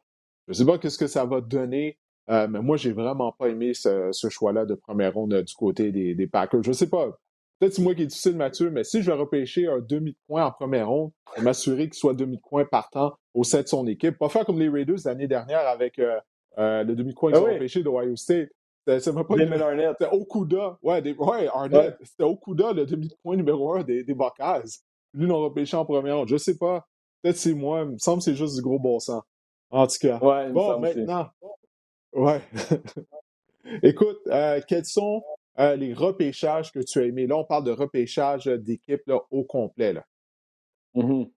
Je 0.48 0.52
ne 0.52 0.54
sais 0.54 0.64
pas 0.64 0.78
qu'est-ce 0.78 0.98
que 0.98 1.06
ça 1.06 1.24
va 1.24 1.40
donner, 1.40 1.98
euh, 2.30 2.48
mais 2.48 2.60
moi, 2.60 2.76
j'ai 2.76 2.92
vraiment 2.92 3.32
pas 3.32 3.48
aimé 3.48 3.74
ce, 3.74 4.10
choix-là 4.28 4.64
de 4.64 4.74
première 4.74 5.14
ronde 5.14 5.34
euh, 5.34 5.42
du 5.42 5.54
côté 5.54 5.92
des, 5.92 6.26
Packers. 6.26 6.62
Je 6.62 6.70
ne 6.70 6.74
sais 6.74 6.88
pas. 6.88 7.10
Peut-être 7.62 7.74
c'est 7.74 7.82
moi 7.82 7.94
qui 7.94 8.02
est 8.02 8.06
difficile, 8.06 8.34
Mathieu, 8.34 8.72
mais 8.72 8.82
si 8.82 9.02
je 9.02 9.06
vais 9.12 9.16
repêcher 9.16 9.68
un 9.68 9.78
demi 9.78 10.10
de 10.10 10.16
coin 10.26 10.46
en 10.46 10.50
première 10.50 10.88
ronde, 10.88 11.12
m'assurer 11.40 11.84
qu'il 11.84 11.94
soit 11.94 12.12
demi 12.12 12.38
de 12.38 12.42
coin 12.42 12.64
partant 12.64 13.14
au 13.34 13.44
sein 13.44 13.62
de 13.62 13.68
son 13.68 13.86
équipe. 13.86 14.18
Pas 14.18 14.28
faire 14.28 14.44
comme 14.44 14.58
les 14.58 14.68
Raiders 14.68 14.98
l'année 15.04 15.28
dernière 15.28 15.60
avec 15.68 16.00
euh, 16.00 16.18
le 16.56 16.94
demi 16.94 17.10
de 17.10 17.14
coin 17.14 17.30
qu'ils 17.30 17.40
ah 17.40 17.44
ont 17.44 17.54
repêché 17.54 17.84
d'Ohio 17.84 18.16
State. 18.16 18.48
C'était 18.84 20.08
Okuda. 20.10 20.76
Ouais, 20.82 21.14
ouais 21.16 21.46
Arnett. 21.54 21.96
C'était 22.02 22.24
Okuda, 22.24 22.72
le 22.72 22.84
demi 22.84 23.06
de 23.06 23.14
coin 23.22 23.36
numéro 23.36 23.72
un 23.74 23.84
des, 23.84 24.02
des 24.02 24.14
Buckeyes. 24.14 24.80
Lui, 25.14 25.28
l'ont 25.28 25.44
repêché 25.44 25.76
en 25.76 25.84
première 25.84 26.16
ronde. 26.16 26.28
Je 26.28 26.38
sais 26.38 26.58
pas. 26.58 26.84
Peut-être 27.22 27.36
c'est 27.36 27.54
moi. 27.54 27.82
Il 27.82 27.90
me 27.90 27.98
semble 27.98 28.18
que 28.18 28.24
c'est 28.24 28.34
juste 28.34 28.56
du 28.56 28.62
gros 28.62 28.80
bon 28.80 28.98
sens. 28.98 29.22
En 29.70 29.86
tout 29.86 29.98
cas. 30.00 30.18
bon, 30.18 30.80
maintenant. 30.80 31.28
Ouais. 32.12 32.40
Écoute, 33.84 34.18
euh, 34.26 34.60
quels 34.66 34.84
sont 34.84 35.22
euh, 35.58 35.76
les 35.76 35.92
repêchages 35.92 36.72
que 36.72 36.80
tu 36.80 37.00
as 37.00 37.04
aimés? 37.04 37.26
Là, 37.26 37.36
on 37.36 37.44
parle 37.44 37.64
de 37.64 37.72
repêchage 37.72 38.46
d'équipe 38.46 39.02
au 39.30 39.44
complet. 39.44 39.92
Là. 39.92 40.04
Mm-hmm. 40.94 41.30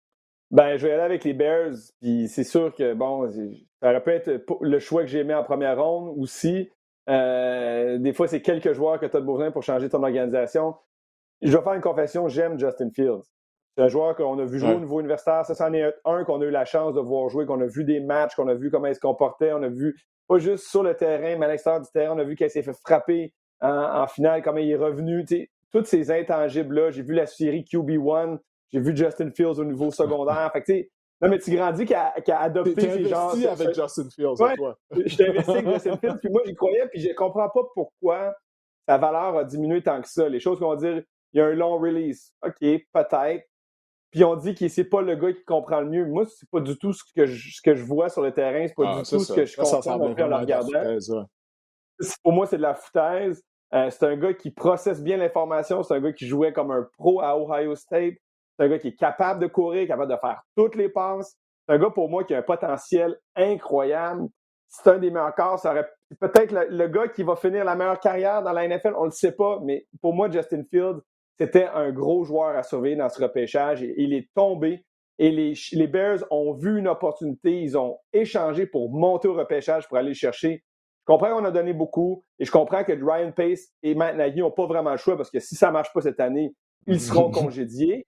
Ben, 0.52 0.78
je 0.78 0.88
vais 0.88 0.94
aller 0.94 1.04
avec 1.04 1.24
les 1.24 1.34
Bears, 1.34 1.74
puis 2.02 2.28
c'est 2.28 2.44
sûr 2.44 2.74
que, 2.74 2.94
bon, 2.94 3.30
ça 3.30 3.90
aurait 3.90 4.04
pu 4.04 4.12
être 4.12 4.46
le 4.62 4.80
choix 4.80 5.02
que 5.02 5.08
j'ai 5.08 5.20
aimé 5.20 5.34
en 5.34 5.44
première 5.44 5.82
ronde 5.84 6.16
aussi. 6.18 6.70
Euh, 7.10 7.98
des 7.98 8.14
fois, 8.14 8.28
c'est 8.28 8.42
quelques 8.42 8.74
joueurs 8.74 9.00
que 9.00 9.06
tu 9.06 9.18
as 9.18 9.22
besoin 9.22 9.52
pour 9.52 9.64
changer 9.64 9.90
ton 9.90 10.04
organisation. 10.04 10.76
Je 11.42 11.56
vais 11.56 11.64
faire 11.64 11.74
une 11.74 11.82
confession, 11.82 12.28
j'aime 12.28 12.60
Justin 12.60 12.90
Fields. 12.92 13.24
C'est 13.76 13.84
un 13.84 13.88
joueur 13.90 14.16
qu'on 14.16 14.40
a 14.40 14.46
vu 14.46 14.58
jouer 14.58 14.74
au 14.74 14.80
niveau 14.80 15.02
universitaire. 15.02 15.46
Ça, 15.46 15.54
c'en 15.54 15.74
est 15.74 15.94
un 16.06 16.24
qu'on 16.24 16.42
a 16.42 16.46
eu 16.46 16.52
la 16.52 16.64
chance 16.64 16.94
de 16.94 17.02
voir 17.02 17.28
jouer, 17.28 17.46
qu'on 17.46 17.60
a 17.60 17.66
vu 17.66 17.84
des 17.84 18.00
matchs, 18.00 18.34
qu'on 18.36 18.48
a 18.48 18.54
vu 18.54 18.72
comment 18.72 18.88
il 18.88 18.96
se 18.96 19.02
comportait. 19.02 19.52
On 19.52 19.62
a 19.62 19.68
vu, 19.68 19.98
pas 20.30 20.38
juste 20.38 20.68
sur 20.70 20.82
le 20.82 20.96
terrain, 20.96 21.38
mais 21.38 21.46
à 21.46 21.50
l'extérieur 21.50 21.82
du 21.82 21.90
terrain, 21.92 22.16
on 22.16 22.20
a 22.20 22.24
vu 22.24 22.36
qu'il 22.36 22.50
s'est 22.50 22.64
fait 22.64 22.78
frapper 22.86 23.34
en, 23.66 24.08
finale, 24.08 24.42
comment 24.42 24.58
il 24.58 24.72
est 24.72 24.76
revenu. 24.76 25.26
toutes 25.72 25.88
ces 25.88 26.12
intangibles-là. 26.12 26.92
J'ai 26.92 27.02
vu 27.02 27.14
la 27.14 27.26
série 27.26 27.64
QB1, 27.64 28.40
j'ai 28.72 28.80
vu 28.80 28.96
Justin 28.96 29.32
Fields 29.32 29.60
au 29.60 29.66
niveau 29.66 29.92
secondaire. 29.92 30.52
fait 30.54 30.62
que, 30.64 30.74
non, 31.22 31.30
mais 31.30 31.40
tu 31.40 31.56
grandis 31.56 31.86
qui 31.86 31.94
a, 31.94 32.14
adopté 32.40 32.82
ces 32.82 33.06
genres. 33.06 33.36
avec 33.50 33.74
Justin 33.74 34.10
Fields, 34.10 34.42
ouais, 34.42 34.56
toi. 34.56 34.78
Je 34.92 35.16
t'ai 35.16 35.30
investi 35.30 35.52
avec 35.52 35.70
Justin 35.70 35.98
Fields, 35.98 36.20
puis 36.22 36.30
moi, 36.30 36.42
j'y 36.46 36.56
croyais, 36.56 36.88
puis 36.90 37.00
je 37.00 37.14
comprends 37.14 37.50
pas 37.50 37.62
pourquoi 37.74 38.36
sa 38.88 38.98
valeur 38.98 39.38
a 39.38 39.44
diminué 39.44 39.82
tant 39.82 40.02
que 40.02 40.08
ça. 40.08 40.30
Les 40.30 40.40
choses 40.40 40.60
qu'on 40.60 40.70
va 40.70 40.76
dire, 40.76 41.04
il 41.34 41.40
y 41.40 41.42
a 41.42 41.46
un 41.46 41.54
long 41.54 41.78
release. 41.78 42.34
OK, 42.44 42.60
peut-être. 42.60 43.46
Puis 44.12 44.24
on 44.24 44.36
dit 44.36 44.56
que 44.56 44.68
c'est 44.70 44.86
pas 44.86 45.02
le 45.02 45.16
gars 45.16 45.34
qui 45.34 45.44
comprend 45.44 45.82
le 45.82 45.90
mieux. 45.90 46.06
Moi, 46.06 46.26
c'est 46.26 46.50
pas 46.50 46.62
du 46.62 46.78
tout 46.78 46.94
ce 46.94 47.04
que 47.14 47.26
je, 47.26 47.56
ce 47.56 47.62
que 47.62 47.76
je 47.76 47.84
vois 47.84 48.08
sur 48.08 48.22
le 48.22 48.32
terrain. 48.32 48.66
C'est 48.66 48.74
pas 48.74 48.96
ah, 48.96 49.02
du 49.02 49.10
tout 49.10 49.20
ce 49.20 49.34
que 49.34 49.46
je 49.46 49.58
comprends 49.58 49.92
en 49.92 50.08
le 50.08 50.36
regardant. 50.36 51.28
Pour 52.24 52.32
moi, 52.32 52.46
c'est 52.46 52.58
de 52.58 52.62
la 52.62 52.76
foutaise. 52.76 53.44
Euh, 53.74 53.90
c'est 53.90 54.06
un 54.06 54.16
gars 54.16 54.34
qui 54.34 54.52
processe 54.52 55.02
bien 55.02 55.18
l'information. 55.18 55.84
C'est 55.84 55.96
un 55.96 56.02
gars 56.02 56.14
qui 56.14 56.28
jouait 56.28 56.54
comme 56.54 56.72
un 56.72 56.88
pro 56.98 57.22
à 57.22 57.38
Ohio 57.38 57.76
State. 57.76 58.16
C'est 58.58 58.66
un 58.66 58.70
gars 58.70 58.80
qui 58.80 58.90
est 58.90 58.96
capable 58.96 59.42
de 59.42 59.48
courir, 59.48 59.88
capable 59.88 60.12
de 60.12 60.18
faire 60.18 60.42
toutes 60.56 60.76
les 60.76 60.90
passes. 60.90 61.36
C'est 61.68 61.76
un 61.76 61.80
gars, 61.80 61.90
pour 61.90 62.10
moi, 62.10 62.24
qui 62.24 62.34
a 62.34 62.40
un 62.40 62.44
potentiel 62.44 63.18
incroyable. 63.36 64.28
C'est 64.70 64.90
un 64.90 64.98
des 64.98 65.10
meilleurs 65.10 65.36
corps. 65.36 65.60
Ça 65.60 65.72
aurait 65.72 65.90
peut-être 66.20 66.52
le, 66.70 66.88
gars 66.88 67.08
qui 67.08 67.24
va 67.24 67.36
finir 67.36 67.66
la 67.66 67.76
meilleure 67.76 68.00
carrière 68.00 68.44
dans 68.44 68.54
la 68.54 68.68
NFL. 68.68 68.94
On 68.98 69.02
ne 69.02 69.06
le 69.08 69.12
sait 69.12 69.36
pas. 69.36 69.60
Mais 69.64 69.88
pour 70.02 70.14
moi, 70.14 70.30
Justin 70.30 70.64
Fields, 70.70 71.02
c'était 71.38 71.66
un 71.66 71.92
gros 71.92 72.24
joueur 72.24 72.56
à 72.56 72.64
surveiller 72.64 72.96
dans 72.96 73.10
ce 73.10 73.22
repêchage. 73.22 73.82
il 73.82 74.14
est 74.14 74.30
tombé 74.36 74.86
et 75.18 75.32
les, 75.32 75.88
Bears 75.88 76.26
ont 76.30 76.54
vu 76.54 76.80
une 76.80 76.88
opportunité. 76.88 77.62
Ils 77.62 77.78
ont 77.78 77.98
échangé 78.12 78.66
pour 78.66 78.92
monter 78.92 79.28
au 79.28 79.34
repêchage 79.34 79.88
pour 79.88 79.98
aller 79.98 80.10
le 80.10 80.14
chercher. 80.14 80.64
Je 81.08 81.14
comprends 81.14 81.38
qu'on 81.38 81.46
a 81.46 81.52
donné 81.52 81.74
beaucoup 81.74 82.24
et 82.40 82.46
je 82.46 82.52
comprends 82.52 82.84
que 82.84 82.92
Ryan 82.92 83.32
Pace 83.32 83.68
et 83.84 83.94
Matt 83.94 84.16
Nagy 84.16 84.40
n'ont 84.40 84.50
pas 84.50 84.66
vraiment 84.66 84.90
le 84.90 84.98
choix 84.98 85.16
parce 85.16 85.30
que 85.30 85.40
si 85.40 85.54
ça 85.56 85.68
ne 85.68 85.74
marche 85.74 85.94
pas 85.94 86.02
cette 86.02 86.20
année, 86.20 86.56
ils 86.88 87.00
seront 87.00 87.30
congédiés. 87.32 88.08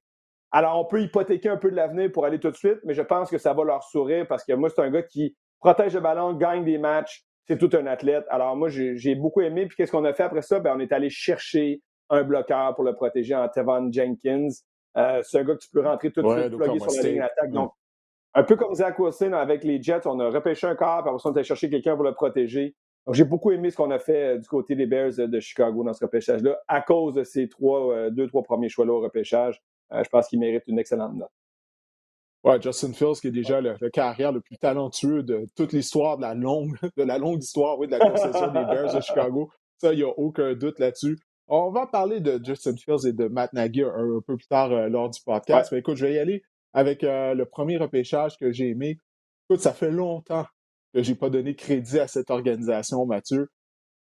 Alors, 0.51 0.79
on 0.79 0.86
peut 0.86 1.01
hypothéquer 1.01 1.49
un 1.49 1.57
peu 1.57 1.69
de 1.69 1.76
l'avenir 1.76 2.11
pour 2.11 2.26
aller 2.26 2.39
tout 2.39 2.49
de 2.49 2.55
suite, 2.55 2.80
mais 2.86 2.95
je 2.95 3.03
pense 3.03 3.30
que 3.30 3.38
ça 3.38 3.53
va 3.53 3.63
leur 3.63 3.84
sourire 3.84 4.26
parce 4.28 4.43
que 4.43 4.53
moi, 4.53 4.69
c'est 4.69 4.82
un 4.82 4.89
gars 4.89 5.03
qui 5.03 5.36
protège 5.59 5.93
le 5.93 6.01
ballon, 6.01 6.34
gagne 6.34 6.65
des 6.65 6.80
matchs. 6.80 7.24
C'est 7.47 7.57
tout 7.57 7.69
un 7.78 7.86
athlète. 7.86 8.26
Alors, 8.30 8.55
moi, 8.55 8.69
j'ai 8.69 9.15
beaucoup 9.15 9.41
aimé. 9.41 9.67
Puis, 9.67 9.78
qu'est-ce 9.78 9.91
qu'on 9.91 10.05
a 10.05 10.13
fait 10.13 10.24
après 10.24 10.41
ça? 10.41 10.59
Ben, 10.59 10.74
on 10.76 10.80
est 10.80 10.91
allé 10.91 11.09
chercher 11.09 11.82
un 12.09 12.24
bloqueur 12.24 12.74
pour 12.76 12.84
le 12.84 12.93
protéger 12.93 13.36
en 13.36 13.47
Tevon 13.47 13.91
Jenkins. 13.91 14.47
Euh, 14.97 15.22
c'est 15.24 15.39
un 15.39 15.43
gars 15.43 15.53
que 15.53 15.59
tu 15.59 15.69
peux 15.72 15.82
rentrer 15.82 16.11
tout 16.11 16.22
de 16.22 16.30
suite, 16.30 16.57
plugger 16.57 16.80
sur 16.80 17.03
la 17.03 17.09
ligne 17.09 17.19
d'attaque. 17.19 17.51
Donc, 17.51 17.72
un 18.34 18.43
peu 18.43 18.55
comme 18.55 18.74
Zach 18.74 18.97
Wilson 18.99 19.34
avec 19.34 19.63
les 19.63 19.82
Jets, 19.82 20.05
on 20.05 20.19
a 20.19 20.30
repêché 20.30 20.67
un 20.67 20.76
corps, 20.76 21.03
puis 21.03 21.11
après 21.11 21.30
on 21.30 21.36
a 21.36 21.43
chercher 21.43 21.69
quelqu'un 21.69 21.95
pour 21.95 22.03
le 22.03 22.13
protéger. 22.13 22.76
Donc, 23.08 23.16
j'ai 23.16 23.24
beaucoup 23.24 23.51
aimé 23.51 23.72
ce 23.72 23.78
qu'on 23.78 23.89
a 23.89 23.99
fait 23.99 24.36
euh, 24.36 24.38
du 24.38 24.47
côté 24.47 24.76
des 24.76 24.86
Bears 24.86 25.14
de 25.18 25.39
Chicago 25.39 25.84
dans 25.84 25.93
ce 25.93 26.03
repêchage-là, 26.03 26.60
à 26.68 26.82
cause 26.82 27.16
de 27.16 27.24
ces 27.24 27.49
trois, 27.49 27.91
euh, 27.95 28.10
deux, 28.12 28.28
trois 28.28 28.43
premiers 28.43 28.70
choix-là 28.70 28.93
au 28.93 28.99
repêchage. 29.01 29.64
je 29.91 30.10
pense 30.10 30.28
qu'il 30.28 30.39
mérite 30.39 30.64
une 30.68 30.78
excellente 30.78 31.16
note. 31.16 31.32
Ouais, 32.43 32.62
Justin 32.62 32.93
Fields, 32.93 33.20
qui 33.20 33.28
est 33.28 33.32
déjà 33.32 33.62
le, 33.62 33.76
carrière 33.89 34.32
le 34.32 34.41
plus 34.41 34.58
talentueux 34.58 35.24
de 35.24 35.47
toute 35.55 35.74
l'histoire 35.74 36.18
de 36.18 36.22
la 36.22 36.34
longue, 36.34 36.78
de 36.97 37.03
la 37.03 37.18
longue 37.18 37.41
histoire, 37.41 37.80
oui, 37.80 37.88
de 37.88 37.93
la 37.93 37.99
concession 37.99 38.47
des 38.47 38.64
Bears 38.64 38.93
de 38.93 39.01
Chicago. 39.01 39.49
Ça, 39.78 39.93
il 39.93 39.97
n'y 39.97 40.03
a 40.03 40.10
aucun 40.18 40.53
doute 40.53 40.80
là-dessus. 40.80 41.18
On 41.47 41.72
va 41.72 41.88
parler 41.88 42.20
de 42.20 42.39
Justin 42.43 42.76
Fields 42.76 43.08
et 43.08 43.14
de 43.14 43.28
Matt 43.28 43.53
Nagy 43.53 43.84
un, 43.84 44.22
peu 44.26 44.36
plus 44.36 44.47
tard 44.47 44.72
euh, 44.72 44.89
lors 44.89 45.10
du 45.10 45.20
podcast. 45.22 45.72
Mais 45.72 45.80
écoute, 45.80 45.95
je 45.95 46.05
vais 46.05 46.14
y 46.14 46.20
aller 46.20 46.43
avec 46.74 47.03
euh, 47.03 47.34
le 47.34 47.45
premier 47.45 47.78
repêchage 47.78 48.38
que 48.38 48.51
j'ai 48.51 48.70
aimé. 48.70 48.99
Écoute, 49.49 49.62
ça 49.62 49.74
fait 49.74 49.91
longtemps 49.91 50.45
j'ai 50.93 51.15
pas 51.15 51.29
donné 51.29 51.55
crédit 51.55 51.99
à 51.99 52.07
cette 52.07 52.29
organisation, 52.31 53.05
Mathieu. 53.05 53.49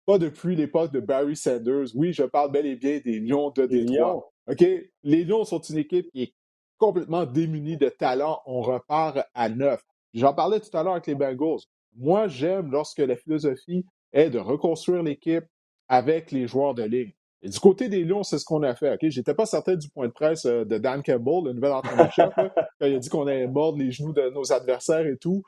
pas 0.06 0.18
depuis 0.18 0.56
l'époque 0.56 0.92
de 0.92 1.00
Barry 1.00 1.36
Sanders. 1.36 1.86
Oui, 1.94 2.12
je 2.12 2.24
parle 2.24 2.50
bel 2.52 2.66
et 2.66 2.76
bien 2.76 3.00
des 3.04 3.20
Lions 3.20 3.50
de 3.50 3.66
Détroit. 3.66 4.32
OK? 4.50 4.64
Les 5.02 5.24
Lions 5.24 5.44
sont 5.44 5.60
une 5.60 5.78
équipe 5.78 6.10
qui 6.10 6.22
est 6.24 6.34
complètement 6.78 7.24
démunie 7.24 7.76
de 7.76 7.88
talent. 7.88 8.40
On 8.46 8.60
repart 8.60 9.18
à 9.34 9.48
neuf. 9.48 9.82
J'en 10.14 10.34
parlais 10.34 10.60
tout 10.60 10.76
à 10.76 10.82
l'heure 10.82 10.92
avec 10.94 11.06
les 11.06 11.14
Bengals. 11.14 11.60
Moi, 11.96 12.26
j'aime 12.28 12.70
lorsque 12.70 12.98
la 12.98 13.16
philosophie 13.16 13.86
est 14.12 14.30
de 14.30 14.38
reconstruire 14.38 15.02
l'équipe 15.02 15.44
avec 15.88 16.32
les 16.32 16.46
joueurs 16.46 16.74
de 16.74 16.82
ligne. 16.82 17.12
Et 17.42 17.48
du 17.48 17.58
côté 17.58 17.88
des 17.88 18.04
Lions, 18.04 18.22
c'est 18.22 18.38
ce 18.38 18.44
qu'on 18.44 18.62
a 18.62 18.74
fait. 18.74 18.94
Ok, 18.94 19.00
J'étais 19.02 19.34
pas 19.34 19.46
certain 19.46 19.74
du 19.74 19.88
point 19.88 20.06
de 20.06 20.12
presse 20.12 20.46
euh, 20.46 20.64
de 20.64 20.78
Dan 20.78 21.02
Campbell, 21.02 21.44
le 21.44 21.52
nouvel 21.52 21.72
entraîneur-chef, 21.72 22.32
quand 22.36 22.86
il 22.86 22.94
a 22.94 22.98
dit 22.98 23.08
qu'on 23.08 23.26
allait 23.26 23.48
mordre 23.48 23.78
les 23.78 23.90
genoux 23.90 24.12
de 24.12 24.30
nos 24.30 24.52
adversaires 24.52 25.06
et 25.06 25.16
tout. 25.16 25.42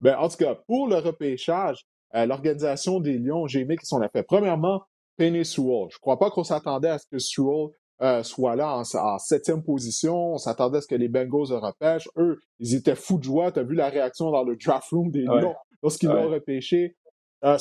Ben, 0.00 0.16
en 0.16 0.28
tout 0.28 0.36
cas, 0.36 0.54
pour 0.66 0.88
le 0.88 0.96
repêchage, 0.96 1.86
euh, 2.14 2.26
l'organisation 2.26 3.00
des 3.00 3.18
Lions, 3.18 3.46
j'ai 3.46 3.60
aimé 3.60 3.76
qu'ils 3.76 3.88
qu'on 3.88 4.02
a 4.02 4.08
fait. 4.08 4.22
Premièrement, 4.22 4.82
Penny 5.16 5.44
Sewell. 5.44 5.88
Je 5.90 5.98
crois 5.98 6.18
pas 6.18 6.30
qu'on 6.30 6.44
s'attendait 6.44 6.88
à 6.88 6.98
ce 6.98 7.06
que 7.06 7.18
Sewell 7.18 7.68
euh, 8.02 8.22
soit 8.22 8.56
là 8.56 8.78
en, 8.78 9.18
septième 9.18 9.62
position. 9.62 10.32
On 10.34 10.38
s'attendait 10.38 10.78
à 10.78 10.80
ce 10.80 10.86
que 10.86 10.94
les 10.94 11.08
Bengals 11.08 11.50
le 11.50 11.58
repêchent. 11.58 12.08
Eux, 12.16 12.40
ils 12.58 12.74
étaient 12.74 12.94
fous 12.94 13.18
de 13.18 13.24
joie. 13.24 13.52
Tu 13.52 13.60
as 13.60 13.62
vu 13.62 13.74
la 13.74 13.90
réaction 13.90 14.30
dans 14.30 14.42
le 14.42 14.56
draft 14.56 14.88
room 14.90 15.10
des 15.10 15.22
Lions 15.22 15.54
lorsqu'ils 15.82 16.08
l'ont 16.08 16.28
repêché. 16.28 16.96
Uh, 17.42 17.56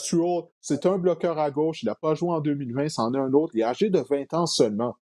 c'est 0.62 0.86
un 0.86 0.98
bloqueur 0.98 1.38
à 1.38 1.52
gauche. 1.52 1.84
Il 1.84 1.88
n'a 1.88 1.96
pas 1.96 2.14
joué 2.14 2.30
en 2.32 2.42
2020, 2.42 2.90
c'en 2.90 3.14
est 3.14 3.18
un 3.18 3.32
autre. 3.34 3.54
Il 3.56 3.62
est 3.62 3.66
âgé 3.66 3.90
de 3.90 4.00
20 4.00 4.34
ans 4.34 4.46
seulement. 4.46 4.96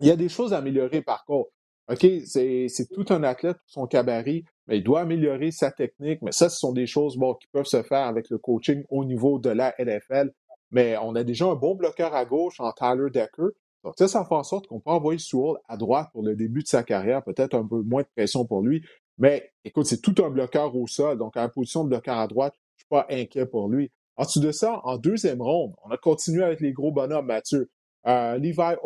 Il 0.00 0.06
y 0.08 0.10
a 0.10 0.16
des 0.16 0.28
choses 0.28 0.52
à 0.52 0.58
améliorer 0.58 1.02
par 1.02 1.24
contre. 1.24 1.50
OK, 1.88 2.06
c'est 2.24 2.88
tout 2.92 3.04
un 3.10 3.22
athlète 3.22 3.58
pour 3.58 3.70
son 3.70 3.86
cabaret, 3.86 4.44
mais 4.66 4.78
il 4.78 4.82
doit 4.82 5.02
améliorer 5.02 5.50
sa 5.50 5.70
technique. 5.70 6.22
Mais 6.22 6.32
ça, 6.32 6.48
ce 6.48 6.58
sont 6.58 6.72
des 6.72 6.86
choses 6.86 7.16
bon, 7.16 7.34
qui 7.34 7.46
peuvent 7.48 7.66
se 7.66 7.82
faire 7.82 8.06
avec 8.06 8.30
le 8.30 8.38
coaching 8.38 8.84
au 8.88 9.04
niveau 9.04 9.38
de 9.38 9.50
la 9.50 9.74
NFL. 9.78 10.32
Mais 10.70 10.96
on 10.96 11.14
a 11.14 11.24
déjà 11.24 11.44
un 11.46 11.54
bon 11.54 11.74
bloqueur 11.74 12.14
à 12.14 12.24
gauche 12.24 12.58
en 12.58 12.72
Tyler 12.72 13.10
Decker. 13.12 13.50
Donc, 13.84 13.94
ça, 13.98 14.08
ça 14.08 14.24
fait 14.24 14.34
en 14.34 14.42
sorte 14.42 14.66
qu'on 14.66 14.80
peut 14.80 14.90
envoyer 14.90 15.18
Sewell 15.18 15.56
à 15.68 15.76
droite 15.76 16.08
pour 16.12 16.22
le 16.22 16.34
début 16.34 16.62
de 16.62 16.68
sa 16.68 16.82
carrière, 16.82 17.22
peut-être 17.22 17.54
un 17.54 17.66
peu 17.66 17.82
moins 17.82 18.02
de 18.02 18.08
pression 18.16 18.46
pour 18.46 18.62
lui. 18.62 18.82
Mais 19.18 19.52
écoute, 19.64 19.84
c'est 19.84 20.00
tout 20.00 20.14
un 20.24 20.30
bloqueur 20.30 20.74
au 20.74 20.86
sol. 20.86 21.18
Donc, 21.18 21.36
à 21.36 21.42
la 21.42 21.48
position 21.50 21.84
de 21.84 21.90
bloqueur 21.90 22.16
à 22.16 22.26
droite, 22.26 22.54
je 22.76 22.82
suis 22.82 22.88
pas 22.88 23.06
inquiet 23.10 23.44
pour 23.44 23.68
lui. 23.68 23.92
En 24.16 24.24
dessous 24.24 24.40
de 24.40 24.52
ça, 24.52 24.80
en 24.84 24.96
deuxième 24.96 25.42
ronde, 25.42 25.74
on 25.84 25.90
a 25.90 25.98
continué 25.98 26.42
avec 26.42 26.60
les 26.60 26.72
gros 26.72 26.92
bonhommes, 26.92 27.26
Mathieu. 27.26 27.70
Euh, 28.06 28.38
Levi 28.38 28.76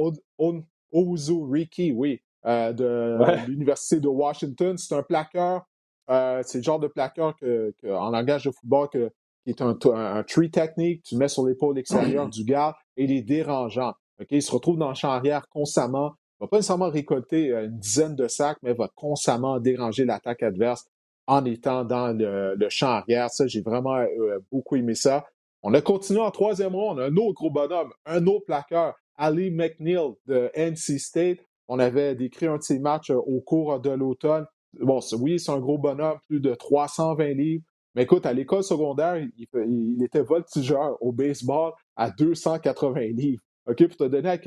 Ozuriki, 0.90 1.92
oui, 1.92 2.22
euh, 2.46 2.72
de 2.72 3.46
l'Université 3.48 4.00
de 4.00 4.08
Washington. 4.08 4.76
C'est 4.78 4.94
un 4.94 5.02
plaqueur. 5.02 5.66
Euh, 6.10 6.42
c'est 6.44 6.58
le 6.58 6.64
genre 6.64 6.80
de 6.80 6.88
plaqueur 6.88 7.36
que, 7.36 7.72
en 7.88 8.10
langage 8.10 8.44
de 8.44 8.50
football 8.50 8.88
que, 8.88 9.10
qui 9.44 9.50
est 9.50 9.60
un, 9.60 9.76
un, 9.94 10.22
tree 10.22 10.50
technique. 10.50 11.02
Tu 11.02 11.16
mets 11.16 11.28
sur 11.28 11.46
l'épaule 11.46 11.78
extérieure 11.78 12.28
du 12.30 12.44
gars 12.44 12.76
et 12.96 13.04
il 13.04 13.12
est 13.12 13.22
dérangeant. 13.22 13.94
Il 14.30 14.42
se 14.42 14.50
retrouve 14.50 14.78
dans 14.78 14.88
le 14.88 14.94
champ 14.94 15.10
arrière 15.10 15.48
constamment. 15.48 16.14
Il 16.40 16.44
va 16.44 16.48
pas 16.48 16.56
nécessairement 16.56 16.90
récolter 16.90 17.52
une 17.52 17.78
dizaine 17.78 18.14
de 18.14 18.28
sacs, 18.28 18.58
mais 18.62 18.72
va 18.72 18.88
constamment 18.94 19.58
déranger 19.60 20.04
l'attaque 20.04 20.42
adverse 20.42 20.86
en 21.28 21.44
étant 21.44 21.84
dans 21.84 22.16
le, 22.16 22.68
champ 22.70 22.88
arrière. 22.88 23.30
Ça, 23.30 23.46
j'ai 23.46 23.60
vraiment 23.60 23.96
euh, 23.96 24.38
beaucoup 24.50 24.76
aimé 24.76 24.94
ça. 24.94 25.26
On 25.62 25.74
a 25.74 25.80
continué 25.80 26.20
en 26.20 26.30
troisième 26.30 26.74
ronde, 26.74 27.00
un 27.00 27.14
autre 27.16 27.34
gros 27.34 27.50
bonhomme, 27.50 27.92
un 28.06 28.26
autre 28.26 28.46
plaqueur, 28.46 28.94
Ali 29.16 29.50
McNeil 29.50 30.14
de 30.26 30.50
NC 30.54 30.98
State. 30.98 31.38
On 31.68 31.78
avait 31.78 32.14
décrit 32.14 32.46
un 32.46 32.56
de 32.56 32.62
ses 32.62 32.78
matchs 32.78 33.10
euh, 33.10 33.16
au 33.16 33.40
cours 33.40 33.78
de 33.78 33.90
l'automne. 33.90 34.46
Bon, 34.80 35.00
oui, 35.20 35.38
c'est 35.38 35.52
un 35.52 35.60
gros 35.60 35.78
bonhomme, 35.78 36.18
plus 36.28 36.40
de 36.40 36.54
320 36.54 37.34
livres. 37.34 37.64
Mais 37.94 38.02
écoute, 38.02 38.26
à 38.26 38.32
l'école 38.32 38.62
secondaire, 38.62 39.16
il, 39.16 40.02
était 40.02 40.22
voltigeur 40.22 40.96
au 41.00 41.12
baseball 41.12 41.72
à 41.96 42.10
280 42.10 43.00
livres. 43.14 43.42
OK, 43.66 43.86
pour 43.86 43.96
te 43.96 44.04
donner 44.04 44.38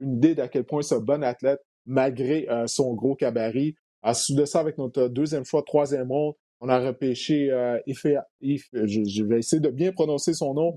une 0.00 0.16
idée 0.16 0.34
d'à 0.34 0.48
quel 0.48 0.64
point 0.64 0.82
c'est 0.82 0.94
un 0.94 1.00
bon 1.00 1.22
athlète, 1.22 1.60
malgré 1.86 2.48
euh, 2.50 2.66
son 2.66 2.94
gros 2.94 3.14
cabaret. 3.14 3.74
Ensuite 4.02 4.38
de 4.38 4.44
ça, 4.44 4.60
avec 4.60 4.78
notre 4.78 5.08
deuxième 5.08 5.44
choix, 5.44 5.62
troisième 5.62 6.08
monde, 6.08 6.34
on 6.60 6.68
a 6.68 6.78
repêché 6.78 7.50
euh, 7.50 7.78
Ife, 7.86 8.06
je, 8.40 9.24
vais 9.24 9.38
essayer 9.38 9.60
de 9.60 9.70
bien 9.70 9.92
prononcer 9.92 10.34
son 10.34 10.54
nom. 10.54 10.74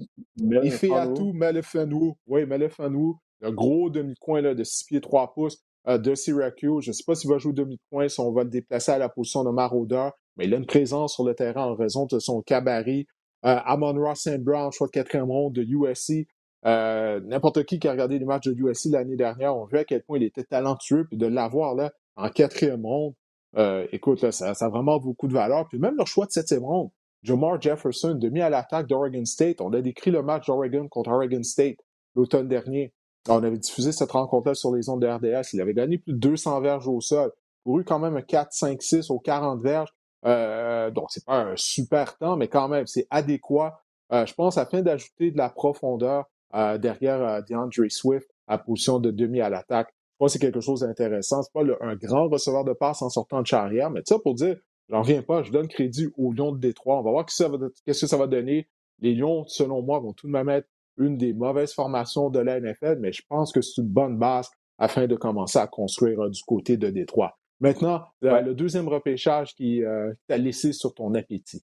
Ifeatu 0.63 1.33
Melefanou. 1.33 2.17
Oui, 2.25 2.45
Melefanou, 2.45 3.17
le 3.41 3.51
gros 3.51 3.89
demi-coin 3.89 4.41
de 4.41 4.63
6 4.63 4.85
pieds 4.85 5.01
3 5.01 5.33
pouces 5.33 5.61
de 5.87 6.15
Syracuse. 6.15 6.85
Je 6.85 6.89
ne 6.89 6.93
sais 6.93 7.03
pas 7.05 7.15
s'il 7.15 7.29
va 7.29 7.37
jouer 7.37 7.53
demi-coin, 7.53 8.07
si 8.07 8.19
on 8.19 8.31
va 8.31 8.43
le 8.43 8.49
déplacer 8.49 8.91
à 8.91 8.97
la 8.97 9.09
position 9.09 9.43
de 9.43 9.49
maraudeur, 9.49 10.13
mais 10.37 10.45
il 10.45 10.53
a 10.53 10.57
une 10.57 10.65
présence 10.65 11.13
sur 11.13 11.25
le 11.25 11.35
terrain 11.35 11.65
en 11.65 11.75
raison 11.75 12.05
de 12.05 12.19
son 12.19 12.41
cabaret. 12.41 13.05
Euh, 13.45 13.59
Amon 13.65 13.93
Ross 13.93 14.21
St. 14.21 14.41
Brown, 14.41 14.71
choix 14.71 14.87
de 14.87 14.91
quatrième 14.91 15.29
ronde 15.29 15.53
de 15.53 15.63
USC. 15.63 16.27
Euh, 16.65 17.19
n'importe 17.25 17.63
qui 17.65 17.79
qui 17.79 17.87
a 17.87 17.91
regardé 17.91 18.17
les 18.17 18.25
matchs 18.25 18.47
de 18.47 18.53
USC 18.53 18.85
l'année 18.91 19.17
dernière, 19.17 19.55
on 19.57 19.65
vu 19.65 19.77
à 19.77 19.83
quel 19.83 20.01
point 20.01 20.17
il 20.17 20.23
était 20.23 20.45
talentueux, 20.45 21.05
puis 21.05 21.17
de 21.17 21.27
l'avoir 21.27 21.75
là 21.75 21.91
en 22.15 22.29
quatrième 22.29 22.85
ronde, 22.85 23.15
euh, 23.57 23.85
écoute, 23.91 24.19
ça, 24.31 24.53
ça, 24.53 24.65
a 24.65 24.69
vraiment 24.69 24.97
beaucoup 24.99 25.27
de 25.27 25.33
valeur. 25.33 25.67
Puis 25.67 25.77
même 25.77 25.95
leur 25.97 26.07
choix 26.07 26.25
de 26.25 26.31
septième 26.31 26.63
ronde, 26.63 26.89
Jamar 27.21 27.61
Jefferson, 27.61 28.15
demi 28.15 28.41
à 28.41 28.49
l'attaque 28.49 28.87
d'Oregon 28.87 29.25
State. 29.25 29.61
On 29.61 29.71
a 29.73 29.81
décrit 29.81 30.11
le 30.11 30.23
match 30.23 30.47
d'Oregon 30.47 30.87
contre 30.87 31.11
Oregon 31.11 31.43
State 31.43 31.77
l'automne 32.15 32.47
dernier. 32.47 32.93
On 33.29 33.43
avait 33.43 33.57
diffusé 33.57 33.91
cette 33.91 34.11
rencontre-là 34.11 34.53
sur 34.53 34.73
les 34.75 34.89
ondes 34.89 35.01
de 35.01 35.07
RDS. 35.07 35.53
Il 35.53 35.61
avait 35.61 35.73
gagné 35.73 35.97
plus 35.97 36.13
de 36.13 36.17
200 36.17 36.61
verges 36.61 36.87
au 36.87 36.99
sol. 37.01 37.31
Couru 37.63 37.83
quand 37.83 37.99
même 37.99 38.17
un 38.17 38.21
4, 38.21 38.51
5, 38.51 38.81
6 38.81 39.09
aux 39.09 39.19
40 39.19 39.61
verges. 39.61 39.89
Euh, 40.25 40.91
donc, 40.91 41.05
c'est 41.09 41.25
pas 41.25 41.37
un 41.37 41.55
super 41.55 42.17
temps, 42.17 42.35
mais 42.35 42.47
quand 42.47 42.67
même, 42.67 42.85
c'est 42.87 43.07
adéquat. 43.09 43.81
Euh, 44.11 44.25
je 44.25 44.33
pense 44.33 44.57
afin 44.57 44.81
d'ajouter 44.81 45.31
de 45.31 45.37
la 45.37 45.49
profondeur 45.49 46.25
euh, 46.53 46.77
derrière 46.77 47.21
euh, 47.21 47.41
DeAndre 47.41 47.89
Swift 47.89 48.27
à 48.47 48.57
position 48.57 48.99
de 48.99 49.11
demi 49.11 49.39
à 49.41 49.49
l'attaque 49.49 49.93
c'est 50.27 50.39
quelque 50.39 50.61
chose 50.61 50.81
d'intéressant. 50.81 51.41
C'est 51.41 51.53
pas 51.53 51.63
un 51.81 51.95
grand 51.95 52.27
receveur 52.27 52.63
de 52.63 52.73
passe 52.73 53.01
en 53.01 53.09
sortant 53.09 53.41
de 53.41 53.47
charrière, 53.47 53.89
mais 53.89 54.01
ça 54.05 54.19
pour 54.19 54.35
dire, 54.35 54.57
j'en 54.89 55.01
reviens 55.01 55.21
pas, 55.21 55.43
je 55.43 55.51
donne 55.51 55.67
crédit 55.67 56.09
aux 56.17 56.31
Lions 56.33 56.51
de 56.51 56.59
Détroit. 56.59 56.99
On 56.99 57.03
va 57.03 57.11
voir 57.11 57.25
qu'est-ce 57.25 58.01
que 58.01 58.07
ça 58.07 58.17
va 58.17 58.27
donner. 58.27 58.69
Les 58.99 59.13
Lions, 59.15 59.45
selon 59.47 59.81
moi, 59.81 59.99
vont 59.99 60.13
tout 60.13 60.27
de 60.27 60.31
même 60.31 60.49
être 60.49 60.67
une 60.97 61.17
des 61.17 61.33
mauvaises 61.33 61.73
formations 61.73 62.29
de 62.29 62.39
la 62.39 62.59
NFL, 62.59 62.97
mais 62.99 63.11
je 63.11 63.23
pense 63.27 63.51
que 63.51 63.61
c'est 63.61 63.81
une 63.81 63.87
bonne 63.87 64.17
base 64.17 64.49
afin 64.77 65.07
de 65.07 65.15
commencer 65.15 65.59
à 65.59 65.67
construire 65.67 66.25
euh, 66.25 66.29
du 66.29 66.41
côté 66.43 66.77
de 66.77 66.89
Détroit. 66.89 67.37
Maintenant, 67.59 68.05
le 68.21 68.53
deuxième 68.53 68.87
repêchage 68.87 69.55
qui 69.55 69.83
euh, 69.83 70.11
t'a 70.27 70.37
laissé 70.37 70.73
sur 70.73 70.93
ton 70.93 71.13
appétit? 71.13 71.63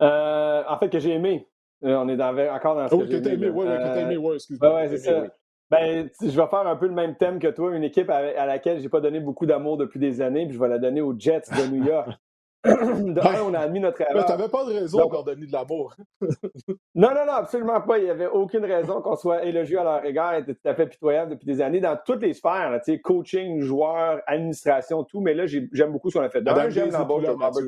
Euh, 0.00 0.62
en 0.68 0.78
fait, 0.78 0.90
que 0.90 1.00
j'ai 1.00 1.10
aimé. 1.10 1.48
on 1.82 2.08
est 2.08 2.22
encore 2.22 2.76
dans 2.76 2.88
ce 2.88 2.94
oh, 2.94 2.98
que, 3.00 3.04
que 3.06 3.28
aimé. 3.28 3.48
Oui, 3.48 3.64
que 3.64 3.76
t'as 3.76 4.00
aimé, 4.00 4.16
oui, 4.16 4.34
excuse-moi. 4.36 4.74
Ouais, 4.74 4.88
c'est 4.88 4.98
ça. 4.98 5.24
Ben, 5.70 6.08
je 6.20 6.26
vais 6.26 6.46
faire 6.46 6.66
un 6.66 6.76
peu 6.76 6.86
le 6.86 6.94
même 6.94 7.16
thème 7.16 7.38
que 7.38 7.48
toi, 7.48 7.74
une 7.74 7.82
équipe 7.82 8.10
à, 8.10 8.46
laquelle 8.46 8.80
j'ai 8.80 8.88
pas 8.88 9.00
donné 9.00 9.18
beaucoup 9.18 9.46
d'amour 9.46 9.76
depuis 9.76 9.98
des 9.98 10.20
années, 10.20 10.44
puis 10.46 10.54
je 10.54 10.60
vais 10.60 10.68
la 10.68 10.78
donner 10.78 11.00
aux 11.00 11.18
Jets 11.18 11.50
de 11.50 11.74
New 11.74 11.84
York. 11.84 12.08
de 12.64 13.42
on 13.42 13.54
a 13.54 13.58
admis 13.58 13.80
notre 13.80 14.00
erreur. 14.00 14.24
Tu 14.24 14.32
n'avais 14.32 14.48
pas 14.48 14.64
de 14.64 14.72
raison 14.72 15.08
pour 15.08 15.24
donner 15.24 15.46
de 15.46 15.52
l'amour. 15.52 15.94
non, 16.94 17.10
non, 17.14 17.26
non, 17.26 17.32
absolument 17.32 17.80
pas. 17.80 17.98
Il 17.98 18.04
n'y 18.04 18.10
avait 18.10 18.26
aucune 18.26 18.64
raison 18.64 19.02
qu'on 19.02 19.16
soit 19.16 19.44
élogieux 19.44 19.80
à 19.80 19.84
leur 19.84 20.04
égard. 20.04 20.34
Ils 20.38 20.42
étaient 20.42 20.54
tout 20.54 20.68
à 20.68 20.74
fait 20.74 20.86
pitoyables 20.86 21.32
depuis 21.32 21.46
des 21.46 21.60
années 21.60 21.80
dans 21.80 21.98
toutes 22.04 22.22
les 22.22 22.32
sphères, 22.32 22.70
là, 22.70 22.80
coaching, 23.02 23.60
joueur, 23.60 24.22
administration, 24.26 25.04
tout. 25.04 25.20
Mais 25.20 25.34
là, 25.34 25.44
j'aime 25.46 25.92
beaucoup 25.92 26.10
ce 26.10 26.18
qu'on 26.18 26.24
a 26.24 26.30
fait. 26.30 26.42
D'un, 26.42 26.70
j'aime 26.70 26.90
l'embauche 26.90 27.24
de 27.24 27.30
Robert. 27.30 27.50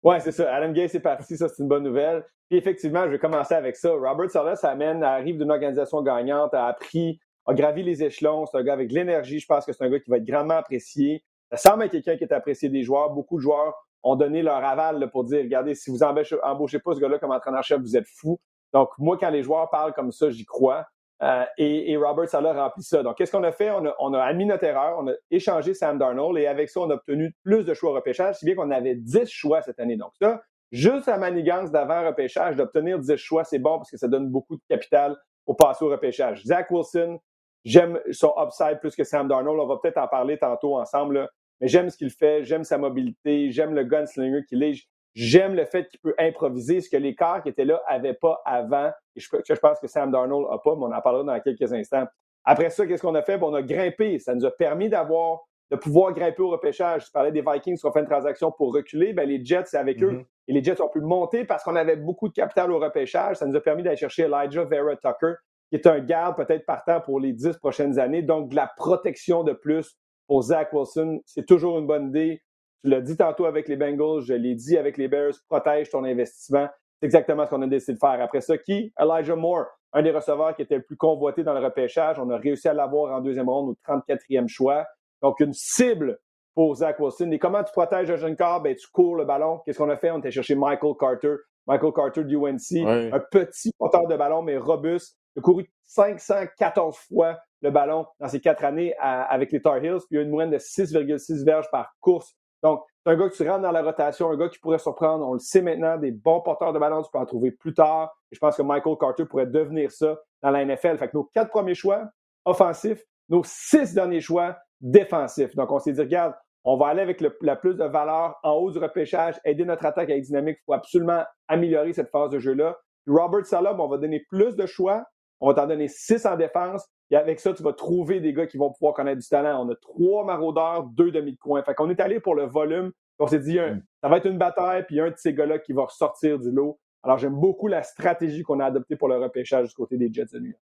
Ouais, 0.00 0.20
c'est 0.20 0.30
ça. 0.30 0.54
Adam 0.54 0.70
Gay, 0.70 0.86
c'est 0.86 1.00
parti. 1.00 1.36
Ça, 1.36 1.48
c'est 1.48 1.60
une 1.60 1.68
bonne 1.68 1.82
nouvelle. 1.82 2.24
Puis 2.48 2.56
effectivement, 2.56 3.04
je 3.06 3.10
vais 3.10 3.18
commencer 3.18 3.54
avec 3.54 3.74
ça. 3.74 3.90
Robert 3.90 4.30
Salas 4.30 4.60
amène, 4.62 5.02
arrive 5.02 5.38
d'une 5.38 5.50
organisation 5.50 6.02
gagnante, 6.02 6.54
a 6.54 6.66
appris, 6.66 7.18
a 7.46 7.52
gravi 7.52 7.82
les 7.82 8.04
échelons. 8.04 8.46
C'est 8.46 8.58
un 8.58 8.62
gars 8.62 8.74
avec 8.74 8.88
de 8.88 8.94
l'énergie. 8.94 9.40
Je 9.40 9.46
pense 9.46 9.66
que 9.66 9.72
c'est 9.72 9.84
un 9.84 9.90
gars 9.90 9.98
qui 9.98 10.08
va 10.08 10.18
être 10.18 10.24
grandement 10.24 10.54
apprécié. 10.54 11.24
Ça 11.50 11.56
semble 11.56 11.84
être 11.84 11.92
quelqu'un 11.92 12.16
qui 12.16 12.24
est 12.24 12.32
apprécié 12.32 12.68
des 12.68 12.82
joueurs. 12.82 13.10
Beaucoup 13.10 13.36
de 13.36 13.42
joueurs 13.42 13.74
ont 14.02 14.16
donné 14.16 14.42
leur 14.42 14.64
aval 14.64 15.10
pour 15.10 15.24
dire, 15.24 15.40
regardez, 15.40 15.74
si 15.74 15.90
vous 15.90 16.02
embauchez, 16.02 16.36
embauchez 16.42 16.78
pas 16.78 16.94
ce 16.94 17.00
gars-là 17.00 17.18
comme 17.18 17.32
entraîneur-chef, 17.32 17.80
vous 17.80 17.96
êtes 17.96 18.06
fou. 18.06 18.38
Donc, 18.72 18.90
moi, 18.98 19.16
quand 19.18 19.30
les 19.30 19.42
joueurs 19.42 19.70
parlent 19.70 19.94
comme 19.94 20.12
ça, 20.12 20.30
j'y 20.30 20.44
crois. 20.44 20.86
Euh, 21.22 21.44
et, 21.56 21.90
et, 21.90 21.96
Robert 21.96 22.28
Salah 22.28 22.52
remplit 22.52 22.84
ça. 22.84 23.02
Donc, 23.02 23.16
qu'est-ce 23.16 23.32
qu'on 23.32 23.42
a 23.42 23.50
fait? 23.50 23.70
On 23.70 23.84
a, 23.86 23.94
on 23.98 24.14
a, 24.14 24.22
admis 24.22 24.46
notre 24.46 24.64
erreur, 24.64 24.98
on 25.00 25.08
a 25.08 25.14
échangé 25.30 25.74
Sam 25.74 25.98
Darnold 25.98 26.38
et 26.38 26.46
avec 26.46 26.68
ça, 26.70 26.80
on 26.80 26.90
a 26.90 26.94
obtenu 26.94 27.34
plus 27.42 27.64
de 27.64 27.74
choix 27.74 27.90
au 27.90 27.94
repêchage, 27.94 28.36
si 28.36 28.44
bien 28.44 28.54
qu'on 28.54 28.70
avait 28.70 28.94
10 28.94 29.28
choix 29.28 29.60
cette 29.62 29.80
année. 29.80 29.96
Donc, 29.96 30.12
ça, 30.20 30.40
juste 30.70 31.06
la 31.06 31.18
manigance 31.18 31.72
d'avant 31.72 32.06
repêchage, 32.06 32.54
d'obtenir 32.54 33.00
10 33.00 33.16
choix, 33.16 33.42
c'est 33.42 33.58
bon 33.58 33.78
parce 33.78 33.90
que 33.90 33.96
ça 33.96 34.06
donne 34.06 34.28
beaucoup 34.28 34.56
de 34.56 34.62
capital 34.68 35.16
pour 35.44 35.56
passer 35.56 35.84
au 35.84 35.88
repêchage. 35.88 36.44
Zach 36.44 36.70
Wilson, 36.70 37.18
j'aime 37.64 37.98
son 38.12 38.32
upside 38.38 38.78
plus 38.78 38.94
que 38.94 39.02
Sam 39.02 39.26
Darnold. 39.26 39.58
On 39.58 39.66
va 39.66 39.78
peut-être 39.82 39.98
en 39.98 40.06
parler 40.06 40.38
tantôt 40.38 40.78
ensemble, 40.78 41.28
mais 41.60 41.68
j'aime 41.68 41.90
ce 41.90 41.96
qu'il 41.96 42.10
fait, 42.10 42.44
j'aime 42.44 42.64
sa 42.64 42.78
mobilité, 42.78 43.50
j'aime 43.50 43.74
le 43.74 43.84
gunslinger 43.84 44.44
qu'il 44.48 44.62
est. 44.62 44.74
J'aime 45.14 45.54
le 45.54 45.64
fait 45.64 45.88
qu'il 45.88 45.98
peut 46.00 46.14
improviser, 46.18 46.80
ce 46.80 46.88
que 46.88 46.96
les 46.96 47.14
corps 47.14 47.42
qui 47.42 47.48
étaient 47.48 47.64
là 47.64 47.82
n'avaient 47.90 48.14
pas 48.14 48.40
avant, 48.44 48.92
et 49.16 49.20
je, 49.20 49.28
je 49.44 49.54
pense 49.54 49.80
que 49.80 49.88
Sam 49.88 50.12
Darnold 50.12 50.48
n'a 50.48 50.58
pas, 50.58 50.76
mais 50.76 50.84
on 50.84 50.92
en 50.92 51.00
parlera 51.00 51.24
dans 51.24 51.40
quelques 51.40 51.72
instants. 51.72 52.06
Après 52.44 52.70
ça, 52.70 52.86
qu'est-ce 52.86 53.02
qu'on 53.02 53.14
a 53.14 53.22
fait? 53.22 53.38
on 53.42 53.52
a 53.54 53.62
grimpé. 53.62 54.18
Ça 54.18 54.34
nous 54.34 54.46
a 54.46 54.50
permis 54.50 54.88
d'avoir 54.88 55.40
de 55.70 55.76
pouvoir 55.76 56.12
grimper 56.14 56.42
au 56.42 56.48
repêchage. 56.48 57.04
Tu 57.04 57.12
parlais 57.12 57.32
des 57.32 57.42
Vikings 57.42 57.76
qui 57.76 57.84
ont 57.84 57.92
fait 57.92 58.00
une 58.00 58.06
transaction 58.06 58.50
pour 58.50 58.72
reculer. 58.72 59.12
Ben, 59.12 59.28
les 59.28 59.44
Jets, 59.44 59.66
c'est 59.66 59.76
avec 59.76 60.02
eux. 60.02 60.12
Mm-hmm. 60.12 60.24
Et 60.48 60.52
les 60.54 60.64
Jets 60.64 60.80
ont 60.80 60.88
pu 60.88 61.00
monter 61.00 61.44
parce 61.44 61.62
qu'on 61.62 61.76
avait 61.76 61.96
beaucoup 61.96 62.28
de 62.28 62.32
capital 62.32 62.72
au 62.72 62.78
repêchage. 62.78 63.36
Ça 63.36 63.46
nous 63.46 63.54
a 63.54 63.60
permis 63.60 63.82
d'aller 63.82 63.96
chercher 63.96 64.22
Elijah 64.22 64.64
Vera 64.64 64.96
Tucker, 64.96 65.34
qui 65.68 65.76
est 65.76 65.86
un 65.86 66.00
garde 66.00 66.36
peut-être 66.36 66.64
partant 66.64 67.02
pour 67.02 67.20
les 67.20 67.34
dix 67.34 67.56
prochaines 67.58 67.98
années. 67.98 68.22
Donc, 68.22 68.48
de 68.48 68.56
la 68.56 68.70
protection 68.78 69.44
de 69.44 69.52
plus 69.52 69.98
pour 70.28 70.42
Zach 70.42 70.72
Wilson, 70.72 71.20
c'est 71.26 71.46
toujours 71.46 71.78
une 71.78 71.86
bonne 71.86 72.08
idée. 72.08 72.42
Tu 72.84 72.90
l'as 72.90 73.00
dit 73.00 73.16
tantôt 73.16 73.46
avec 73.46 73.66
les 73.66 73.76
Bengals, 73.76 74.20
je 74.20 74.34
l'ai 74.34 74.54
dit 74.54 74.76
avec 74.78 74.96
les 74.98 75.08
Bears, 75.08 75.32
protège 75.48 75.90
ton 75.90 76.04
investissement. 76.04 76.68
C'est 77.00 77.06
exactement 77.06 77.44
ce 77.44 77.50
qu'on 77.50 77.62
a 77.62 77.66
décidé 77.66 77.94
de 77.94 77.98
faire. 77.98 78.20
Après 78.20 78.40
ça, 78.40 78.58
qui? 78.58 78.92
Elijah 79.00 79.34
Moore, 79.34 79.66
un 79.92 80.02
des 80.02 80.10
receveurs 80.10 80.54
qui 80.54 80.62
était 80.62 80.76
le 80.76 80.82
plus 80.82 80.96
convoité 80.96 81.42
dans 81.42 81.54
le 81.54 81.64
repêchage. 81.64 82.18
On 82.18 82.28
a 82.30 82.36
réussi 82.36 82.68
à 82.68 82.74
l'avoir 82.74 83.12
en 83.16 83.20
deuxième 83.20 83.48
ronde 83.48 83.70
au 83.70 83.76
34e 83.90 84.48
choix. 84.48 84.86
Donc, 85.22 85.40
une 85.40 85.52
cible 85.52 86.18
pour 86.54 86.74
Zach 86.76 87.00
Wilson. 87.00 87.30
Et 87.30 87.38
comment 87.38 87.64
tu 87.64 87.72
protèges 87.72 88.10
un 88.10 88.16
jeune 88.16 88.36
corps? 88.36 88.60
Ben, 88.60 88.74
tu 88.74 88.86
cours 88.92 89.16
le 89.16 89.24
ballon. 89.24 89.60
Qu'est-ce 89.64 89.78
qu'on 89.78 89.90
a 89.90 89.96
fait? 89.96 90.10
On 90.10 90.18
était 90.18 90.30
cherché 90.30 90.54
Michael 90.54 90.94
Carter. 90.98 91.34
Michael 91.66 91.92
Carter 91.92 92.24
du 92.24 92.36
UNC. 92.36 92.86
Un 93.12 93.20
petit 93.30 93.70
porteur 93.78 94.06
de 94.06 94.16
ballon, 94.16 94.42
mais 94.42 94.56
robuste. 94.56 95.16
Il 95.38 95.40
a 95.40 95.42
couru 95.42 95.70
514 95.84 96.96
fois 96.96 97.38
le 97.60 97.70
ballon 97.70 98.06
dans 98.18 98.26
ces 98.26 98.40
quatre 98.40 98.64
années 98.64 98.92
avec 98.98 99.52
les 99.52 99.62
Tar 99.62 99.76
Heels. 99.76 100.00
Puis 100.08 100.16
il 100.16 100.18
a 100.18 100.22
une 100.22 100.30
moyenne 100.30 100.50
de 100.50 100.58
6,6 100.58 101.44
verges 101.44 101.70
par 101.70 101.94
course. 102.00 102.34
Donc, 102.64 102.82
c'est 103.04 103.12
un 103.12 103.16
gars 103.16 103.28
que 103.28 103.36
tu 103.36 103.48
rentres 103.48 103.62
dans 103.62 103.70
la 103.70 103.82
rotation, 103.82 104.30
un 104.30 104.36
gars 104.36 104.48
qui 104.48 104.58
pourrait 104.58 104.80
surprendre. 104.80 105.24
On 105.28 105.34
le 105.34 105.38
sait 105.38 105.62
maintenant, 105.62 105.96
des 105.96 106.10
bons 106.10 106.40
porteurs 106.40 106.72
de 106.72 106.78
ballon, 106.80 107.02
tu 107.02 107.10
peux 107.12 107.20
en 107.20 107.24
trouver 107.24 107.52
plus 107.52 107.72
tard. 107.72 108.12
Et 108.32 108.34
je 108.34 108.40
pense 108.40 108.56
que 108.56 108.62
Michael 108.62 108.96
Carter 108.98 109.26
pourrait 109.26 109.46
devenir 109.46 109.92
ça 109.92 110.18
dans 110.42 110.50
la 110.50 110.64
NFL. 110.64 110.98
Fait 110.98 111.08
que 111.08 111.16
nos 111.16 111.30
quatre 111.32 111.50
premiers 111.50 111.76
choix 111.76 112.02
offensifs, 112.44 113.04
nos 113.28 113.42
six 113.44 113.94
derniers 113.94 114.20
choix 114.20 114.56
défensifs. 114.80 115.54
Donc, 115.54 115.70
on 115.70 115.78
s'est 115.78 115.92
dit, 115.92 116.00
regarde, 116.00 116.34
on 116.64 116.76
va 116.76 116.88
aller 116.88 117.02
avec 117.02 117.22
la 117.42 117.54
plus 117.54 117.76
de 117.76 117.84
valeur 117.84 118.40
en 118.42 118.54
haut 118.54 118.72
du 118.72 118.78
repêchage, 118.78 119.36
aider 119.44 119.64
notre 119.64 119.86
attaque 119.86 120.10
avec 120.10 120.24
dynamique. 120.24 120.58
Il 120.62 120.64
faut 120.66 120.72
absolument 120.72 121.22
améliorer 121.46 121.92
cette 121.92 122.10
phase 122.10 122.30
de 122.30 122.40
jeu-là. 122.40 122.76
Robert 123.06 123.46
Salah, 123.46 123.74
on 123.78 123.88
va 123.88 123.98
donner 123.98 124.26
plus 124.28 124.56
de 124.56 124.66
choix. 124.66 125.04
On 125.40 125.48
va 125.48 125.54
t'en 125.54 125.66
donner 125.66 125.88
six 125.88 126.26
en 126.26 126.36
défense. 126.36 126.86
Et 127.10 127.16
avec 127.16 127.40
ça, 127.40 127.52
tu 127.52 127.62
vas 127.62 127.72
trouver 127.72 128.20
des 128.20 128.32
gars 128.32 128.46
qui 128.46 128.58
vont 128.58 128.72
pouvoir 128.72 128.94
connaître 128.94 129.20
du 129.20 129.28
talent. 129.28 129.64
On 129.64 129.70
a 129.70 129.76
trois 129.76 130.24
maraudeurs, 130.24 130.84
deux 130.84 131.10
demi 131.10 131.32
de 131.32 131.38
coin. 131.38 131.62
Fait 131.62 131.74
qu'on 131.74 131.90
est 131.90 132.00
allé 132.00 132.20
pour 132.20 132.34
le 132.34 132.44
volume. 132.44 132.92
On 133.18 133.26
s'est 133.26 133.40
dit, 133.40 133.58
mm. 133.58 133.82
ça 134.02 134.08
va 134.08 134.18
être 134.18 134.26
une 134.26 134.38
bataille, 134.38 134.84
puis 134.86 135.00
un 135.00 135.10
de 135.10 135.16
ces 135.16 135.34
gars-là 135.34 135.58
qui 135.58 135.72
va 135.72 135.84
ressortir 135.84 136.38
du 136.38 136.50
lot. 136.50 136.78
Alors, 137.02 137.18
j'aime 137.18 137.34
beaucoup 137.34 137.68
la 137.68 137.82
stratégie 137.82 138.42
qu'on 138.42 138.60
a 138.60 138.66
adoptée 138.66 138.96
pour 138.96 139.08
le 139.08 139.18
repêchage 139.18 139.68
du 139.68 139.74
côté 139.74 139.96
des 139.96 140.12
Jets 140.12 140.26
de 140.32 140.38
New 140.40 140.50
York. 140.50 140.62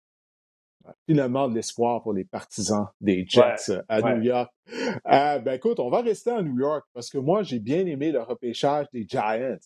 Finalement, 1.07 1.49
de 1.49 1.55
l'espoir 1.55 2.03
pour 2.03 2.13
les 2.13 2.25
partisans 2.25 2.89
des 3.01 3.27
Jets 3.27 3.71
euh, 3.71 3.83
à 3.89 4.01
New 4.01 4.23
York. 4.23 4.51
Euh, 4.71 5.39
ben 5.39 5.55
écoute, 5.55 5.81
on 5.81 5.91
va 5.91 6.01
rester 6.01 6.31
à 6.31 6.43
New 6.43 6.59
York 6.59 6.87
parce 6.95 7.11
que 7.11 7.19
moi, 7.19 7.43
j'ai 7.43 7.59
bien 7.59 7.85
aimé 7.87 8.13
le 8.13 8.23
repêchage 8.23 8.87
des 8.93 9.07
Giants. 9.07 9.59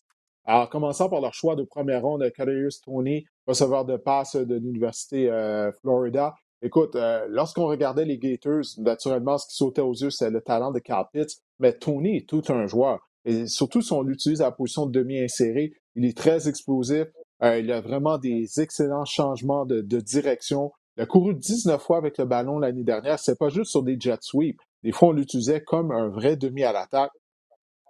Alors, 0.45 0.68
commençant 0.68 1.09
par 1.09 1.20
leur 1.20 1.34
choix 1.34 1.55
de 1.55 1.62
première 1.62 2.03
ronde, 2.03 2.28
Kadarius 2.32 2.80
Tony, 2.80 3.24
receveur 3.47 3.84
de 3.84 3.97
passe 3.97 4.34
de 4.34 4.55
l'Université 4.57 5.30
euh, 5.30 5.70
Florida. 5.80 6.34
Écoute, 6.62 6.97
euh, 6.97 7.26
lorsqu'on 7.28 7.66
regardait 7.66 8.05
les 8.05 8.18
Gators, 8.18 8.64
naturellement, 8.78 9.38
ce 9.38 9.47
qui 9.47 9.57
sautait 9.57 9.80
aux 9.80 9.95
yeux, 9.95 10.11
c'est 10.11 10.30
le 10.30 10.40
talent 10.40 10.72
de 10.72 10.78
Carl 10.78 11.07
Pitts, 11.12 11.38
mais 11.59 11.72
Tony 11.72 12.18
est 12.18 12.28
tout 12.28 12.43
un 12.49 12.66
joueur. 12.66 13.09
Et 13.24 13.47
surtout 13.47 13.82
si 13.82 13.93
on 13.93 14.03
l'utilise 14.03 14.40
à 14.40 14.47
la 14.47 14.53
position 14.53 14.86
de 14.86 14.93
demi-inséré, 14.93 15.72
il 15.95 16.05
est 16.05 16.16
très 16.16 16.49
explosif. 16.49 17.07
Euh, 17.43 17.59
il 17.59 17.70
a 17.72 17.80
vraiment 17.80 18.18
des 18.18 18.61
excellents 18.61 19.05
changements 19.05 19.64
de, 19.66 19.80
direction. 20.01 20.72
Il 20.97 21.03
a 21.03 21.07
couru 21.07 21.34
19 21.34 21.80
fois 21.80 21.99
avec 21.99 22.18
le 22.18 22.24
ballon 22.24 22.59
l'année 22.59 22.84
dernière. 22.84 23.18
C'est 23.18 23.38
pas 23.38 23.49
juste 23.49 23.70
sur 23.70 23.82
des 23.82 23.97
jet 23.99 24.22
sweeps. 24.22 24.62
Des 24.82 24.93
fois, 24.93 25.09
on 25.09 25.12
l'utilisait 25.12 25.62
comme 25.62 25.90
un 25.90 26.09
vrai 26.09 26.36
demi 26.36 26.64
à 26.64 26.72
l'attaque. 26.72 27.12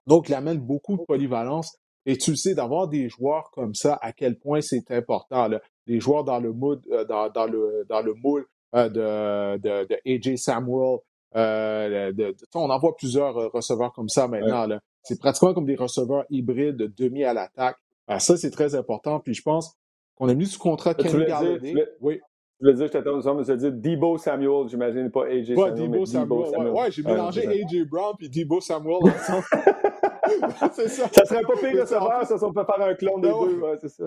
Donc, 0.07 0.29
il 0.29 0.35
amène 0.35 0.59
beaucoup 0.59 0.97
de 0.97 1.03
polyvalence. 1.03 1.77
Et 2.05 2.17
tu 2.17 2.37
sais, 2.37 2.55
d'avoir 2.55 2.89
des 2.89 3.09
joueurs 3.09 3.51
comme 3.53 3.75
ça, 3.75 3.99
à 4.03 4.13
quel 4.13 4.39
point 4.39 4.61
c'est 4.61 4.91
important. 4.91 5.49
Des 5.87 6.01
joueurs 6.01 6.25
dans 6.25 6.41
le 6.41 6.53
mood, 6.53 6.83
euh, 6.91 7.05
dans, 7.05 7.29
dans, 7.31 7.47
le, 7.47 7.85
dans 7.89 8.03
le 8.03 8.15
moule 8.15 8.47
euh, 8.75 8.89
de, 8.89 9.59
de, 9.59 9.87
de, 9.87 9.97
AJ 10.07 10.37
Samuel. 10.39 10.99
Euh, 11.37 12.11
de, 12.13 12.35
on 12.55 12.71
en 12.71 12.79
voit 12.79 12.97
plusieurs 12.97 13.37
euh, 13.37 13.49
receveurs 13.49 13.93
comme 13.93 14.09
ça 14.09 14.29
maintenant. 14.29 14.67
C'est 15.03 15.19
pratiquement 15.19 15.53
comme 15.53 15.67
des 15.67 15.77
receveurs 15.77 16.25
hybrides 16.31 16.77
de 16.77 16.87
demi 16.87 17.23
à 17.25 17.35
l'attaque. 17.35 17.77
ça, 18.19 18.37
c'est 18.39 18.51
très 18.51 18.75
important. 18.75 19.21
Puis 19.21 19.35
je 19.35 19.43
pense 19.43 19.77
qu'on 20.15 20.29
a 20.29 20.35
mis 20.35 20.47
sous 20.47 20.59
contrat 20.59 20.95
Kenny 20.95 21.27
Galladay. 21.27 21.75
Oui. 22.01 22.21
Je 22.61 22.67
voulais 22.67 22.77
dire, 22.77 22.87
je 22.87 22.93
t'attends, 22.93 23.35
mais 23.35 23.45
ça 23.45 23.57
dire 23.57 23.73
Debo 23.73 24.17
Samuel, 24.17 24.69
j'imagine, 24.69 25.11
pas 25.11 25.27
AJ 25.27 25.55
Samuel. 25.55 25.75
Debo 25.75 26.07
Samuel. 26.07 26.71
Ouais, 26.71 26.91
j'ai 26.91 27.03
mélangé 27.03 27.47
AJ 27.47 27.85
Brown 27.91 28.15
puis 28.17 28.31
Debo 28.31 28.61
Samuel 28.61 29.03
ensemble. 29.03 29.45
c'est 30.73 30.89
ça. 30.89 31.09
Ça 31.13 31.25
serait 31.25 31.43
pas 31.43 31.57
pire 31.57 31.83
receveur, 31.83 32.27
ça, 32.27 32.47
on 32.47 32.53
peut 32.53 32.65
faire 32.65 32.87
un 32.87 32.95
clone 32.95 33.21
des 33.21 33.29
deux. 33.29 33.61
Ouais, 33.61 33.77
c'est 33.81 33.89
ça 33.89 34.05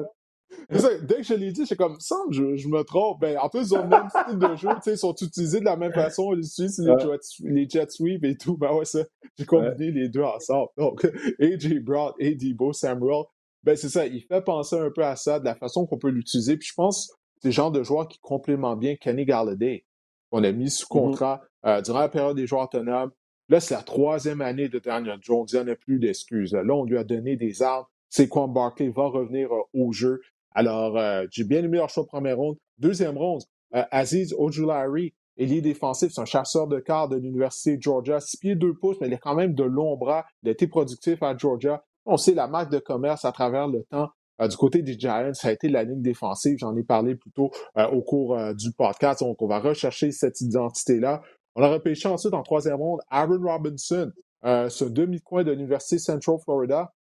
dès 0.70 1.18
que 1.18 1.24
je 1.24 1.34
l'ai 1.34 1.52
dit, 1.52 1.66
c'est 1.66 1.76
comme, 1.76 2.00
ça, 2.00 2.16
je, 2.32 2.56
je, 2.56 2.68
me 2.68 2.84
trompe. 2.84 3.22
Ben, 3.22 3.38
en 3.38 3.50
plus, 3.50 3.72
ils 3.72 3.78
ont 3.78 3.84
le 3.84 3.88
même 3.88 4.10
style 4.10 4.38
de 4.38 4.56
jeu, 4.56 4.70
ils 4.86 4.98
sont 4.98 5.14
utilisés 5.14 5.60
de 5.60 5.66
la 5.66 5.76
même 5.76 5.94
façon. 5.94 6.34
Ils 6.34 6.46
utilisent 6.46 6.80
les, 6.80 7.00
jet, 7.00 7.20
les 7.44 7.70
jet 7.70 7.92
sweep 7.92 8.24
et 8.24 8.38
tout. 8.38 8.58
Ben 8.58 8.74
ouais, 8.74 8.86
ça, 8.86 9.00
j'ai 9.38 9.46
combiné 9.46 9.92
les 9.92 10.10
deux 10.10 10.24
ensemble. 10.24 10.70
Donc, 10.78 11.06
AJ 11.40 11.80
Brown 11.80 12.14
et 12.20 12.36
Debo 12.36 12.74
Samuel, 12.74 13.24
ben 13.64 13.76
c'est 13.76 13.90
ça, 13.90 14.06
il 14.06 14.22
fait 14.22 14.42
penser 14.42 14.78
un 14.78 14.92
peu 14.92 15.04
à 15.04 15.16
ça, 15.16 15.40
de 15.40 15.46
la 15.46 15.56
façon 15.56 15.86
qu'on 15.86 15.98
peut 15.98 16.10
l'utiliser. 16.10 16.58
Puis 16.58 16.70
je 16.70 16.74
pense 16.74 17.12
c'est 17.42 17.50
le 17.50 17.54
genre 17.54 17.72
de 17.72 17.84
joueur 17.84 18.08
qui 18.08 18.20
complémente 18.20 18.80
bien 18.80 18.96
Kenny 18.96 19.26
Galladay. 19.26 19.86
On 20.32 20.44
a 20.44 20.52
mis 20.52 20.70
sous 20.70 20.86
mm-hmm. 20.86 20.90
contrat 20.90 21.42
euh, 21.66 21.82
durant 21.82 22.00
la 22.00 22.10
période 22.10 22.36
des 22.36 22.48
joueurs 22.48 22.64
autonomes. 22.64 23.12
Là, 23.50 23.60
c'est 23.60 23.76
la 23.76 23.84
troisième 23.84 24.42
année 24.42 24.70
de 24.70 24.80
Daniel 24.80 25.20
Jones. 25.22 25.46
Il 25.52 25.56
n'y 25.56 25.62
en 25.62 25.68
a 25.68 25.76
plus 25.76 26.00
d'excuses. 26.00 26.54
Là, 26.54 26.74
on 26.74 26.86
lui 26.86 26.98
a 26.98 27.04
donné 27.04 27.36
des 27.36 27.62
armes. 27.62 27.86
C'est 28.10 28.28
quoi 28.28 28.48
Barkley 28.48 28.90
va 28.90 29.08
revenir 29.08 29.54
euh, 29.54 29.62
au 29.74 29.92
jeu. 29.92 30.22
Alors, 30.56 30.98
euh, 30.98 31.26
j'ai 31.30 31.44
bien 31.44 31.64
aimé 31.64 31.78
leur 31.78 31.90
choix 31.90 32.04
de 32.04 32.08
première 32.08 32.38
ronde. 32.38 32.58
Deuxième 32.80 33.18
ronde, 33.18 33.44
euh, 33.76 33.84
Aziz 33.92 34.34
Ojulari, 34.38 35.14
ailier 35.38 35.62
défensif, 35.62 36.12
c'est 36.14 36.22
un 36.22 36.26
chasseur 36.26 36.68
de 36.68 36.80
quart 36.80 37.10
de 37.10 37.18
l'Université 37.18 37.76
de 37.76 37.82
Georgia. 37.82 38.22
Six 38.22 38.38
pieds, 38.38 38.56
deux 38.56 38.74
pouces, 38.74 38.98
mais 39.02 39.08
il 39.08 39.14
a 39.14 39.18
quand 39.18 39.36
même 39.36 39.54
de 39.54 39.64
longs 39.64 39.98
bras. 39.98 40.26
Il 40.42 40.50
a 40.50 40.54
été 40.54 40.66
productif 40.66 41.22
à 41.22 41.36
Georgia. 41.38 41.84
On 42.06 42.16
sait 42.16 42.34
la 42.34 42.48
marque 42.48 42.72
de 42.72 42.80
commerce 42.80 43.26
à 43.26 43.34
travers 43.34 43.68
le 43.68 43.84
temps. 43.84 44.10
Euh, 44.42 44.48
du 44.48 44.56
côté 44.56 44.82
des 44.82 44.98
Giants, 44.98 45.34
ça 45.34 45.50
a 45.50 45.52
été 45.52 45.68
la 45.68 45.84
ligne 45.84 46.02
défensive. 46.02 46.58
J'en 46.58 46.76
ai 46.78 46.84
parlé 46.84 47.16
plus 47.16 47.32
tôt 47.32 47.52
au 47.76 48.02
cours 48.02 48.38
du 48.54 48.72
podcast. 48.72 49.22
Donc, 49.22 49.42
on 49.42 49.48
va 49.48 49.60
rechercher 49.60 50.12
cette 50.12 50.40
identité-là. 50.40 51.22
On 51.56 51.64
a 51.64 51.68
repêché 51.68 52.08
ensuite 52.08 52.34
en 52.34 52.44
troisième 52.44 52.76
ronde 52.76 53.02
Aaron 53.10 53.42
Robinson, 53.42 54.12
ce 54.44 54.84
demi-coin 54.84 55.44
de 55.44 55.52
l'Université 55.52 55.98
Central 55.98 56.38
Florida. 56.44 56.94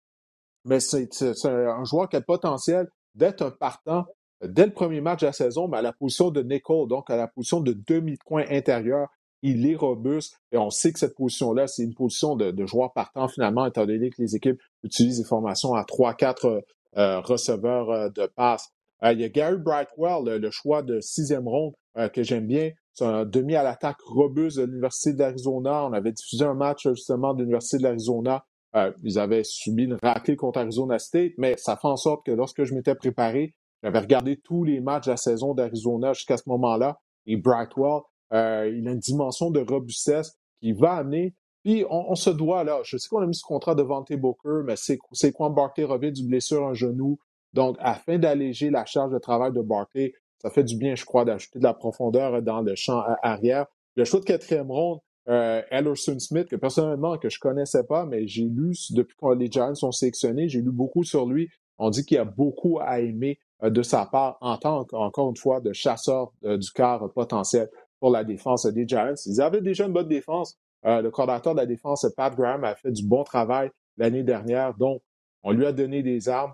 Mais 0.65 0.79
c'est 0.79 1.09
un 1.45 1.83
joueur 1.83 2.07
qui 2.07 2.15
a 2.15 2.19
le 2.19 2.25
potentiel 2.25 2.87
d'être 3.15 3.41
un 3.41 3.51
partant 3.51 4.05
dès 4.47 4.65
le 4.65 4.73
premier 4.73 5.01
match 5.01 5.21
de 5.21 5.27
la 5.27 5.33
saison, 5.33 5.67
mais 5.67 5.77
à 5.77 5.81
la 5.81 5.93
position 5.93 6.31
de 6.31 6.41
nickel, 6.41 6.87
donc 6.87 7.09
à 7.09 7.15
la 7.15 7.27
position 7.27 7.61
de 7.61 7.73
demi-coin 7.87 8.45
intérieur. 8.49 9.07
Il 9.45 9.69
est 9.69 9.75
robuste 9.75 10.39
et 10.53 10.57
on 10.57 10.69
sait 10.69 10.93
que 10.93 10.99
cette 10.99 11.15
position-là, 11.15 11.67
c'est 11.67 11.83
une 11.83 11.93
position 11.93 12.37
de, 12.37 12.65
joueur 12.65 12.93
partant 12.93 13.27
finalement, 13.27 13.65
étant 13.65 13.85
donné 13.85 14.09
que 14.09 14.21
les 14.21 14.37
équipes 14.37 14.61
utilisent 14.83 15.17
des 15.17 15.25
formations 15.25 15.73
à 15.73 15.83
3-4 15.83 16.61
euh, 16.95 17.19
receveurs 17.19 17.89
euh, 17.91 18.09
de 18.09 18.25
passe. 18.25 18.69
Euh, 19.03 19.11
il 19.11 19.19
y 19.19 19.25
a 19.25 19.29
Gary 19.29 19.57
Brightwell, 19.57 20.39
le, 20.39 20.49
choix 20.49 20.81
de 20.81 21.01
sixième 21.01 21.45
ronde 21.49 21.73
que 22.13 22.23
j'aime 22.23 22.47
bien. 22.47 22.71
C'est 22.93 23.05
un 23.05 23.25
demi 23.25 23.55
à 23.55 23.63
l'attaque 23.63 24.01
robuste 24.01 24.57
de 24.57 24.63
l'Université 24.63 25.13
d'Arizona. 25.13 25.85
On 25.85 25.93
avait 25.93 26.11
diffusé 26.11 26.45
un 26.45 26.53
match 26.53 26.87
justement 26.87 27.33
de 27.33 27.41
l'Université 27.41 27.77
de 27.77 27.83
l'Arizona 27.83 28.45
euh, 28.75 28.91
ils 29.03 29.19
avaient 29.19 29.43
subi 29.43 29.83
une 29.83 29.97
raclée 30.01 30.35
contre 30.35 30.59
Arizona 30.59 30.97
State, 30.97 31.33
mais 31.37 31.55
ça 31.57 31.77
fait 31.77 31.87
en 31.87 31.97
sorte 31.97 32.25
que 32.25 32.31
lorsque 32.31 32.63
je 32.63 32.73
m'étais 32.73 32.95
préparé, 32.95 33.55
j'avais 33.83 33.99
regardé 33.99 34.37
tous 34.37 34.63
les 34.63 34.79
matchs 34.79 35.05
de 35.05 35.11
la 35.11 35.17
saison 35.17 35.53
d'Arizona 35.53 36.13
jusqu'à 36.13 36.37
ce 36.37 36.43
moment-là. 36.47 36.99
Et 37.25 37.37
Brightwell, 37.37 38.01
euh, 38.33 38.71
il 38.73 38.87
a 38.87 38.91
une 38.91 38.99
dimension 38.99 39.51
de 39.51 39.59
robustesse 39.59 40.39
qui 40.59 40.71
va 40.71 40.93
amener. 40.93 41.35
Puis 41.63 41.85
on, 41.89 42.15
se 42.15 42.29
doit 42.29 42.65
là. 42.65 42.81
Je 42.83 42.97
sais 42.97 43.07
qu'on 43.07 43.21
a 43.21 43.25
mis 43.25 43.35
ce 43.35 43.45
contrat 43.45 43.73
de 43.73 43.83
Vante 43.83 44.11
Booker, 44.11 44.63
mais 44.65 44.75
c'est 44.75 45.31
quoi 45.31 45.49
Barkley 45.49 45.85
revient 45.85 46.11
du 46.11 46.25
blessure 46.25 46.65
un 46.65 46.73
genou. 46.73 47.19
Donc, 47.53 47.77
afin 47.79 48.17
d'alléger 48.17 48.69
la 48.69 48.83
charge 48.83 49.13
de 49.13 49.19
travail 49.19 49.53
de 49.53 49.61
Barkley, 49.61 50.13
ça 50.43 50.49
fait 50.49 50.63
du 50.63 50.75
bien, 50.75 50.95
je 50.95 51.05
crois, 51.05 51.25
d'ajouter 51.25 51.59
de 51.59 51.63
la 51.63 51.73
profondeur 51.73 52.41
dans 52.41 52.61
le 52.61 52.75
champ 52.75 53.01
arrière. 53.21 53.65
Le 53.95 54.03
choix 54.03 54.19
de 54.19 54.25
quatrième 54.25 54.69
ronde, 54.69 54.99
euh, 55.29 55.61
Ellerson 55.71 56.19
Smith, 56.19 56.49
que 56.49 56.57
personnellement, 56.57 57.17
que 57.17 57.29
je 57.29 57.39
connaissais 57.39 57.83
pas, 57.83 58.05
mais 58.05 58.27
j'ai 58.27 58.43
lu, 58.43 58.73
depuis 58.91 59.15
que 59.15 59.33
les 59.35 59.49
Giants 59.49 59.75
sont 59.75 59.91
sélectionnés, 59.91 60.49
j'ai 60.49 60.61
lu 60.61 60.71
beaucoup 60.71 61.03
sur 61.03 61.25
lui. 61.25 61.49
On 61.77 61.89
dit 61.89 62.03
qu'il 62.05 62.15
y 62.15 62.19
a 62.19 62.25
beaucoup 62.25 62.79
à 62.81 62.99
aimer 62.99 63.39
euh, 63.63 63.69
de 63.69 63.81
sa 63.81 64.05
part 64.05 64.37
en 64.41 64.57
tant 64.57 64.83
qu'encore 64.83 65.29
une 65.29 65.37
fois 65.37 65.61
de 65.61 65.71
chasseur 65.71 66.33
euh, 66.43 66.57
du 66.57 66.69
quart 66.71 67.09
potentiel 67.13 67.69
pour 68.01 68.11
la 68.11 68.25
défense 68.25 68.65
des 68.65 68.85
Giants. 68.85 69.13
Ils 69.25 69.41
avaient 69.41 69.61
déjà 69.61 69.85
une 69.85 69.93
bonne 69.93 70.09
défense. 70.09 70.57
le 70.83 71.09
coordinateur 71.09 71.53
de 71.53 71.59
la 71.61 71.65
défense, 71.65 72.05
Pat 72.17 72.35
Graham, 72.35 72.65
a 72.65 72.75
fait 72.75 72.91
du 72.91 73.07
bon 73.07 73.23
travail 73.23 73.69
l'année 73.95 74.23
dernière, 74.23 74.73
donc 74.73 75.01
on 75.43 75.51
lui 75.51 75.65
a 75.65 75.71
donné 75.71 76.03
des 76.03 76.27
armes. 76.27 76.53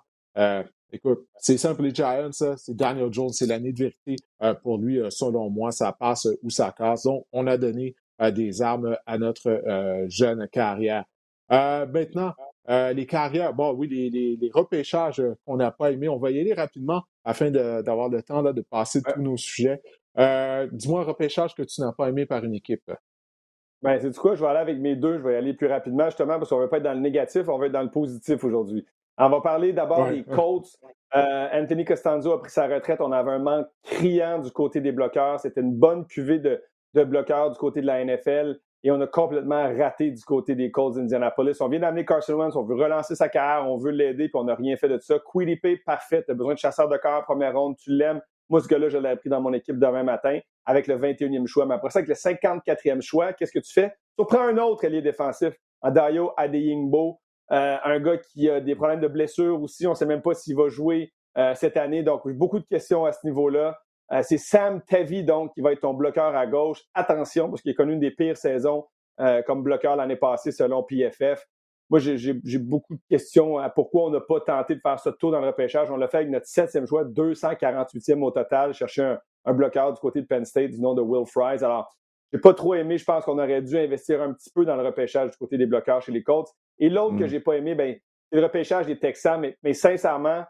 Écoute, 0.91 1.27
c'est 1.37 1.57
simple 1.57 1.83
les 1.83 1.93
Giants, 1.93 2.31
c'est 2.31 2.75
Daniel 2.75 3.11
Jones, 3.11 3.31
c'est 3.31 3.45
l'année 3.45 3.73
de 3.73 3.79
vérité 3.79 4.15
pour 4.63 4.77
lui, 4.77 4.99
selon 5.09 5.49
moi, 5.49 5.71
ça 5.71 5.91
passe 5.91 6.27
ou 6.43 6.49
ça 6.49 6.73
casse. 6.75 7.03
Donc, 7.03 7.25
on 7.31 7.47
a 7.47 7.57
donné 7.57 7.95
des 8.31 8.61
armes 8.61 8.97
à 9.05 9.17
notre 9.17 9.61
jeune 10.07 10.47
carrière. 10.49 11.05
maintenant, 11.49 12.33
les 12.67 13.05
carrières, 13.05 13.53
bon, 13.53 13.73
oui, 13.73 13.87
les, 13.87 14.51
repêchages 14.53 15.21
qu'on 15.45 15.57
n'a 15.57 15.71
pas 15.71 15.91
aimés, 15.91 16.09
on 16.09 16.17
va 16.17 16.31
y 16.31 16.39
aller 16.39 16.53
rapidement 16.53 17.03
afin 17.23 17.51
d'avoir 17.51 18.09
le 18.09 18.21
temps 18.23 18.41
là, 18.41 18.53
de 18.53 18.61
passer 18.61 19.01
tous 19.01 19.21
nos 19.21 19.37
sujets. 19.37 19.81
Dis-moi 20.15 21.01
un 21.01 21.05
repêchage 21.05 21.55
que 21.55 21.63
tu 21.63 21.81
n'as 21.81 21.93
pas 21.93 22.09
aimé 22.09 22.25
par 22.25 22.43
une 22.43 22.55
équipe. 22.55 22.91
Ben, 23.81 23.97
c'est 23.99 24.09
du 24.09 24.19
quoi? 24.19 24.35
Je 24.35 24.41
vais 24.41 24.47
aller 24.47 24.59
avec 24.59 24.77
mes 24.79 24.95
deux. 24.95 25.17
Je 25.17 25.23
vais 25.23 25.33
y 25.33 25.37
aller 25.37 25.53
plus 25.53 25.67
rapidement, 25.67 26.05
justement, 26.05 26.37
parce 26.37 26.49
qu'on 26.49 26.57
ne 26.57 26.63
va 26.63 26.67
pas 26.67 26.77
être 26.77 26.83
dans 26.83 26.93
le 26.93 26.99
négatif, 26.99 27.47
on 27.47 27.57
va 27.57 27.67
être 27.67 27.71
dans 27.71 27.83
le 27.83 27.91
positif 27.91 28.43
aujourd'hui. 28.43 28.85
On 29.22 29.28
va 29.28 29.41
parler 29.41 29.74
d'abord 29.74 30.07
des 30.07 30.24
Colts. 30.24 30.78
Euh, 31.13 31.47
Anthony 31.51 31.84
Costanzo 31.84 32.32
a 32.32 32.39
pris 32.39 32.51
sa 32.51 32.67
retraite. 32.67 33.01
On 33.01 33.11
avait 33.11 33.32
un 33.32 33.39
manque 33.39 33.67
criant 33.84 34.39
du 34.39 34.49
côté 34.49 34.80
des 34.80 34.93
bloqueurs. 34.93 35.41
C'était 35.41 35.59
une 35.59 35.74
bonne 35.74 36.05
cuvée 36.05 36.39
de, 36.39 36.63
bloqueurs 37.03 37.51
du 37.51 37.57
côté 37.57 37.82
de 37.82 37.86
la 37.86 38.03
NFL. 38.05 38.57
Et 38.84 38.91
on 38.91 39.01
a 39.01 39.07
complètement 39.07 39.76
raté 39.78 40.11
du 40.11 40.24
côté 40.24 40.55
des 40.55 40.72
Colts 40.72 40.95
d'Indianapolis. 40.95 41.59
On 41.59 41.67
vient 41.67 41.82
d'amener 41.82 42.05
Carson 42.05 42.36
Wentz, 42.36 42.55
on 42.55 42.63
veut 42.63 42.76
relancer 42.76 43.13
sa 43.13 43.28
carrière, 43.28 43.70
on 43.70 43.76
veut 43.76 43.91
l'aider, 43.91 44.30
puis 44.30 44.39
on 44.39 44.45
n'a 44.45 44.55
rien 44.55 44.78
fait 44.78 44.88
de 44.88 44.97
ça. 44.99 45.17
Pay, 45.34 45.78
parfait. 45.86 46.24
Tu 46.24 46.32
as 46.32 46.34
besoin 46.34 46.53
de 46.53 46.59
chasseur 46.59 46.88
de 46.88 46.95
cœur, 46.95 47.26
première 47.26 47.53
ronde, 47.53 47.76
tu 47.76 47.91
l'aimes. 47.91 48.22
Moi, 48.47 48.61
ce 48.61 48.70
gars-là, 48.70 48.88
je 48.88 48.97
l'ai 48.97 49.17
pris 49.17 49.30
dans 49.30 49.41
mon 49.41 49.51
équipe 49.51 49.78
demain 49.78 50.03
matin 50.03 50.39
avec 50.65 50.88
le 50.88 50.97
21e 50.97 51.45
choix. 51.45 51.65
Mais 51.65 51.76
après 51.76 51.89
ça, 51.89 51.99
avec 51.99 52.07
le 52.07 52.15
54e 52.15 53.01
choix, 53.01 53.34
qu'est-ce 53.34 53.51
que 53.51 53.59
tu 53.59 53.74
fais? 53.74 53.93
Tu 54.17 54.26
prends 54.26 54.47
un 54.47 54.57
autre 54.57 54.86
allié 54.86 55.01
défensif, 55.01 55.53
Adayo 55.82 56.32
Adeyingbo, 56.38 57.20
euh, 57.52 57.78
un 57.84 58.00
gars 58.00 58.18
qui 58.18 58.50
a 58.50 58.60
des 58.60 58.76
problèmes 58.76 59.00
de 59.00 59.08
blessure 59.08 59.62
aussi. 59.62 59.88
On 59.88 59.91
ne 59.91 59.95
sait 59.95 60.06
même 60.06 60.22
pas 60.22 60.34
s'il 60.34 60.56
va 60.56 60.70
jouer 60.70 61.12
euh, 61.38 61.54
cette 61.56 61.78
année. 61.78 62.04
Donc, 62.04 62.28
beaucoup 62.28 62.60
de 62.60 62.66
questions 62.66 63.06
à 63.06 63.12
ce 63.12 63.26
niveau-là. 63.26 63.80
Euh, 64.12 64.22
c'est 64.24 64.38
Sam 64.38 64.82
Tavi, 64.82 65.24
donc, 65.24 65.54
qui 65.54 65.62
va 65.62 65.72
être 65.72 65.82
ton 65.82 65.93
bloqueur 65.93 66.36
à 66.36 66.47
gauche. 66.47 66.82
Attention, 66.93 67.50
parce 67.50 67.62
qu'il 67.62 67.72
a 67.72 67.76
connu 67.76 67.93
une 67.93 68.00
des 68.00 68.12
pires 68.12 68.38
saisons 68.38 68.86
comme 69.45 69.64
bloqueur 69.64 69.97
l'année 69.97 70.16
passée 70.16 70.54
selon 70.54 70.82
PFF. 70.82 71.45
Moi, 71.89 72.00
j'ai 72.00 72.60
beaucoup 72.60 72.95
de 72.95 73.02
questions 73.10 73.58
à 73.58 73.70
pourquoi 73.70 74.06
on 74.06 74.12
n'a 74.12 74.22
pas 74.22 74.39
tenté 74.39 74.76
de 74.76 74.80
faire 74.80 74.97
ce 74.97 75.10
tour 75.10 75.32
dans 75.32 75.41
le 75.41 75.47
repêchage. 75.47 75.91
On 75.91 75.97
l'a 75.97 76.08
fait 76.08 76.18
avec 76.18 76.30
notre 76.30 76.45
septième 76.45 76.86
choix, 76.86 77.04
248e 77.04 78.22
au 78.22 78.32
total, 78.32 78.74
chercher 78.74 79.16
un, 79.43 79.54
bloqueur 79.54 79.91
du 79.91 80.00
côté 80.00 80.22
de 80.22 80.26
Penn 80.26 80.45
State 80.45 80.70
du 80.70 80.80
nom 80.80 80.93
de 80.93 81.02
Will 81.02 81.26
Fries. 81.26 81.66
Alors, 81.66 81.93
j'ai 82.32 82.39
pas 82.39 82.53
trop 82.53 82.75
aimé. 82.75 82.97
Je 82.97 83.05
pense 83.05 83.25
qu'on 83.25 83.39
aurait 83.39 83.61
dû 83.61 83.77
investir 83.77 84.21
un 84.21 84.34
petit 84.34 84.51
peu 84.51 84.65
dans 84.65 84.75
le 84.75 84.84
repêchage 84.84 85.32
du 85.32 85.38
côté 85.38 85.57
des 85.57 85.65
bloqueurs 85.65 86.01
chez 86.01 86.11
les 86.11 86.23
Colts. 86.23 86.49
Et 86.77 86.89
l'autre 86.89 87.15
que 87.15 87.19
que 87.21 87.25
mm. 87.25 87.30
j'ai 87.30 87.39
pas 87.39 87.53
aimé, 87.53 87.75
ben, 87.75 87.95
c'est 88.30 88.38
le 88.38 88.43
repêchage 88.43 88.86
des 88.86 88.99
Texans. 88.99 89.39
Mais, 89.39 89.57
mais 89.63 89.73
sincèrement, 89.73 90.43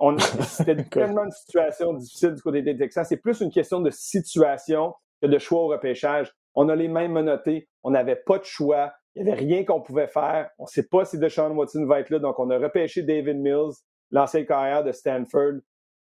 euh, 0.00 0.18
c'était 0.46 0.76
tellement 0.84 1.24
une 1.24 1.32
situation 1.32 1.94
difficile 1.94 2.34
du 2.34 2.42
côté 2.42 2.62
des 2.62 2.76
Texans. 2.76 3.04
C'est 3.04 3.16
plus 3.16 3.40
une 3.40 3.50
question 3.50 3.80
de 3.80 3.90
situation 3.90 4.94
que 5.20 5.26
de 5.26 5.38
choix 5.38 5.62
au 5.62 5.68
repêchage. 5.68 6.32
On 6.54 6.68
a 6.68 6.76
les 6.76 6.88
mêmes 6.88 7.12
menottés. 7.12 7.68
On 7.82 7.90
n'avait 7.90 8.16
pas 8.16 8.38
de 8.38 8.44
choix. 8.44 8.92
Il 9.14 9.24
n'y 9.24 9.30
avait 9.30 9.40
rien 9.40 9.64
qu'on 9.64 9.80
pouvait 9.80 10.06
faire. 10.06 10.50
On 10.58 10.64
ne 10.64 10.68
sait 10.68 10.86
pas 10.86 11.04
si 11.04 11.18
Deshaun 11.18 11.50
Watson 11.56 11.84
va 11.86 12.00
être 12.00 12.10
là. 12.10 12.20
Donc, 12.20 12.38
on 12.38 12.50
a 12.50 12.58
repêché 12.58 13.02
David 13.02 13.38
Mills, 13.38 13.74
l'ancien 14.12 14.44
carrière 14.44 14.84
de 14.84 14.92
Stanford. 14.92 15.54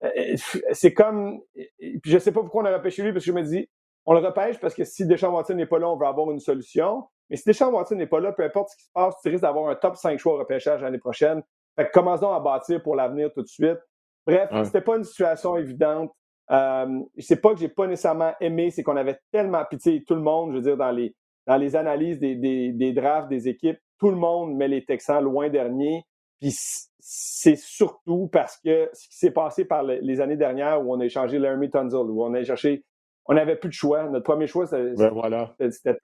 Euh, 0.03 0.09
euh, 0.09 0.35
c'est 0.71 0.93
comme. 0.93 1.39
je 1.77 2.13
ne 2.13 2.19
sais 2.19 2.31
pas 2.31 2.41
pourquoi 2.41 2.63
on 2.63 2.65
a 2.65 2.75
repêché 2.75 3.03
lui, 3.03 3.13
parce 3.13 3.23
que 3.23 3.31
je 3.31 3.35
me 3.35 3.43
dis, 3.43 3.69
on 4.05 4.13
le 4.13 4.19
repêche 4.19 4.59
parce 4.59 4.73
que 4.73 4.83
si 4.83 5.05
Deshaun 5.05 5.33
Watson 5.33 5.55
n'est 5.55 5.65
pas 5.65 5.79
là, 5.79 5.89
on 5.89 5.95
va 5.95 6.09
avoir 6.09 6.29
une 6.31 6.39
solution. 6.39 7.07
Mais 7.29 7.37
si 7.37 7.43
Deshaun 7.45 7.71
Watson 7.71 7.95
n'est 7.95 8.07
pas 8.07 8.19
là, 8.19 8.31
peu 8.31 8.43
importe 8.43 8.69
ce 8.69 8.77
qui 8.77 8.83
se 8.83 8.91
passe, 8.93 9.15
tu 9.21 9.29
risques 9.29 9.43
d'avoir 9.43 9.69
un 9.69 9.75
top 9.75 9.95
5 9.95 10.19
choix 10.19 10.35
au 10.35 10.37
repêchage 10.37 10.81
l'année 10.81 10.99
prochaine. 10.99 11.41
Fait 11.75 11.87
que 11.87 11.91
commençons 11.91 12.31
à 12.31 12.39
bâtir 12.39 12.81
pour 12.83 12.95
l'avenir 12.95 13.31
tout 13.33 13.41
de 13.41 13.47
suite. 13.47 13.79
Bref, 14.27 14.49
c'était 14.63 14.81
pas 14.81 14.97
une 14.97 15.03
situation 15.03 15.57
évidente. 15.57 16.11
Euh, 16.51 16.99
c'est 17.17 17.41
pas 17.41 17.53
que 17.53 17.59
j'ai 17.59 17.69
pas 17.69 17.87
nécessairement 17.87 18.33
aimé, 18.41 18.69
c'est 18.69 18.83
qu'on 18.83 18.97
avait 18.97 19.19
tellement 19.31 19.63
pitié 19.65 20.03
tout 20.03 20.15
le 20.15 20.21
monde, 20.21 20.51
je 20.51 20.57
veux 20.57 20.61
dire, 20.61 20.77
dans 20.77 20.91
les, 20.91 21.15
dans 21.47 21.55
les 21.55 21.75
analyses 21.75 22.19
des, 22.19 22.35
des, 22.35 22.71
des, 22.73 22.93
drafts 22.93 23.29
des 23.29 23.47
équipes, 23.47 23.79
tout 23.99 24.09
le 24.09 24.17
monde 24.17 24.55
met 24.55 24.67
les 24.67 24.83
Texans 24.83 25.23
loin 25.23 25.49
dernier. 25.49 26.03
Puis 26.41 26.53
c'est 26.99 27.55
surtout 27.55 28.27
parce 28.27 28.57
que 28.57 28.89
ce 28.93 29.07
qui 29.07 29.17
s'est 29.17 29.31
passé 29.31 29.63
par 29.63 29.83
les 29.83 30.19
années 30.19 30.35
dernières 30.35 30.85
où 30.85 30.93
on 30.93 30.99
a 30.99 31.05
échangé 31.05 31.39
Laramie 31.39 31.69
Tunzel, 31.69 32.01
où 32.01 32.23
on 32.23 32.33
a 32.33 32.43
cherché, 32.43 32.83
on 33.25 33.33
n'avait 33.33 33.55
plus 33.55 33.69
de 33.69 33.73
choix. 33.73 34.03
Notre 34.09 34.23
premier 34.23 34.47
choix, 34.47 34.67
c'était 34.67 34.93
ben 34.95 35.09
voilà. 35.09 35.55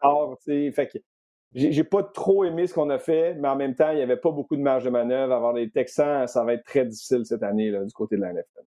tard. 0.01 0.38
Fait 0.45 0.88
que 0.88 0.97
j'ai 1.53 1.84
pas 1.84 2.03
trop 2.03 2.43
aimé 2.43 2.67
ce 2.67 2.74
qu'on 2.74 2.89
a 2.89 2.99
fait, 2.99 3.34
mais 3.36 3.47
en 3.47 3.55
même 3.55 3.76
temps, 3.76 3.91
il 3.91 3.97
n'y 3.97 4.03
avait 4.03 4.17
pas 4.17 4.32
beaucoup 4.32 4.55
de 4.55 4.61
marge 4.61 4.84
de 4.84 4.89
manœuvre. 4.89 5.34
Avoir 5.34 5.53
les 5.53 5.70
Texans, 5.70 6.28
ça 6.28 6.43
va 6.43 6.53
être 6.53 6.63
très 6.63 6.86
difficile 6.86 7.26
cette 7.26 7.43
année 7.43 7.72
là, 7.72 7.84
du 7.84 7.93
côté 7.93 8.15
de 8.15 8.22
la 8.22 8.34
NFL. 8.34 8.65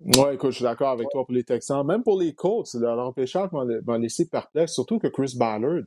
Oui, 0.00 0.34
écoute, 0.34 0.50
je 0.50 0.56
suis 0.56 0.64
d'accord 0.64 0.90
avec 0.90 1.08
toi 1.10 1.24
pour 1.24 1.34
les 1.34 1.44
Texans. 1.44 1.86
Même 1.86 2.02
pour 2.02 2.18
les 2.18 2.34
Colts, 2.34 2.74
l'empêcheur 2.74 3.50
m'a 3.52 3.98
laissé 3.98 4.28
perplexe, 4.28 4.72
surtout 4.72 4.98
que 4.98 5.08
Chris 5.08 5.34
Ballard, 5.38 5.82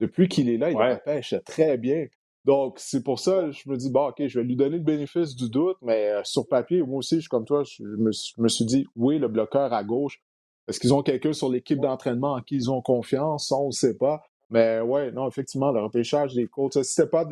depuis 0.00 0.28
qu'il 0.28 0.50
est 0.50 0.58
là, 0.58 0.70
il 0.70 0.76
empêche 0.76 1.34
très 1.44 1.78
bien. 1.78 2.06
Donc, 2.44 2.74
c'est 2.78 3.02
pour 3.02 3.18
ça 3.18 3.44
que 3.44 3.52
je 3.52 3.68
me 3.70 3.76
dis, 3.76 3.90
bon, 3.90 4.08
OK, 4.08 4.26
je 4.26 4.38
vais 4.38 4.44
lui 4.44 4.56
donner 4.56 4.76
le 4.76 4.82
bénéfice 4.82 5.34
du 5.34 5.48
doute, 5.48 5.78
mais 5.80 6.10
euh, 6.10 6.20
sur 6.24 6.46
papier, 6.46 6.82
moi 6.82 6.98
aussi, 6.98 7.16
je 7.16 7.20
suis 7.20 7.28
comme 7.28 7.46
toi, 7.46 7.62
je 7.64 7.82
me, 7.82 8.48
suis 8.48 8.64
dit, 8.66 8.86
oui, 8.96 9.18
le 9.18 9.28
bloqueur 9.28 9.72
à 9.72 9.82
gauche, 9.82 10.20
est-ce 10.68 10.80
qu'ils 10.80 10.94
ont 10.94 11.02
quelqu'un 11.02 11.32
sur 11.32 11.50
l'équipe 11.50 11.80
d'entraînement 11.80 12.34
en 12.34 12.40
qui 12.40 12.56
ils 12.56 12.70
ont 12.70 12.80
confiance? 12.80 13.52
on 13.52 13.66
ne 13.66 13.72
sait 13.72 13.96
pas. 13.96 14.22
Mais 14.50 14.80
ouais, 14.80 15.10
non, 15.12 15.28
effectivement, 15.28 15.72
le 15.72 15.82
repêchage 15.82 16.34
des 16.34 16.46
Colts, 16.46 16.82
si 16.82 16.84
c'était 16.84 17.08
pas 17.08 17.24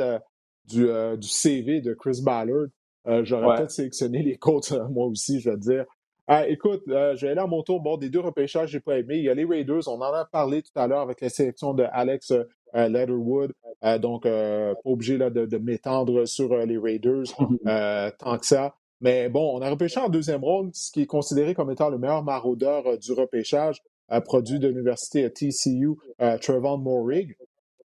du, 0.64 0.88
euh, 0.88 1.16
du, 1.16 1.28
CV 1.28 1.80
de 1.80 1.94
Chris 1.94 2.20
Ballard, 2.22 2.66
euh, 3.06 3.24
j'aurais 3.24 3.56
peut-être 3.56 3.70
sélectionné 3.70 4.22
les 4.22 4.36
Colts, 4.36 4.72
moi 4.90 5.06
aussi, 5.06 5.40
je 5.40 5.50
veux 5.50 5.56
dire. 5.56 5.84
Ah, 6.28 6.46
écoute, 6.48 6.82
euh, 6.88 7.16
je 7.16 7.26
vais 7.26 7.32
aller 7.32 7.40
à 7.40 7.46
mon 7.46 7.62
tour. 7.62 7.80
Bon, 7.80 7.96
des 7.96 8.08
deux 8.08 8.20
repêchages, 8.20 8.70
j'ai 8.70 8.80
pas 8.80 8.98
aimé. 8.98 9.16
Il 9.16 9.24
y 9.24 9.28
a 9.28 9.34
les 9.34 9.44
Raiders, 9.44 9.88
on 9.88 10.00
en 10.00 10.14
a 10.14 10.24
parlé 10.24 10.62
tout 10.62 10.70
à 10.76 10.86
l'heure 10.86 11.00
avec 11.00 11.20
la 11.20 11.28
sélection 11.28 11.74
de 11.74 11.84
Alex 11.92 12.30
euh, 12.30 12.44
euh, 12.76 12.88
Letterwood. 12.88 13.52
donc, 14.00 14.22
pas 14.22 14.74
obligé 14.84 15.18
là, 15.18 15.30
de, 15.30 15.58
m'étendre 15.58 16.24
sur 16.26 16.56
les 16.56 16.78
Raiders 16.78 17.24
tant 18.18 18.38
que 18.38 18.46
ça. 18.46 18.74
Mais 19.02 19.28
bon, 19.28 19.58
on 19.58 19.60
a 19.60 19.68
repêché 19.68 20.00
en 20.00 20.08
deuxième 20.08 20.42
ronde, 20.42 20.70
ce 20.74 20.90
qui 20.90 21.02
est 21.02 21.06
considéré 21.06 21.54
comme 21.54 21.70
étant 21.70 21.90
le 21.90 21.98
meilleur 21.98 22.22
maraudeur 22.22 22.98
du 22.98 23.12
repêchage, 23.12 23.82
produit 24.24 24.58
de 24.58 24.68
l'université 24.68 25.30
TCU, 25.30 25.96
Trevon 26.40 26.78
Morig. 26.78 27.34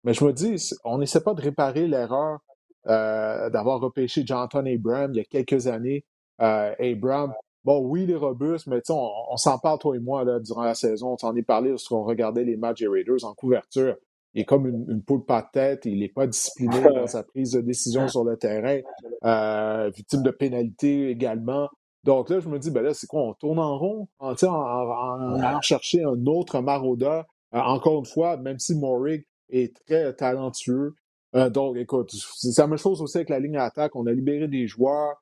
Mais 0.04 0.14
je 0.14 0.24
me 0.24 0.32
dis, 0.32 0.74
on 0.86 1.00
n'essaie 1.00 1.22
pas 1.22 1.34
de 1.34 1.42
réparer 1.42 1.88
l'erreur 1.88 2.40
d'avoir 2.86 3.82
repêché 3.82 4.24
Jonathan 4.26 4.64
Abram 4.66 5.12
il 5.14 5.18
y 5.18 5.22
a 5.22 5.26
quelques 5.26 5.68
années. 5.68 6.06
Abram, 6.38 7.34
Bon, 7.68 7.82
oui, 7.86 8.04
il 8.04 8.12
est 8.12 8.16
robuste, 8.16 8.68
mais 8.68 8.80
on, 8.88 9.10
on 9.30 9.36
s'en 9.36 9.60
parle, 9.60 9.78
toi 9.80 9.94
et 9.94 10.00
moi, 10.00 10.24
là, 10.24 10.40
durant 10.40 10.64
la 10.64 10.74
saison. 10.74 11.12
On 11.12 11.18
s'en 11.18 11.36
est 11.36 11.44
parlé 11.44 11.72
lorsqu'on 11.72 12.02
regardait 12.06 12.46
les 12.46 12.56
matchs 12.56 12.80
des 12.80 12.88
Raiders 12.88 13.26
en 13.26 13.34
couverture. 13.34 13.98
Il 14.38 14.42
est 14.42 14.46
comme 14.46 14.68
une, 14.68 14.86
une 14.88 15.02
poule 15.02 15.26
pas 15.26 15.42
de 15.42 15.48
tête, 15.52 15.86
il 15.86 15.98
n'est 15.98 16.10
pas 16.10 16.28
discipliné 16.28 16.80
dans 16.96 17.08
sa 17.08 17.24
prise 17.24 17.54
de 17.54 17.62
décision 17.62 18.08
sur 18.08 18.24
le 18.24 18.38
terrain, 18.38 18.80
euh, 19.26 19.90
victime 19.90 20.22
de 20.22 20.30
pénalités 20.30 21.10
également. 21.10 21.70
Donc 22.04 22.30
là, 22.30 22.40
je 22.40 22.48
me 22.48 22.60
dis, 22.60 22.70
ben 22.70 22.84
là, 22.84 22.94
c'est 22.94 23.08
quoi? 23.08 23.24
On 23.24 23.34
tourne 23.34 23.58
en 23.58 23.80
rond? 23.80 24.08
En, 24.20 24.36
en, 24.44 25.40
allant 25.40 25.62
chercher 25.62 26.04
un 26.04 26.24
autre 26.28 26.62
maraudeur. 26.62 27.26
Euh, 27.56 27.58
encore 27.58 27.98
une 27.98 28.06
fois, 28.06 28.38
même 28.38 28.60
si 28.60 28.76
Morig 28.76 29.26
est 29.50 29.76
très 29.88 30.14
talentueux. 30.14 30.94
Euh, 31.34 31.50
donc, 31.50 31.76
écoute, 31.76 32.12
c'est 32.12 32.56
la 32.60 32.68
même 32.68 32.78
chose 32.78 33.02
aussi 33.02 33.18
avec 33.18 33.30
la 33.30 33.40
ligne 33.40 33.54
d'attaque. 33.54 33.96
On 33.96 34.06
a 34.06 34.12
libéré 34.12 34.48
des 34.48 34.68
joueurs. 34.68 35.16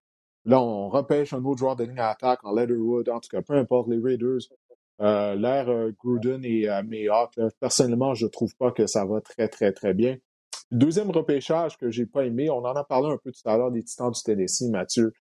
Là, 0.44 0.62
on 0.62 0.90
repêche 0.90 1.32
un 1.32 1.44
autre 1.46 1.60
joueur 1.60 1.78
de 1.78 1.86
ligne 1.86 2.00
à 2.00 2.10
attaque 2.10 2.44
en 2.44 2.54
Leatherwood, 2.54 3.08
en 3.08 3.22
tout 3.22 3.30
cas, 3.32 3.42
peu 3.42 3.54
importe 3.54 3.88
les 3.88 3.98
Raiders. 3.98 4.42
Euh, 5.02 5.36
L'air 5.36 5.70
euh, 5.70 5.92
Gruden 5.98 6.44
et 6.44 6.70
euh, 6.70 6.84
Mayhawk, 6.84 7.34
personnellement, 7.60 8.14
je 8.14 8.28
trouve 8.28 8.56
pas 8.56 8.72
que 8.72 8.88
ça 8.88 9.06
va 9.06 9.22
très, 9.22 9.48
très, 9.48 9.72
très 9.72 9.94
bien. 9.94 10.18
Deuxième 10.72 11.12
repêchage 11.12 11.78
que 11.78 11.92
j'ai 11.92 12.06
pas 12.06 12.26
aimé, 12.26 12.50
on 12.50 12.66
en 12.66 12.76
a 12.76 12.84
parlé 12.84 13.10
un 13.10 13.18
peu 13.18 13.32
tout 13.32 13.50
à 13.50 13.58
l'heure 13.58 13.72
des 13.72 13.84
Titans 13.84 14.12
du 14.12 14.22
Tennessee, 14.24 14.70
Mathieu. 14.70 15.14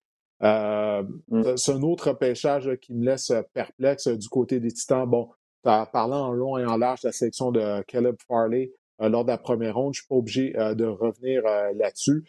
Euh, 0.43 1.03
mm. 1.29 1.57
C'est 1.57 1.73
un 1.73 1.81
autre 1.81 2.09
repêchage 2.09 2.69
qui 2.81 2.93
me 2.93 3.05
laisse 3.05 3.31
perplexe 3.53 4.07
du 4.07 4.29
côté 4.29 4.59
des 4.59 4.71
Titans. 4.71 5.07
Bon, 5.07 5.29
tu 5.63 5.69
as 5.69 5.85
parlé 5.85 6.15
en 6.15 6.31
long 6.31 6.57
et 6.57 6.65
en 6.65 6.77
large 6.77 7.01
de 7.01 7.09
la 7.09 7.11
sélection 7.11 7.51
de 7.51 7.83
Caleb 7.83 8.15
Farley 8.27 8.71
lors 8.99 9.23
de 9.23 9.29
la 9.29 9.37
première 9.37 9.75
ronde. 9.75 9.93
Je 9.93 9.99
suis 9.99 10.07
pas 10.07 10.15
obligé 10.15 10.53
de 10.53 10.85
revenir 10.85 11.43
là-dessus. 11.75 12.23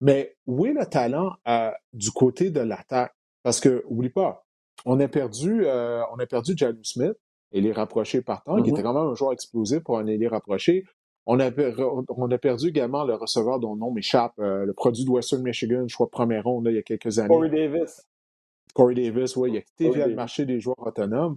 Mais 0.00 0.36
où 0.46 0.66
est 0.66 0.72
le 0.72 0.86
talent 0.86 1.34
euh, 1.46 1.70
du 1.92 2.10
côté 2.10 2.50
de 2.50 2.60
l'attaque? 2.60 3.14
Parce 3.42 3.60
que, 3.60 3.84
oublie 3.86 4.10
pas, 4.10 4.46
on 4.84 4.98
a 5.00 5.08
perdu, 5.08 5.64
euh, 5.64 6.02
on 6.12 6.18
a 6.18 6.26
perdu 6.26 6.54
Jalen 6.56 6.82
Smith, 6.82 7.16
et 7.52 7.60
les 7.60 7.72
rapprochés 7.72 8.22
partant, 8.22 8.56
qui 8.56 8.70
mm-hmm. 8.70 8.72
était 8.74 8.82
quand 8.82 8.94
même 8.94 9.10
un 9.10 9.14
joueur 9.14 9.32
explosif 9.32 9.80
pour 9.80 9.98
un 9.98 10.06
ailier 10.06 10.28
rapproché. 10.28 10.84
On 11.26 11.38
a, 11.38 11.50
on 12.08 12.30
a 12.30 12.38
perdu 12.38 12.68
également 12.68 13.04
le 13.04 13.14
receveur 13.14 13.60
dont 13.60 13.74
le 13.74 13.80
nom 13.80 13.90
m'échappe, 13.92 14.32
euh, 14.38 14.64
le 14.64 14.72
produit 14.72 15.04
de 15.04 15.10
Western 15.10 15.42
Michigan, 15.42 15.84
je 15.86 15.94
crois, 15.94 16.08
première 16.08 16.44
ronde, 16.44 16.64
là, 16.64 16.70
il 16.70 16.76
y 16.76 16.78
a 16.78 16.82
quelques 16.82 17.18
années. 17.18 17.28
Corey 17.28 17.50
Davis. 17.50 18.02
Corey 18.74 18.94
Davis, 18.94 19.36
oui, 19.36 19.50
il 19.52 19.56
a 19.58 19.60
quitté 19.60 19.90
via 19.90 20.06
le 20.06 20.14
marché 20.14 20.46
des 20.46 20.60
joueurs 20.60 20.86
autonomes. 20.86 21.36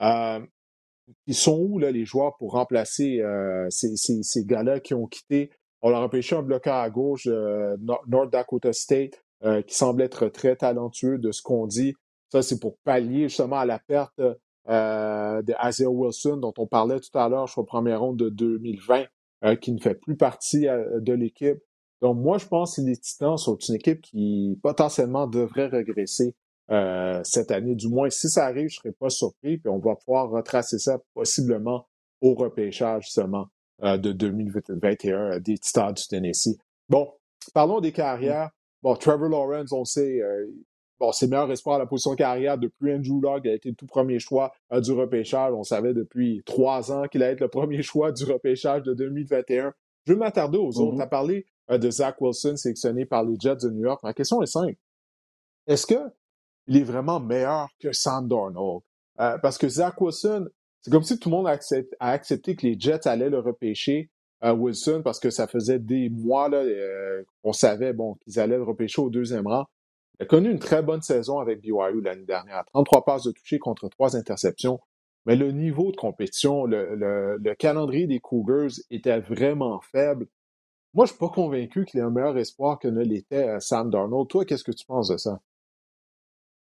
ils 0.00 1.34
sont 1.34 1.58
où, 1.58 1.78
là, 1.78 1.90
les 1.90 2.04
joueurs 2.04 2.36
pour 2.36 2.52
remplacer 2.52 3.22
ces, 3.70 3.96
ces, 3.96 4.22
ces 4.22 4.44
gars-là 4.44 4.80
qui 4.80 4.94
ont 4.94 5.06
quitté? 5.06 5.50
On 5.82 5.90
leur 5.90 6.00
a 6.00 6.04
empêché 6.04 6.36
un 6.36 6.42
bloqueur 6.42 6.76
à 6.76 6.88
gauche, 6.90 7.26
euh, 7.26 7.76
North 8.06 8.30
Dakota 8.30 8.72
State, 8.72 9.20
euh, 9.44 9.62
qui 9.62 9.74
semble 9.74 10.00
être 10.02 10.28
très 10.28 10.54
talentueux 10.54 11.18
de 11.18 11.32
ce 11.32 11.42
qu'on 11.42 11.66
dit. 11.66 11.94
Ça, 12.32 12.40
c'est 12.40 12.58
pour 12.58 12.78
pallier 12.78 13.28
justement 13.28 13.58
à 13.58 13.66
la 13.66 13.78
perte 13.78 14.18
euh, 14.18 15.42
de 15.42 15.54
Isaiah 15.68 15.90
Wilson, 15.90 16.38
dont 16.38 16.54
on 16.56 16.66
parlait 16.66 16.98
tout 16.98 17.18
à 17.18 17.28
l'heure, 17.28 17.46
je 17.46 17.52
crois, 17.52 17.66
première 17.66 18.00
ronde 18.00 18.16
de 18.16 18.30
2020, 18.30 19.04
euh, 19.44 19.54
qui 19.56 19.70
ne 19.70 19.78
fait 19.78 19.94
plus 19.94 20.16
partie 20.16 20.66
euh, 20.66 20.98
de 21.00 21.12
l'équipe. 21.12 21.58
Donc, 22.00 22.16
moi, 22.16 22.38
je 22.38 22.46
pense 22.46 22.76
que 22.76 22.80
les 22.80 22.96
Titans 22.96 23.36
sont 23.36 23.58
une 23.58 23.74
équipe 23.74 24.00
qui 24.00 24.58
potentiellement 24.62 25.26
devrait 25.26 25.66
regresser 25.66 26.34
euh, 26.70 27.20
cette 27.22 27.50
année. 27.50 27.74
Du 27.74 27.88
moins, 27.88 28.08
si 28.08 28.30
ça 28.30 28.46
arrive, 28.46 28.70
je 28.70 28.78
ne 28.78 28.82
serais 28.82 28.92
pas 28.92 29.10
surpris. 29.10 29.58
Puis 29.58 29.68
on 29.68 29.78
va 29.78 29.94
pouvoir 29.94 30.30
retracer 30.30 30.78
ça 30.78 31.02
possiblement 31.12 31.86
au 32.22 32.32
repêchage 32.32 33.04
justement 33.04 33.48
euh, 33.82 33.98
de 33.98 34.12
2021 34.12 35.16
euh, 35.16 35.38
des 35.38 35.58
Titans 35.58 35.92
du 35.92 36.06
Tennessee. 36.08 36.56
Bon, 36.88 37.12
parlons 37.52 37.80
des 37.80 37.92
carrières. 37.92 38.48
Bon, 38.80 38.96
Trevor 38.96 39.28
Lawrence, 39.28 39.70
on 39.72 39.84
sait, 39.84 40.20
bon, 41.02 41.12
c'est 41.12 41.26
le 41.26 41.30
meilleur 41.30 41.50
espoir 41.50 41.76
à 41.76 41.78
la 41.80 41.86
position 41.86 42.14
carrière 42.14 42.56
depuis 42.56 42.94
Andrew. 42.94 43.20
Il 43.44 43.50
a 43.50 43.54
été 43.54 43.70
le 43.70 43.74
tout 43.74 43.86
premier 43.86 44.18
choix 44.18 44.52
du 44.72 44.92
repêchage. 44.92 45.52
On 45.52 45.64
savait 45.64 45.94
depuis 45.94 46.42
trois 46.46 46.92
ans 46.92 47.08
qu'il 47.08 47.22
allait 47.22 47.32
être 47.32 47.40
le 47.40 47.48
premier 47.48 47.82
choix 47.82 48.12
du 48.12 48.24
repêchage 48.24 48.82
de 48.82 48.94
2021. 48.94 49.72
Je 50.06 50.12
vais 50.12 50.18
m'attarder 50.18 50.58
aux 50.58 50.78
autres. 50.78 50.92
Tu 50.92 50.98
mm-hmm. 50.98 51.02
as 51.02 51.06
parlé 51.06 51.46
de 51.70 51.90
Zach 51.90 52.20
Wilson 52.20 52.56
sélectionné 52.56 53.04
par 53.04 53.24
les 53.24 53.36
Jets 53.38 53.56
de 53.56 53.70
New 53.70 53.82
York. 53.82 54.02
Ma 54.02 54.14
question 54.14 54.42
est 54.42 54.46
simple. 54.46 54.76
Est-ce 55.66 55.86
que 55.86 56.10
il 56.66 56.76
est 56.76 56.84
vraiment 56.84 57.20
meilleur 57.20 57.68
que 57.80 57.92
Sam 57.92 58.28
Darnold? 58.28 58.82
Euh, 59.20 59.38
parce 59.38 59.58
que 59.58 59.68
Zach 59.68 60.00
Wilson, 60.00 60.48
c'est 60.80 60.90
comme 60.90 61.02
si 61.02 61.18
tout 61.18 61.28
le 61.28 61.36
monde 61.36 61.46
a, 61.46 61.58
accepté 62.00 62.56
que 62.56 62.66
les 62.66 62.78
Jets 62.78 63.06
allaient 63.06 63.30
le 63.30 63.40
repêcher, 63.40 64.10
euh, 64.44 64.52
Wilson, 64.52 65.02
parce 65.04 65.20
que 65.20 65.30
ça 65.30 65.46
faisait 65.46 65.78
des 65.78 66.08
mois 66.08 66.52
euh, 66.52 67.22
qu'on 67.42 67.52
savait 67.52 67.92
bon, 67.92 68.14
qu'ils 68.14 68.40
allaient 68.40 68.56
le 68.56 68.64
repêcher 68.64 69.00
au 69.00 69.10
deuxième 69.10 69.46
rang. 69.46 69.66
A 70.22 70.24
connu 70.24 70.50
une 70.50 70.60
très 70.60 70.82
bonne 70.82 71.02
saison 71.02 71.40
avec 71.40 71.60
BYU 71.60 72.00
l'année 72.00 72.24
dernière. 72.24 72.64
33 72.66 73.04
passes 73.04 73.24
de 73.24 73.32
toucher 73.32 73.58
contre 73.58 73.88
3 73.88 74.16
interceptions. 74.16 74.78
Mais 75.26 75.34
le 75.34 75.50
niveau 75.50 75.90
de 75.90 75.96
compétition, 75.96 76.64
le, 76.64 76.94
le 76.94 77.54
calendrier 77.54 78.06
des 78.06 78.20
Cougars 78.20 78.70
était 78.90 79.18
vraiment 79.18 79.80
faible. 79.80 80.28
Moi, 80.94 81.06
je 81.06 81.10
suis 81.10 81.18
pas 81.18 81.28
convaincu 81.28 81.84
qu'il 81.84 81.98
ait 81.98 82.04
un 82.04 82.10
meilleur 82.10 82.38
espoir 82.38 82.78
que 82.78 82.86
ne 82.86 83.02
l'était 83.02 83.58
Sam 83.58 83.90
Darnold. 83.90 84.28
Toi, 84.28 84.44
qu'est-ce 84.44 84.62
que 84.62 84.70
tu 84.70 84.86
penses 84.86 85.08
de 85.08 85.16
ça? 85.16 85.40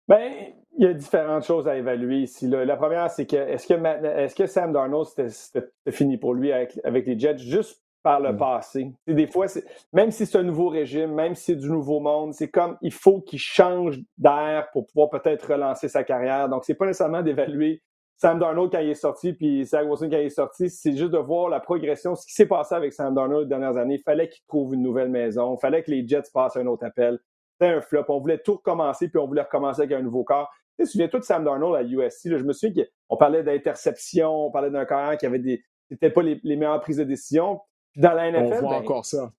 Ben, 0.09 0.33
il 0.79 0.85
y 0.85 0.87
a 0.87 0.95
différentes 0.95 1.45
choses 1.45 1.69
à 1.69 1.77
évaluer 1.77 2.21
ici. 2.21 2.49
La 2.49 2.77
première, 2.77 3.11
c'est 3.11 3.27
que 3.27 3.37
est-ce 3.37 3.67
que, 3.67 3.75
est 3.75 4.35
que 4.35 4.47
Sam 4.47 4.73
Darnold, 4.73 5.09
c'était 5.29 5.69
fini 5.91 6.17
pour 6.17 6.33
lui 6.33 6.53
avec, 6.53 7.07
les 7.07 7.19
Jets? 7.19 7.37
Juste 7.37 7.82
par 8.03 8.21
le 8.21 8.33
mm. 8.33 8.37
passé? 8.37 8.93
des 9.07 9.27
fois, 9.27 9.47
même 9.93 10.11
si 10.11 10.27
c'est 10.27 10.39
un 10.39 10.43
nouveau 10.43 10.69
régime, 10.69 11.13
même 11.13 11.35
si 11.35 11.45
c'est 11.45 11.57
du 11.57 11.71
nouveau 11.71 12.01
monde, 12.01 12.35
c'est 12.35 12.51
comme 12.51 12.77
il 12.83 12.93
faut 12.93 13.21
qu'il 13.21 13.39
change 13.39 13.99
d'air 14.19 14.69
pour 14.73 14.87
pouvoir 14.87 15.11
peut-être 15.11 15.53
relancer 15.53 15.89
sa 15.89 16.05
carrière. 16.05 16.49
Donc, 16.49 16.65
c'est 16.65 16.75
pas 16.75 16.87
nécessairement 16.87 17.23
d'évaluer 17.23 17.83
Sam 18.17 18.39
Darnold 18.39 18.71
quand 18.71 18.79
il 18.79 18.91
est 18.91 18.95
sorti, 18.95 19.33
puis 19.33 19.65
Zach 19.65 19.85
Wilson 19.85 20.09
quand 20.09 20.19
il 20.19 20.27
est 20.27 20.31
sorti, 20.31 20.71
c'est 20.71 20.97
juste 20.97 21.11
de 21.11 21.19
voir 21.19 21.49
la 21.49 21.59
progression, 21.59 22.15
ce 22.15 22.25
qui 22.25 22.33
s'est 22.33 22.47
passé 22.47 22.75
avec 22.75 22.93
Sam 22.93 23.15
Darnold 23.15 23.45
les 23.45 23.49
dernières 23.49 23.77
années. 23.77 23.97
Il 23.97 24.03
fallait 24.03 24.29
qu'il 24.29 24.45
trouve 24.47 24.75
une 24.75 24.83
nouvelle 24.83 25.09
maison, 25.09 25.57
il 25.57 25.61
fallait 25.61 25.83
que 25.83 25.91
les 25.91 26.07
Jets 26.07 26.31
passent 26.33 26.57
un 26.57 26.67
autre 26.67 26.85
appel 26.85 27.19
un 27.67 27.81
flop. 27.81 28.05
On 28.09 28.19
voulait 28.19 28.39
tout 28.39 28.55
recommencer, 28.55 29.09
puis 29.09 29.19
on 29.19 29.27
voulait 29.27 29.43
recommencer 29.43 29.83
avec 29.83 29.93
un 29.93 30.03
nouveau 30.03 30.25
corps. 30.25 30.51
Tu 30.79 30.85
te 30.85 30.91
souviens 30.91 31.09
tout 31.09 31.19
de 31.19 31.25
Sam 31.25 31.45
Darnold 31.45 31.77
à 31.77 31.83
USC? 31.83 32.29
je 32.29 32.45
me 32.45 32.53
souviens 32.53 32.85
qu'on 33.09 33.17
parlait 33.17 33.43
d'interception, 33.43 34.47
on 34.47 34.51
parlait 34.51 34.71
d'un 34.71 34.85
corps 34.85 35.17
qui 35.17 35.27
avait 35.27 35.39
des. 35.39 35.63
C'était 35.91 36.11
pas 36.11 36.23
les, 36.23 36.41
meilleures 36.45 36.81
prises 36.81 36.97
de 36.97 37.05
décision. 37.05 37.61
Puis 37.93 38.03
dans 38.03 38.13
la 38.13 38.31
NFL. 38.31 38.55
On 38.55 38.61
voit 38.61 38.71
ben, 38.71 38.83
encore 38.83 39.05
ça. 39.05 39.33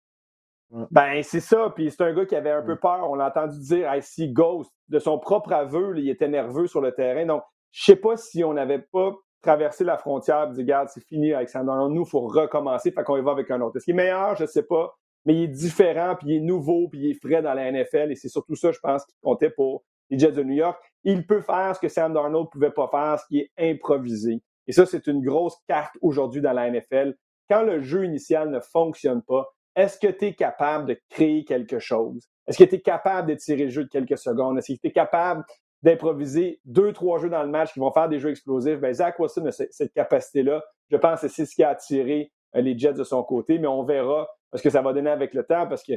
Ben, 0.92 1.22
c'est 1.24 1.40
ça. 1.40 1.72
Puis 1.76 1.92
c'est 1.92 2.02
un 2.02 2.14
gars 2.14 2.26
qui 2.26 2.36
avait 2.36 2.52
un 2.52 2.64
peu 2.64 2.78
peur. 2.78 3.10
On 3.10 3.16
l'a 3.16 3.28
entendu 3.28 3.60
dire 3.60 3.94
I 3.94 4.02
see 4.02 4.32
ghost. 4.32 4.72
De 4.90 5.00
son 5.00 5.20
propre 5.20 5.54
aveu, 5.54 5.98
il 5.98 6.10
était 6.10 6.28
nerveux 6.28 6.68
sur 6.68 6.82
le 6.82 6.92
terrain. 6.92 7.26
Donc, 7.26 7.44
je 7.72 7.84
sais 7.84 7.96
pas 7.96 8.18
si 8.18 8.44
on 8.44 8.54
n'avait 8.54 8.80
pas 8.92 9.14
traversé 9.42 9.84
la 9.84 9.98
frontière 9.98 10.50
et 10.50 10.54
dit, 10.54 10.62
regarde, 10.62 10.90
c'est 10.90 11.06
fini 11.06 11.34
avec 11.34 11.52
Darnold. 11.52 11.94
Nous, 11.94 12.04
il 12.04 12.10
faut 12.10 12.22
recommencer. 12.28 12.92
Fait 12.92 13.04
qu'on 13.04 13.18
y 13.18 13.22
va 13.22 13.32
avec 13.32 13.52
un 13.52 13.60
autre. 13.62 13.78
Est-ce 13.78 13.86
qu'il 13.86 13.94
est 13.94 13.98
meilleur? 13.98 14.36
Je 14.36 14.46
sais 14.46 14.64
pas 14.64 14.96
mais 15.26 15.36
il 15.36 15.44
est 15.44 15.48
différent, 15.48 16.16
puis 16.18 16.30
il 16.30 16.36
est 16.38 16.42
nouveau, 16.42 16.90
puis 16.90 17.00
il 17.00 17.12
est 17.12 17.14
frais 17.14 17.42
dans 17.42 17.54
la 17.54 17.72
NFL. 17.72 18.12
Et 18.12 18.16
c'est 18.16 18.30
surtout 18.30 18.56
ça, 18.56 18.72
je 18.72 18.80
pense, 18.80 19.06
qui 19.06 19.16
comptait 19.22 19.50
pour 19.50 19.84
les 20.10 20.20
Jets 20.20 20.34
de 20.34 20.44
New 20.44 20.56
York. 20.56 20.82
Il 21.04 21.26
peut 21.26 21.42
faire 21.42 21.76
ce 21.76 21.80
que 21.80 21.88
Sam 21.88 22.14
Darnold 22.14 22.46
ne 22.46 22.50
pouvait 22.50 22.72
pas 22.72 22.88
faire, 22.90 23.20
ce 23.20 23.26
qui 23.28 23.40
est 23.40 23.52
improvisé. 23.58 24.42
Et 24.68 24.72
ça, 24.72 24.86
c'est 24.86 25.08
une 25.08 25.22
grosse 25.22 25.58
carte 25.68 25.96
aujourd'hui 26.02 26.42
dans 26.42 26.54
la 26.54 26.70
NFL. 26.70 27.16
Quand 27.50 27.64
le 27.64 27.82
jeu 27.82 28.06
initial 28.06 28.50
ne 28.50 28.60
fonctionne 28.60 29.22
pas, 29.22 29.46
est-ce 29.76 29.98
que 29.98 30.08
tu 30.08 30.26
es 30.26 30.34
capable 30.36 30.86
de 30.88 31.00
créer 31.10 31.44
quelque 31.46 31.80
chose? 31.80 32.28
Est-ce 32.48 32.58
que 32.58 32.70
tu 32.70 32.76
es 32.76 32.82
capable 32.82 33.28
d'étirer 33.28 33.64
le 33.64 33.70
jeu 33.70 33.84
de 33.86 33.90
quelques 33.90 34.18
secondes? 34.18 34.58
Est-ce 34.58 34.74
que 34.74 34.80
tu 34.80 34.88
es 34.88 34.92
capable 34.92 35.44
d'improviser 35.82 36.62
deux, 36.66 36.94
trois 36.94 37.20
jeux 37.20 37.30
dans 37.30 37.44
le 37.44 37.50
match 37.50 37.74
qui 37.74 37.80
vont 37.80 37.92
faire 37.92 38.08
des 38.08 38.20
jeux 38.20 38.30
explosifs? 38.30 38.80
Ben, 38.80 38.94
Zach 38.94 39.18
Wilson 39.20 39.46
a 39.48 39.52
cette 39.52 39.94
capacité-là. 39.94 40.64
Je 40.90 40.98
pense 40.98 41.22
que 41.22 41.28
c'est 41.28 41.46
ce 41.46 41.56
qui 41.56 41.64
a 41.64 41.70
attiré 41.70 42.32
euh, 42.56 42.62
les 42.62 42.78
Jets 42.78 42.94
de 42.94 43.04
son 43.04 43.24
côté, 43.24 43.58
mais 43.58 43.68
on 43.68 43.84
verra 43.84 44.28
ce 44.54 44.62
que 44.62 44.70
ça 44.70 44.82
va 44.82 44.94
donner 44.94 45.10
avec 45.10 45.34
le 45.34 45.44
temps, 45.44 45.68
parce 45.68 45.84
que 45.84 45.94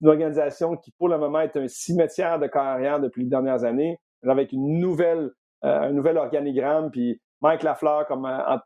une 0.00 0.08
organisation 0.08 0.76
qui, 0.76 0.90
pour 0.98 1.08
le 1.08 1.18
moment, 1.18 1.40
est 1.40 1.56
un 1.56 1.68
cimetière 1.68 2.38
de 2.38 2.48
carrière 2.48 3.00
depuis 3.00 3.22
les 3.22 3.30
dernières 3.30 3.64
années, 3.64 4.00
avec 4.24 4.52
une 4.52 4.80
nouvelle, 4.80 5.30
euh, 5.64 5.80
un 5.80 5.92
nouvel 5.92 6.18
organigramme, 6.18 6.90
puis 6.90 7.20
Mike 7.40 7.62
Lafleur 7.62 8.06
comme 8.06 8.22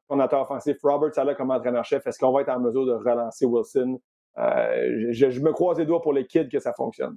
coordinateur 0.06 0.42
offensif, 0.42 0.76
Robert 0.82 1.14
Sala 1.14 1.34
comme 1.34 1.50
entraîneur-chef, 1.50 2.06
est-ce 2.06 2.18
qu'on 2.18 2.32
va 2.32 2.42
être 2.42 2.50
en 2.50 2.60
mesure 2.60 2.86
de 2.86 2.92
relancer 2.92 3.44
Wilson? 3.46 4.00
Euh, 4.38 5.08
je, 5.10 5.40
me 5.40 5.52
croise 5.52 5.78
les 5.78 5.86
doigts 5.86 6.00
pour 6.00 6.12
les 6.12 6.26
kids 6.26 6.48
que 6.48 6.60
ça 6.60 6.72
fonctionne. 6.72 7.16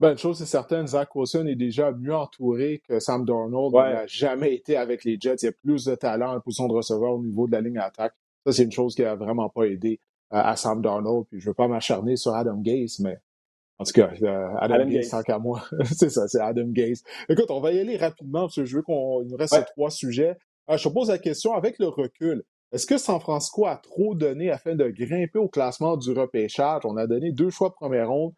Ben, 0.00 0.12
une 0.12 0.18
chose 0.18 0.40
est 0.42 0.46
certaine, 0.46 0.86
Zach 0.86 1.14
Wilson 1.14 1.46
est 1.46 1.54
déjà 1.54 1.92
mieux 1.92 2.14
entouré 2.14 2.82
que 2.86 2.98
Sam 3.00 3.24
Darnold. 3.24 3.72
Il 3.74 3.94
n'a 3.94 4.06
jamais 4.06 4.54
été 4.54 4.76
avec 4.76 5.04
les 5.04 5.16
Jets. 5.18 5.36
Il 5.42 5.46
y 5.46 5.48
a 5.48 5.52
plus 5.52 5.84
de 5.84 5.94
talent 5.94 6.36
en 6.36 6.40
position 6.40 6.68
de 6.68 6.74
receveur 6.74 7.12
au 7.12 7.22
niveau 7.22 7.46
de 7.46 7.52
la 7.52 7.60
ligne 7.60 7.78
attaque. 7.78 8.14
Ça, 8.44 8.52
c'est 8.52 8.64
une 8.64 8.72
chose 8.72 8.94
qui 8.94 9.02
n'a 9.02 9.14
vraiment 9.14 9.48
pas 9.48 9.64
aidé 9.64 10.00
euh, 10.32 10.36
à 10.36 10.56
Sam 10.56 10.82
Darnold. 10.82 11.26
Puis 11.30 11.40
je 11.40 11.46
veux 11.48 11.54
pas 11.54 11.68
m'acharner 11.68 12.16
sur 12.16 12.34
Adam 12.34 12.58
Gaze, 12.58 13.00
mais 13.00 13.18
en 13.78 13.84
tout 13.84 13.92
cas, 13.92 14.10
euh, 14.22 14.48
Adam, 14.60 14.86
Gaze, 14.86 15.10
tant 15.10 15.22
qu'à 15.22 15.38
moi. 15.38 15.64
c'est 15.84 16.10
ça, 16.10 16.28
c'est 16.28 16.40
Adam 16.40 16.68
Gaze. 16.68 17.02
Écoute, 17.28 17.50
on 17.50 17.60
va 17.60 17.72
y 17.72 17.78
aller 17.78 17.96
rapidement 17.96 18.42
parce 18.42 18.56
que 18.56 18.64
je 18.64 18.76
veux 18.76 18.82
qu'on 18.82 19.24
nous 19.24 19.36
reste 19.36 19.64
trois 19.74 19.90
sujets. 19.90 20.36
Euh, 20.70 20.76
je 20.76 20.88
te 20.88 20.92
pose 20.92 21.08
la 21.08 21.18
question 21.18 21.54
avec 21.54 21.78
le 21.78 21.88
recul. 21.88 22.44
Est-ce 22.72 22.86
que 22.86 22.98
San 22.98 23.20
Francisco 23.20 23.66
a 23.66 23.76
trop 23.76 24.14
donné 24.14 24.50
afin 24.50 24.74
de 24.74 24.88
grimper 24.88 25.38
au 25.38 25.48
classement 25.48 25.96
du 25.96 26.12
repêchage? 26.12 26.82
On 26.84 26.96
a 26.96 27.06
donné 27.06 27.32
deux 27.32 27.50
choix 27.50 27.68
de 27.68 27.74
première 27.74 28.08
ronde. 28.08 28.32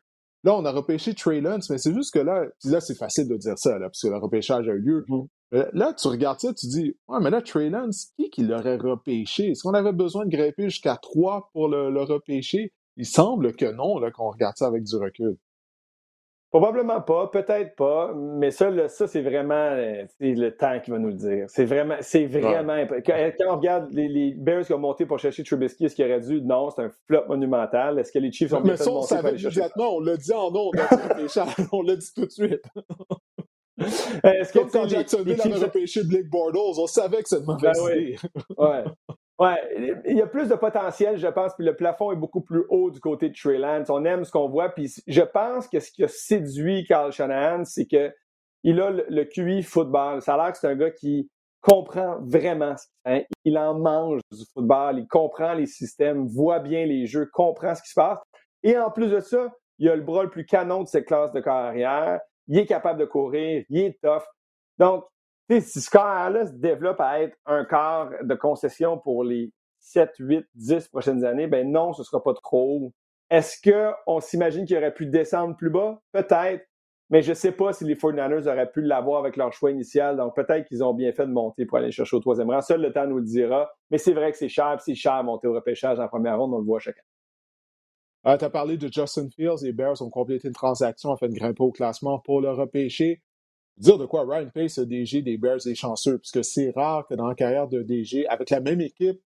Là, 0.44 0.54
on 0.54 0.64
a 0.64 0.70
repêché 0.70 1.14
Trey 1.14 1.40
Lance, 1.40 1.70
mais 1.70 1.78
c'est 1.78 1.92
juste 1.92 2.14
que 2.14 2.20
là, 2.20 2.44
là, 2.64 2.80
c'est 2.80 2.94
facile 2.94 3.28
de 3.28 3.36
dire 3.36 3.58
ça, 3.58 3.78
là, 3.78 3.88
parce 3.88 4.02
que 4.02 4.08
le 4.08 4.18
repêchage 4.18 4.68
a 4.68 4.72
eu 4.72 4.80
lieu. 4.80 5.04
Mm. 5.08 5.22
Euh, 5.54 5.68
là, 5.72 5.92
tu 5.92 6.08
regardes 6.08 6.38
ça, 6.40 6.52
tu 6.54 6.66
dis, 6.66 6.96
ouais, 7.08 7.18
mais 7.20 7.30
là, 7.30 7.40
Trey 7.40 7.70
Lance, 7.70 8.12
qui 8.16 8.30
qui 8.30 8.42
l'aurait 8.42 8.76
repêché? 8.76 9.50
Est-ce 9.50 9.62
qu'on 9.62 9.74
avait 9.74 9.92
besoin 9.92 10.24
de 10.24 10.30
grimper 10.30 10.64
jusqu'à 10.64 10.96
3 10.96 11.50
pour 11.52 11.68
le, 11.68 12.02
repêcher? 12.02 12.72
Il 12.96 13.06
semble 13.06 13.54
que 13.54 13.66
non, 13.66 13.98
là, 13.98 14.10
qu'on 14.10 14.30
regarde 14.30 14.56
ça 14.56 14.66
avec 14.66 14.84
du 14.84 14.96
recul. 14.96 15.36
Probablement 16.50 17.00
pas, 17.02 17.26
peut-être 17.26 17.74
pas, 17.74 18.14
mais 18.14 18.50
ça, 18.50 18.70
ça 18.88 19.08
c'est 19.08 19.20
vraiment 19.20 19.54
euh, 19.54 20.04
le 20.20 20.50
temps 20.50 20.78
qui 20.80 20.92
va 20.92 20.98
nous 20.98 21.08
le 21.08 21.14
dire. 21.14 21.46
C'est 21.48 21.64
vraiment, 21.64 21.96
c'est 22.00 22.26
vraiment. 22.26 22.86
Quand, 23.04 23.30
on 23.48 23.56
regarde 23.56 23.92
les, 23.92 24.32
Bears 24.32 24.64
qui 24.64 24.72
ont 24.72 24.78
monté 24.78 25.06
pour 25.06 25.18
chercher 25.18 25.42
Trubisky, 25.42 25.84
est-ce 25.84 25.96
qu'il 25.96 26.04
aurait 26.04 26.20
dû? 26.20 26.40
Non, 26.40 26.70
c'est 26.70 26.82
un 26.82 26.90
flop 27.06 27.26
monumental. 27.28 27.98
Est-ce 27.98 28.12
que 28.12 28.20
les 28.20 28.30
Chiefs 28.30 28.52
ont 28.52 28.60
bien 28.60 28.72
mais 28.72 28.76
ça, 28.78 28.90
on 28.90 29.02
savait 29.02 29.36
immédiatement, 29.36 29.96
on 29.96 30.00
l'a 30.00 30.16
dit 30.16 30.32
en 30.32 30.50
nom, 30.50 30.70
on 31.72 31.82
l'a 31.82 31.96
dit 31.96 32.14
tout 32.14 32.24
de 32.24 32.30
suite. 32.30 32.62
Euh, 33.78 34.32
est-ce 34.32 34.52
que 34.52 34.70
quand 34.70 34.88
Jacksonville 34.88 35.40
avait 35.40 35.54
repêché 35.56 36.04
Blake 36.04 36.30
Bortles, 36.30 36.78
on 36.78 36.86
savait 36.86 37.22
que 37.22 37.28
c'était 37.28 37.42
une 37.42 37.48
mauvaise 37.48 37.78
ben 37.84 38.00
idée. 38.00 38.16
ouais. 38.56 38.84
Ouais, 39.38 40.02
il 40.06 40.16
y 40.16 40.22
a 40.22 40.26
plus 40.26 40.48
de 40.48 40.54
potentiel, 40.54 41.18
je 41.18 41.26
pense, 41.26 41.54
puis 41.54 41.64
le 41.64 41.76
plafond 41.76 42.10
est 42.10 42.16
beaucoup 42.16 42.40
plus 42.40 42.64
haut 42.70 42.90
du 42.90 43.00
côté 43.00 43.28
de 43.28 43.34
Trey 43.34 43.58
Lance. 43.58 43.90
On 43.90 44.04
aime 44.04 44.24
ce 44.24 44.32
qu'on 44.32 44.48
voit, 44.48 44.70
puis 44.70 44.90
je 45.06 45.22
pense 45.22 45.68
que 45.68 45.78
ce 45.78 45.90
qui 45.90 46.04
a 46.04 46.08
séduit 46.08 46.84
Carl 46.84 47.12
Shanahan, 47.12 47.64
c'est 47.64 47.86
que 47.86 48.12
il 48.62 48.80
a 48.80 48.90
le, 48.90 49.24
QI 49.24 49.62
football. 49.62 50.22
Ça 50.22 50.34
a 50.34 50.36
l'air 50.38 50.52
que 50.52 50.58
c'est 50.58 50.66
un 50.66 50.74
gars 50.74 50.90
qui 50.90 51.30
comprend 51.60 52.18
vraiment 52.22 52.74
fait. 53.06 53.26
Il 53.44 53.58
en 53.58 53.78
mange 53.78 54.20
du 54.32 54.42
football, 54.54 54.98
il 54.98 55.06
comprend 55.06 55.52
les 55.52 55.66
systèmes, 55.66 56.26
voit 56.26 56.58
bien 56.58 56.86
les 56.86 57.06
jeux, 57.06 57.28
comprend 57.32 57.74
ce 57.74 57.82
qui 57.82 57.90
se 57.90 57.94
passe. 57.94 58.18
Et 58.62 58.76
en 58.78 58.90
plus 58.90 59.10
de 59.10 59.20
ça, 59.20 59.52
il 59.78 59.88
a 59.90 59.96
le 59.96 60.02
bras 60.02 60.22
le 60.22 60.30
plus 60.30 60.46
canon 60.46 60.82
de 60.82 60.88
cette 60.88 61.06
classe 61.06 61.32
de 61.32 61.40
carrière 61.40 62.20
il 62.48 62.58
est 62.58 62.66
capable 62.66 63.00
de 63.00 63.04
courir, 63.04 63.64
il 63.68 63.78
est 63.78 63.98
tough. 64.02 64.22
Donc, 64.78 65.04
si 65.48 65.80
ce 65.80 65.90
corps-là 65.90 66.46
se 66.46 66.52
développe 66.52 67.00
à 67.00 67.22
être 67.22 67.36
un 67.46 67.64
corps 67.64 68.10
de 68.22 68.34
concession 68.34 68.98
pour 68.98 69.24
les 69.24 69.52
7, 69.78 70.10
8, 70.18 70.46
10 70.54 70.88
prochaines 70.88 71.24
années, 71.24 71.46
ben 71.46 71.70
non, 71.70 71.92
ce 71.92 72.02
ne 72.02 72.04
sera 72.04 72.22
pas 72.22 72.34
trop. 72.34 72.92
Est-ce 73.30 73.60
qu'on 73.62 74.20
s'imagine 74.20 74.64
qu'il 74.64 74.76
aurait 74.76 74.94
pu 74.94 75.06
descendre 75.06 75.56
plus 75.56 75.70
bas? 75.70 76.00
Peut-être. 76.12 76.66
Mais 77.08 77.22
je 77.22 77.30
ne 77.30 77.34
sais 77.34 77.52
pas 77.52 77.72
si 77.72 77.84
les 77.84 77.94
49ers 77.94 78.48
auraient 78.48 78.70
pu 78.70 78.82
l'avoir 78.82 79.20
avec 79.20 79.36
leur 79.36 79.52
choix 79.52 79.70
initial. 79.70 80.16
Donc, 80.16 80.34
peut-être 80.34 80.66
qu'ils 80.66 80.82
ont 80.82 80.92
bien 80.92 81.12
fait 81.12 81.26
de 81.26 81.32
monter 81.32 81.64
pour 81.64 81.78
aller 81.78 81.92
chercher 81.92 82.16
au 82.16 82.20
troisième 82.20 82.50
rang. 82.50 82.60
Seul 82.60 82.80
le 82.80 82.92
temps 82.92 83.06
nous 83.06 83.18
le 83.18 83.24
dira. 83.24 83.70
Mais 83.90 83.98
c'est 83.98 84.12
vrai 84.12 84.32
que 84.32 84.38
c'est 84.38 84.48
cher. 84.48 84.76
C'est 84.80 84.96
cher 84.96 85.22
monter 85.22 85.46
au 85.46 85.54
repêchage 85.54 86.00
en 86.00 86.08
première 86.08 86.38
ronde. 86.38 86.52
On 86.54 86.58
le 86.58 86.64
voit 86.64 86.80
chacun. 86.80 87.02
Euh, 88.26 88.36
tu 88.36 88.44
as 88.44 88.50
parlé 88.50 88.76
de 88.76 88.92
Justin 88.92 89.28
Fields. 89.30 89.62
Les 89.62 89.72
Bears 89.72 90.02
ont 90.02 90.10
complété 90.10 90.48
une 90.48 90.54
transaction 90.54 91.12
afin 91.12 91.28
de 91.28 91.34
grimper 91.34 91.62
au 91.62 91.70
classement 91.70 92.18
pour 92.18 92.40
le 92.40 92.50
repêcher. 92.50 93.22
Dire 93.78 93.98
de 93.98 94.06
quoi 94.06 94.24
Ryan 94.26 94.48
Pace, 94.52 94.78
le 94.78 94.86
DG 94.86 95.22
des 95.22 95.36
Bears, 95.36 95.66
est 95.66 95.74
chanceux, 95.74 96.18
puisque 96.18 96.44
c'est 96.44 96.70
rare 96.70 97.06
que 97.06 97.14
dans 97.14 97.26
la 97.26 97.34
carrière 97.34 97.68
de 97.68 97.82
DG, 97.82 98.26
avec 98.28 98.50
la 98.50 98.60
même 98.60 98.80
équipe, 98.80 99.20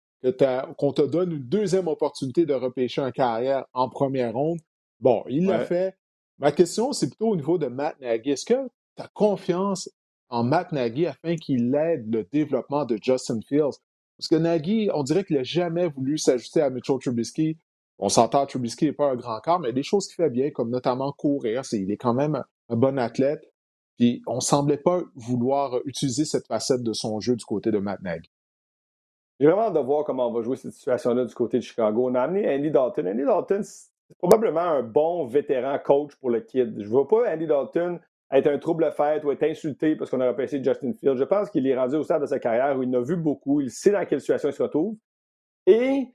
qu'on 0.78 0.92
te 0.92 1.02
donne 1.02 1.32
une 1.32 1.48
deuxième 1.48 1.88
opportunité 1.88 2.46
de 2.46 2.54
repêcher 2.54 3.02
un 3.02 3.12
carrière 3.12 3.66
en 3.74 3.90
première 3.90 4.34
ronde. 4.34 4.60
Bon, 5.00 5.24
il 5.30 5.46
l'a 5.46 5.66
fait. 5.66 5.96
Ma 6.40 6.52
question, 6.52 6.92
c'est 6.92 7.08
plutôt 7.08 7.30
au 7.30 7.36
niveau 7.36 7.58
de 7.58 7.68
Matt 7.68 8.00
Nagy. 8.02 8.32
Est-ce 8.32 8.46
que 8.46 8.68
tu 8.98 9.04
as 9.04 9.08
confiance 9.14 9.90
en 10.30 10.44
Matt 10.44 10.72
Nagy 10.72 11.08
afin 11.08 11.36
qu'il 11.36 11.74
aide 11.76 12.14
le 12.14 12.26
développement 12.32 12.86
de 12.86 12.98
Justin 13.02 13.40
Fields? 13.48 13.78
Parce 14.18 14.28
que 14.28 14.36
Nagy, 14.36 14.90
on 14.94 15.04
dirait 15.04 15.24
qu'il 15.24 15.38
n'a 15.38 15.44
jamais 15.44 15.88
voulu 15.88 16.18
s'ajuster 16.18 16.62
à 16.62 16.70
Mitchell 16.70 16.98
Trubisky. 17.00 17.58
On 17.98 18.10
s'entend, 18.10 18.46
Trubisky 18.46 18.86
n'est 18.86 18.94
pas 18.94 19.12
un 19.12 19.16
grand 19.16 19.40
corps, 19.40 19.60
mais 19.60 19.72
des 19.72 19.84
choses 19.84 20.08
qu'il 20.08 20.16
fait 20.16 20.30
bien, 20.30 20.52
comme 20.52 20.70
notamment 20.70 21.14
courir. 21.14 21.62
il 21.72 21.92
est 21.92 21.98
quand 21.98 22.14
même 22.14 22.44
un 22.68 22.76
bon 22.76 22.98
athlète. 22.98 23.49
Puis 24.00 24.22
on 24.28 24.40
semblait 24.40 24.78
pas 24.78 25.02
vouloir 25.16 25.76
utiliser 25.84 26.24
cette 26.24 26.48
facette 26.48 26.84
de 26.84 26.94
son 26.94 27.20
jeu 27.20 27.36
du 27.36 27.44
côté 27.44 27.70
de 27.70 27.80
Matt 27.80 28.02
Nagy. 28.02 28.32
J'ai 29.40 29.48
vraiment 29.48 29.64
hâte 29.64 29.74
de 29.74 29.80
voir 29.80 30.06
comment 30.06 30.30
on 30.30 30.34
va 30.34 30.42
jouer 30.42 30.56
cette 30.56 30.72
situation-là 30.72 31.26
du 31.26 31.36
côté 31.36 31.58
de 31.58 31.64
Chicago. 31.64 32.10
On 32.10 32.16
a 32.16 32.22
amené 32.22 32.50
Andy 32.50 32.72
Dalton. 32.72 33.08
Andy 33.08 33.24
Dalton, 33.24 33.62
c'est 33.62 34.18
probablement 34.18 34.62
un 34.62 34.84
bon 34.84 35.26
vétéran 35.26 35.78
coach 35.84 36.16
pour 36.16 36.30
le 36.30 36.40
kid. 36.40 36.76
Je 36.78 36.84
ne 36.84 36.88
vois 36.88 37.08
pas 37.08 37.34
Andy 37.34 37.46
Dalton 37.46 38.00
être 38.32 38.48
un 38.48 38.58
trouble 38.58 38.90
fait 38.96 39.24
ou 39.26 39.32
être 39.32 39.44
insulté 39.44 39.96
parce 39.98 40.10
qu'on 40.10 40.22
a 40.22 40.28
repêché 40.30 40.64
Justin 40.64 40.94
Fields. 40.94 41.18
Je 41.18 41.24
pense 41.26 41.50
qu'il 41.50 41.68
est 41.68 41.76
rendu 41.76 41.96
au 41.96 42.04
stade 42.04 42.22
de 42.22 42.28
sa 42.28 42.40
carrière 42.40 42.78
où 42.78 42.84
il 42.84 42.96
a 42.96 43.02
vu 43.02 43.18
beaucoup, 43.18 43.60
il 43.60 43.70
sait 43.70 43.92
dans 43.92 44.06
quelle 44.06 44.22
situation 44.22 44.50
il 44.50 44.54
se 44.54 44.64
retrouve. 44.64 44.96
Et 45.66 46.08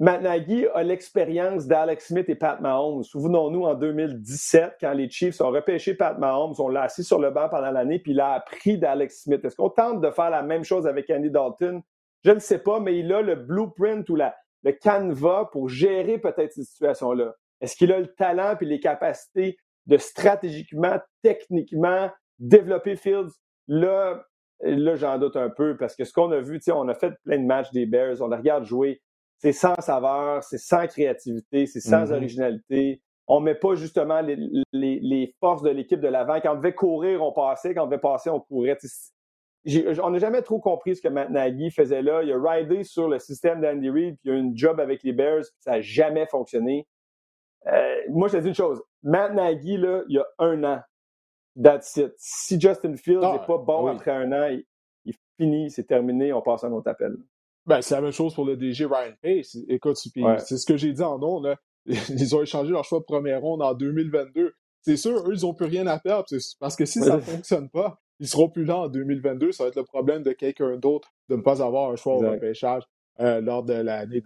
Matt 0.00 0.22
Nagy 0.22 0.68
a 0.74 0.84
l'expérience 0.84 1.66
d'Alex 1.66 2.06
Smith 2.06 2.28
et 2.28 2.36
Pat 2.36 2.60
Mahomes. 2.60 3.02
Souvenons-nous, 3.02 3.64
en 3.64 3.74
2017, 3.74 4.76
quand 4.80 4.92
les 4.92 5.10
Chiefs 5.10 5.40
ont 5.40 5.50
repêché 5.50 5.94
Pat 5.94 6.16
Mahomes, 6.16 6.54
on 6.60 6.68
l'a 6.68 6.82
assis 6.82 7.02
sur 7.02 7.18
le 7.18 7.32
banc 7.32 7.48
pendant 7.48 7.72
l'année, 7.72 7.98
puis 7.98 8.12
il 8.12 8.20
a 8.20 8.34
appris 8.34 8.78
d'Alex 8.78 9.24
Smith. 9.24 9.44
Est-ce 9.44 9.56
qu'on 9.56 9.70
tente 9.70 10.00
de 10.00 10.10
faire 10.12 10.30
la 10.30 10.42
même 10.42 10.62
chose 10.62 10.86
avec 10.86 11.10
Andy 11.10 11.30
Dalton? 11.30 11.82
Je 12.22 12.30
ne 12.30 12.38
sais 12.38 12.60
pas, 12.60 12.78
mais 12.78 12.96
il 12.96 13.12
a 13.12 13.22
le 13.22 13.34
blueprint 13.34 14.08
ou 14.08 14.14
la, 14.14 14.36
le 14.62 14.70
canevas 14.70 15.46
pour 15.50 15.68
gérer 15.68 16.18
peut-être 16.18 16.52
ces 16.52 16.62
situations-là. 16.62 17.34
Est-ce 17.60 17.74
qu'il 17.74 17.92
a 17.92 17.98
le 17.98 18.14
talent 18.14 18.54
et 18.60 18.64
les 18.64 18.78
capacités 18.78 19.58
de 19.86 19.96
stratégiquement, 19.96 21.00
techniquement 21.24 22.08
développer 22.38 22.94
Fields? 22.94 23.32
Là, 23.66 24.22
là 24.60 24.94
j'en 24.94 25.18
doute 25.18 25.34
un 25.34 25.50
peu 25.50 25.76
parce 25.76 25.96
que 25.96 26.04
ce 26.04 26.12
qu'on 26.12 26.30
a 26.30 26.38
vu, 26.38 26.60
on 26.68 26.86
a 26.86 26.94
fait 26.94 27.14
plein 27.24 27.38
de 27.38 27.46
matchs 27.46 27.72
des 27.72 27.86
Bears, 27.86 28.20
on 28.20 28.28
les 28.28 28.36
regarde 28.36 28.64
jouer 28.64 29.02
c'est 29.38 29.52
sans 29.52 29.80
saveur, 29.80 30.42
c'est 30.42 30.58
sans 30.58 30.86
créativité, 30.86 31.66
c'est 31.66 31.80
sans 31.80 32.04
mm-hmm. 32.04 32.14
originalité. 32.14 33.02
On 33.28 33.40
met 33.40 33.54
pas 33.54 33.74
justement 33.74 34.20
les, 34.20 34.36
les, 34.72 35.34
forces 35.38 35.62
de 35.62 35.70
l'équipe 35.70 36.00
de 36.00 36.08
l'avant. 36.08 36.40
Quand 36.40 36.54
on 36.54 36.56
devait 36.56 36.74
courir, 36.74 37.22
on 37.22 37.32
passait. 37.32 37.74
Quand 37.74 37.84
on 37.84 37.86
devait 37.86 37.98
passer, 37.98 38.30
on 38.30 38.40
courait. 38.40 38.78
On 40.02 40.10
n'a 40.10 40.18
jamais 40.18 40.40
trop 40.42 40.58
compris 40.60 40.96
ce 40.96 41.02
que 41.02 41.08
Matt 41.08 41.28
Nagy 41.30 41.70
faisait 41.70 42.00
là. 42.00 42.22
Il 42.22 42.32
a 42.32 42.38
ridé 42.38 42.84
sur 42.84 43.06
le 43.06 43.18
système 43.18 43.60
d'Andy 43.60 43.90
Reid, 43.90 44.16
puis 44.16 44.30
il 44.30 44.30
a 44.30 44.34
eu 44.34 44.40
une 44.40 44.56
job 44.56 44.80
avec 44.80 45.02
les 45.02 45.12
Bears, 45.12 45.42
puis 45.42 45.60
ça 45.60 45.72
n'a 45.72 45.80
jamais 45.82 46.26
fonctionné. 46.26 46.88
Euh, 47.66 47.96
moi, 48.08 48.28
je 48.28 48.38
te 48.38 48.42
dis 48.42 48.48
une 48.48 48.54
chose. 48.54 48.82
Matt 49.02 49.34
Nagy, 49.34 49.76
là, 49.76 50.02
il 50.08 50.14
y 50.14 50.18
a 50.18 50.26
un 50.38 50.64
an, 50.64 50.80
that's 51.62 51.96
it. 51.98 52.14
Si 52.16 52.58
Justin 52.58 52.96
Fields 52.96 53.20
n'est 53.20 53.40
ah, 53.40 53.44
pas 53.46 53.58
bon 53.58 53.88
après 53.88 54.10
un 54.10 54.32
an, 54.32 54.48
il, 54.48 54.64
il 55.04 55.14
finit, 55.38 55.70
c'est 55.70 55.84
terminé, 55.84 56.32
on 56.32 56.40
passe 56.40 56.64
à 56.64 56.68
un 56.68 56.72
autre 56.72 56.88
appel. 56.88 57.14
Ben, 57.68 57.82
c'est 57.82 57.94
la 57.94 58.00
même 58.00 58.12
chose 58.12 58.34
pour 58.34 58.46
le 58.46 58.56
DG 58.56 58.86
Ryan 58.86 59.12
Pace. 59.22 59.58
Écoute, 59.68 59.96
c'est 59.96 60.56
ce 60.56 60.64
que 60.64 60.78
j'ai 60.78 60.92
dit 60.92 61.02
en 61.02 61.18
nom. 61.18 61.42
Ils 61.86 62.34
ont 62.34 62.42
échangé 62.42 62.70
leur 62.70 62.84
choix 62.84 62.98
de 62.98 63.04
première 63.04 63.42
ronde 63.42 63.60
en 63.62 63.74
2022. 63.74 64.54
C'est 64.80 64.96
sûr, 64.96 65.28
eux, 65.28 65.34
ils 65.34 65.42
n'ont 65.42 65.52
plus 65.52 65.66
rien 65.66 65.86
à 65.86 65.98
perdre. 65.98 66.24
Parce 66.60 66.76
que 66.76 66.86
si 66.86 67.00
ça 67.00 67.16
ne 67.16 67.20
fonctionne 67.20 67.68
pas, 67.68 68.00
ils 68.20 68.26
seront 68.26 68.48
plus 68.48 68.64
là 68.64 68.78
en 68.78 68.88
2022. 68.88 69.52
Ça 69.52 69.64
va 69.64 69.68
être 69.68 69.76
le 69.76 69.84
problème 69.84 70.22
de 70.22 70.32
quelqu'un 70.32 70.76
d'autre 70.78 71.12
de 71.28 71.36
ne 71.36 71.42
pas 71.42 71.62
avoir 71.62 71.90
un 71.90 71.96
choix 71.96 72.14
au 72.14 72.20
repêchage 72.20 72.84
euh, 73.20 73.42
lors 73.42 73.62
de 73.62 73.74
l'année 73.74 74.22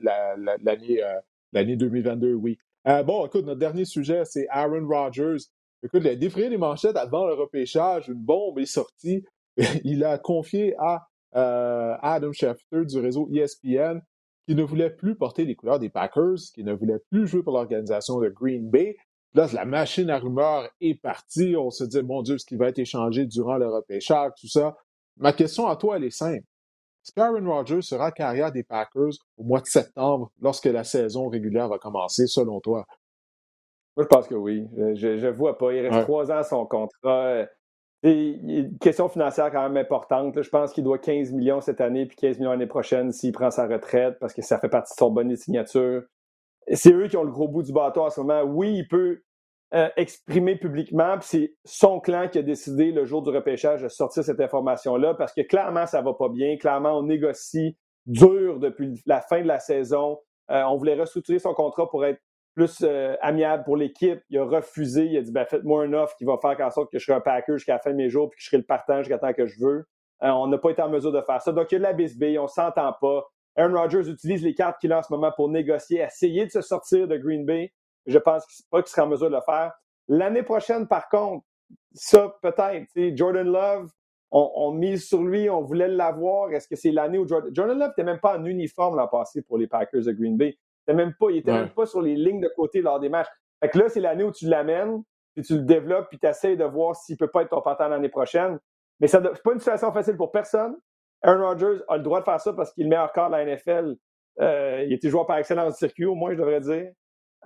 l'année 0.00 1.02
euh, 1.02 1.20
l'année 1.52 1.76
2022, 1.76 2.34
oui. 2.34 2.58
Euh, 2.86 3.02
bon, 3.02 3.26
écoute, 3.26 3.44
notre 3.44 3.58
dernier 3.58 3.86
sujet, 3.86 4.22
c'est 4.24 4.46
Aaron 4.50 4.86
Rodgers. 4.86 5.38
Écoute, 5.82 6.02
il 6.04 6.08
a 6.08 6.14
défrayé 6.14 6.48
les 6.48 6.58
manchettes 6.58 6.96
avant 6.96 7.26
le 7.26 7.34
repêchage. 7.34 8.08
Une 8.08 8.22
bombe 8.22 8.58
est 8.60 8.66
sortie. 8.66 9.24
il 9.84 10.04
a 10.04 10.18
confié 10.18 10.74
à 10.78 11.08
euh, 11.36 11.96
Adam 12.02 12.32
Schefter 12.32 12.84
du 12.84 12.98
réseau 12.98 13.28
ESPN, 13.32 14.00
qui 14.46 14.54
ne 14.54 14.62
voulait 14.62 14.90
plus 14.90 15.16
porter 15.16 15.44
les 15.44 15.54
couleurs 15.54 15.78
des 15.78 15.88
Packers, 15.88 16.36
qui 16.54 16.64
ne 16.64 16.72
voulait 16.72 17.00
plus 17.10 17.26
jouer 17.26 17.42
pour 17.42 17.54
l'organisation 17.54 18.20
de 18.20 18.28
Green 18.28 18.68
Bay. 18.68 18.96
Là, 19.34 19.48
la 19.52 19.64
machine 19.64 20.10
à 20.10 20.18
rumeurs 20.18 20.68
est 20.80 21.00
partie. 21.00 21.56
On 21.56 21.70
se 21.70 21.84
dit, 21.84 22.02
mon 22.02 22.22
Dieu, 22.22 22.38
ce 22.38 22.46
qui 22.46 22.56
va 22.56 22.68
être 22.68 22.78
échangé 22.78 23.26
durant 23.26 23.56
le 23.56 23.68
repêchage, 23.68 24.32
tout 24.40 24.48
ça. 24.48 24.76
Ma 25.16 25.32
question 25.32 25.66
à 25.66 25.76
toi, 25.76 25.96
elle 25.96 26.04
est 26.04 26.10
simple. 26.10 26.44
Est-ce 27.04 27.12
qu'Aaron 27.12 27.46
Rodgers 27.46 27.82
sera 27.82 28.12
carrière 28.12 28.52
des 28.52 28.62
Packers 28.62 29.12
au 29.36 29.44
mois 29.44 29.60
de 29.60 29.66
septembre, 29.66 30.30
lorsque 30.40 30.66
la 30.66 30.84
saison 30.84 31.28
régulière 31.28 31.68
va 31.68 31.78
commencer, 31.78 32.26
selon 32.26 32.60
toi? 32.60 32.86
Moi, 33.96 34.04
je 34.04 34.08
pense 34.08 34.26
que 34.26 34.34
oui. 34.34 34.66
Je 34.76 35.08
ne 35.08 35.30
vois 35.30 35.58
pas. 35.58 35.72
Il 35.72 35.86
reste 35.86 36.02
trois 36.04 36.30
ans 36.30 36.38
à 36.38 36.44
son 36.44 36.64
contrat. 36.66 37.44
Une 38.04 38.76
question 38.78 39.08
financière 39.08 39.50
quand 39.50 39.62
même 39.62 39.78
importante. 39.78 40.40
Je 40.40 40.50
pense 40.50 40.72
qu'il 40.72 40.84
doit 40.84 40.98
15 40.98 41.32
millions 41.32 41.62
cette 41.62 41.80
année 41.80 42.04
puis 42.04 42.16
15 42.16 42.38
millions 42.38 42.50
l'année 42.50 42.66
prochaine 42.66 43.12
s'il 43.12 43.32
prend 43.32 43.50
sa 43.50 43.66
retraite 43.66 44.18
parce 44.20 44.34
que 44.34 44.42
ça 44.42 44.58
fait 44.58 44.68
partie 44.68 44.92
de 44.92 44.98
son 44.98 45.10
bonnet 45.10 45.34
de 45.34 45.38
signature. 45.38 46.02
C'est 46.70 46.92
eux 46.92 47.08
qui 47.08 47.16
ont 47.16 47.24
le 47.24 47.30
gros 47.30 47.48
bout 47.48 47.62
du 47.62 47.72
bâton 47.72 48.04
en 48.04 48.10
ce 48.10 48.20
moment. 48.20 48.42
Oui, 48.42 48.74
il 48.76 48.88
peut 48.88 49.22
euh, 49.74 49.88
exprimer 49.96 50.56
publiquement, 50.56 51.18
puis 51.18 51.26
c'est 51.26 51.56
son 51.64 51.98
clan 51.98 52.28
qui 52.28 52.38
a 52.38 52.42
décidé 52.42 52.92
le 52.92 53.06
jour 53.06 53.22
du 53.22 53.30
repêchage 53.30 53.82
de 53.82 53.88
sortir 53.88 54.22
cette 54.22 54.40
information-là 54.40 55.14
parce 55.14 55.32
que 55.32 55.40
clairement, 55.40 55.86
ça 55.86 56.02
va 56.02 56.12
pas 56.12 56.28
bien. 56.28 56.58
Clairement, 56.58 56.98
on 56.98 57.04
négocie 57.04 57.76
dur 58.06 58.60
depuis 58.60 59.02
la 59.06 59.22
fin 59.22 59.40
de 59.40 59.48
la 59.48 59.58
saison. 59.58 60.20
Euh, 60.50 60.62
on 60.64 60.76
voulait 60.76 60.94
restructurer 60.94 61.38
son 61.38 61.54
contrat 61.54 61.88
pour 61.88 62.04
être 62.04 62.20
plus 62.54 62.82
euh, 62.82 63.16
amiable 63.20 63.64
pour 63.64 63.76
l'équipe. 63.76 64.20
Il 64.30 64.38
a 64.38 64.44
refusé. 64.44 65.06
Il 65.06 65.16
a 65.16 65.22
dit 65.22 65.32
ben, 65.32 65.44
faites-moi 65.44 65.84
un 65.84 65.92
offre 65.92 66.16
qui 66.16 66.24
va 66.24 66.38
faire 66.40 66.58
en 66.66 66.70
sorte 66.70 66.90
que 66.90 66.98
je 66.98 67.04
serai 67.04 67.16
un 67.16 67.20
Packer 67.20 67.54
jusqu'à 67.54 67.74
la 67.74 67.78
fin 67.80 67.90
de 67.90 67.96
mes 67.96 68.08
jours 68.08 68.30
puis 68.30 68.38
que 68.38 68.42
je 68.42 68.48
serai 68.48 68.58
le 68.58 68.64
partant 68.64 68.98
jusqu'à 68.98 69.18
temps 69.18 69.32
que 69.32 69.46
je 69.46 69.60
veux. 69.60 69.86
Euh, 70.22 70.28
on 70.28 70.46
n'a 70.46 70.58
pas 70.58 70.70
été 70.70 70.80
en 70.82 70.88
mesure 70.88 71.12
de 71.12 71.20
faire 71.22 71.42
ça. 71.42 71.52
Donc, 71.52 71.70
il 71.72 71.74
y 71.74 71.76
a 71.76 71.78
de 71.80 71.84
la 71.84 71.92
bisbille, 71.92 72.38
on 72.38 72.46
s'entend 72.46 72.94
pas. 73.00 73.24
Aaron 73.56 73.74
Rodgers 73.74 74.08
utilise 74.08 74.42
les 74.42 74.54
cartes 74.54 74.80
qu'il 74.80 74.92
a 74.92 74.98
en 74.98 75.02
ce 75.02 75.12
moment 75.12 75.32
pour 75.36 75.48
négocier, 75.48 76.00
essayer 76.00 76.46
de 76.46 76.50
se 76.50 76.60
sortir 76.60 77.06
de 77.06 77.16
Green 77.16 77.44
Bay. 77.44 77.72
Je 78.06 78.18
pense 78.18 78.44
pas 78.70 78.82
qu'il 78.82 78.90
sera 78.90 79.06
en 79.06 79.10
mesure 79.10 79.30
de 79.30 79.36
le 79.36 79.42
faire. 79.44 79.72
L'année 80.08 80.42
prochaine, 80.42 80.86
par 80.86 81.08
contre, 81.08 81.44
ça 81.92 82.34
peut-être. 82.42 82.86
Jordan 83.16 83.46
Love, 83.46 83.90
on, 84.30 84.72
mise 84.72 85.06
sur 85.06 85.22
lui, 85.22 85.48
on 85.48 85.62
voulait 85.62 85.88
l'avoir. 85.88 86.50
Est-ce 86.50 86.68
que 86.68 86.76
c'est 86.76 86.90
l'année 86.90 87.18
où 87.18 87.26
Jordan, 87.26 87.54
Jordan 87.54 87.78
Love 87.78 87.88
n'était 87.88 88.04
même 88.04 88.20
pas 88.20 88.38
en 88.38 88.44
uniforme 88.44 88.96
l'an 88.96 89.08
passé 89.08 89.42
pour 89.42 89.58
les 89.58 89.68
Packers 89.68 90.04
de 90.04 90.12
Green 90.12 90.36
Bay? 90.36 90.58
Même 90.92 91.14
pas, 91.18 91.30
il 91.30 91.38
était 91.38 91.52
même 91.52 91.70
pas 91.70 91.86
sur 91.86 92.02
les 92.02 92.14
lignes 92.14 92.40
de 92.40 92.50
côté 92.54 92.82
lors 92.82 93.00
des 93.00 93.08
matchs. 93.08 93.28
Fait 93.60 93.68
que 93.70 93.78
là, 93.78 93.88
c'est 93.88 94.00
l'année 94.00 94.24
où 94.24 94.32
tu 94.32 94.46
l'amènes, 94.46 95.02
puis 95.34 95.44
tu 95.44 95.54
le 95.54 95.62
développes, 95.62 96.08
puis 96.08 96.18
tu 96.18 96.26
essaies 96.26 96.56
de 96.56 96.64
voir 96.64 96.94
s'il 96.94 97.16
peut 97.16 97.30
pas 97.30 97.42
être 97.42 97.50
ton 97.50 97.62
partant 97.62 97.88
l'année 97.88 98.08
prochaine. 98.08 98.58
Mais 99.00 99.06
ce 99.06 99.16
n'est 99.16 99.30
pas 99.30 99.52
une 99.52 99.58
situation 99.58 99.92
facile 99.92 100.16
pour 100.16 100.30
personne. 100.30 100.76
Aaron 101.22 101.46
Rodgers 101.46 101.82
a 101.88 101.96
le 101.96 102.02
droit 102.02 102.20
de 102.20 102.24
faire 102.24 102.40
ça 102.40 102.52
parce 102.52 102.72
qu'il 102.72 102.82
est 102.82 102.84
le 102.84 102.90
meilleur 102.90 103.12
corps 103.12 103.30
de 103.30 103.36
la 103.36 103.44
NFL. 103.44 103.96
Euh, 104.40 104.84
il 104.86 104.92
était 104.92 105.08
joueur 105.08 105.26
par 105.26 105.38
excellence 105.38 105.74
du 105.74 105.78
circuit, 105.78 106.04
au 106.04 106.14
moins, 106.14 106.32
je 106.32 106.38
devrais 106.38 106.60
dire. 106.60 106.90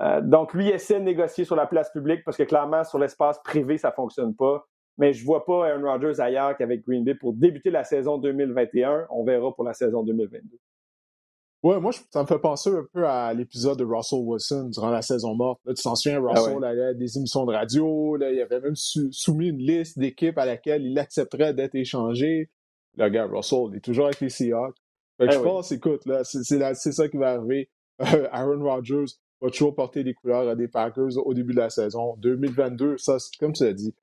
Euh, 0.01 0.21
donc, 0.21 0.55
lui 0.55 0.69
essaie 0.69 0.99
de 0.99 1.05
négocier 1.05 1.45
sur 1.45 1.57
la 1.57 1.67
place 1.67 1.91
publique 1.91 2.25
parce 2.25 2.37
que 2.37 2.43
clairement, 2.43 2.85
sur 2.85 2.99
l'espace 2.99 3.41
privé, 3.43 3.79
ça 3.79 3.93
fonctionne 3.93 4.35
pas. 4.35 4.67
Mais 4.97 5.13
je 5.13 5.25
vois 5.25 5.45
pas 5.45 5.69
Aaron 5.69 5.85
Rodgers 5.85 6.21
ailleurs 6.21 6.57
qu'avec 6.57 6.85
Green 6.85 7.05
Bay 7.05 7.15
pour 7.15 7.33
débuter 7.33 7.71
la 7.71 7.85
saison 7.85 8.19
2021. 8.19 9.07
On 9.11 9.25
verra 9.25 9.55
pour 9.55 9.65
la 9.65 9.73
saison 9.73 10.03
2022. 10.03 10.59
Ouais, 11.63 11.81
moi, 11.81 11.91
ça 12.11 12.23
me 12.23 12.27
fait 12.27 12.39
penser 12.39 12.71
un 12.71 12.87
peu 12.93 13.07
à 13.07 13.35
l'épisode 13.35 13.79
de 13.79 13.85
Russell 13.85 14.21
Wilson 14.23 14.71
durant 14.73 14.91
la 14.91 15.03
saison 15.03 15.35
morte. 15.35 15.61
Là, 15.65 15.75
tu 15.75 15.83
t'en 15.83 15.97
souviens, 15.97 16.23
ah 16.25 16.41
Russell 16.41 16.63
allait 16.63 16.87
à 16.87 16.95
des 16.95 17.19
émissions 17.19 17.45
de 17.47 17.53
radio. 17.53 18.17
Là, 18.17 18.31
il 18.31 18.41
avait 18.41 18.61
même 18.61 18.77
soumis 18.77 19.49
une 19.49 19.59
liste 19.59 19.99
d'équipes 19.99 20.39
à 20.39 20.47
laquelle 20.47 20.87
il 20.87 20.97
accepterait 20.99 21.55
d'être 21.55 21.75
échangé. 21.75 22.49
Le 22.97 23.09
gars, 23.09 23.27
Russell, 23.27 23.71
il 23.71 23.77
est 23.77 23.81
toujours 23.81 24.07
avec 24.07 24.21
les 24.21 24.29
Seahawks. 24.29 24.77
Fait 25.19 25.27
que 25.27 25.33
ah 25.33 25.35
je 25.35 25.41
pense, 25.41 25.73
écoute, 25.73 26.07
là, 26.07 26.23
c'est 26.23 26.93
ça 26.93 27.09
qui 27.09 27.17
va 27.17 27.31
arriver. 27.33 27.69
Aaron 27.99 28.63
Rodgers 28.63 29.07
va 29.41 29.51
toujours 29.51 29.75
porter 29.75 30.05
les 30.05 30.15
couleurs 30.15 30.49
à 30.49 30.55
des 30.55 30.69
Packers 30.69 31.17
au 31.25 31.35
début 31.35 31.55
de 31.55 31.59
la 31.59 31.71
saison. 31.71 32.15
2022, 32.19 32.99
ça, 32.99 33.17
comme 33.41 33.53
tu 33.53 33.65
l'as 33.65 33.73
dit, 33.73 33.95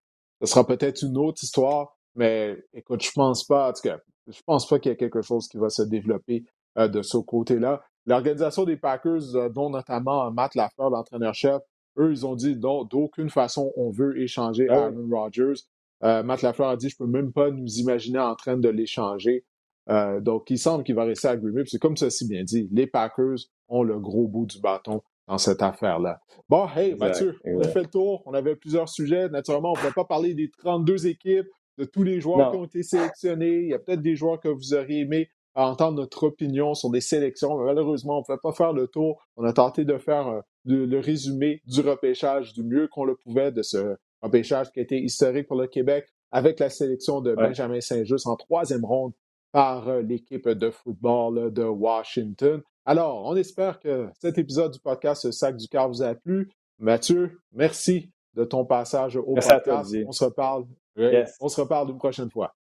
ce 0.42 0.48
sera 0.48 0.68
peut-être 0.68 1.04
une 1.04 1.18
autre 1.18 1.42
histoire, 1.42 1.98
mais 2.16 2.58
écoute, 2.74 3.02
je 3.02 3.12
pense 3.12 3.46
pas, 3.46 3.70
en 3.70 3.74
tout 3.74 3.82
cas, 3.82 4.00
je 4.28 4.42
pense 4.46 4.68
pas 4.68 4.80
qu'il 4.80 4.92
y 4.92 4.94
ait 4.94 4.98
quelque 4.98 5.22
chose 5.22 5.48
qui 5.48 5.58
va 5.58 5.70
se 5.70 5.84
développer 5.84 6.44
euh, 6.78 6.88
de 6.88 7.02
ce 7.02 7.18
côté-là. 7.18 7.84
L'organisation 8.06 8.66
des 8.66 8.78
Packers, 8.78 9.36
euh, 9.36 9.50
dont 9.50 9.70
notamment 9.70 10.30
Matt 10.32 10.56
Lafleur, 10.56 10.90
l'entraîneur-chef, 10.90 11.62
eux, 11.98 12.12
ils 12.12 12.26
ont 12.26 12.36
dit 12.36 12.56
non, 12.58 12.84
d'aucune 12.84 13.30
façon 13.30 13.72
on 13.78 13.90
veut 13.90 14.20
échanger 14.20 14.68
ah 14.70 14.86
Aaron 14.86 15.08
Rodgers. 15.10 15.62
Euh, 16.04 16.22
Matt 16.24 16.42
Lafleur 16.42 16.70
a 16.70 16.78
dit 16.78 16.90
je 16.90 16.98
peux 16.98 17.08
même 17.08 17.32
pas 17.32 17.52
nous 17.52 17.80
imaginer 17.80 18.20
en 18.20 18.36
train 18.36 18.58
de 18.58 18.70
l'échanger. 18.70 19.46
donc, 20.22 20.50
il 20.50 20.58
semble 20.58 20.84
qu'il 20.84 20.96
va 20.96 21.06
rester 21.06 21.28
à 21.28 21.38
Green 21.38 21.54
Bay. 21.54 21.64
C'est 21.66 21.80
comme 21.80 21.96
ça 21.96 22.10
si 22.10 22.28
bien 22.28 22.44
dit, 22.44 22.68
les 22.72 22.88
Packers 22.88 23.38
ont 23.70 23.84
le 23.84 24.00
gros 24.00 24.28
bout 24.28 24.46
du 24.46 24.60
bâton 24.60 25.02
dans 25.28 25.38
cette 25.38 25.62
affaire-là. 25.62 26.20
Bon, 26.50 26.68
hey, 26.76 26.96
Mathieu, 26.96 27.38
on 27.46 27.62
a 27.62 27.68
fait 27.68 27.84
le 27.84 27.90
tour. 27.90 28.22
On 28.26 28.34
avait 28.34 28.56
plusieurs 28.56 28.90
sujets. 28.90 29.30
Naturellement, 29.30 29.70
on 29.70 29.76
ne 29.76 29.80
pouvait 29.80 29.94
pas 29.94 30.06
parler 30.06 30.34
des 30.34 30.50
32 30.50 31.08
équipes, 31.08 31.48
de 31.78 31.86
tous 31.86 32.04
les 32.04 32.22
joueurs 32.22 32.52
qui 32.52 32.58
ont 32.58 32.66
été 32.66 32.84
sélectionnés. 32.84 33.62
Il 33.62 33.70
y 33.70 33.74
a 33.74 33.80
peut-être 33.80 34.02
des 34.02 34.16
joueurs 34.16 34.40
que 34.40 34.48
vous 34.48 34.74
auriez 34.74 35.02
aimé 35.02 35.30
entendre 35.64 35.98
notre 35.98 36.24
opinion 36.24 36.74
sur 36.74 36.90
des 36.90 37.02
sélections. 37.02 37.58
Mais 37.58 37.66
malheureusement, 37.66 38.18
on 38.18 38.20
ne 38.20 38.24
pouvait 38.26 38.38
pas 38.42 38.52
faire 38.52 38.74
le 38.74 38.88
tour. 38.88 39.26
On 39.38 39.46
a 39.46 39.54
tenté 39.54 39.86
de 39.86 39.98
faire 39.98 40.28
euh, 40.28 40.42
le 40.66 41.00
résumé 41.00 41.62
du 41.66 41.82
repêchage 41.82 42.54
du 42.54 42.64
mieux 42.64 42.88
qu'on 42.88 43.06
le 43.06 43.16
pouvait 43.16 43.52
de 43.52 43.62
ce 43.62 43.96
repêchage 44.22 44.72
qui 44.72 44.80
a 44.80 44.84
été 44.84 45.00
historique 45.00 45.48
pour 45.48 45.58
le 45.58 45.68
Québec 45.68 46.08
avec 46.32 46.60
la 46.60 46.70
sélection 46.70 47.22
de 47.22 47.34
Benjamin 47.34 47.80
Saint-Just 47.80 48.28
en 48.28 48.36
troisième 48.36 48.84
ronde 48.84 49.14
par 49.52 49.88
euh, 49.88 50.02
l'équipe 50.02 50.50
de 50.50 50.70
football 50.70 51.54
de 51.54 51.64
Washington. 51.64 52.62
Alors, 52.86 53.26
on 53.26 53.36
espère 53.36 53.80
que 53.80 54.10
cet 54.20 54.38
épisode 54.38 54.74
du 54.74 54.80
podcast 54.80 55.32
Sac 55.32 55.56
du 55.56 55.68
Car 55.68 55.88
vous 55.88 56.04
a 56.04 56.14
plu. 56.14 56.52
Mathieu, 56.78 57.40
merci 57.54 58.12
de 58.34 58.44
ton 58.44 58.66
passage 58.66 59.16
au 59.16 59.36
podcast. 59.36 59.96
On 60.06 60.12
se 60.12 60.26
reparle. 60.26 60.66
On 61.40 61.48
se 61.48 61.62
reparle 61.62 61.90
une 61.90 61.98
prochaine 61.98 62.30
fois. 62.30 62.54